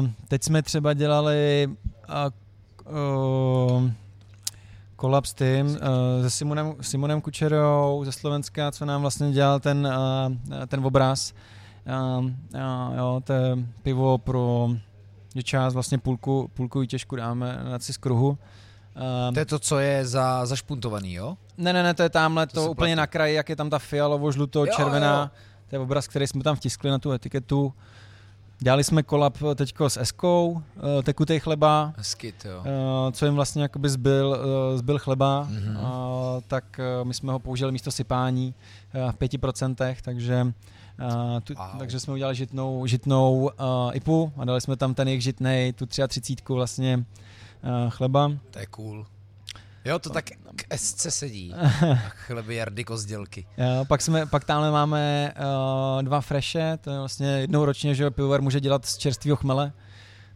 Uh, 0.00 0.08
teď 0.28 0.44
jsme 0.44 0.62
třeba 0.62 0.92
dělali 0.94 1.68
uh, 2.88 2.94
uh, 3.76 3.90
kolab 5.00 5.24
s 5.26 5.34
tím, 5.34 5.66
uh, 5.66 5.76
se 6.22 6.30
Simonem, 6.30 6.74
Simonem 6.80 7.20
Kučerou 7.20 8.02
ze 8.04 8.12
Slovenska, 8.12 8.70
co 8.72 8.84
nám 8.84 9.00
vlastně 9.00 9.32
dělal 9.32 9.60
ten, 9.60 9.86
uh, 9.86 10.64
ten 10.66 10.84
obraz. 10.86 11.32
Uh, 12.18 12.24
uh, 12.24 12.30
jo, 12.96 13.20
to 13.24 13.32
je 13.32 13.56
pivo 13.82 14.18
pro 14.18 14.70
že 15.34 15.42
část 15.42 15.74
vlastně 15.74 15.98
půlku, 15.98 16.50
půlku 16.54 16.80
výtěžku 16.80 17.16
dáme 17.16 17.58
na 17.70 17.78
z 17.78 17.96
kruhu. 17.96 18.28
Um, 19.28 19.34
To 19.34 19.40
je 19.40 19.46
to, 19.46 19.58
co 19.58 19.78
je 19.78 20.06
za, 20.06 20.46
zašpuntovaný, 20.46 21.14
jo? 21.14 21.36
ne, 21.58 21.72
ne, 21.72 21.82
ne, 21.82 21.94
to 21.94 22.02
je 22.02 22.10
tamhle 22.10 22.46
To 22.46 22.52
to, 22.52 22.70
úplně 22.70 22.94
platí. 22.94 22.94
na 22.96 23.06
kraji, 23.06 23.34
jak 23.34 23.48
je 23.48 23.56
tam 23.56 23.70
ta 23.70 23.78
fialovo, 23.78 24.32
žluto, 24.32 24.64
Jo, 24.66 24.72
červená. 24.76 25.20
jo. 25.20 25.30
To 25.68 25.76
je 25.76 25.80
obraz, 25.80 26.08
který 26.08 26.26
jsme 26.26 26.42
tam 26.42 26.56
vtiskli 26.56 26.90
na 26.90 26.98
tu 26.98 27.12
etiketu. 27.12 27.72
Dělali 28.62 28.84
jsme 28.84 29.02
kolab 29.02 29.38
teďko 29.54 29.90
s 29.90 29.96
Eskou, 29.96 30.62
eh, 30.98 31.02
tekutej 31.02 31.40
chleba, 31.40 31.92
Hezky, 31.96 32.32
to 32.32 32.48
jo. 32.48 32.62
eh, 32.66 33.12
co 33.12 33.24
jim 33.24 33.34
vlastně 33.34 33.62
jakoby 33.62 33.88
zbyl, 33.88 34.38
eh, 34.74 34.78
zbyl 34.78 34.98
chleba, 34.98 35.48
Mhm. 35.50 35.76
eh, 35.76 35.80
tak 36.48 36.80
eh, 36.80 37.04
my 37.04 37.14
jsme 37.14 37.32
ho 37.32 37.38
použili 37.38 37.72
místo 37.72 37.90
sypání 37.90 38.54
eh, 39.08 39.12
v 39.12 39.16
5%, 39.16 39.96
takže 40.02 40.52
Uh, 41.00 41.40
tu, 41.40 41.54
Wow. 41.54 41.66
Takže 41.78 42.00
jsme 42.00 42.12
udělali 42.12 42.34
žitnou, 42.36 42.86
žitnou 42.86 43.40
uh, 43.42 43.50
IPu 43.96 44.32
a 44.36 44.44
dali 44.44 44.60
jsme 44.60 44.76
tam 44.76 44.94
ten 44.94 45.08
jejich 45.08 45.22
žitnej, 45.22 45.72
tu 45.72 45.86
33 45.86 46.36
vlastně 46.48 46.96
uh, 46.96 47.90
chleba. 47.90 48.30
To 48.50 48.58
je 48.58 48.66
cool. 48.66 49.06
Jo, 49.84 49.98
to 49.98 50.10
tak 50.10 50.24
k 50.56 50.76
SC 50.76 51.06
sedí. 51.08 51.54
Chleby 52.08 52.54
Jardy 52.54 52.84
Kozdělky. 52.84 53.46
Jo, 53.58 53.84
pak, 53.84 54.02
jsme, 54.02 54.26
pak 54.26 54.44
tamhle 54.44 54.70
máme 54.70 55.32
uh, 55.96 56.02
dva 56.02 56.20
freše, 56.20 56.78
to 56.80 56.90
je 56.90 56.98
vlastně 56.98 57.26
jednou 57.26 57.64
ročně, 57.64 57.94
že 57.94 58.10
pivovar 58.10 58.42
může 58.42 58.60
dělat 58.60 58.86
z 58.86 58.96
čerstvého 58.98 59.36
chmele. 59.36 59.72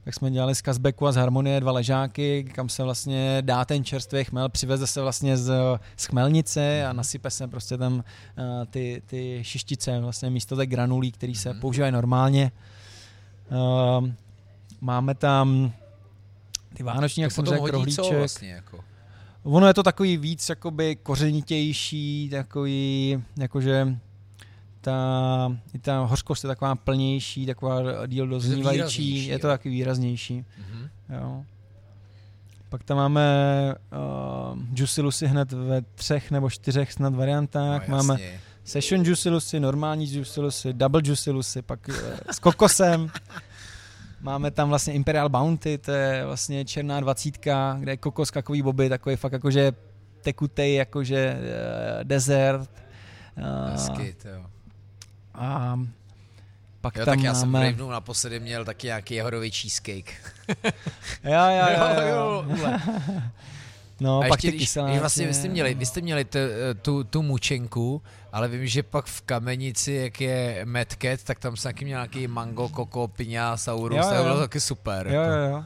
Tak 0.05 0.15
jsme 0.15 0.31
dělali 0.31 0.55
z 0.55 0.61
Kazbeku 0.63 1.07
a 1.07 1.13
z 1.13 1.17
Harmonie 1.17 1.61
dva 1.61 1.73
ležáky, 1.73 2.45
kam 2.45 2.69
se 2.69 2.83
vlastně 2.83 3.39
dá 3.41 3.65
ten 3.65 3.85
čerstvý 3.85 4.25
chmel, 4.25 4.49
přiveze 4.49 4.87
se 4.87 5.01
vlastně 5.03 5.37
z, 5.37 5.53
z 5.97 6.05
chmelnice 6.05 6.87
a 6.87 6.93
nasype 6.93 7.31
se 7.31 7.49
prostě 7.49 7.77
tam 7.79 7.95
uh, 7.95 8.03
ty, 8.71 9.03
ty 9.07 9.39
šištice, 9.43 10.01
vlastně 10.01 10.31
místo 10.31 10.57
té 10.57 10.67
granulí, 10.67 11.13
který 11.13 11.35
se 11.35 11.51
Mhm. 11.51 11.61
používají 11.61 11.93
normálně. 11.93 12.53
Uh, 13.51 14.09
máme 14.81 15.15
tam 15.15 15.73
ty 16.75 16.83
vánoční, 16.83 17.23
jak 17.23 17.33
to 17.33 17.35
jsem 17.35 17.47
řekl, 17.47 17.67
rohlíček. 17.67 18.19
vlastně, 18.19 18.51
jako. 18.51 18.85
Ono 19.45 19.67
je 19.67 19.75
to 19.75 19.83
takový 19.83 20.17
víc 20.17 20.49
jakoby 20.49 20.97
kořenitější, 20.97 22.29
takový, 22.31 23.23
jakože 23.39 23.97
ta, 24.81 25.57
i 25.75 25.79
ta 25.79 25.99
hořkost 25.99 26.45
je 26.45 26.49
taková 26.49 26.75
plnější, 26.75 27.47
taková 27.47 28.07
díl 28.07 28.27
doznívající, 28.27 29.03
výraznější, 29.03 29.27
je 29.27 29.39
to 29.39 29.47
taky 29.47 29.69
výraznější. 29.69 30.45
Mhm. 30.59 30.89
Jo. 31.21 31.45
Pak 32.69 32.85
tam 32.85 32.97
máme 32.97 33.25
uh, 34.53 34.59
Juicy 34.75 35.01
Lucy 35.03 35.27
hned 35.27 35.53
ve 35.53 35.83
třech 35.83 36.31
nebo 36.31 36.51
čtyřech 36.51 36.93
snad 36.93 37.15
variantách. 37.15 37.89
no, 37.89 37.97
máme. 37.97 38.19
Session 38.65 39.05
Juicy 39.05 39.31
Lucy, 39.31 39.61
normální 39.61 40.15
Juicy 40.15 40.41
Lucy, 40.41 40.73
Double 40.73 41.01
Juicy 41.05 41.31
Lucy, 41.31 41.63
pak 41.63 41.89
uh, 41.89 41.95
s 42.31 42.39
kokosem. 42.39 43.11
Máme 44.25 44.51
tam 44.51 44.68
vlastně 44.68 44.93
Imperial 44.93 45.29
Bounty, 45.29 45.79
to 45.79 45.93
je 45.93 46.27
vlastně 46.27 46.64
černá 46.64 47.01
dvacítka, 47.01 47.77
kde 47.81 47.93
je 47.93 47.97
kokos, 47.97 48.31
kakový 48.31 48.62
boby, 48.62 48.89
takový 48.89 49.16
fakt 49.16 49.33
jakože 49.33 49.72
tekutej, 50.22 50.75
jakože 50.75 51.37
uh, 51.39 52.05
desert. 52.05 52.70
Uh, 53.39 53.72
Hezky, 53.72 54.16
to 54.22 54.29
jo. 54.29 54.47
a 55.35 55.81
pak 56.81 56.97
Jo, 56.97 57.05
tam 57.05 57.14
tak 57.16 57.25
já 57.25 57.35
jsem 57.35 57.49
v 57.49 57.53
máme... 57.53 57.64
Ravenu 57.64 57.91
naposledy 57.91 58.41
měl 58.41 58.64
taky 58.64 58.87
nějaký 58.87 59.14
jahodový 59.14 59.51
cheesecake. 59.51 60.12
Jo, 61.25 61.45
jo, 61.51 61.66
jo, 61.79 61.89
jo, 62.01 62.09
jo. 62.09 62.45
ule. 62.59 62.81
No, 64.01 64.21
a 64.21 64.29
pak 64.29 64.45
ještě, 64.45 64.51
ty 64.51 64.57
když 64.89 65.01
vlastně 65.01 65.27
vy 65.27 65.35
jste 65.35 65.49
měli, 65.49 65.75
vy 65.75 65.87
jste 65.87 66.01
měli 66.01 66.25
t, 66.25 66.49
tu, 66.83 67.05
tu 67.05 67.23
mučenku, 67.23 68.03
ale 68.33 68.49
vím, 68.49 68.67
že 68.67 68.83
pak 68.83 69.07
v 69.07 69.21
Kamenici, 69.23 69.93
jak 69.93 70.21
je 70.21 70.67
Cat, 71.03 71.23
tak 71.25 71.39
tam 71.39 71.57
se 71.57 71.63
taky 71.63 71.85
měl 71.85 71.97
nějaký 71.99 72.27
mango, 72.29 72.69
koko, 72.69 73.09
piňa, 73.09 73.57
saurus, 73.57 73.99
Jo, 73.99 74.05
to 74.09 74.15
jo. 74.15 74.23
bylo 74.23 74.39
taky 74.39 74.61
super. 74.61 75.07
Jo, 75.07 75.21
jako. 75.21 75.33
jo, 75.37 75.51
jo. 75.51 75.65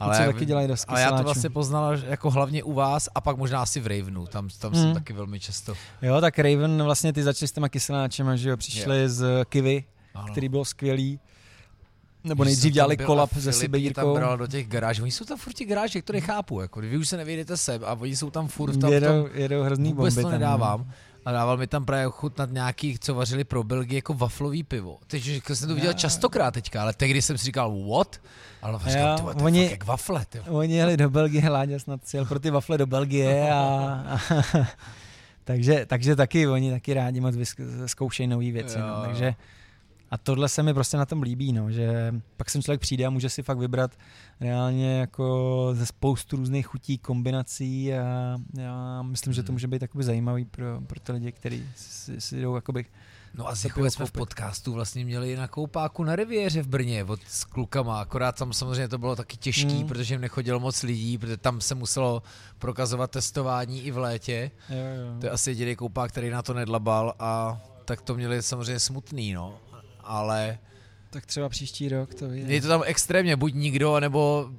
Ale, 0.00 0.16
co 0.16 0.22
já 0.22 0.32
taky 0.32 0.44
dělají 0.46 0.68
dost 0.68 0.84
ale 0.88 1.00
já 1.00 1.12
to 1.12 1.22
vlastně 1.22 1.50
poznal 1.50 1.96
že 1.96 2.06
jako 2.06 2.30
hlavně 2.30 2.62
u 2.62 2.72
vás 2.72 3.08
a 3.14 3.20
pak 3.20 3.36
možná 3.36 3.62
asi 3.62 3.80
v 3.80 3.86
Ravenu, 3.86 4.26
tam, 4.26 4.48
tam 4.58 4.74
jsem 4.74 4.86
Mm. 4.88 4.94
taky 4.94 5.12
velmi 5.12 5.40
často. 5.40 5.74
Jo, 6.02 6.20
tak 6.20 6.38
Raven 6.38 6.82
vlastně 6.82 7.12
ty 7.12 7.22
začali 7.22 7.48
s 7.48 7.52
těma 7.52 7.68
kyseláčema, 7.68 8.36
že 8.36 8.50
jo, 8.50 8.56
přišli 8.56 9.08
z 9.08 9.24
Kivy, 9.48 9.84
Ano. 10.14 10.28
který 10.32 10.48
byl 10.48 10.64
skvělý. 10.64 11.20
Nebo 12.24 12.44
nejdřív 12.44 12.72
dělali 12.72 12.96
kolab 12.96 13.30
se 13.30 13.36
mě 13.38 13.44
tam 13.44 13.52
Sibírkou. 13.52 14.14
bral 14.14 14.36
do 14.38 14.46
těch 14.46 14.68
garáží. 14.68 15.02
Oni 15.02 15.10
jsou 15.10 15.24
tam 15.24 15.38
furt 15.38 15.52
ti 15.52 15.64
garáže, 15.64 16.02
které 16.02 16.20
chápu. 16.20 16.60
Jako, 16.60 16.80
vy 16.80 16.96
už 16.96 17.08
se 17.08 17.16
nevěděte 17.16 17.56
sem 17.56 17.84
a 17.84 17.92
oni 17.92 18.16
jsou 18.16 18.30
tam 18.30 18.48
furt 18.48 18.76
tam 18.76 18.92
Jedou, 18.92 19.28
jedou 19.34 19.62
hrozný 19.62 19.88
vůbec 19.92 20.14
bomby 20.14 20.22
to 20.22 20.30
tam, 20.30 20.32
no. 20.32 20.38
nedávám. 20.38 20.90
A 21.24 21.32
dával 21.32 21.56
mi 21.56 21.66
tam 21.66 21.84
právě 21.84 22.06
chutnat 22.10 22.50
nějaký, 22.52 22.98
co 22.98 23.14
vařili 23.14 23.44
pro 23.44 23.64
Belgii, 23.64 23.96
jako 23.98 24.14
waflový 24.14 24.62
pivo. 24.62 24.98
Teď 25.06 25.24
jsem 25.54 25.68
to 25.68 25.74
viděl 25.74 25.92
častokrát 25.92 26.54
teďka, 26.54 26.82
ale 26.82 26.92
tehdy 26.92 27.22
jsem 27.22 27.38
si 27.38 27.44
říkal, 27.44 27.76
what? 27.96 28.20
Ale 28.62 28.72
Jo, 28.72 28.88
říkal, 28.88 29.18
to 29.18 29.44
oni- 29.44 29.70
jak 29.70 29.84
wafle, 29.84 30.24
ty. 30.28 30.38
vole." 30.38 30.58
Oni 30.64 30.74
jeli 30.74 30.96
do 30.96 31.10
Belgie, 31.10 31.48
Láďa 31.50 31.78
snad 31.78 32.00
jel 32.14 32.24
pro 32.24 32.40
ty 32.40 32.50
wafle 32.50 32.78
do 32.78 32.86
Belgie 32.86 33.50
a, 33.52 33.58
a 33.58 34.18
takže, 35.44 35.86
takže 35.86 36.16
taky 36.16 36.48
oni 36.48 36.70
taky 36.70 36.94
rádi 36.94 37.20
moc 37.20 37.34
zkoušejí 37.86 38.26
nové 38.26 38.50
věci. 38.50 38.78
Jo, 38.78 38.84
No, 38.86 38.94
jo. 38.94 39.02
takže 39.06 39.34
a 40.12 40.18
tohle 40.18 40.48
se 40.48 40.62
mi 40.62 40.74
prostě 40.74 40.96
na 40.96 41.06
tom 41.06 41.22
líbí, 41.22 41.52
no, 41.52 41.70
že 41.70 42.14
pak 42.36 42.50
sem 42.50 42.62
člověk 42.62 42.80
přijde 42.80 43.06
a 43.06 43.10
může 43.10 43.28
si 43.28 43.42
fakt 43.42 43.58
vybrat 43.58 43.90
reálně 44.40 44.98
jako 44.98 45.68
ze 45.72 45.86
spoustu 45.86 46.36
různých 46.36 46.66
chutí, 46.66 46.98
kombinací 46.98 47.94
a 47.94 48.36
já 48.58 49.02
myslím, 49.02 49.32
že 49.32 49.42
to 49.42 49.46
Hmm. 49.46 49.54
může 49.54 49.66
být 49.68 49.78
takový 49.78 50.04
zajímavý 50.04 50.44
pro, 50.44 50.80
pro 50.80 51.00
ty 51.00 51.12
lidi, 51.12 51.32
kteří 51.32 51.68
si, 51.76 52.20
si 52.20 52.40
jdou 52.40 52.54
jakoby 52.54 52.86
No 53.34 53.48
a 53.48 53.54
Zichové 53.54 53.90
jsme 53.90 54.06
v 54.06 54.12
podcastu 54.12 54.72
vlastně 54.72 55.04
měli 55.04 55.36
na 55.36 55.48
koupáku 55.48 56.04
na 56.04 56.16
Riviéře 56.16 56.62
v 56.62 56.68
Brně 56.68 57.04
od, 57.04 57.20
s 57.28 57.44
klukama, 57.44 58.00
akorát 58.00 58.38
tam 58.38 58.52
samozřejmě 58.52 58.88
to 58.88 58.98
bylo 58.98 59.16
taky 59.16 59.36
těžký, 59.36 59.78
Hmm. 59.78 59.88
protože 59.88 60.14
jim 60.14 60.20
nechodilo 60.20 60.60
moc 60.60 60.82
lidí, 60.82 61.18
protože 61.18 61.36
tam 61.36 61.60
se 61.60 61.74
muselo 61.74 62.22
prokazovat 62.58 63.10
testování 63.10 63.82
i 63.84 63.90
v 63.90 63.98
létě. 63.98 64.50
jo, 64.68 64.76
jo. 64.76 65.20
To 65.20 65.26
je 65.26 65.30
asi 65.30 65.50
jediný 65.50 65.76
koupák, 65.76 66.10
který 66.10 66.30
na 66.30 66.42
to 66.42 66.54
nedlabal 66.54 67.14
a 67.18 67.60
tak 67.84 68.00
to 68.02 68.14
měli 68.14 68.42
samozřejmě 68.42 68.80
smutný, 68.80 69.32
no. 69.32 69.58
Ale 70.12 70.58
Tak 71.10 71.26
třeba 71.26 71.48
příští 71.48 71.88
rok 71.88 72.14
to 72.14 72.28
vyjde. 72.28 72.54
je 72.54 72.60
to 72.62 72.68
tam 72.68 72.82
extrémně, 72.86 73.36
buď 73.36 73.54
nikdo, 73.54 74.00
nebo 74.00 74.50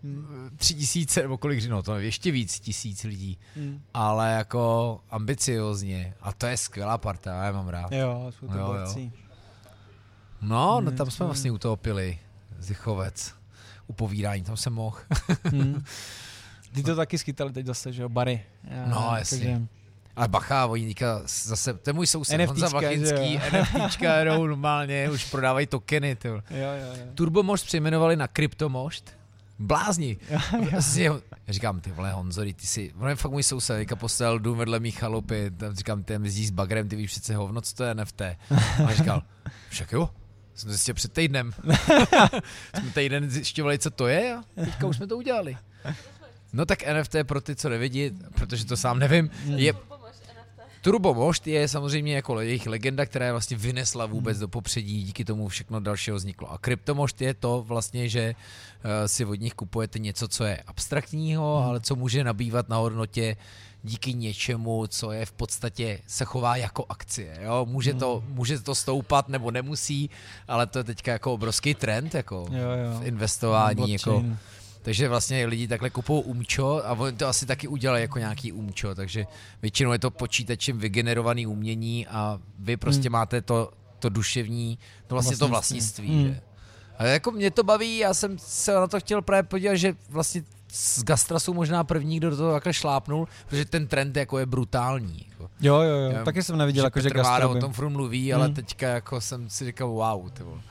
tři 0.57 0.73
tisíce, 0.75 1.21
nebo 1.21 1.37
kolik, 1.37 1.65
no 1.65 1.83
to 1.83 1.95
je 1.97 2.05
ještě 2.05 2.31
víc 2.31 2.59
tisíc 2.59 3.03
lidí, 3.03 3.37
Hmm. 3.55 3.81
ale 3.93 4.31
jako 4.33 4.99
ambiciozně 5.09 6.13
a 6.21 6.33
to 6.33 6.45
je 6.45 6.57
skvělá 6.57 6.97
parta, 6.97 7.35
já 7.35 7.45
je 7.45 7.51
mám 7.53 7.67
rád. 7.67 7.91
Jo, 7.91 8.31
jsou 8.39 8.47
to 8.47 8.57
Jo, 8.57 8.73
jo. 8.73 9.09
No, 10.41 10.81
no 10.81 10.89
Hmm, 10.89 10.97
tam 10.97 11.11
jsme 11.11 11.23
hmm. 11.23 11.29
vlastně 11.29 11.51
u 11.51 11.57
toho 11.57 11.75
pili, 11.77 12.19
Zichovec, 12.59 13.33
u 13.87 13.93
povídání, 13.93 14.43
tam 14.43 14.57
jsem 14.57 14.73
mohl. 14.73 14.97
Hmm. 15.43 15.83
Ty 16.73 16.83
to 16.83 16.95
taky 16.95 17.17
schytali 17.17 17.53
teď 17.53 17.65
zase, 17.65 17.93
že 17.93 18.01
jo, 18.01 18.09
bary. 18.09 18.43
Já, 18.63 18.85
No, 18.85 18.95
jakože- 18.95 19.19
jasně. 19.19 19.67
Ale 20.15 20.27
bacha, 20.27 20.65
oni 20.65 20.87
teďka 20.87 21.21
zase, 21.25 21.73
to 21.73 21.89
je 21.89 21.93
můj 21.93 22.07
soused, 22.07 22.39
Honza 22.39 22.53
NFTčka, 22.53 22.79
Vlachinský, 22.79 23.33
jo? 23.33 23.41
NFTčka 23.61 24.15
jedou 24.15 24.47
normálně, 24.47 25.09
už 25.09 25.25
prodávají 25.25 25.67
tokeny. 25.67 26.17
Jo, 26.23 26.41
jo, 26.51 26.93
jo. 26.97 27.03
Turbomošt 27.15 27.65
přejmenovali 27.65 28.15
na 28.15 28.27
Kryptomošt. 28.27 29.17
Blázni. 29.59 30.17
Já 31.47 31.53
říkám, 31.53 31.79
ty 31.81 31.91
vole 31.91 32.11
Honzo, 32.11 32.41
ty 32.41 32.67
si, 32.67 32.93
on 32.99 33.09
je 33.09 33.15
fakt 33.15 33.31
můj 33.31 33.43
soused, 33.43 33.77
teďka 33.77 33.95
postavil 33.95 34.39
dům 34.39 34.57
vedle 34.57 34.79
mý 34.79 34.91
chalupy, 34.91 35.51
tam 35.57 35.75
říkám, 35.75 36.03
ty 36.03 36.13
jezdí 36.23 36.45
s 36.45 36.51
bagrem, 36.51 36.89
ty 36.89 36.95
víš 36.95 37.11
přece 37.11 37.35
hovno, 37.35 37.61
co 37.61 37.75
to 37.75 37.83
je 37.83 37.95
NFT. 37.95 38.21
A 38.87 38.93
říkal, 38.93 39.23
však 39.69 39.91
jo, 39.91 40.09
jsem 40.55 40.69
zjistil 40.69 40.93
před 40.95 41.13
týdnem. 41.13 41.51
jsme 42.79 42.91
týden 42.93 43.29
zjišťovali, 43.29 43.79
co 43.79 43.91
to 43.91 44.07
je 44.07 44.35
a 44.35 44.43
teďka 44.55 44.87
už 44.87 44.97
jsme 44.97 45.07
to 45.07 45.17
udělali. 45.17 45.57
No 46.53 46.65
tak 46.65 46.83
NFT 46.93 47.15
pro 47.23 47.41
ty, 47.41 47.55
co 47.55 47.69
nevidí, 47.69 48.11
protože 48.35 48.65
to 48.65 48.77
sám 48.77 48.99
nevím, 48.99 49.29
je 49.55 49.73
Turbomošt 50.81 51.47
je 51.47 51.67
samozřejmě 51.67 52.15
jako 52.15 52.41
jejich 52.41 52.67
legenda, 52.67 53.05
která 53.05 53.25
je 53.25 53.31
vlastně 53.31 53.57
vynesla 53.57 54.05
vůbec 54.05 54.39
do 54.39 54.47
popředí, 54.47 55.03
díky 55.03 55.25
tomu 55.25 55.47
všechno 55.47 55.79
dalšího 55.79 56.17
vzniklo. 56.17 56.51
A 56.51 56.57
kryptomošt 56.57 57.21
je 57.21 57.33
to 57.33 57.63
vlastně, 57.67 58.09
že 58.09 58.35
uh, 58.35 58.91
si 59.05 59.25
od 59.25 59.35
nich 59.39 59.53
kupujete 59.53 59.99
něco, 59.99 60.27
co 60.27 60.43
je 60.43 60.57
abstraktního, 60.57 61.57
Hmm. 61.59 61.69
ale 61.69 61.79
co 61.81 61.95
může 61.95 62.23
nabývat 62.23 62.69
na 62.69 62.77
hodnotě 62.77 63.37
díky 63.83 64.13
něčemu, 64.13 64.87
co 64.87 65.11
je 65.11 65.25
v 65.25 65.31
podstatě 65.31 65.99
se 66.07 66.25
chová 66.25 66.55
jako 66.55 66.85
akcie. 66.89 67.37
Jo? 67.41 67.65
Může, 67.69 67.93
to, 67.93 68.23
může 68.27 68.59
to 68.59 68.75
stoupat 68.75 69.29
nebo 69.29 69.51
nemusí, 69.51 70.09
ale 70.47 70.67
to 70.67 70.77
je 70.77 70.83
teďka 70.83 71.11
jako 71.11 71.33
obrovský 71.33 71.73
trend 71.73 72.15
jako 72.15 72.45
Jo, 72.51 72.57
jo. 72.61 72.99
v 72.99 73.07
investování. 73.07 73.91
Jako, 73.91 74.09
Blockchain. 74.11 74.37
Takže 74.83 75.09
vlastně 75.09 75.45
lidi 75.45 75.67
takhle 75.67 75.89
kupují 75.89 76.23
umčo 76.23 76.81
a 76.85 76.91
oni 76.91 77.17
to 77.17 77.27
asi 77.27 77.45
taky 77.45 77.67
udělají 77.67 78.01
jako 78.01 78.19
nějaký 78.19 78.51
umčo, 78.51 78.95
takže 78.95 79.25
většinou 79.61 79.91
je 79.91 79.99
to 79.99 80.11
počítačem 80.11 80.77
vygenerovaný 80.79 81.47
umění 81.47 82.07
a 82.07 82.39
vy 82.59 82.77
prostě 82.77 83.09
Hmm. 83.09 83.11
máte 83.13 83.41
to, 83.41 83.71
to 83.99 84.09
duševní, 84.09 84.79
to 85.07 85.15
vlastně 85.15 85.37
to 85.37 85.47
Vlastnictví. 85.47 86.07
Hmm. 86.09 86.27
Že? 86.27 86.41
A 86.97 87.03
jako 87.05 87.31
mě 87.31 87.51
to 87.51 87.63
baví, 87.63 87.97
já 87.97 88.13
jsem 88.13 88.37
se 88.39 88.73
na 88.73 88.87
to 88.87 88.99
chtěl 88.99 89.21
právě 89.21 89.43
podívat, 89.43 89.75
že 89.75 89.95
vlastně 90.09 90.43
z 90.71 91.03
Gastra 91.03 91.39
jsou 91.39 91.53
možná 91.53 91.83
první, 91.83 92.17
kdo 92.17 92.29
do 92.29 92.37
toho 92.37 92.51
takhle 92.53 92.73
šlápnul, 92.73 93.27
protože 93.47 93.65
ten 93.65 93.87
trend 93.87 94.17
jako 94.17 94.39
je 94.39 94.45
brutální. 94.45 95.25
Jako. 95.29 95.49
Jo, 95.61 95.75
jo, 95.81 95.95
jo. 95.97 96.11
Já- 96.11 96.23
Taky 96.23 96.43
jsem 96.43 96.57
neviděl, 96.57 96.83
jako, 96.85 96.99
že 97.01 97.09
Petr 97.09 97.23
Mára 97.23 97.45
gastro 97.45 97.57
o 97.57 97.61
tom 97.61 97.73
furt 97.73 97.89
mluví, 97.89 98.33
ale 98.33 98.45
Hmm. 98.45 98.55
teďka 98.55 98.87
jako 98.87 99.21
jsem 99.21 99.49
si 99.49 99.65
říkal 99.65 99.89
wow, 99.89 100.29
ty 100.29 100.43
vole. 100.43 100.61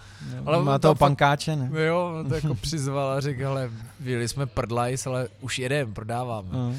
Ale 0.46 0.62
Má 0.64 0.78
toho 0.78 0.94
pankáče, 0.94 1.56
ne? 1.56 1.70
Jo, 1.84 2.14
on 2.20 2.28
to 2.28 2.34
jako 2.42 2.54
přizval 2.54 3.10
a 3.10 3.20
řekl, 3.20 3.46
ale 3.48 3.70
vyjeli 4.00 4.28
jsme 4.28 4.46
prdlajs, 4.46 5.06
ale 5.06 5.28
už 5.40 5.58
jedem, 5.58 5.94
prodáváme. 5.94 6.48
No. 6.52 6.74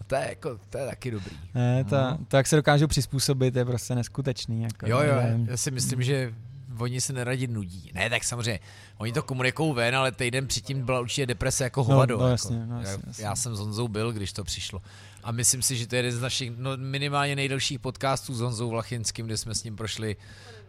A 0.00 0.04
to 0.06 0.14
je, 0.14 0.26
jako, 0.28 0.58
to 0.70 0.78
je 0.78 0.86
taky 0.86 1.10
dobrý. 1.10 1.36
Ne, 1.54 1.84
ta, 1.84 2.10
No. 2.10 2.18
to, 2.28 2.36
jak 2.36 2.46
se 2.46 2.56
dokážou 2.56 2.86
přizpůsobit, 2.86 3.56
je 3.56 3.64
prostě 3.64 3.94
neskutečný. 3.94 4.62
Jako, 4.62 4.86
Jo, 4.88 5.00
jo, 5.02 5.16
nevím. 5.22 5.46
já 5.50 5.56
si 5.56 5.70
myslím, 5.70 6.02
že 6.02 6.34
oni 6.78 7.00
se 7.00 7.12
neradí 7.12 7.46
nudí. 7.46 7.90
Ne, 7.94 8.10
tak 8.10 8.24
samozřejmě, 8.24 8.60
oni 8.98 9.12
to 9.12 9.22
komunikují 9.22 9.74
ven, 9.74 9.96
ale 9.96 10.12
týden 10.12 10.46
předtím 10.46 10.84
byla 10.84 11.00
určitě 11.00 11.26
deprese 11.26 11.64
jako 11.64 11.84
hovado. 11.84 12.16
no 12.18 12.24
jako. 12.24 12.30
jasně, 12.30 12.66
no 12.66 12.74
já, 12.80 12.88
jasně, 12.90 13.02
jasně. 13.06 13.24
já 13.24 13.36
jsem 13.36 13.56
s 13.56 13.58
Honzou 13.58 13.88
byl, 13.88 14.12
když 14.12 14.32
to 14.32 14.44
přišlo. 14.44 14.82
A 15.24 15.32
myslím 15.32 15.62
si, 15.62 15.76
že 15.76 15.86
to 15.86 15.94
je 15.94 15.98
jeden 15.98 16.12
z 16.12 16.20
našich 16.20 16.52
no, 16.56 16.70
minimálně 16.76 17.36
nejdelších 17.36 17.80
podcastů 17.80 18.34
s 18.34 18.40
Honzou 18.40 18.70
Vlachinským, 18.70 19.26
kde 19.26 19.36
jsme 19.36 19.54
s 19.54 19.64
ním 19.64 19.76
prošli 19.76 20.16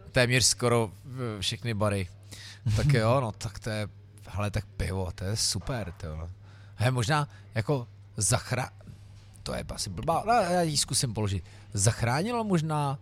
téměř 0.08 0.44
skoro 0.44 0.90
eh, 1.06 1.40
všechny 1.40 1.74
bary. 1.74 2.08
Tak 2.76 2.86
jo, 2.86 3.20
no 3.20 3.32
tak 3.32 3.58
to 3.58 3.70
je, 3.70 3.88
hele, 4.28 4.50
tak 4.50 4.64
pivo, 4.66 5.12
to 5.14 5.24
je 5.24 5.36
super, 5.36 5.92
to 5.92 6.06
jo. 6.06 6.30
He, 6.76 6.90
možná 6.90 7.28
jako 7.54 7.88
zachra... 8.16 8.70
To 9.42 9.54
je 9.54 9.64
asi 9.68 9.90
blbá, 9.90 10.22
no, 10.26 10.32
já 10.32 10.62
ji 10.62 10.76
zkusím 10.76 11.14
položit. 11.14 11.44
Zachránilo 11.72 12.44
možná 12.44 12.98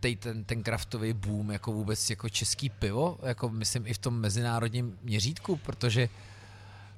tej, 0.00 0.16
ten, 0.16 0.44
ten 0.44 0.62
kraftový 0.62 1.12
boom 1.12 1.50
jako 1.50 1.72
vůbec 1.72 2.10
jako 2.10 2.28
český 2.28 2.70
pivo, 2.70 3.18
jako 3.22 3.48
myslím 3.48 3.86
i 3.86 3.94
v 3.94 3.98
tom 3.98 4.20
mezinárodním 4.20 4.98
měřítku, 5.02 5.56
protože 5.56 6.08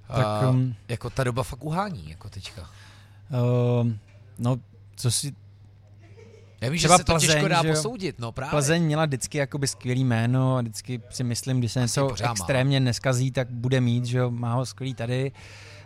Tak, 0.06 0.26
a, 0.26 0.48
um, 0.50 0.74
jako 0.88 1.10
ta 1.10 1.24
doba 1.24 1.42
fakt 1.42 1.64
uhání, 1.64 2.10
jako 2.10 2.28
teďka. 2.28 2.62
uh, 2.62 3.88
no, 4.38 4.56
co 4.96 5.10
si 5.10 5.34
Já 6.60 6.70
vím, 6.70 6.78
Třeba 6.78 6.94
že 6.94 6.98
se 6.98 7.04
to 7.04 7.12
Plzeň, 7.12 7.30
těžko 7.30 7.48
dá 7.48 7.62
že 7.62 7.68
posoudit, 7.68 8.18
no 8.18 8.32
právě. 8.32 8.50
Plzeň 8.50 8.82
měla 8.82 9.06
vždycky 9.06 9.38
jakoby 9.38 9.66
skvělý 9.66 10.04
jméno 10.04 10.56
a 10.56 10.60
vždycky 10.60 11.00
si 11.10 11.24
myslím, 11.24 11.58
když 11.58 11.72
se 11.72 11.80
něco 11.80 12.14
extrémně 12.30 12.80
neskazí, 12.80 13.30
tak 13.30 13.50
bude 13.50 13.80
mít, 13.80 14.04
že 14.04 14.18
jo, 14.18 14.30
má 14.30 14.54
ho 14.54 14.66
skvělý 14.66 14.94
tady 14.94 15.32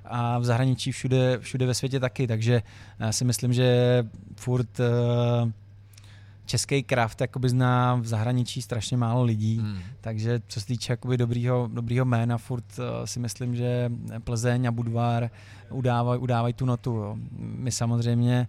a 0.05 0.39
v 0.39 0.45
zahraničí 0.45 0.93
všude, 0.93 1.39
všude 1.39 1.67
ve 1.67 1.75
světě 1.75 2.01
taky, 2.01 2.27
takže 2.27 2.63
já 2.99 3.13
si 3.13 3.25
myslím, 3.25 3.53
že 3.53 4.05
furt 4.37 4.81
uh, 4.81 5.51
český 6.47 6.83
kraft 6.83 7.21
jakoby 7.21 7.49
zná 7.49 7.95
v 7.95 8.07
zahraničí 8.07 8.63
strašně 8.63 8.97
málo 8.97 9.23
lidí, 9.25 9.59
Hmm. 9.59 9.79
takže 10.01 10.41
co 10.49 10.61
se 10.61 10.67
týče 10.67 10.93
jakoby 10.93 11.17
dobrýho, 11.17 11.71
dobrýho 11.73 12.05
jména, 12.05 12.39
furt 12.39 12.65
uh, 12.79 12.85
si 13.05 13.21
myslím, 13.21 13.57
že 13.57 13.91
Plzeň 14.25 14.67
a 14.67 14.71
Budvar 14.71 15.31
udávají 15.71 16.21
udávaj 16.21 16.53
tu 16.53 16.67
notu. 16.67 16.91
Jo. 16.95 17.17
My 17.39 17.71
samozřejmě 17.71 18.49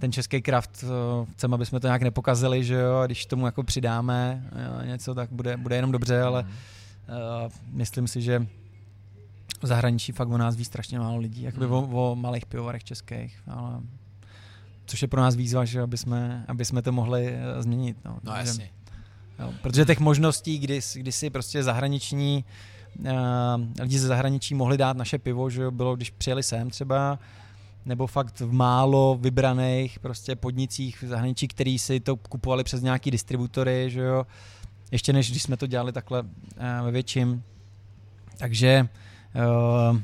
ten 0.00 0.12
český 0.12 0.42
kraft 0.42 0.84
uh, 1.20 1.28
chceme, 1.32 1.54
aby 1.54 1.66
jsme 1.66 1.80
to 1.80 1.86
nějak 1.86 2.02
nepokazili, 2.02 2.64
že 2.64 2.74
jo, 2.74 2.96
a 2.96 3.06
když 3.06 3.26
tomu 3.26 3.46
jako 3.46 3.62
přidáme 3.62 4.50
uh, 4.80 4.86
něco, 4.86 5.14
tak 5.14 5.28
bude, 5.32 5.56
bude 5.56 5.76
jenom 5.76 5.92
dobře, 5.92 6.22
ale 6.22 6.42
Hmm. 6.42 6.52
uh, 7.46 7.52
myslím 7.72 8.08
si, 8.08 8.22
že 8.22 8.46
v 9.62 9.66
zahraničí 9.66 10.12
fakt 10.12 10.28
o 10.28 10.38
nás 10.38 10.56
ví 10.56 10.64
strašně 10.64 10.98
málo 10.98 11.16
lidí, 11.18 11.42
jakoby 11.42 11.64
Hmm. 11.66 11.74
o, 11.74 12.12
o 12.12 12.16
malých 12.16 12.46
pivovarech 12.46 12.84
českých, 12.84 13.38
ale 13.48 13.80
což 14.86 15.02
je 15.02 15.08
pro 15.08 15.20
nás 15.20 15.34
výzva, 15.36 15.64
že 15.64 15.80
aby 15.82 15.98
jsme, 15.98 16.44
aby 16.48 16.64
jsme 16.64 16.82
to 16.82 16.92
mohli 16.92 17.34
změnit. 17.58 17.96
No, 18.04 18.18
No 18.22 18.32
Takže- 18.32 18.48
jasně. 18.50 18.70
Jo, 19.38 19.52
protože 19.62 19.84
těch 19.84 20.00
možností, 20.00 20.58
kdy, 20.58 20.80
kdy 20.94 21.12
si 21.12 21.30
prostě 21.30 21.62
zahraniční 21.62 22.44
uh, 22.98 23.06
lidi 23.80 23.98
ze 23.98 24.06
zahraničí 24.06 24.54
mohli 24.54 24.76
dát 24.78 24.96
naše 24.96 25.18
pivo, 25.18 25.50
že 25.50 25.62
jo, 25.62 25.70
bylo, 25.70 25.96
když 25.96 26.10
přijeli 26.10 26.42
sem 26.42 26.70
třeba, 26.70 27.18
nebo 27.86 28.06
fakt 28.06 28.40
v 28.40 28.52
málo 28.52 29.18
vybraných 29.20 29.98
prostě 29.98 30.36
podnicích 30.36 31.02
v 31.02 31.06
zahraničí, 31.06 31.48
který 31.48 31.78
si 31.78 32.00
to 32.00 32.16
kupovali 32.16 32.64
přes 32.64 32.82
nějaký 32.82 33.10
distributory, 33.10 33.90
že 33.90 34.00
jo, 34.00 34.26
ještě 34.90 35.12
než 35.12 35.30
když 35.30 35.42
jsme 35.42 35.56
to 35.56 35.66
dělali 35.66 35.92
takhle 35.92 36.22
uh, 36.22 36.28
ve 36.84 36.90
větším. 36.90 37.42
Takže 38.38 38.88
uh, 39.34 39.98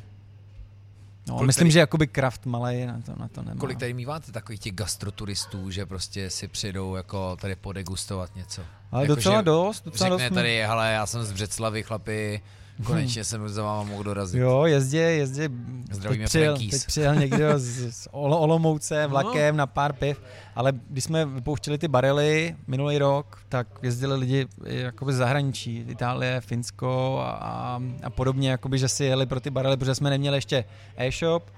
no, 1.29 1.35
Kolik 1.37 1.47
myslím, 1.47 1.65
tady- 1.65 1.71
že 1.71 1.79
jakoby 1.79 2.07
kraft 2.07 2.47
malej 2.47 2.87
na 2.87 3.01
to, 3.01 3.13
na 3.19 3.29
to 3.29 3.43
nemá. 3.43 3.61
Kolik 3.61 3.79
tady 3.79 3.95
míváte 3.95 4.33
takových 4.33 4.61
těch 4.61 4.73
gastroturistů, 4.75 5.71
že 5.71 5.87
prostě 5.87 6.31
si 6.31 6.49
přijdou 6.49 6.95
jako 6.95 7.37
tady 7.41 7.57
podegustovat 7.57 8.37
něco? 8.37 8.63
Ale 8.93 9.03
jako, 9.03 9.15
docela 9.15 9.43
dost, 9.43 9.85
docela 9.85 10.11
Řekne 10.11 10.29
dost. 10.31 10.35
tady, 10.35 10.63
hele, 10.67 10.93
já 10.93 11.07
jsem 11.07 11.25
z 11.25 11.33
Břeclavy, 11.33 11.83
chlapi, 11.83 12.43
konečně 12.85 13.25
jsem 13.25 13.49
za 13.49 13.63
váma 13.63 13.83
mohl 13.83 14.03
dorazit. 14.03 14.41
Jo, 14.41 14.65
jezdě, 14.65 14.99
jezdě. 14.99 15.51
Zdravíme 15.91 16.25
teď 16.25 16.29
přijel, 16.29 16.57
teď 16.71 16.87
přijel 16.87 17.15
někdo 17.15 17.59
z, 17.59 17.93
z 17.95 18.09
Olo- 18.13 18.41
Olomouce 18.41 19.03
No. 19.03 19.09
vlakem 19.09 19.57
na 19.57 19.67
pár 19.67 19.93
piv, 19.93 20.23
ale 20.55 20.73
když 20.91 21.05
jsme 21.05 21.27
vypouštěli 21.27 21.79
ty 21.79 21.89
barely 21.89 22.57
minulý 22.67 22.99
rok, 22.99 23.39
tak 23.49 23.67
jezdili 23.83 24.17
lidi 24.19 24.47
i 24.67 24.77
jakoby 24.81 25.13
z 25.13 25.17
zahraničí, 25.17 25.85
Itálie, 25.89 26.41
Finsko 26.41 27.19
a, 27.23 27.31
a, 27.31 27.81
a 28.03 28.11
podobně, 28.11 28.51
jakoby, 28.51 28.79
že 28.79 28.89
si 28.89 29.05
jeli 29.05 29.27
pro 29.27 29.41
ty 29.41 29.51
barely, 29.51 29.77
protože 29.77 29.95
jsme 29.95 30.11
neměli 30.11 30.37
ještě 30.37 30.65
e-shop, 30.97 31.51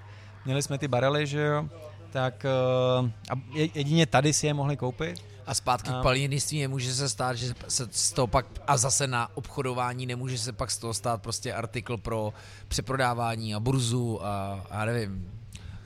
měli 0.44 0.62
jsme 0.62 0.78
ty 0.78 0.88
barely, 0.88 1.26
že 1.26 1.40
jo, 1.40 1.68
tak 2.12 2.46
uh, 3.00 3.08
a 3.30 3.40
jedině 3.74 4.06
tady 4.06 4.32
si 4.32 4.46
je 4.46 4.54
mohli 4.54 4.76
koupit. 4.76 5.31
A 5.46 5.54
zpátky 5.54 5.90
a... 5.90 6.00
k 6.00 6.02
palínictví 6.02 6.60
nemůže 6.60 6.94
se 6.94 7.08
stát, 7.08 7.34
že 7.34 7.54
se 7.68 7.88
z 7.90 8.12
toho 8.12 8.26
pak, 8.26 8.46
a 8.66 8.76
zase 8.76 9.06
na 9.06 9.36
obchodování 9.36 10.06
nemůže 10.06 10.38
se 10.38 10.52
pak 10.52 10.70
z 10.70 10.78
toho 10.78 10.94
stát 10.94 11.22
prostě 11.22 11.54
artikl 11.54 11.96
pro 11.96 12.32
přeprodávání 12.68 13.54
a 13.54 13.60
burzu 13.60 14.24
a, 14.24 14.64
a 14.70 14.84
nevím, 14.84 15.32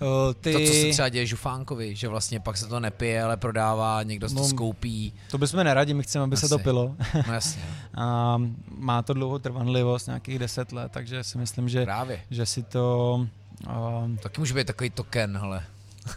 Uh, 0.01 0.35
ty... 0.35 0.53
To, 0.53 0.59
co 0.59 0.73
se 0.73 0.91
třeba 0.93 1.09
děje 1.09 1.27
Žufánkovi, 1.27 1.95
že 1.95 2.09
vlastně 2.09 2.41
pak 2.41 2.57
se 2.57 2.66
to 2.66 2.81
nepije, 2.81 3.23
ale 3.23 3.37
prodává, 3.37 4.03
někdo 4.03 4.28
no, 4.28 4.43
to 4.43 4.49
skoupí. 4.49 5.12
To 5.31 5.39
bychom 5.39 5.65
neradi, 5.65 5.95
my 5.95 6.03
chceme, 6.03 6.24
aby 6.24 6.35
Asi. 6.35 6.41
se 6.41 6.49
to 6.49 6.59
pilo. 6.59 6.97
No 7.27 7.35
jasně. 7.35 7.62
a 7.95 8.37
má 8.78 9.03
to 9.03 9.15
dlouhou 9.15 9.39
trvanlivost, 9.39 10.07
nějakých 10.07 10.39
deset 10.39 10.73
let, 10.73 10.93
takže 10.93 11.24
si 11.24 11.39
myslím, 11.39 11.69
že, 11.69 11.85
Právě. 11.85 12.20
že 12.31 12.47
si 12.47 12.62
to... 12.62 13.27
Uh... 13.66 14.16
Taky 14.16 14.41
může 14.41 14.55
být 14.55 14.66
takový 14.66 14.91
token, 14.91 15.39
hele. 15.39 15.65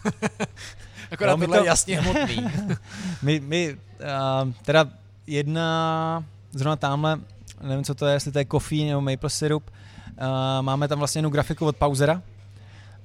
Akorát 1.12 1.36
no, 1.36 1.46
tohle 1.46 1.58
to... 1.58 1.64
je 1.64 1.68
jasně 1.68 2.00
hmotný. 2.00 2.46
my, 3.22 3.40
my 3.40 3.74
uh, 3.74 4.54
teda 4.66 4.86
jedna, 5.28 6.24
zrovna 6.52 6.76
tamhle, 6.76 7.20
nevím, 7.62 7.84
co 7.84 7.96
to 7.96 8.06
je, 8.06 8.14
jestli 8.14 8.32
to 8.32 8.40
je 8.40 8.46
coffee 8.46 8.90
nebo 8.90 9.02
maple 9.02 9.30
syrup, 9.30 9.64
uh, 9.72 10.26
máme 10.62 10.88
tam 10.88 11.00
vlastně 11.00 11.20
jednu 11.20 11.30
grafiku 11.30 11.66
od 11.66 11.76
Pauzera, 11.76 12.22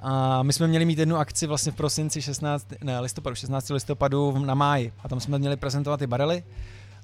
a 0.07 0.43
my 0.43 0.53
jsme 0.53 0.67
měli 0.67 0.85
mít 0.85 0.99
jednu 0.99 1.17
akci 1.17 1.47
vlastně 1.47 1.73
v 1.73 1.75
prosinci 1.75 2.23
16, 2.23 2.67
ne, 2.83 3.01
listopadu, 3.01 3.37
16. 3.37 3.71
listopadu 3.71 4.39
na 4.39 4.55
máji. 4.55 4.93
A 5.05 5.09
tam 5.09 5.21
jsme 5.21 5.39
měli 5.39 5.57
prezentovat 5.57 5.97
ty 5.97 6.07
barely. 6.07 6.45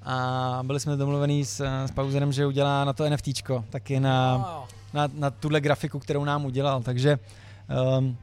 A 0.02 0.60
byli 0.62 0.80
jsme 0.80 0.96
domluvení 0.96 1.44
s, 1.44 1.64
s 1.86 1.90
Pauzerem, 1.90 2.32
že 2.32 2.46
udělá 2.46 2.84
na 2.84 2.92
to 2.92 3.10
NFTčko, 3.10 3.64
taky 3.70 4.00
na, 4.00 4.46
na, 4.94 5.08
na 5.14 5.30
tuhle 5.30 5.60
grafiku, 5.60 5.98
kterou 5.98 6.24
nám 6.24 6.44
udělal. 6.44 6.82
Takže 6.82 7.18
um, 7.98 8.16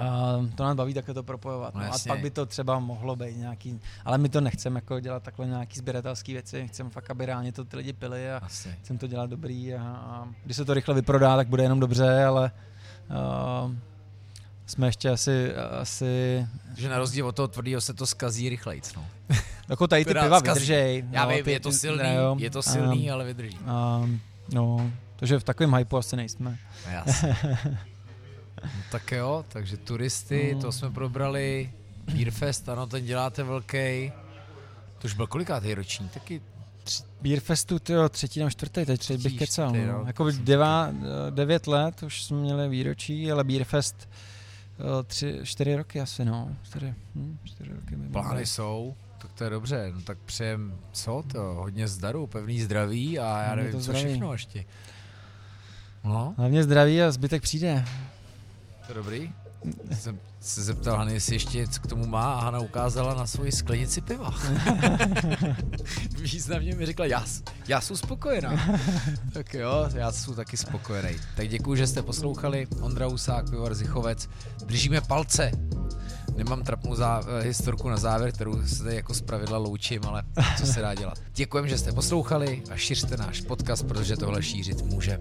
Uh, 0.00 0.50
to 0.54 0.64
nás 0.64 0.76
baví 0.76 0.94
také 0.94 1.14
to 1.14 1.22
propojovat. 1.22 1.74
No, 1.74 1.80
no 1.80 1.92
a 1.92 1.98
pak 2.08 2.20
by 2.20 2.30
to 2.30 2.46
třeba 2.46 2.78
mohlo 2.78 3.16
být 3.16 3.36
nějaký, 3.36 3.80
ale 4.04 4.18
my 4.18 4.28
to 4.28 4.40
nechceme 4.40 4.78
jako 4.78 5.00
dělat 5.00 5.22
takhle 5.22 5.46
nějaký 5.46 5.78
sběratelské 5.78 6.32
věci, 6.32 6.68
chceme 6.68 6.90
fakt, 6.90 7.10
aby 7.10 7.26
reálně 7.26 7.52
to 7.52 7.64
ty 7.64 7.76
lidi 7.76 7.92
pili 7.92 8.32
a 8.32 8.40
chceme 8.82 8.98
to 8.98 9.06
dělat 9.06 9.30
dobrý 9.30 9.74
a, 9.74 9.82
a 9.82 10.28
když 10.44 10.56
se 10.56 10.64
to 10.64 10.74
rychle 10.74 10.94
vyprodá, 10.94 11.36
tak 11.36 11.48
bude 11.48 11.62
jenom 11.62 11.80
dobře, 11.80 12.24
ale 12.24 12.50
uh, 13.10 13.72
jsme 14.66 14.86
ještě 14.86 15.10
asi, 15.10 15.54
asi... 15.54 16.46
Že 16.76 16.88
na 16.88 16.98
rozdíl 16.98 17.26
od 17.26 17.36
toho 17.36 17.48
tvrdého 17.48 17.80
se 17.80 17.94
to 17.94 18.06
skazí 18.06 18.48
rychleji, 18.48 18.82
no. 18.96 19.06
Jako 19.68 19.86
tady 19.86 20.04
ty 20.04 20.14
piva 20.14 20.38
skazí. 20.38 20.60
vydržej. 20.60 21.04
Já 21.10 21.24
no, 21.24 21.30
vím, 21.30 21.44
ty, 21.44 21.52
je 21.52 21.60
to 21.60 21.72
silný, 21.72 22.02
ne, 22.02 22.14
jo, 22.14 22.36
je 22.38 22.50
to 22.50 22.62
silný, 22.62 23.06
um, 23.06 23.12
ale 23.12 23.24
vydrží. 23.24 23.58
Um, 23.58 24.20
no, 24.52 24.90
takže 25.16 25.38
v 25.38 25.44
takovém 25.44 25.74
hypeu 25.74 25.96
asi 25.96 26.16
nejsme. 26.16 26.58
Jasně. 26.90 27.36
tak 28.90 29.12
jo, 29.12 29.44
takže 29.48 29.76
turisty, 29.76 30.50
no. 30.54 30.60
to 30.60 30.72
jsme 30.72 30.90
probrali. 30.90 31.72
Beerfest, 32.12 32.68
ano, 32.68 32.86
ten 32.86 33.04
děláte 33.04 33.42
velký. 33.42 34.12
To 34.98 35.04
už 35.04 35.14
byl 35.14 35.26
kolikátý 35.26 35.74
ročník? 35.74 36.12
Taky 36.12 36.40
tři... 36.84 37.02
Beerfestu, 37.22 37.78
tyjo, 37.78 38.08
třetí 38.08 38.40
nebo 38.40 38.50
čtvrtý, 38.50 38.84
teď 38.84 39.00
třetí 39.00 39.22
bych 39.22 39.38
kecal. 39.38 39.72
No. 39.72 39.86
no. 39.86 40.04
Jako 40.06 40.30
devá, 40.30 40.90
devět 41.30 41.66
let 41.66 42.02
už 42.02 42.24
jsme 42.24 42.36
měli 42.36 42.68
výročí, 42.68 43.32
ale 43.32 43.44
Beerfest 43.44 44.08
eh, 44.78 45.02
tři, 45.02 45.40
čtyři 45.42 45.76
roky 45.76 46.00
asi, 46.00 46.24
no. 46.24 46.56
Čtyři, 46.62 46.94
hm, 47.14 47.38
čtyři 47.44 47.70
roky. 47.70 47.96
Plány 48.12 48.46
jsou, 48.46 48.94
tak 49.18 49.32
to 49.32 49.44
je 49.44 49.50
dobře, 49.50 49.92
no 49.94 50.00
tak 50.02 50.18
přejem, 50.18 50.78
co 50.92 51.24
to, 51.32 51.40
hodně 51.40 51.88
zdaru, 51.88 52.26
pevný 52.26 52.60
zdraví 52.60 53.18
a 53.18 53.42
já 53.42 53.54
nevím, 53.54 53.72
co 53.72 53.80
zdraví. 53.80 54.04
všechno 54.04 54.32
ještě. 54.32 54.64
No. 56.04 56.34
Hlavně 56.36 56.64
zdraví 56.64 57.02
a 57.02 57.10
zbytek 57.10 57.42
přijde. 57.42 57.84
To 58.88 58.94
dobrý 58.94 59.32
jsem 59.90 60.20
se 60.40 60.62
zeptal 60.62 60.96
Hany, 60.96 61.12
jestli 61.12 61.34
ještě 61.34 61.68
co 61.68 61.80
k 61.80 61.86
tomu 61.86 62.06
má 62.06 62.34
a 62.34 62.40
Hana 62.40 62.58
ukázala 62.58 63.14
na 63.14 63.26
svoji 63.26 63.52
sklenici 63.52 64.00
piva. 64.00 64.34
Významně 66.20 66.74
mi 66.74 66.86
řekla, 66.86 67.06
já, 67.06 67.24
já 67.68 67.80
jsem 67.80 67.96
spokojená. 67.96 68.78
tak 69.32 69.54
jo, 69.54 69.88
já 69.94 70.12
jsem 70.12 70.34
taky 70.34 70.56
spokojený. 70.56 71.16
Tak 71.36 71.48
děkuji, 71.48 71.74
že 71.74 71.86
jste 71.86 72.02
poslouchali. 72.02 72.66
Ondra 72.80 73.06
Usák, 73.06 73.50
pivar 73.50 73.74
Zichovec. 73.74 74.28
Držíme 74.64 75.00
palce. 75.00 75.50
Nemám 76.36 76.62
trapnou 76.62 76.94
zá, 76.94 77.22
eh, 77.40 77.42
historku 77.42 77.88
na 77.88 77.96
závěr, 77.96 78.32
kterou 78.32 78.66
se 78.66 78.84
tady 78.84 78.96
jako 78.96 79.14
zpravidla 79.14 79.58
loučím, 79.58 80.00
ale 80.06 80.22
co 80.58 80.66
se 80.66 80.80
dá 80.80 80.94
dělat. 80.94 81.18
Děkujem, 81.34 81.68
že 81.68 81.78
jste 81.78 81.92
poslouchali 81.92 82.62
a 82.70 82.76
šiřte 82.76 83.16
náš 83.16 83.40
podcast, 83.40 83.86
protože 83.86 84.16
tohle 84.16 84.42
šířit 84.42 84.82
může. 84.82 85.18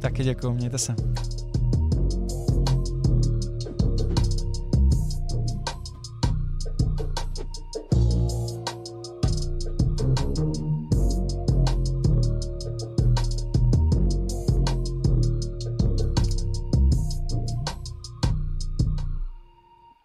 Taky 0.00 0.24
děkuji, 0.24 0.52
mějte 0.52 0.78
se. 0.78 0.94